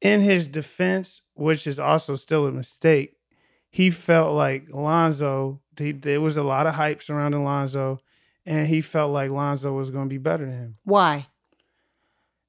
in 0.01 0.21
his 0.21 0.47
defense, 0.47 1.21
which 1.33 1.67
is 1.67 1.79
also 1.79 2.15
still 2.15 2.45
a 2.45 2.51
mistake, 2.51 3.14
he 3.75 3.89
felt 3.89 4.33
like 4.33 4.73
Lonzo. 4.73 5.59
He, 5.77 5.91
there 5.91 6.21
was 6.21 6.37
a 6.37 6.43
lot 6.43 6.65
of 6.65 6.75
hype 6.75 7.03
surrounding 7.03 7.43
Lonzo, 7.43 7.99
and 8.45 8.67
he 8.69 8.79
felt 8.79 9.11
like 9.11 9.29
Lonzo 9.29 9.73
was 9.73 9.89
going 9.89 10.05
to 10.05 10.09
be 10.09 10.17
better 10.17 10.45
than 10.45 10.53
him 10.53 10.77
Why? 10.85 11.27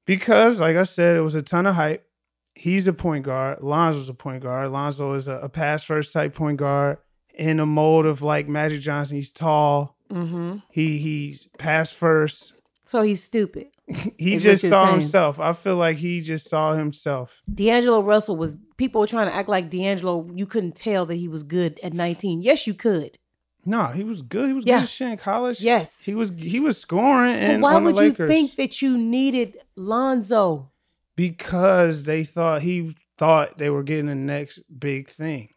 because, 0.05 0.61
like 0.61 0.77
I 0.77 0.83
said, 0.83 1.17
it 1.17 1.21
was 1.21 1.35
a 1.35 1.41
ton 1.41 1.65
of 1.65 1.75
hype. 1.75 2.07
He's 2.55 2.87
a 2.87 2.93
point 2.93 3.25
guard. 3.25 3.61
Lonzo's 3.61 4.07
a 4.07 4.13
point 4.13 4.41
guard. 4.41 4.71
Lonzo 4.71 5.13
is 5.15 5.27
a, 5.27 5.33
a 5.33 5.49
pass 5.49 5.83
first 5.83 6.13
type 6.13 6.33
point 6.33 6.57
guard 6.57 6.97
in 7.35 7.57
the 7.57 7.65
mold 7.65 8.05
of 8.05 8.21
like 8.21 8.47
Magic 8.47 8.79
Johnson. 8.79 9.17
He's 9.17 9.31
tall. 9.33 9.97
Mm-hmm. 10.09 10.59
He 10.71 10.97
he's 10.99 11.49
pass 11.57 11.91
first. 11.91 12.53
So 12.87 13.01
he's 13.03 13.23
stupid. 13.23 13.67
He 14.17 14.37
just 14.37 14.67
saw 14.67 14.83
saying. 14.85 14.99
himself. 14.99 15.39
I 15.39 15.53
feel 15.53 15.75
like 15.77 15.97
he 15.97 16.19
just 16.21 16.49
saw 16.49 16.73
himself. 16.73 17.41
D'Angelo 17.53 18.01
Russell 18.01 18.35
was 18.35 18.57
people 18.77 18.99
were 19.01 19.07
trying 19.07 19.27
to 19.27 19.33
act 19.33 19.47
like 19.47 19.69
D'Angelo. 19.69 20.27
You 20.33 20.45
couldn't 20.45 20.75
tell 20.75 21.05
that 21.05 21.15
he 21.15 21.27
was 21.27 21.43
good 21.43 21.79
at 21.83 21.93
19. 21.93 22.41
Yes, 22.41 22.65
you 22.67 22.73
could. 22.73 23.17
No, 23.65 23.83
he 23.87 24.03
was 24.03 24.21
good. 24.21 24.47
He 24.47 24.53
was 24.53 24.65
Yeah. 24.65 24.79
good 24.79 24.89
shit 24.89 25.07
in 25.09 25.17
college. 25.17 25.61
Yes. 25.61 26.03
He 26.03 26.15
was 26.15 26.31
he 26.37 26.59
was 26.59 26.77
scoring 26.77 27.35
So 27.35 27.39
and 27.41 27.61
why 27.61 27.77
would 27.77 27.97
you 27.97 28.11
think 28.13 28.55
that 28.55 28.81
you 28.81 28.97
needed 28.97 29.57
Lonzo? 29.75 30.71
because 31.15 32.03
they 32.05 32.23
thought 32.23 32.61
he 32.61 32.95
thought 33.17 33.57
they 33.57 33.69
were 33.69 33.83
getting 33.83 34.05
the 34.05 34.15
next 34.15 34.59
big 34.79 35.09
thing. 35.09 35.49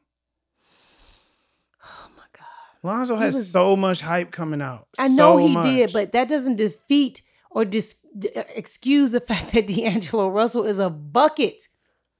Lonzo 2.82 3.16
has 3.16 3.34
was- 3.34 3.50
so 3.50 3.76
much 3.76 4.00
hype 4.00 4.30
coming 4.30 4.62
out. 4.62 4.88
I 4.98 5.08
know 5.08 5.36
So 5.38 5.46
he 5.46 5.62
did, 5.76 5.92
but 5.92 6.12
that 6.12 6.28
doesn't 6.28 6.56
defeat 6.56 7.22
or 7.50 7.64
dis- 7.64 7.96
uh, 8.36 8.42
excuse 8.54 9.12
the 9.12 9.20
fact 9.30 9.52
that 9.52 9.66
D'Angelo 9.66 10.28
Russell 10.28 10.64
is 10.64 10.78
a 10.78 10.88
bucket. 10.90 11.68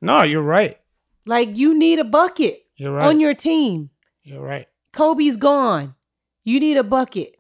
no, 0.01 0.23
you're 0.23 0.43
right. 0.43 0.77
Like 1.27 1.57
you 1.57 1.75
need 1.79 1.99
a 1.99 2.05
bucket 2.05 2.63
You're 2.77 2.93
right. 2.95 3.07
on 3.09 3.21
your 3.21 3.35
team. 3.35 3.91
you're 4.23 4.41
right. 4.43 4.67
Kobe's 4.93 5.37
gone. 5.37 5.95
You 6.45 6.59
need 6.59 6.77
a 6.77 6.83
bucket. 6.83 7.37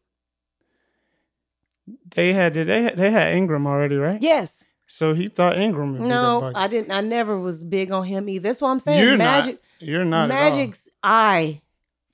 They 2.14 2.32
had 2.32 2.55
they 2.55 2.82
had, 2.82 2.97
they 2.97 3.10
had 3.10 3.34
Ingram 3.34 3.66
already, 3.66 3.97
right? 3.97 4.20
Yes. 4.20 4.64
So 4.86 5.14
he 5.14 5.28
thought 5.28 5.56
Ingram 5.59 5.92
would 5.98 6.09
No. 6.09 6.52
I 6.55 6.66
didn't. 6.68 6.90
I 6.92 7.01
never 7.01 7.38
was 7.38 7.62
big 7.62 7.90
on 7.92 8.05
him 8.05 8.28
either. 8.28 8.48
That's 8.48 8.60
what 8.60 8.70
I'm 8.70 8.78
saying. 8.78 9.01
You're 9.02 9.16
Magic. 9.16 9.55
not. 9.80 9.88
You're 9.88 10.05
not. 10.05 10.28
Magic's 10.28 10.88
eye 11.02 11.62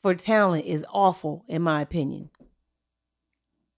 for 0.06 0.14
talent 0.14 0.64
is 0.66 0.84
awful, 0.92 1.44
in 1.48 1.62
my 1.62 1.80
opinion. 1.82 2.30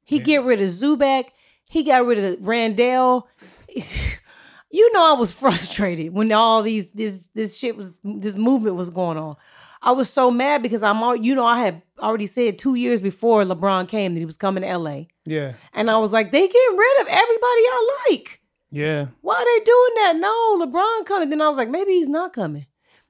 He 0.05 0.19
Yeah. 0.19 0.25
get 0.25 0.45
rid 0.45 0.61
of 0.61 0.69
Zubac. 0.69 1.25
He 1.71 1.83
got 1.83 2.05
rid 2.05 2.19
of 2.23 2.47
Randle. 2.47 3.27
you 4.71 4.93
know, 4.93 5.05
I 5.07 5.19
was 5.19 5.31
frustrated 5.43 6.13
when 6.13 6.31
all 6.33 6.63
these 6.63 6.91
this 6.93 7.29
this 7.35 7.57
shit 7.57 7.79
was 7.79 7.99
this 8.05 8.37
movement 8.37 8.77
was 8.77 8.91
going 8.91 9.17
on. 9.17 9.37
I 9.81 9.93
was 9.93 10.11
so 10.11 10.31
mad 10.31 10.63
because 10.63 10.83
I'm 10.83 11.03
all 11.03 11.17
you 11.17 11.35
know 11.35 11.47
I 11.47 11.61
had 11.61 11.81
already 11.99 12.27
said 12.27 12.59
two 12.59 12.75
years 12.75 13.01
before 13.01 13.43
LeBron 13.45 13.89
came 13.89 14.13
that 14.13 14.21
he 14.21 14.27
was 14.27 14.37
coming 14.37 14.63
to 14.65 14.69
LA, 14.77 15.05
Yeah. 15.25 15.55
and 15.73 15.91
I 15.91 15.97
was 15.97 16.13
like, 16.13 16.31
they 16.31 16.47
get 16.47 16.69
rid 16.77 17.01
of 17.01 17.07
everybody 17.07 17.63
I 17.77 18.05
like. 18.11 18.41
Yeah. 18.71 19.07
Why 19.23 19.37
are 19.37 19.45
they 19.47 19.65
doing 19.65 19.93
that? 19.97 20.17
No, 20.17 20.59
LeBron 20.67 21.07
coming. 21.07 21.31
Then 21.31 21.41
I 21.41 21.49
was 21.49 21.57
like, 21.57 21.71
maybe 21.71 21.93
he's 21.93 22.09
not 22.09 22.35
coming. 22.35 22.67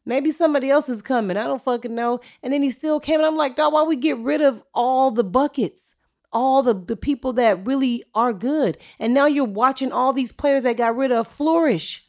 Maybe 0.08 0.30
somebody 0.30 0.70
else 0.70 0.88
is 0.88 1.02
coming. 1.02 1.36
I 1.36 1.44
don't 1.44 1.62
fucking 1.62 1.94
know. 1.94 2.20
And 2.42 2.50
then 2.50 2.62
he 2.62 2.70
still 2.70 2.98
came, 2.98 3.16
and 3.16 3.26
I'm 3.26 3.36
like, 3.36 3.56
dog, 3.56 3.74
why 3.74 3.82
we 3.82 3.94
get 3.94 4.16
rid 4.16 4.40
of 4.40 4.62
all 4.72 5.10
the 5.10 5.22
buckets, 5.22 5.96
all 6.32 6.62
the, 6.62 6.72
the 6.72 6.96
people 6.96 7.34
that 7.34 7.66
really 7.66 8.04
are 8.14 8.32
good? 8.32 8.78
And 8.98 9.12
now 9.12 9.26
you're 9.26 9.44
watching 9.44 9.92
all 9.92 10.14
these 10.14 10.32
players 10.32 10.62
that 10.62 10.78
got 10.78 10.96
rid 10.96 11.12
of 11.12 11.28
flourish. 11.28 12.06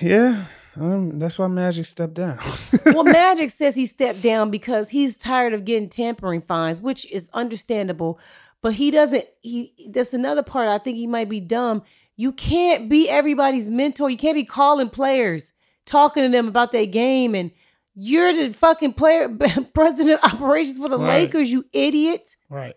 Yeah. 0.00 0.46
Um, 0.74 1.20
that's 1.20 1.38
why 1.38 1.46
Magic 1.46 1.86
stepped 1.86 2.14
down. 2.14 2.38
well, 2.86 3.04
Magic 3.04 3.50
says 3.50 3.76
he 3.76 3.86
stepped 3.86 4.20
down 4.20 4.50
because 4.50 4.88
he's 4.88 5.16
tired 5.16 5.54
of 5.54 5.64
getting 5.64 5.88
tampering 5.88 6.40
fines, 6.40 6.80
which 6.80 7.08
is 7.12 7.30
understandable. 7.32 8.18
But 8.62 8.74
he 8.74 8.90
doesn't. 8.90 9.26
He 9.42 9.90
that's 9.90 10.12
another 10.12 10.42
part. 10.42 10.66
I 10.68 10.78
think 10.78 10.96
he 10.96 11.06
might 11.06 11.28
be 11.28 11.38
dumb. 11.38 11.82
You 12.16 12.32
can't 12.32 12.88
be 12.88 13.08
everybody's 13.08 13.70
mentor. 13.70 14.10
You 14.10 14.16
can't 14.16 14.34
be 14.34 14.44
calling 14.44 14.88
players, 14.88 15.52
talking 15.86 16.22
to 16.22 16.28
them 16.28 16.48
about 16.48 16.72
their 16.72 16.86
game, 16.86 17.34
and 17.34 17.50
you're 17.94 18.32
the 18.34 18.52
fucking 18.52 18.94
player 18.94 19.28
president 19.74 20.20
of 20.22 20.32
operations 20.34 20.78
for 20.78 20.88
the 20.88 20.98
Right. 20.98 21.22
Lakers. 21.24 21.50
You 21.52 21.64
idiot. 21.72 22.36
right. 22.48 22.74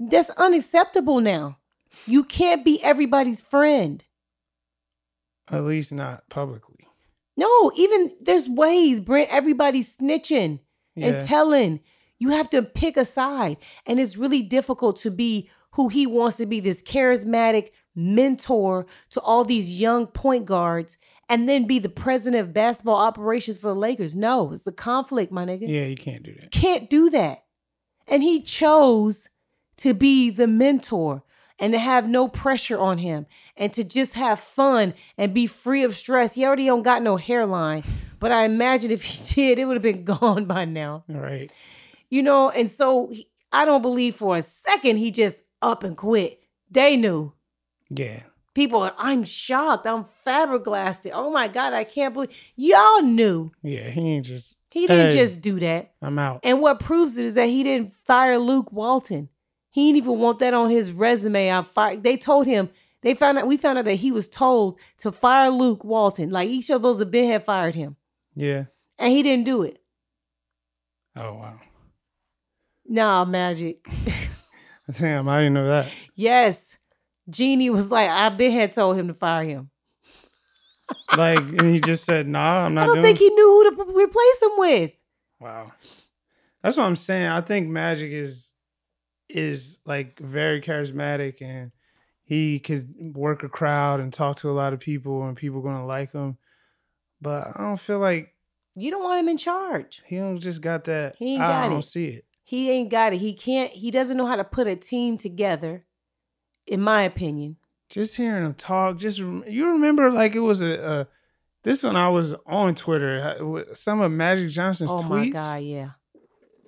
That's 0.00 0.30
unacceptable 0.30 1.20
now. 1.20 1.58
You 2.06 2.22
can't 2.22 2.64
be 2.64 2.82
everybody's 2.84 3.40
friend. 3.40 4.04
At 5.50 5.64
least 5.64 5.92
not 5.92 6.28
publicly. 6.28 6.86
No, 7.36 7.72
even 7.76 8.12
there's 8.20 8.48
ways. 8.48 9.00
Brent, 9.00 9.32
everybody's 9.32 9.96
snitching. 9.96 10.60
Yeah. 10.94 11.06
and 11.08 11.26
telling. 11.26 11.80
You 12.18 12.30
have 12.30 12.50
to 12.50 12.62
pick 12.62 12.96
a 12.96 13.04
side. 13.04 13.56
And 13.86 14.00
it's 14.00 14.16
really 14.16 14.42
difficult 14.42 14.96
to 14.98 15.10
be 15.10 15.48
who 15.72 15.88
he 15.88 16.06
wants 16.06 16.36
to 16.38 16.46
be 16.46 16.58
this 16.60 16.82
charismatic 16.82 17.70
mentor 17.94 18.86
to 19.10 19.20
all 19.20 19.44
these 19.44 19.80
young 19.80 20.06
point 20.08 20.44
guards 20.44 20.98
and 21.28 21.48
then 21.48 21.66
be 21.66 21.78
the 21.78 21.88
president 21.88 22.40
of 22.42 22.52
basketball 22.54 22.96
operations 22.96 23.56
for 23.56 23.68
the 23.68 23.74
Lakers. 23.80 24.16
No, 24.16 24.52
it's 24.52 24.66
a 24.66 24.72
conflict, 24.72 25.30
my 25.32 25.44
nigga. 25.44 25.68
yeah, 25.68 25.84
you 25.84 25.96
can't 25.96 26.22
do 26.22 26.34
that. 26.34 26.50
Can't 26.50 26.88
do 26.88 27.10
that. 27.10 27.44
And 28.06 28.22
he 28.22 28.40
chose 28.42 29.28
to 29.78 29.94
be 29.94 30.30
the 30.30 30.46
mentor 30.46 31.22
and 31.58 31.72
to 31.72 31.78
have 31.78 32.08
no 32.08 32.28
pressure 32.28 32.78
on 32.78 32.98
him 32.98 33.26
and 33.56 33.72
to 33.72 33.84
just 33.84 34.14
have 34.14 34.38
fun 34.40 34.94
and 35.18 35.34
be 35.34 35.46
free 35.46 35.82
of 35.82 35.94
stress. 35.94 36.34
He 36.34 36.44
already 36.44 36.66
don't 36.66 36.82
got 36.82 37.02
no 37.02 37.16
hairline, 37.16 37.82
but 38.20 38.32
I 38.32 38.44
imagine 38.44 38.90
if 38.90 39.02
he 39.10 39.34
did, 39.34 39.58
it 39.58 39.64
would 39.66 39.74
have 39.74 39.82
been 39.82 40.04
gone 40.18 40.46
by 40.46 40.64
now 40.64 41.04
right. 41.08 41.50
you 42.08 42.22
know 42.22 42.48
and 42.50 42.70
so 42.70 43.08
he, 43.10 43.28
i 43.52 43.64
don't 43.66 43.82
believe 43.82 44.16
for 44.16 44.36
a 44.36 44.42
second 44.42 44.96
he 44.96 45.10
just 45.10 45.42
up 45.60 45.82
and 45.84 45.96
quit 45.96 46.40
they 46.70 46.96
knew 46.96 47.32
Yeah. 47.90 48.22
People 48.58 48.82
are, 48.82 48.94
i'm 48.98 49.22
shocked 49.22 49.86
i'm 49.86 50.04
flabbergasted 50.24 51.12
oh 51.14 51.30
my 51.30 51.46
god 51.46 51.72
i 51.72 51.84
can't 51.84 52.12
believe 52.14 52.30
y'all 52.56 53.02
knew 53.02 53.52
Yeah. 53.62 53.88
He 53.90 54.00
ain't 54.00 54.26
just. 54.26 54.56
he 54.70 54.86
didn't 54.88 55.12
Hey. 55.12 55.18
just 55.18 55.40
do 55.40 55.60
that 55.60 55.92
I'm 56.02 56.18
out. 56.18 56.40
and 56.42 56.60
what 56.60 56.80
proves 56.80 57.16
it 57.16 57.24
is 57.26 57.34
that 57.34 57.46
he 57.48 57.62
didn't 57.62 57.92
fire 58.04 58.38
luke 58.38 58.72
walton 58.72 59.28
he 59.70 59.86
didn't 59.92 59.98
even 60.04 60.18
want 60.18 60.40
that 60.40 60.54
on 60.54 60.70
his 60.70 60.90
resume 60.90 61.52
i 61.52 61.62
fired 61.62 62.02
they 62.02 62.16
told 62.16 62.46
him 62.48 62.68
they 63.02 63.14
found 63.14 63.38
out 63.38 63.46
we 63.46 63.56
found 63.56 63.78
out 63.78 63.84
that 63.84 63.94
he 63.94 64.10
was 64.10 64.28
told 64.28 64.76
to 64.98 65.12
fire 65.12 65.50
luke 65.50 65.84
walton 65.84 66.30
like 66.30 66.48
each 66.48 66.68
of 66.70 66.82
those 66.82 66.98
to 66.98 67.06
been 67.06 67.30
had 67.30 67.44
fired 67.44 67.76
him 67.76 67.94
Yeah. 68.34 68.64
and 68.98 69.12
he 69.12 69.22
didn't 69.22 69.44
do 69.44 69.62
it 69.62 69.80
Oh 71.16 71.34
wow. 71.34 71.60
nah 72.86 73.24
magic 73.24 73.86
Damn, 74.98 75.28
I 75.28 75.40
didn't 75.40 75.52
know 75.52 75.66
that. 75.68 75.90
Yes. 76.14 76.77
Jeanie 77.30 77.70
was 77.70 77.90
like, 77.90 78.08
I 78.08 78.28
been 78.30 78.52
had 78.52 78.72
told 78.72 78.96
him 78.96 79.08
to 79.08 79.14
fire 79.14 79.44
him. 79.44 79.70
Like, 81.16 81.38
and 81.38 81.62
he 81.74 81.80
just 81.80 82.04
said, 82.04 82.26
"Nah, 82.28 82.64
I'm 82.66 82.74
not 82.74 82.84
I 82.84 82.86
don't 82.86 82.94
doing." 82.96 83.04
think 83.04 83.18
he 83.18 83.30
knew 83.30 83.46
who 83.76 83.76
to 83.76 83.98
replace 83.98 84.42
him 84.42 84.50
with. 84.56 84.90
Wow. 85.40 85.72
That's 86.62 86.76
what 86.76 86.84
I'm 86.84 86.96
saying. 86.96 87.26
I 87.28 87.40
think 87.40 87.68
Magic 87.68 88.10
is 88.12 88.52
is 89.28 89.78
like 89.84 90.18
very 90.18 90.60
charismatic 90.62 91.42
and 91.42 91.70
he 92.24 92.58
could 92.58 92.94
work 93.14 93.42
a 93.42 93.48
crowd 93.48 94.00
and 94.00 94.12
talk 94.12 94.36
to 94.38 94.50
a 94.50 94.52
lot 94.52 94.72
of 94.72 94.80
people 94.80 95.24
and 95.26 95.36
people 95.36 95.60
gonna 95.60 95.86
like 95.86 96.12
him. 96.12 96.38
But 97.20 97.48
I 97.56 97.60
don't 97.62 97.78
feel 97.80 97.98
like 97.98 98.34
You 98.74 98.90
don't 98.90 99.02
want 99.02 99.20
him 99.20 99.28
in 99.28 99.36
charge. 99.36 100.02
he 100.06 100.16
don't 100.16 100.38
just 100.38 100.60
got 100.62 100.84
that. 100.84 101.16
He 101.18 101.34
ain't 101.34 101.42
ah, 101.42 101.46
I 101.46 101.62
got 101.64 101.68
don't 101.70 101.78
it. 101.80 101.82
see 101.84 102.06
it. 102.08 102.24
He 102.44 102.70
ain't 102.70 102.90
got 102.90 103.12
it. 103.12 103.18
He 103.18 103.34
can't, 103.34 103.70
he 103.72 103.90
doesn't 103.90 104.16
know 104.16 104.24
how 104.26 104.36
to 104.36 104.44
put 104.44 104.66
a 104.66 104.74
team 104.76 105.18
together, 105.18 105.84
in 106.68 106.80
my 106.80 107.02
opinion. 107.02 107.56
Just 107.88 108.16
hearing 108.16 108.44
him 108.44 108.54
talk, 108.54 108.98
just 108.98 109.18
you 109.18 109.70
remember 109.72 110.10
like 110.12 110.34
it 110.34 110.40
was 110.40 110.60
a, 110.62 110.74
a 110.78 111.08
this 111.64 111.82
one 111.82 111.96
I 111.96 112.08
was 112.10 112.34
on 112.46 112.74
Twitter. 112.74 113.36
with 113.40 113.76
Some 113.76 114.00
of 114.00 114.12
Magic 114.12 114.50
Johnson's 114.50 114.90
oh 114.90 114.96
tweets, 114.98 115.08
my 115.08 115.28
God, 115.30 115.62
yeah. 115.62 115.90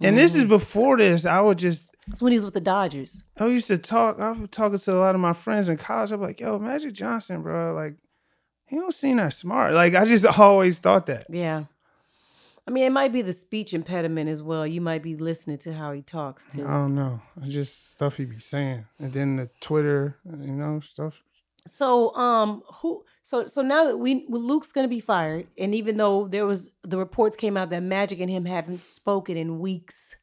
and 0.02 0.16
this 0.16 0.32
Mm-hmm. 0.32 0.40
is 0.42 0.48
before 0.48 0.96
this. 0.96 1.26
I 1.26 1.40
would 1.40 1.58
just 1.58 1.94
It's 2.08 2.22
when 2.22 2.32
he 2.32 2.36
was 2.38 2.44
with 2.46 2.54
the 2.54 2.60
Dodgers. 2.60 3.24
I 3.38 3.46
used 3.46 3.66
to 3.68 3.76
talk. 3.78 4.18
I 4.18 4.32
was 4.32 4.48
talking 4.50 4.78
to 4.78 4.92
a 4.94 4.96
lot 4.96 5.14
of 5.14 5.20
my 5.20 5.34
friends 5.34 5.68
in 5.68 5.76
college. 5.76 6.10
I'm 6.10 6.20
like, 6.22 6.40
yo, 6.40 6.58
Magic 6.58 6.94
Johnson, 6.94 7.42
bro, 7.42 7.74
like 7.74 7.96
he 8.66 8.76
don't 8.76 8.94
seem 8.94 9.18
that 9.18 9.34
smart. 9.34 9.74
Like 9.74 9.94
I 9.94 10.06
just 10.06 10.24
always 10.38 10.78
thought 10.78 11.04
that. 11.06 11.26
Yeah. 11.28 11.64
I 12.70 12.72
mean, 12.72 12.84
it 12.84 12.92
might 12.92 13.12
be 13.12 13.22
the 13.22 13.32
speech 13.32 13.74
impediment 13.74 14.30
as 14.30 14.44
well. 14.44 14.64
You 14.64 14.80
might 14.80 15.02
be 15.02 15.16
listening 15.16 15.58
to 15.58 15.74
how 15.74 15.90
he 15.90 16.02
talks 16.02 16.46
too. 16.54 16.64
I 16.64 16.74
don't 16.74 16.94
know. 16.94 17.20
It's 17.42 17.52
just 17.52 17.90
stuff 17.90 18.16
he 18.18 18.26
be 18.26 18.38
saying, 18.38 18.86
and 19.00 19.12
then 19.12 19.34
the 19.34 19.50
Twitter, 19.60 20.18
you 20.24 20.52
know, 20.52 20.78
stuff. 20.78 21.20
So 21.66 22.14
um 22.14 22.62
who 22.74 23.04
so 23.22 23.44
so 23.46 23.60
now 23.62 23.86
that 23.86 23.96
we 23.96 24.24
well, 24.28 24.40
Luke's 24.40 24.70
gonna 24.70 24.86
be 24.86 25.00
fired, 25.00 25.48
and 25.58 25.74
even 25.74 25.96
though 25.96 26.28
there 26.28 26.46
was 26.46 26.70
the 26.84 26.96
reports 26.96 27.36
came 27.36 27.56
out 27.56 27.70
that 27.70 27.82
Magic 27.82 28.20
and 28.20 28.30
him 28.30 28.44
haven't 28.44 28.84
spoken 28.84 29.36
in 29.36 29.58
weeks, 29.58 30.14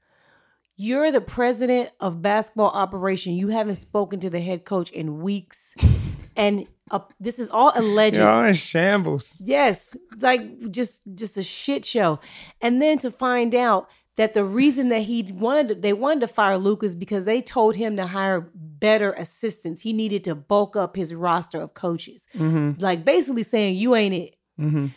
you're 0.78 1.12
the 1.12 1.20
president 1.20 1.90
of 2.00 2.22
basketball 2.22 2.70
operation. 2.70 3.34
You 3.34 3.50
haven't 3.50 3.76
spoken 3.76 4.22
to 4.22 4.30
the 4.30 4.40
head 4.40 4.64
coach 4.64 4.90
in 4.92 5.20
weeks, 5.20 5.76
and 6.38 6.66
uh, 6.92 7.00
this 7.20 7.40
is 7.40 7.50
all 7.50 7.72
alleged. 7.76 8.18
Y'all 8.18 8.46
in 8.46 8.54
shambles. 8.54 9.42
Yes, 9.44 9.96
like 10.20 10.72
just 10.72 11.02
just 11.16 11.38
a 11.38 11.44
shit 11.44 11.86
show. 11.86 12.20
And 12.62 12.82
then 12.82 12.98
to 13.00 13.12
find 13.12 13.54
out 13.54 13.90
that 14.16 14.34
the 14.34 14.44
reason 14.44 14.90
that 14.90 15.02
he 15.02 15.22
wanted 15.32 15.68
to, 15.68 15.76
they 15.76 15.94
wanted 15.94 16.22
to 16.22 16.28
fire 16.28 16.58
Lucas 16.58 16.96
because 16.96 17.26
they 17.26 17.42
told 17.42 17.76
him 17.76 17.96
to 17.98 18.08
hire 18.08 18.50
better 18.56 19.12
assistants. 19.14 19.82
He 19.82 19.94
needed 19.94 20.24
to 20.24 20.36
bulk 20.36 20.76
up 20.76 20.96
his 20.96 21.14
roster 21.14 21.62
of 21.62 21.74
coaches. 21.74 22.26
Mm-hmm. 22.36 22.82
Like 22.82 23.06
basically 23.06 23.44
saying 23.44 23.76
you 23.76 23.96
ain't 23.96 24.16
it. 24.16 24.36
Mm-hmm. 24.60 24.88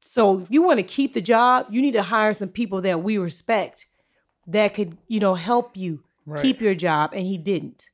So 0.00 0.40
if 0.40 0.46
you 0.50 0.62
want 0.62 0.78
to 0.78 0.84
keep 0.84 1.14
the 1.14 1.20
job, 1.20 1.66
you 1.70 1.82
need 1.82 1.92
to 1.92 2.02
hire 2.02 2.32
some 2.32 2.48
people 2.48 2.80
that 2.82 3.02
we 3.02 3.18
respect 3.18 3.86
that 4.46 4.72
could, 4.72 4.96
you 5.08 5.20
know, 5.20 5.34
help 5.34 5.76
you 5.76 6.04
Right. 6.24 6.42
keep 6.42 6.60
your 6.60 6.74
job 6.74 7.14
and 7.14 7.26
he 7.26 7.38
didn't. 7.38 7.87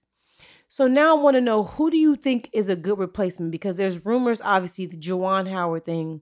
So 0.74 0.88
now 0.88 1.16
I 1.16 1.22
want 1.22 1.36
to 1.36 1.40
know 1.40 1.62
who 1.62 1.88
do 1.88 1.96
you 1.96 2.16
think 2.16 2.50
is 2.52 2.68
a 2.68 2.74
good 2.74 2.98
replacement 2.98 3.52
because 3.52 3.76
there's 3.76 4.04
rumors 4.04 4.42
obviously 4.42 4.86
the 4.86 4.96
Juwan 4.96 5.48
Howard 5.48 5.84
thing, 5.84 6.20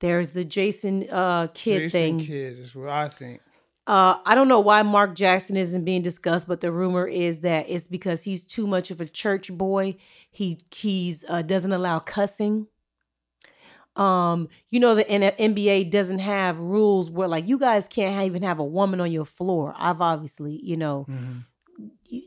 there's 0.00 0.30
the 0.30 0.42
Jason 0.42 1.08
uh 1.08 1.46
Kidd 1.54 1.82
Jason 1.82 2.00
thing. 2.00 2.18
Kidd 2.18 2.58
is 2.58 2.74
what 2.74 2.88
I 2.88 3.08
think. 3.08 3.42
Uh 3.86 4.18
I 4.26 4.34
don't 4.34 4.48
know 4.48 4.58
why 4.58 4.82
Mark 4.82 5.14
Jackson 5.14 5.56
isn't 5.56 5.84
being 5.84 6.02
discussed 6.02 6.48
but 6.48 6.60
the 6.60 6.72
rumor 6.72 7.06
is 7.06 7.42
that 7.42 7.66
it's 7.68 7.86
because 7.86 8.24
he's 8.24 8.42
too 8.42 8.66
much 8.66 8.90
of 8.90 9.00
a 9.00 9.06
church 9.06 9.52
boy. 9.52 9.94
He 10.32 10.58
he's 10.74 11.24
uh 11.28 11.42
doesn't 11.42 11.72
allow 11.72 12.00
cussing. 12.00 12.66
Um, 13.94 14.48
you 14.68 14.80
know 14.80 14.96
the 14.96 15.04
NBA 15.04 15.92
doesn't 15.92 16.18
have 16.18 16.58
rules 16.58 17.08
where 17.08 17.28
like 17.28 17.46
you 17.46 17.56
guys 17.56 17.86
can't 17.86 18.26
even 18.26 18.42
have 18.42 18.58
a 18.58 18.64
woman 18.64 19.00
on 19.00 19.12
your 19.12 19.26
floor. 19.26 19.76
I've 19.78 20.00
obviously, 20.00 20.58
you 20.60 20.76
know, 20.76 21.06
you 21.08 21.44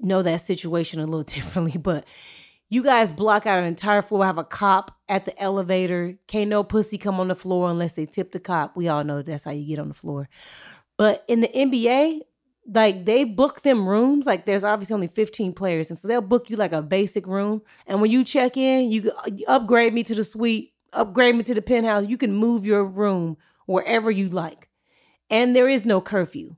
know 0.02 0.22
that 0.22 0.42
situation 0.42 1.00
a 1.00 1.06
little 1.06 1.24
differently, 1.36 1.80
but 1.80 2.06
you 2.70 2.84
guys 2.84 3.12
block 3.12 3.46
out 3.46 3.60
an 3.60 3.66
entire 3.66 4.02
floor, 4.02 4.26
have 4.26 4.38
a 4.38 4.44
cop 4.44 4.98
at 5.08 5.26
the 5.26 5.40
elevator. 5.42 6.18
Can't 6.28 6.50
no 6.50 6.64
pussy 6.64 6.98
come 6.98 7.20
on 7.20 7.28
the 7.28 7.36
floor 7.36 7.70
unless 7.70 7.94
they 7.94 8.06
tip 8.06 8.32
the 8.32 8.40
cop. 8.40 8.76
We 8.76 8.88
all 8.88 9.04
know 9.04 9.22
that's 9.22 9.44
how 9.44 9.52
you 9.52 9.68
get 9.68 9.80
on 9.80 9.88
the 9.88 9.94
floor. 9.94 10.28
But 10.98 11.24
in 11.28 11.42
the 11.42 11.48
NBA, 11.48 12.22
like 12.68 13.06
they 13.06 13.24
book 13.24 13.62
them 13.62 13.88
rooms. 13.88 14.26
Like 14.26 14.46
there's 14.46 14.64
obviously 14.64 14.96
only 14.96 15.08
15 15.08 15.54
players, 15.54 15.90
and 15.90 16.00
so 16.00 16.08
they'll 16.08 16.22
book 16.22 16.50
you 16.50 16.56
like 16.56 16.74
a 16.74 16.82
basic 16.82 17.28
room. 17.28 17.62
And 17.86 18.02
when 18.02 18.12
you 18.12 18.24
check 18.24 18.58
in, 18.58 18.90
you, 18.90 19.12
uh, 19.12 19.30
you 19.34 19.46
upgrade 19.48 19.94
me 19.94 20.04
to 20.04 20.16
the 20.16 20.24
suite, 20.24 20.74
upgrade 20.94 21.36
me 21.36 21.44
to 21.44 21.54
the 21.54 21.62
penthouse. 21.62 22.08
You 22.08 22.18
can 22.18 22.34
move 22.34 22.66
your 22.66 22.84
room 22.84 23.38
wherever 23.68 24.10
you 24.10 24.30
like, 24.30 24.70
and 25.30 25.56
there 25.56 25.70
is 25.70 25.86
no 25.86 26.02
curfew. 26.02 26.56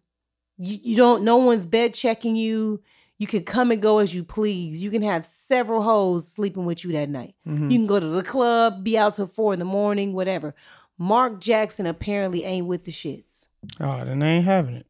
You, 0.58 0.80
you 0.82 0.96
don't. 0.96 1.24
No 1.24 1.38
one's 1.38 1.66
bed 1.66 1.94
checking 1.94 2.36
you. 2.36 2.82
You 3.18 3.26
can 3.26 3.44
come 3.44 3.72
and 3.72 3.82
go 3.82 3.98
as 3.98 4.14
you 4.14 4.24
please. 4.24 4.82
You 4.82 4.92
can 4.92 5.02
have 5.02 5.26
several 5.26 5.82
hoes 5.82 6.32
sleeping 6.32 6.66
with 6.66 6.84
you 6.84 6.92
that 6.94 7.10
night. 7.10 7.36
Mm-hmm. 7.48 7.72
You 7.72 7.80
can 7.80 7.88
go 7.88 8.00
to 8.00 8.06
the 8.06 8.24
club, 8.24 8.84
be 8.84 8.98
out 8.98 9.16
till 9.16 9.28
four 9.28 9.54
in 9.54 9.60
the 9.60 9.66
morning, 9.66 10.14
whatever. 10.14 10.54
Mark 11.00 11.40
Jackson 11.40 11.86
apparently 11.86 12.44
ain't 12.44 12.68
with 12.68 12.86
the 12.86 12.92
shits. 12.92 13.48
Oh, 13.80 14.04
then 14.06 14.20
they 14.20 14.28
ain't 14.28 14.46
having 14.46 14.76
it. 14.76 14.86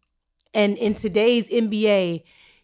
And 0.53 0.77
in 0.77 0.93
today's 0.93 1.49
NBA, 1.49 2.23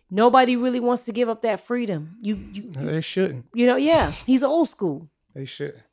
nobody 0.10 0.56
really 0.56 0.80
wants 0.80 1.06
to 1.06 1.12
give 1.12 1.30
up 1.30 1.42
that 1.44 1.60
freedom. 1.60 2.18
You 2.22 2.36
you 2.52 2.72
They 2.72 3.02
shouldn't. 3.02 3.46
you 3.54 3.66
know, 3.66 3.76
yeah, 3.76 4.12
he's 4.12 4.44
old 4.44 4.70
school. 4.70 5.10
They 5.34 5.46
should. 5.46 5.84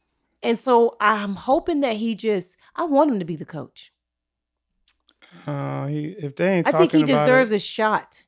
And 0.43 0.59
so 0.59 0.97
I'm 1.01 1.37
hoping 1.37 1.81
that 1.81 1.97
he 1.97 2.15
just 2.15 2.57
I 2.75 2.85
want 2.85 3.11
him 3.11 3.19
to 3.19 3.25
be 3.25 3.37
the 3.37 3.45
coach. 3.45 3.93
Uh, 5.47 5.87
he 5.87 6.15
if 6.19 6.37
they 6.37 6.57
ain't 6.57 6.69
I 6.69 6.73
think 6.73 6.93
he 6.93 7.03
deserves 7.03 7.53
it, 7.53 7.57
a 7.57 7.59
shot. 7.59 8.23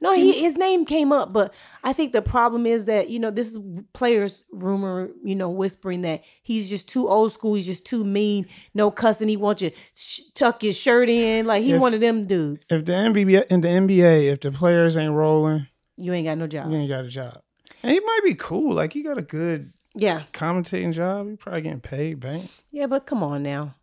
No, 0.00 0.12
he 0.12 0.40
his 0.40 0.56
name 0.56 0.84
came 0.86 1.10
up, 1.12 1.32
but 1.32 1.52
I 1.82 1.92
think 1.92 2.12
the 2.12 2.22
problem 2.22 2.66
is 2.66 2.84
that 2.84 3.10
you 3.10 3.18
know 3.18 3.30
this 3.32 3.48
is 3.54 3.58
players 3.92 4.44
rumor, 4.52 5.10
you 5.24 5.34
know, 5.34 5.50
whispering 5.50 6.02
that 6.02 6.22
he's 6.42 6.68
just 6.68 6.88
too 6.88 7.08
old 7.08 7.32
school. 7.32 7.54
He's 7.54 7.66
just 7.66 7.84
too 7.84 8.04
mean. 8.04 8.46
No 8.74 8.90
cussing. 8.92 9.28
He 9.28 9.36
wants 9.36 9.60
you 9.62 9.72
sh- 9.96 10.20
tuck 10.34 10.62
your 10.62 10.72
shirt 10.72 11.08
in 11.08 11.46
like 11.46 11.64
he 11.64 11.72
If- 11.72 11.80
one 11.80 11.94
of 11.94 12.00
them 12.00 12.26
dudes. 12.26 12.66
if 12.70 12.84
the 12.84 12.92
NBA 12.92 13.46
in 13.50 13.60
the 13.62 13.68
NBA, 13.68 14.30
if 14.32 14.40
the 14.40 14.52
players 14.52 14.96
ain't 14.96 15.12
rolling, 15.14 15.66
you 15.96 16.12
ain't 16.12 16.26
got 16.26 16.38
no 16.38 16.46
job. 16.46 16.70
you 16.70 16.76
ain't 16.76 16.88
got 16.88 17.04
a 17.04 17.08
job. 17.08 17.40
And 17.82 17.90
he 17.92 17.98
might 17.98 18.20
be 18.24 18.34
cool. 18.34 18.74
Like 18.74 18.92
he 18.92 19.02
got 19.02 19.18
a 19.18 19.22
good 19.22 19.72
Yeah, 19.96 20.22
commentating 20.32 20.92
job. 20.92 21.28
He 21.28 21.34
probably 21.36 21.62
getting 21.62 21.80
paid, 21.80 22.20
bank. 22.20 22.48
yeah, 22.70 22.86
but 22.86 23.04
come 23.04 23.24
on 23.24 23.42
now. 23.42 23.74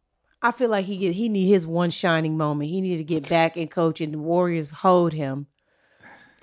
I 0.42 0.52
feel 0.52 0.70
like 0.70 0.86
he 0.86 0.96
get 0.96 1.14
he 1.16 1.28
need 1.28 1.48
his 1.50 1.68
one 1.68 1.90
shining 1.90 2.38
moment. 2.38 2.70
He 2.70 2.80
needed 2.80 3.00
to 3.00 3.04
get 3.04 3.28
back 3.28 3.58
and 3.58 3.70
coach, 3.70 4.00
and 4.00 4.14
the 4.14 4.20
Warriors 4.20 4.70
hold 4.70 5.12
him. 5.12 5.48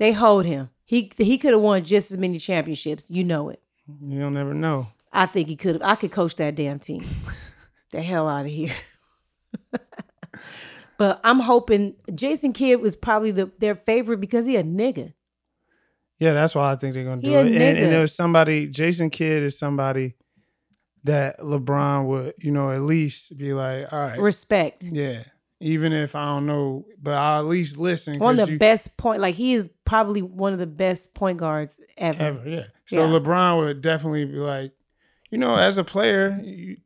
They 0.03 0.11
hold 0.11 0.47
him. 0.47 0.69
He 0.85 1.13
he 1.17 1.39
could 1.39 1.53
have 1.53 1.61
won 1.61 1.85
just 1.85 2.11
as 2.11 2.19
many 2.19 2.37
championships. 2.37 3.09
You 3.09 3.23
know 3.23 3.51
it. 3.51 3.63
You 4.01 4.19
don't 4.19 4.35
never 4.35 4.53
know. 4.53 4.89
I 5.13 5.27
think 5.27 5.47
he 5.47 5.55
could 5.55 5.77
have. 5.77 5.83
I 5.85 5.95
could 5.95 6.11
coach 6.11 6.35
that 6.37 6.57
damn 6.57 6.81
team. 6.81 7.05
the 7.93 8.03
hell 8.03 8.29
out 8.29 8.45
of 8.45 8.51
here. 8.51 8.75
but 10.99 11.21
I'm 11.23 11.39
hoping 11.39 11.95
Jason 12.13 12.53
Kidd 12.53 12.81
was 12.81 12.97
probably 12.97 13.31
the 13.31 13.53
their 13.61 13.77
favorite 13.77 14.19
because 14.19 14.45
he 14.45 14.57
a 14.57 14.65
nigga. 14.65 15.13
Yeah, 16.19 16.33
that's 16.33 16.57
why 16.57 16.73
I 16.73 16.75
think 16.75 16.95
they're 16.95 17.05
gonna 17.05 17.23
do 17.23 17.31
He 17.31 17.37
it. 17.37 17.47
And, 17.47 17.55
and 17.55 17.79
nigga. 17.79 17.91
there 17.91 18.01
was 18.01 18.13
somebody, 18.13 18.67
Jason 18.67 19.09
Kidd 19.09 19.45
is 19.45 19.57
somebody 19.57 20.17
that 21.05 21.39
LeBron 21.39 22.07
would, 22.07 22.35
you 22.39 22.51
know, 22.51 22.73
at 22.73 22.83
least 22.83 23.39
be 23.39 23.53
like, 23.53 23.93
all 23.93 24.01
right, 24.01 24.19
Respect. 24.19 24.83
yeah. 24.83 25.23
Even 25.63 25.93
if 25.93 26.15
I 26.17 26.25
don't 26.27 26.47
know, 26.47 26.85
but 27.01 27.15
I'll 27.15 27.41
at 27.41 27.47
least 27.47 27.79
listen. 27.79 28.19
One 28.19 28.39
of 28.39 28.47
the 28.47 28.53
you- 28.55 28.59
best 28.59 28.97
point. 28.97 29.21
Like 29.21 29.35
he 29.37 29.55
is 29.55 29.71
probably 29.85 30.21
one 30.23 30.53
of 30.53 30.59
the 30.59 30.67
best 30.67 31.15
point 31.15 31.39
guards 31.39 31.81
ever. 31.97 32.23
ever, 32.23 32.49
yeah. 32.49 32.65
So 32.87 33.05
Yeah. 33.07 33.19
LeBron 33.19 33.59
would 33.59 33.81
definitely 33.81 34.25
be 34.25 34.39
like, 34.39 34.73
you 35.31 35.39
know, 35.39 35.55
as 35.55 35.79
a 35.79 35.85
player, 35.85 36.39
you, 36.43 36.77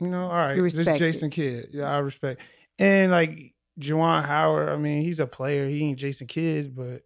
you 0.00 0.08
know, 0.08 0.24
all 0.24 0.30
right, 0.30 0.56
this 0.60 0.98
Jason 0.98 1.30
Kidd, 1.30 1.68
yeah, 1.72 1.92
I 1.94 1.98
respect. 1.98 2.40
And 2.78 3.12
like 3.12 3.54
Juwan 3.78 4.24
Howard, 4.24 4.68
I 4.70 4.76
mean, 4.76 5.02
he's 5.02 5.20
a 5.20 5.26
player. 5.26 5.68
He 5.68 5.82
ain't 5.84 5.98
Jason 5.98 6.26
Kidd, 6.26 6.74
but 6.74 7.02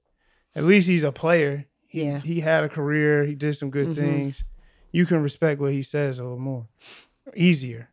at 0.55 0.65
least 0.65 0.89
he's 0.89 1.03
a 1.05 1.12
player. 1.12 1.66
He, 1.89 2.05
Yeah. 2.05 2.20
he 2.20 2.40
had 2.40 2.65
a 2.65 2.69
career. 2.69 3.24
He 3.24 3.35
did 3.35 3.55
some 3.55 3.70
good 3.70 3.89
Mhm. 3.89 3.94
things. 3.97 4.44
You 4.93 5.05
can 5.07 5.23
respect 5.23 5.61
what 5.61 5.73
he 5.73 5.82
says 5.82 6.19
a 6.19 6.23
little 6.23 6.39
more, 6.39 6.69
easier. 7.35 7.90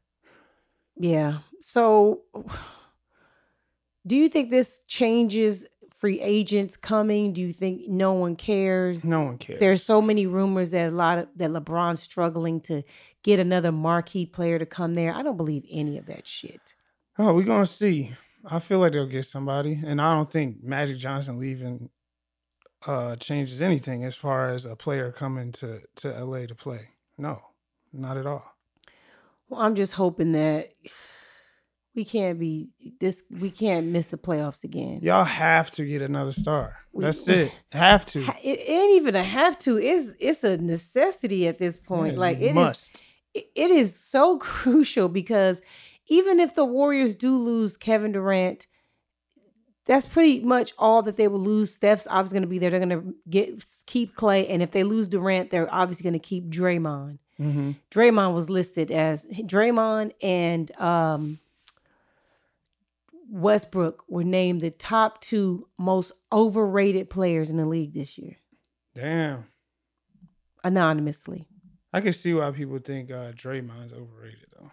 Yeah. 0.98 1.40
So, 1.60 2.22
do 4.06 4.16
you 4.16 4.30
think 4.30 4.50
this 4.50 4.80
changes 4.88 5.66
free 6.04 6.20
agents 6.20 6.76
coming? 6.76 7.32
Do 7.32 7.42
you 7.42 7.54
think 7.54 7.88
no 7.88 8.12
one 8.12 8.36
cares? 8.36 9.06
No 9.06 9.22
one 9.22 9.38
cares. 9.38 9.60
There's 9.60 9.84
so 9.84 10.02
many 10.02 10.28
rumors 10.28 10.72
that 10.72 10.92
a 10.92 10.96
lot 10.96 11.18
of 11.18 11.28
that 11.38 11.52
LeBron's 11.52 12.02
struggling 12.02 12.60
to 12.62 12.84
get 13.24 13.40
another 13.40 13.72
marquee 13.72 14.26
player 14.26 14.60
to 14.60 14.66
come 14.66 14.96
there. 14.96 15.14
I 15.14 15.24
don't 15.24 15.38
believe 15.38 15.66
any 15.72 15.98
of 15.98 16.06
that 16.08 16.28
shit. 16.28 16.76
Oh, 17.18 17.34
we're 17.34 17.46
gonna 17.46 17.66
see. 17.66 18.14
I 18.46 18.60
feel 18.60 18.80
like 18.80 18.92
they'll 18.92 19.06
get 19.06 19.24
somebody, 19.24 19.80
and 19.86 20.02
I 20.02 20.14
don't 20.14 20.30
think 20.30 20.62
Magic 20.62 20.98
Johnson 20.98 21.40
leaving 21.40 21.90
uh 22.86 23.16
changes 23.16 23.62
anything 23.62 24.04
as 24.04 24.14
far 24.14 24.50
as 24.50 24.66
a 24.66 24.76
player 24.76 25.10
coming 25.14 25.54
to 25.54 25.84
to 25.96 26.10
LA 26.10 26.48
to 26.48 26.56
play. 26.56 26.90
No, 27.18 27.42
not 27.94 28.18
at 28.18 28.26
all. 28.26 28.44
Well, 29.48 29.62
I'm 29.62 29.76
just 29.76 29.94
hoping 29.94 30.34
that 30.34 30.74
we 31.96 32.06
can't 32.06 32.40
be 32.40 32.70
this. 33.00 33.24
We 33.30 33.52
can't 33.52 33.88
miss 33.88 34.08
the 34.08 34.18
playoffs 34.18 34.64
again. 34.64 35.00
Y'all 35.04 35.24
have 35.24 35.70
to 35.72 35.86
get 35.86 36.02
another 36.02 36.32
star. 36.32 36.78
We- 36.92 37.04
That's 37.06 37.28
it. 37.30 37.52
Have 37.72 38.06
to. 38.08 38.22
It 38.44 38.60
ain't 38.68 38.96
even 38.96 39.16
a 39.16 39.24
have 39.24 39.58
to. 39.60 39.78
It's 39.78 40.14
it's 40.20 40.44
a 40.44 40.58
necessity 40.58 41.48
at 41.48 41.58
this 41.60 41.78
point. 41.78 42.18
Like 42.18 42.38
it 42.40 42.50
is. 42.50 42.54
must. 42.56 43.02
it- 43.34 43.50
it 43.56 43.72
is 43.72 43.96
so 43.96 44.38
crucial 44.40 45.08
because 45.10 45.62
even 46.08 46.40
if 46.40 46.54
the 46.56 46.66
Warriors 46.66 47.16
do 47.16 47.38
lose 47.38 47.78
Kevin 47.78 48.12
Durant, 48.12 48.68
that's 49.86 50.06
pretty 50.08 50.40
much 50.42 50.74
all 50.78 51.02
that 51.04 51.18
they 51.18 51.28
will 51.28 51.40
lose. 51.40 51.74
Steph's 51.74 52.08
obviously 52.10 52.36
going 52.36 52.44
to 52.44 52.48
be 52.48 52.60
there. 52.60 52.70
They're 52.70 52.80
going 52.80 52.90
to 53.02 53.16
get 53.30 53.64
keep 53.86 54.16
Clay, 54.16 54.48
and 54.48 54.62
if 54.62 54.72
they 54.72 54.84
lose 54.84 55.08
Durant, 55.08 55.50
they're 55.50 55.74
obviously 55.74 56.04
going 56.04 56.14
to 56.14 56.20
keep 56.20 56.50
Draymond. 56.50 57.20
hmm 57.38 57.72
Draymond 57.92 58.34
was 58.34 58.50
listed 58.50 58.92
as 58.92 59.26
Draymond 59.26 60.12
and 60.22 60.72
um, 60.80 61.40
Westbrook 63.34 64.04
were 64.08 64.24
named 64.24 64.62
the 64.62 64.70
top 64.70 65.20
two 65.22 65.68
most 65.80 66.12
overrated 66.32 67.10
players 67.10 67.50
in 67.50 67.58
the 67.58 67.66
league 67.66 67.94
this 67.94 68.18
year, 68.18 68.38
Damn. 68.94 69.46
anonymously. 70.64 71.48
I 71.92 72.02
can 72.02 72.14
see 72.14 72.34
why 72.34 72.52
people 72.52 72.80
think 72.80 73.12
uh 73.12 73.32
Draymond's 73.34 73.94
overrated 73.94 74.48
though. 74.58 74.72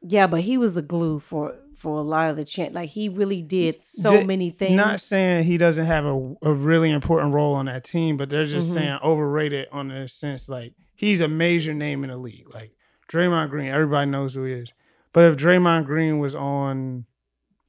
Yeah, 0.00 0.26
but 0.26 0.40
he 0.42 0.58
was 0.58 0.74
the 0.74 0.82
glue 0.82 1.18
for 1.20 1.56
for 1.76 1.98
a 1.98 2.02
lot 2.02 2.30
of 2.30 2.36
the 2.36 2.44
chant. 2.44 2.72
Like 2.74 2.90
he 2.90 3.08
really 3.08 3.42
did 3.42 3.80
so 3.80 4.12
Did- 4.18 4.26
many 4.26 4.50
things. 4.50 4.72
Not 4.76 5.00
saying 5.00 5.44
he 5.44 5.58
doesn't 5.58 5.84
have 5.86 6.04
a, 6.04 6.34
a 6.42 6.52
really 6.52 6.90
important 6.90 7.32
role 7.34 7.54
on 7.54 7.66
that 7.66 7.84
team, 7.84 8.16
but 8.16 8.30
they're 8.30 8.44
just 8.44 8.70
Mhm. 8.70 8.74
saying 8.74 8.98
overrated 9.02 9.68
on 9.72 9.88
the 9.88 10.08
sense 10.08 10.48
like 10.48 10.74
he's 10.94 11.20
a 11.20 11.28
major 11.28 11.74
name 11.74 12.04
in 12.04 12.10
the 12.10 12.16
league. 12.16 12.52
Like 12.52 12.72
Draymond 13.10 13.50
Green, 13.50 13.68
everybody 13.68 14.10
knows 14.10 14.34
who 14.34 14.44
he 14.44 14.52
is. 14.52 14.72
But 15.12 15.24
if 15.24 15.36
Draymond 15.36 15.84
Green 15.86 16.18
was 16.18 16.34
on 16.34 17.06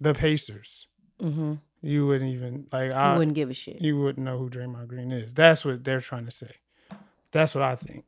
the 0.03 0.13
Pacers, 0.13 0.87
mm-hmm. 1.21 1.53
you 1.81 2.05
wouldn't 2.07 2.31
even 2.31 2.67
like 2.71 2.93
I, 2.93 3.17
wouldn't 3.17 3.35
give 3.35 3.49
a 3.49 3.53
shit. 3.53 3.81
you 3.81 3.99
wouldn't 3.99 4.25
know 4.25 4.37
who 4.37 4.49
Draymond 4.49 4.87
Green 4.87 5.11
is. 5.11 5.33
That's 5.33 5.65
what 5.65 5.83
they're 5.83 6.01
trying 6.01 6.25
to 6.25 6.31
say. 6.31 6.51
That's 7.31 7.55
what 7.55 7.63
I 7.63 7.75
think. 7.75 8.05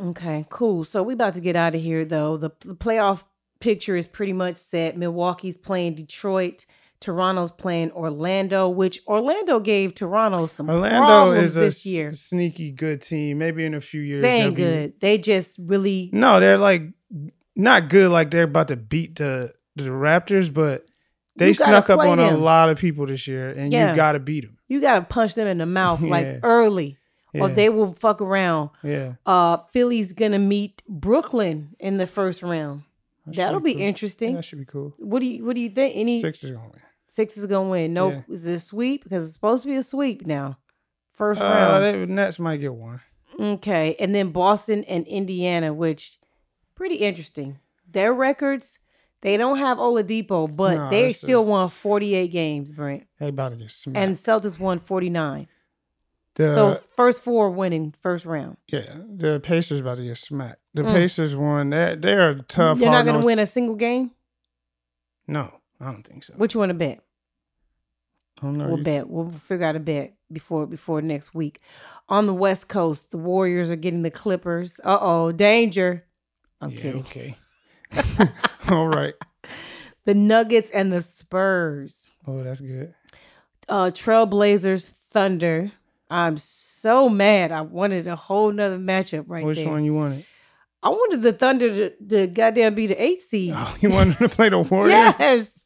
Okay, 0.00 0.46
cool. 0.48 0.84
So 0.84 1.02
we 1.02 1.14
about 1.14 1.34
to 1.34 1.40
get 1.40 1.56
out 1.56 1.74
of 1.74 1.82
here 1.82 2.04
though. 2.04 2.36
The, 2.36 2.50
the 2.60 2.74
playoff 2.74 3.24
picture 3.60 3.96
is 3.96 4.06
pretty 4.06 4.32
much 4.32 4.56
set. 4.56 4.96
Milwaukee's 4.96 5.58
playing 5.58 5.96
Detroit. 5.96 6.64
Toronto's 7.00 7.52
playing 7.52 7.92
Orlando, 7.92 8.68
which 8.68 9.00
Orlando 9.06 9.60
gave 9.60 9.94
Toronto 9.94 10.46
some 10.46 10.68
Orlando 10.68 10.98
problems 10.98 11.50
is 11.50 11.56
a 11.56 11.60
this 11.60 11.76
s- 11.80 11.86
year. 11.86 12.12
sneaky 12.12 12.72
good 12.72 13.02
team. 13.02 13.38
Maybe 13.38 13.64
in 13.64 13.74
a 13.74 13.80
few 13.80 14.00
years 14.00 14.22
They 14.22 14.42
ain't 14.42 14.56
be- 14.56 14.62
good. 14.62 15.00
They 15.00 15.18
just 15.18 15.58
really 15.62 16.10
No, 16.12 16.40
they're 16.40 16.58
like 16.58 16.82
not 17.54 17.88
good. 17.88 18.10
Like 18.10 18.30
they're 18.32 18.44
about 18.44 18.68
to 18.68 18.76
beat 18.76 19.16
the 19.16 19.52
the 19.84 19.90
Raptors, 19.90 20.52
but 20.52 20.86
they 21.36 21.52
snuck 21.52 21.88
up 21.90 22.00
on 22.00 22.18
a 22.18 22.36
lot 22.36 22.68
of 22.68 22.78
people 22.78 23.06
this 23.06 23.26
year, 23.26 23.50
and 23.50 23.72
Yeah. 23.72 23.90
you 23.90 23.96
got 23.96 24.12
to 24.12 24.18
beat 24.20 24.42
them. 24.44 24.58
you 24.70 24.80
gotta 24.82 25.02
punch 25.02 25.34
them 25.34 25.46
in 25.46 25.56
the 25.58 25.64
mouth 25.66 26.00
like 26.16 26.26
Yeah. 26.26 26.38
early, 26.42 26.98
or 27.34 27.48
Yeah. 27.48 27.54
they 27.54 27.68
will 27.70 27.94
fuck 27.94 28.20
around. 28.20 28.70
Yeah, 28.82 29.14
Uh, 29.24 29.58
Philly's 29.72 30.12
gonna 30.12 30.38
meet 30.38 30.82
Brooklyn 30.88 31.74
in 31.78 31.96
the 31.96 32.06
first 32.06 32.42
round. 32.42 32.82
That 33.26 33.36
That'll 33.36 33.60
be 33.60 33.74
cool. 33.74 33.82
interesting. 33.82 34.34
That 34.34 34.44
should 34.44 34.58
be 34.58 34.64
cool. 34.66 34.94
What 34.98 35.20
do 35.20 35.26
you 35.26 35.44
What 35.44 35.54
do 35.54 35.60
you 35.62 35.70
think? 35.70 35.94
Any 35.96 36.20
Sixers 36.20 36.50
gonna 36.50 36.68
win. 36.68 36.80
Sixers 37.08 37.46
gonna 37.46 37.68
win? 37.70 37.94
No, 37.94 38.22
is 38.28 38.46
it 38.46 38.54
a 38.54 38.58
sweep? 38.60 39.04
Because 39.04 39.24
it's 39.24 39.32
supposed 39.34 39.62
to 39.64 39.68
be 39.70 39.76
a 39.76 39.82
sweep 39.82 40.26
now. 40.26 40.58
First 41.14 41.40
Uh, 41.40 41.44
round. 41.44 41.84
they, 41.84 42.06
Nets 42.06 42.38
might 42.38 42.58
get 42.58 42.74
one. 42.74 43.00
okay, 43.40 43.96
and 43.98 44.14
then 44.14 44.30
Boston 44.32 44.84
and 44.84 45.06
Indiana, 45.06 45.72
which 45.72 46.18
pretty 46.74 46.96
interesting. 46.96 47.58
their 47.90 48.12
records, 48.12 48.78
they 49.20 49.36
don't 49.36 49.58
have 49.58 49.78
Oladipo, 49.78 50.54
but 50.54 50.76
No, 50.76 50.90
they 50.90 51.12
still 51.12 51.40
just- 51.40 51.50
won 51.50 51.68
48 51.68 52.28
games, 52.28 52.70
Brent. 52.70 53.06
They 53.18 53.28
about 53.28 53.50
to 53.50 53.56
get 53.56 53.70
smacked. 53.70 53.98
And 53.98 54.16
Celtics 54.16 54.58
won 54.58 54.78
49. 54.78 55.48
the, 56.34 56.54
so 56.54 56.82
first 56.94 57.22
four 57.22 57.50
winning 57.50 57.94
first 58.00 58.24
round. 58.24 58.58
yeah, 58.68 58.94
the 59.16 59.40
Pacers 59.40 59.80
about 59.80 59.96
to 59.96 60.04
get 60.04 60.18
smacked. 60.18 60.60
The 60.74 60.84
Pacers 60.84 61.34
won. 61.34 61.70
They're 61.70 61.96
they're 61.96 62.34
tough. 62.42 62.78
Mm. 62.78 62.82
You're 62.82 62.90
not 62.92 63.04
going 63.04 63.20
to 63.20 63.26
win 63.26 63.38
a 63.40 63.46
single 63.46 63.74
game? 63.74 64.12
No, 65.26 65.52
I 65.80 65.86
don't 65.90 66.06
think 66.06 66.22
so. 66.22 66.34
What 66.36 66.54
you 66.54 66.60
want 66.60 66.70
to 66.70 66.74
bet? 66.74 67.00
I 68.40 68.42
don't 68.46 68.56
know. 68.56 68.68
We'll 68.68 68.84
bet. 68.84 69.08
We'll 69.08 69.32
figure 69.32 69.66
out 69.66 69.74
a 69.74 69.80
bet 69.80 70.14
before 70.30 70.66
before 70.66 71.02
next 71.02 71.34
week. 71.34 71.60
On 72.08 72.26
the 72.26 72.34
West 72.34 72.68
Coast, 72.68 73.10
the 73.10 73.18
Warriors 73.18 73.68
are 73.68 73.76
getting 73.76 74.02
the 74.02 74.10
Clippers. 74.12 74.78
Uh 74.84 74.98
oh, 75.00 75.32
danger. 75.32 76.04
I'm 76.60 76.70
yeah, 76.70 76.80
kidding. 76.82 77.00
Okay. 77.00 77.36
All 78.68 78.88
right. 78.88 79.14
The 80.04 80.14
Nuggets 80.14 80.70
and 80.70 80.92
the 80.92 81.00
Spurs. 81.00 82.08
Oh, 82.26 82.42
that's 82.42 82.60
good. 82.60 82.94
Uh 83.68 83.90
Trailblazers, 83.90 84.90
Thunder. 85.10 85.72
I'm 86.10 86.38
so 86.38 87.08
mad. 87.08 87.52
I 87.52 87.60
wanted 87.60 88.06
a 88.06 88.16
whole 88.16 88.50
nother 88.50 88.78
matchup 88.78 89.24
right 89.26 89.44
Which 89.44 89.58
there. 89.58 89.68
one 89.68 89.84
you 89.84 89.94
wanted? 89.94 90.24
I 90.82 90.90
wanted 90.90 91.22
the 91.22 91.32
Thunder 91.32 91.90
to, 91.90 92.06
to 92.08 92.26
goddamn 92.28 92.74
be 92.74 92.86
the 92.86 93.02
eight 93.02 93.20
seed. 93.22 93.52
Oh, 93.54 93.76
you 93.80 93.90
wanted 93.90 94.16
to 94.18 94.28
play 94.28 94.48
the 94.48 94.60
Warriors? 94.60 95.14
Yes. 95.18 95.64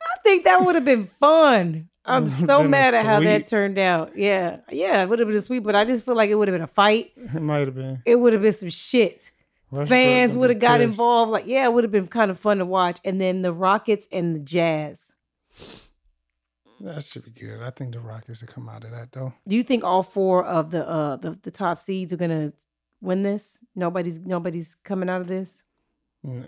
I 0.00 0.18
think 0.22 0.44
that 0.44 0.64
would 0.64 0.74
have 0.74 0.84
been 0.84 1.06
fun. 1.06 1.88
I'm 2.04 2.28
so 2.28 2.62
mad 2.62 2.94
at 2.94 3.04
how 3.04 3.20
that 3.20 3.48
turned 3.48 3.78
out. 3.78 4.16
Yeah. 4.16 4.58
Yeah, 4.70 5.02
it 5.02 5.08
would 5.08 5.18
have 5.18 5.26
been 5.26 5.36
a 5.36 5.40
sweep, 5.40 5.64
but 5.64 5.74
I 5.74 5.84
just 5.84 6.04
feel 6.04 6.14
like 6.14 6.30
it 6.30 6.36
would 6.36 6.46
have 6.46 6.54
been 6.54 6.62
a 6.62 6.68
fight. 6.68 7.12
It 7.16 7.42
might 7.42 7.66
have 7.66 7.74
been. 7.74 8.02
It 8.04 8.16
would 8.16 8.32
have 8.32 8.42
been 8.42 8.52
some 8.52 8.68
shit. 8.68 9.32
Westbrook 9.70 9.88
Fans 9.88 10.36
would 10.36 10.50
have 10.50 10.58
got 10.60 10.78
pissed. 10.78 10.84
involved. 10.84 11.32
Like, 11.32 11.46
yeah, 11.46 11.64
it 11.64 11.72
would 11.72 11.84
have 11.84 11.90
been 11.90 12.06
kind 12.06 12.30
of 12.30 12.38
fun 12.38 12.58
to 12.58 12.64
watch. 12.64 13.00
And 13.04 13.20
then 13.20 13.42
the 13.42 13.52
Rockets 13.52 14.06
and 14.12 14.34
the 14.34 14.38
Jazz. 14.40 15.12
That 16.80 17.02
should 17.02 17.24
be 17.24 17.30
good. 17.30 17.62
I 17.62 17.70
think 17.70 17.92
the 17.94 18.00
Rockets 18.00 18.42
will 18.42 18.48
come 18.48 18.68
out 18.68 18.84
of 18.84 18.90
that 18.90 19.10
though. 19.12 19.32
Do 19.48 19.56
you 19.56 19.62
think 19.62 19.82
all 19.82 20.02
four 20.02 20.44
of 20.44 20.70
the 20.70 20.86
uh 20.86 21.16
the, 21.16 21.30
the 21.42 21.50
top 21.50 21.78
seeds 21.78 22.12
are 22.12 22.16
gonna 22.18 22.52
win 23.00 23.22
this? 23.22 23.58
Nobody's 23.74 24.18
nobody's 24.20 24.74
coming 24.84 25.08
out 25.08 25.22
of 25.22 25.26
this. 25.28 25.62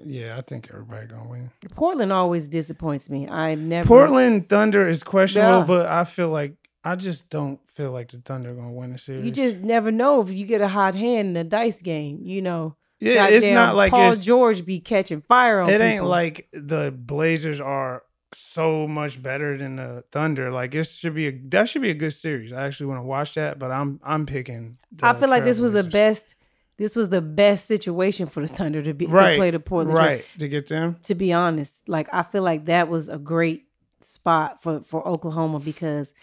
Yeah, 0.05 0.37
I 0.37 0.43
think 0.43 0.69
everybody 0.71 1.07
gonna 1.07 1.29
win. 1.29 1.51
Portland 1.75 2.13
always 2.13 2.47
disappoints 2.47 3.09
me. 3.09 3.27
I 3.27 3.55
never 3.55 3.87
Portland 3.89 4.49
Thunder 4.51 4.87
is 4.87 5.03
questionable, 5.03 5.61
Yeah. 5.61 5.65
but 5.83 5.87
I 5.87 6.05
feel 6.05 6.29
like 6.29 6.55
I 6.85 6.95
just 6.97 7.31
don't 7.31 7.59
feel 7.71 7.93
like 7.93 8.11
the 8.11 8.19
Thunder 8.19 8.53
gonna 8.55 8.73
win 8.73 8.93
the 8.93 8.99
series. 8.99 9.25
You 9.25 9.31
just 9.31 9.61
never 9.63 9.91
know 9.91 10.21
if 10.21 10.31
you 10.31 10.45
get 10.45 10.61
a 10.61 10.69
hot 10.69 10.95
hand 10.95 11.29
in 11.31 11.37
a 11.39 11.45
dice 11.45 11.81
game. 11.81 12.21
You 12.23 12.43
know, 12.43 12.77
yeah, 13.01 13.29
it's 13.29 13.47
not 13.47 13.77
like 13.77 13.91
Paul 13.91 14.15
George 14.17 14.65
be 14.65 14.81
catching 14.81 15.21
fire 15.21 15.61
on. 15.61 15.71
it 15.71 15.81
ain't 15.81 15.99
people. 15.99 16.09
like 16.09 16.49
the 16.53 16.91
Blazers 16.91 17.61
are 17.61 18.03
so 18.33 18.87
much 18.87 19.23
better 19.23 19.57
than 19.57 19.77
the 19.77 20.05
Thunder. 20.11 20.51
Like 20.51 20.75
it 20.75 20.85
should 20.85 21.15
be 21.15 21.29
a 21.29 21.33
that 21.49 21.69
should 21.69 21.83
be 21.83 21.91
a 21.91 21.95
good 21.95 22.13
series. 22.13 22.53
I 22.53 22.67
actually 22.67 22.87
want 22.87 22.99
to 22.99 23.05
watch 23.05 23.35
that, 23.35 23.59
but 23.59 23.71
I'm 23.71 24.01
I'm 24.03 24.27
picking. 24.27 24.79
the 24.93 25.07
I 25.07 25.15
feel 25.15 25.29
like 25.29 25.45
this 25.45 25.59
was 25.59 25.73
the 25.73 25.85
best. 25.85 26.35
This 26.77 26.95
was 26.95 27.09
the 27.09 27.21
best 27.21 27.67
situation 27.67 28.29
for 28.29 28.41
the 28.41 28.49
Thunder 28.49 28.83
to 28.83 28.95
be 28.95 29.07
right 29.07 29.33
to 29.33 29.37
play 29.37 29.51
the 29.51 29.61
Portland. 29.61 29.97
Trail- 29.97 30.07
right 30.07 30.25
to 30.39 30.49
get 30.49 30.69
them. 30.69 30.97
To 31.05 31.15
be 31.15 31.33
honest, 31.33 31.89
like 31.89 32.09
I 32.13 32.23
feel 32.23 32.43
like 32.43 32.67
that 32.67 32.89
was 32.89 33.09
a 33.09 33.19
great 33.19 33.65
spot 34.01 34.63
for 34.63 34.81
for 34.83 35.07
Oklahoma 35.07 35.61
because 35.61 36.15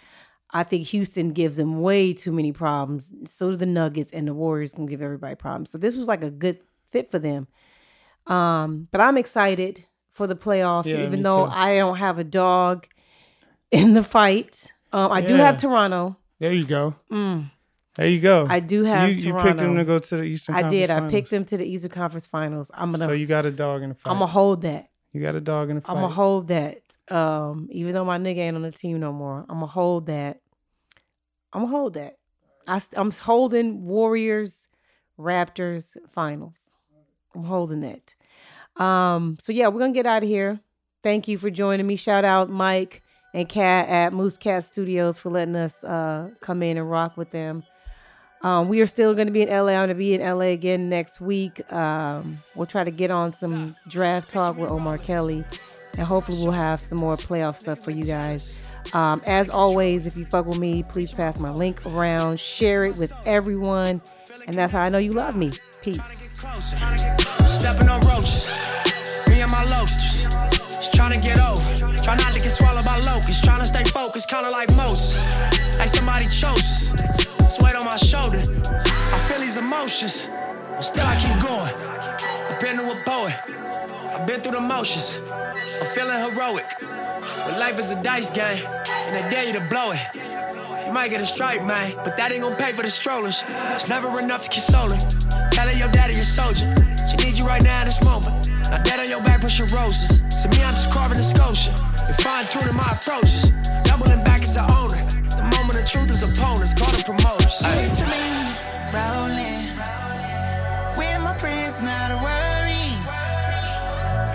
I 0.55 0.63
think 0.63 0.87
Houston 0.87 1.33
gives 1.33 1.57
them 1.57 1.81
way 1.81 2.13
too 2.13 2.31
many 2.31 2.53
problems. 2.53 3.13
So 3.29 3.51
do 3.51 3.57
the 3.57 3.65
Nuggets 3.65 4.13
and 4.13 4.25
the 4.25 4.33
Warriors 4.33 4.73
can 4.73 4.85
give 4.85 5.01
everybody 5.01 5.35
problems. 5.35 5.69
So 5.69 5.77
this 5.77 5.97
was 5.97 6.07
like 6.07 6.23
a 6.23 6.31
good 6.31 6.59
fit 6.91 7.11
for 7.11 7.19
them. 7.19 7.47
Um, 8.25 8.87
but 8.89 9.01
I'm 9.01 9.17
excited 9.17 9.83
for 10.11 10.27
the 10.27 10.35
playoffs, 10.35 10.85
Yeah, 10.85 11.05
even 11.05 11.23
though 11.23 11.45
too. 11.45 11.51
I 11.51 11.75
don't 11.75 11.97
have 11.97 12.19
a 12.19 12.23
dog 12.23 12.87
in 13.69 13.95
the 13.95 14.01
fight. 14.01 14.71
Um, 14.93 15.11
I 15.11 15.19
do 15.19 15.33
have 15.33 15.57
Toronto. 15.57 16.15
There 16.39 16.53
you 16.53 16.63
go. 16.63 16.95
Mm. 17.11 17.51
There 17.95 18.07
you 18.07 18.21
go. 18.21 18.47
I 18.49 18.61
do 18.61 18.85
have 18.85 19.09
you, 19.09 19.15
you 19.27 19.33
picked 19.33 19.57
them 19.57 19.75
to 19.75 19.83
go 19.83 19.99
to 19.99 20.17
the 20.17 20.23
Eastern. 20.23 20.55
I 20.55 20.63
did. 20.69 20.89
I 20.89 20.95
Conference 20.95 21.11
picked 21.11 21.29
them 21.31 21.45
to 21.45 21.57
the 21.57 21.65
Eastern 21.65 21.91
Conference 21.91 22.25
Finals. 22.25 22.71
I'm 22.73 22.93
gonna. 22.93 23.03
So 23.03 23.11
you 23.11 23.27
got 23.27 23.45
a 23.45 23.51
dog 23.51 23.83
in 23.83 23.89
the 23.89 23.95
fight. 23.95 24.11
I'm 24.11 24.19
gonna 24.19 24.31
hold 24.31 24.61
that. 24.61 24.87
you 25.11 25.21
got 25.21 25.35
a 25.35 25.41
dog 25.41 25.69
in 25.69 25.75
the 25.75 25.81
fight. 25.81 25.91
I'm 25.91 26.01
gonna 26.01 26.13
hold 26.13 26.47
that. 26.47 26.81
Um, 27.09 27.67
even 27.71 27.93
though 27.93 28.05
my 28.05 28.17
nigga 28.17 28.37
ain't 28.37 28.55
on 28.55 28.61
the 28.61 28.71
team 28.71 28.99
no 29.01 29.11
more, 29.11 29.45
I'm 29.49 29.59
gonna 29.59 29.67
hold 29.67 30.07
that. 30.07 30.39
I'm 31.55 31.61
gonna 31.61 31.71
hold 31.71 31.93
that. 31.93 32.17
I, 32.67 32.81
I'm 32.97 33.11
holding 33.11 33.85
Warriors, 33.85 34.67
Raptors 35.17 35.95
finals. 36.11 36.59
I'm 37.33 37.43
holding 37.43 37.79
that. 37.81 38.83
Um, 38.83 39.37
so 39.39 39.53
yeah, 39.53 39.69
we're 39.69 39.79
gonna 39.79 39.93
get 39.93 40.05
out 40.05 40.21
of 40.21 40.27
here. 40.27 40.59
Thank 41.01 41.29
you 41.29 41.37
for 41.37 41.49
joining 41.49 41.87
me. 41.87 41.95
Shout 41.95 42.25
out 42.25 42.49
Mike 42.49 43.01
and 43.33 43.47
Kat 43.47 43.87
at 43.87 44.11
Moose 44.11 44.37
Cat 44.37 44.65
Studios 44.65 45.17
for 45.17 45.29
letting 45.29 45.55
us 45.55 45.81
uh, 45.85 46.31
come 46.41 46.61
in 46.61 46.77
and 46.77 46.91
rock 46.91 47.15
with 47.15 47.31
them. 47.31 47.63
Um, 48.41 48.67
we 48.67 48.81
are 48.81 48.85
still 48.85 49.13
going 49.13 49.27
to 49.27 49.33
be 49.33 49.41
in 49.41 49.49
LA. 49.49 49.71
I'm 49.71 49.87
going 49.87 49.89
to 49.89 49.95
be 49.95 50.13
in 50.13 50.21
LA 50.21 50.47
again 50.47 50.89
next 50.89 51.21
week. 51.21 51.71
Um, 51.71 52.39
we'll 52.53 52.67
try 52.67 52.83
to 52.83 52.91
get 52.91 53.11
on 53.11 53.33
some 53.33 53.75
draft 53.87 54.29
talk 54.29 54.57
with 54.57 54.69
Omar 54.69 54.97
Kelly, 54.97 55.43
and 55.97 56.07
hopefully 56.07 56.37
we'll 56.41 56.51
have 56.51 56.81
some 56.81 56.97
more 56.97 57.17
playoff 57.17 57.57
stuff 57.57 57.83
for 57.83 57.91
you 57.91 58.03
guys. 58.03 58.59
Um, 58.93 59.21
as 59.25 59.49
always, 59.49 60.05
if 60.05 60.15
you 60.15 60.25
fuck 60.25 60.45
with 60.45 60.59
me, 60.59 60.83
please 60.83 61.11
pass 61.11 61.39
my 61.39 61.51
link 61.51 61.85
around, 61.85 62.39
share 62.39 62.85
it 62.85 62.97
with 62.97 63.11
everyone, 63.25 64.01
and 64.47 64.55
that's 64.55 64.73
how 64.73 64.81
I 64.81 64.89
know 64.89 64.99
you 64.99 65.13
love 65.13 65.35
me. 65.35 65.51
Peace. 65.81 65.99
Stepping 67.45 67.89
on 67.89 67.99
roaches. 68.01 68.55
Me 69.27 69.41
and 69.41 69.51
my 69.51 69.63
loasters. 69.65 70.23
Just 70.51 70.93
trying 70.93 71.13
to 71.13 71.19
get 71.19 71.39
over. 71.39 71.87
Not 72.05 72.19
to 72.19 72.39
get 72.39 72.49
swallowed 72.51 72.85
by 72.85 72.99
locusts. 72.99 73.41
Trying 73.43 73.59
to 73.59 73.65
stay 73.65 73.83
focused, 73.83 74.29
kinda 74.29 74.49
like 74.51 74.69
Moses. 74.75 75.25
Somebody 75.91 76.25
chose 76.25 76.93
us. 76.93 77.61
Weight 77.61 77.75
on 77.75 77.85
my 77.85 77.95
shoulder. 77.95 78.41
I 78.83 79.17
feel 79.27 79.39
these 79.39 79.57
emotions. 79.57 80.27
But 80.75 80.81
still 80.81 81.05
I 81.05 81.15
keep 81.15 81.39
going. 81.39 81.73
I've 82.49 82.59
been 82.59 82.77
to 82.77 82.91
a 82.91 83.03
poet. 83.03 83.33
I've 84.13 84.27
been 84.27 84.41
through 84.41 84.53
the 84.53 84.61
motions. 84.61 85.19
I'm 85.79 85.85
feeling 85.87 86.19
heroic. 86.19 86.73
But 86.79 87.59
life 87.59 87.79
is 87.79 87.91
a 87.91 88.01
dice 88.01 88.29
game. 88.29 88.65
And 88.87 89.15
they 89.15 89.29
dare 89.29 89.45
you 89.45 89.53
to 89.53 89.61
blow 89.61 89.91
it. 89.91 89.99
You 90.85 90.91
might 90.93 91.09
get 91.09 91.21
a 91.21 91.25
strike, 91.25 91.65
man, 91.65 91.93
but 92.03 92.15
that 92.17 92.31
ain't 92.31 92.41
gonna 92.41 92.55
pay 92.55 92.71
for 92.71 92.83
the 92.83 92.89
strollers. 92.89 93.43
It's 93.73 93.87
never 93.87 94.19
enough 94.19 94.43
to 94.43 94.49
console 94.49 94.89
her. 94.89 95.49
Tell 95.51 95.67
her 95.67 95.77
your 95.77 95.89
daddy 95.91 96.13
a 96.13 96.23
soldier. 96.23 96.65
She 97.09 97.17
needs 97.25 97.39
you 97.39 97.45
right 97.45 97.63
now 97.63 97.79
in 97.81 97.85
this 97.85 98.03
moment. 98.03 98.53
Now 98.69 98.81
dead 98.83 98.99
on 98.99 99.09
your 99.09 99.21
back, 99.21 99.41
pushing 99.41 99.67
roses. 99.67 100.21
To 100.41 100.49
me, 100.49 100.63
I'm 100.63 100.73
just 100.73 100.91
carving 100.91 101.17
a 101.17 101.23
sculpture. 101.23 101.73
And 102.07 102.15
fine 102.21 102.45
tuning 102.47 102.75
my 102.75 102.89
approaches. 102.91 103.51
Doubling 103.83 104.23
back 104.23 104.41
as 104.43 104.55
an 104.55 104.69
owner. 104.69 105.01
The 105.35 105.43
moment 105.57 105.79
of 105.79 105.89
truth 105.89 106.09
is 106.09 106.21
opponents, 106.23 106.73
call 106.73 106.91
them 106.91 107.01
promoters. 107.01 107.61
Picture 107.61 108.05
me 108.05 108.23
rolling 108.93 109.69
with 110.97 111.19
my 111.21 111.35
friends, 111.37 111.81
not 111.81 112.11
a 112.11 112.17
worry. 112.21 112.94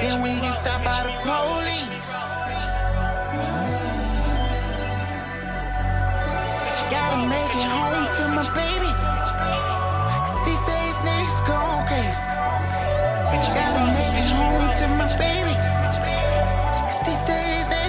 Then 0.01 0.23
we 0.23 0.31
get 0.41 0.55
stopped 0.55 0.83
by 0.83 1.03
the 1.05 1.13
police. 1.29 2.13
Gotta 6.91 7.29
make 7.29 7.53
it 7.61 7.69
home 7.69 8.09
to 8.17 8.25
my 8.33 8.47
baby. 8.57 8.93
Cause 10.25 10.37
these 10.47 10.65
days 10.65 10.97
niggas 11.05 11.41
going 11.47 11.87
crazy. 11.87 12.25
Gotta 13.53 13.85
make 13.93 14.17
it 14.25 14.31
home 14.41 14.75
to 14.81 14.89
my 14.89 15.09
baby. 15.19 15.55
Cause 16.89 17.01
these 17.07 17.23
days 17.29 17.80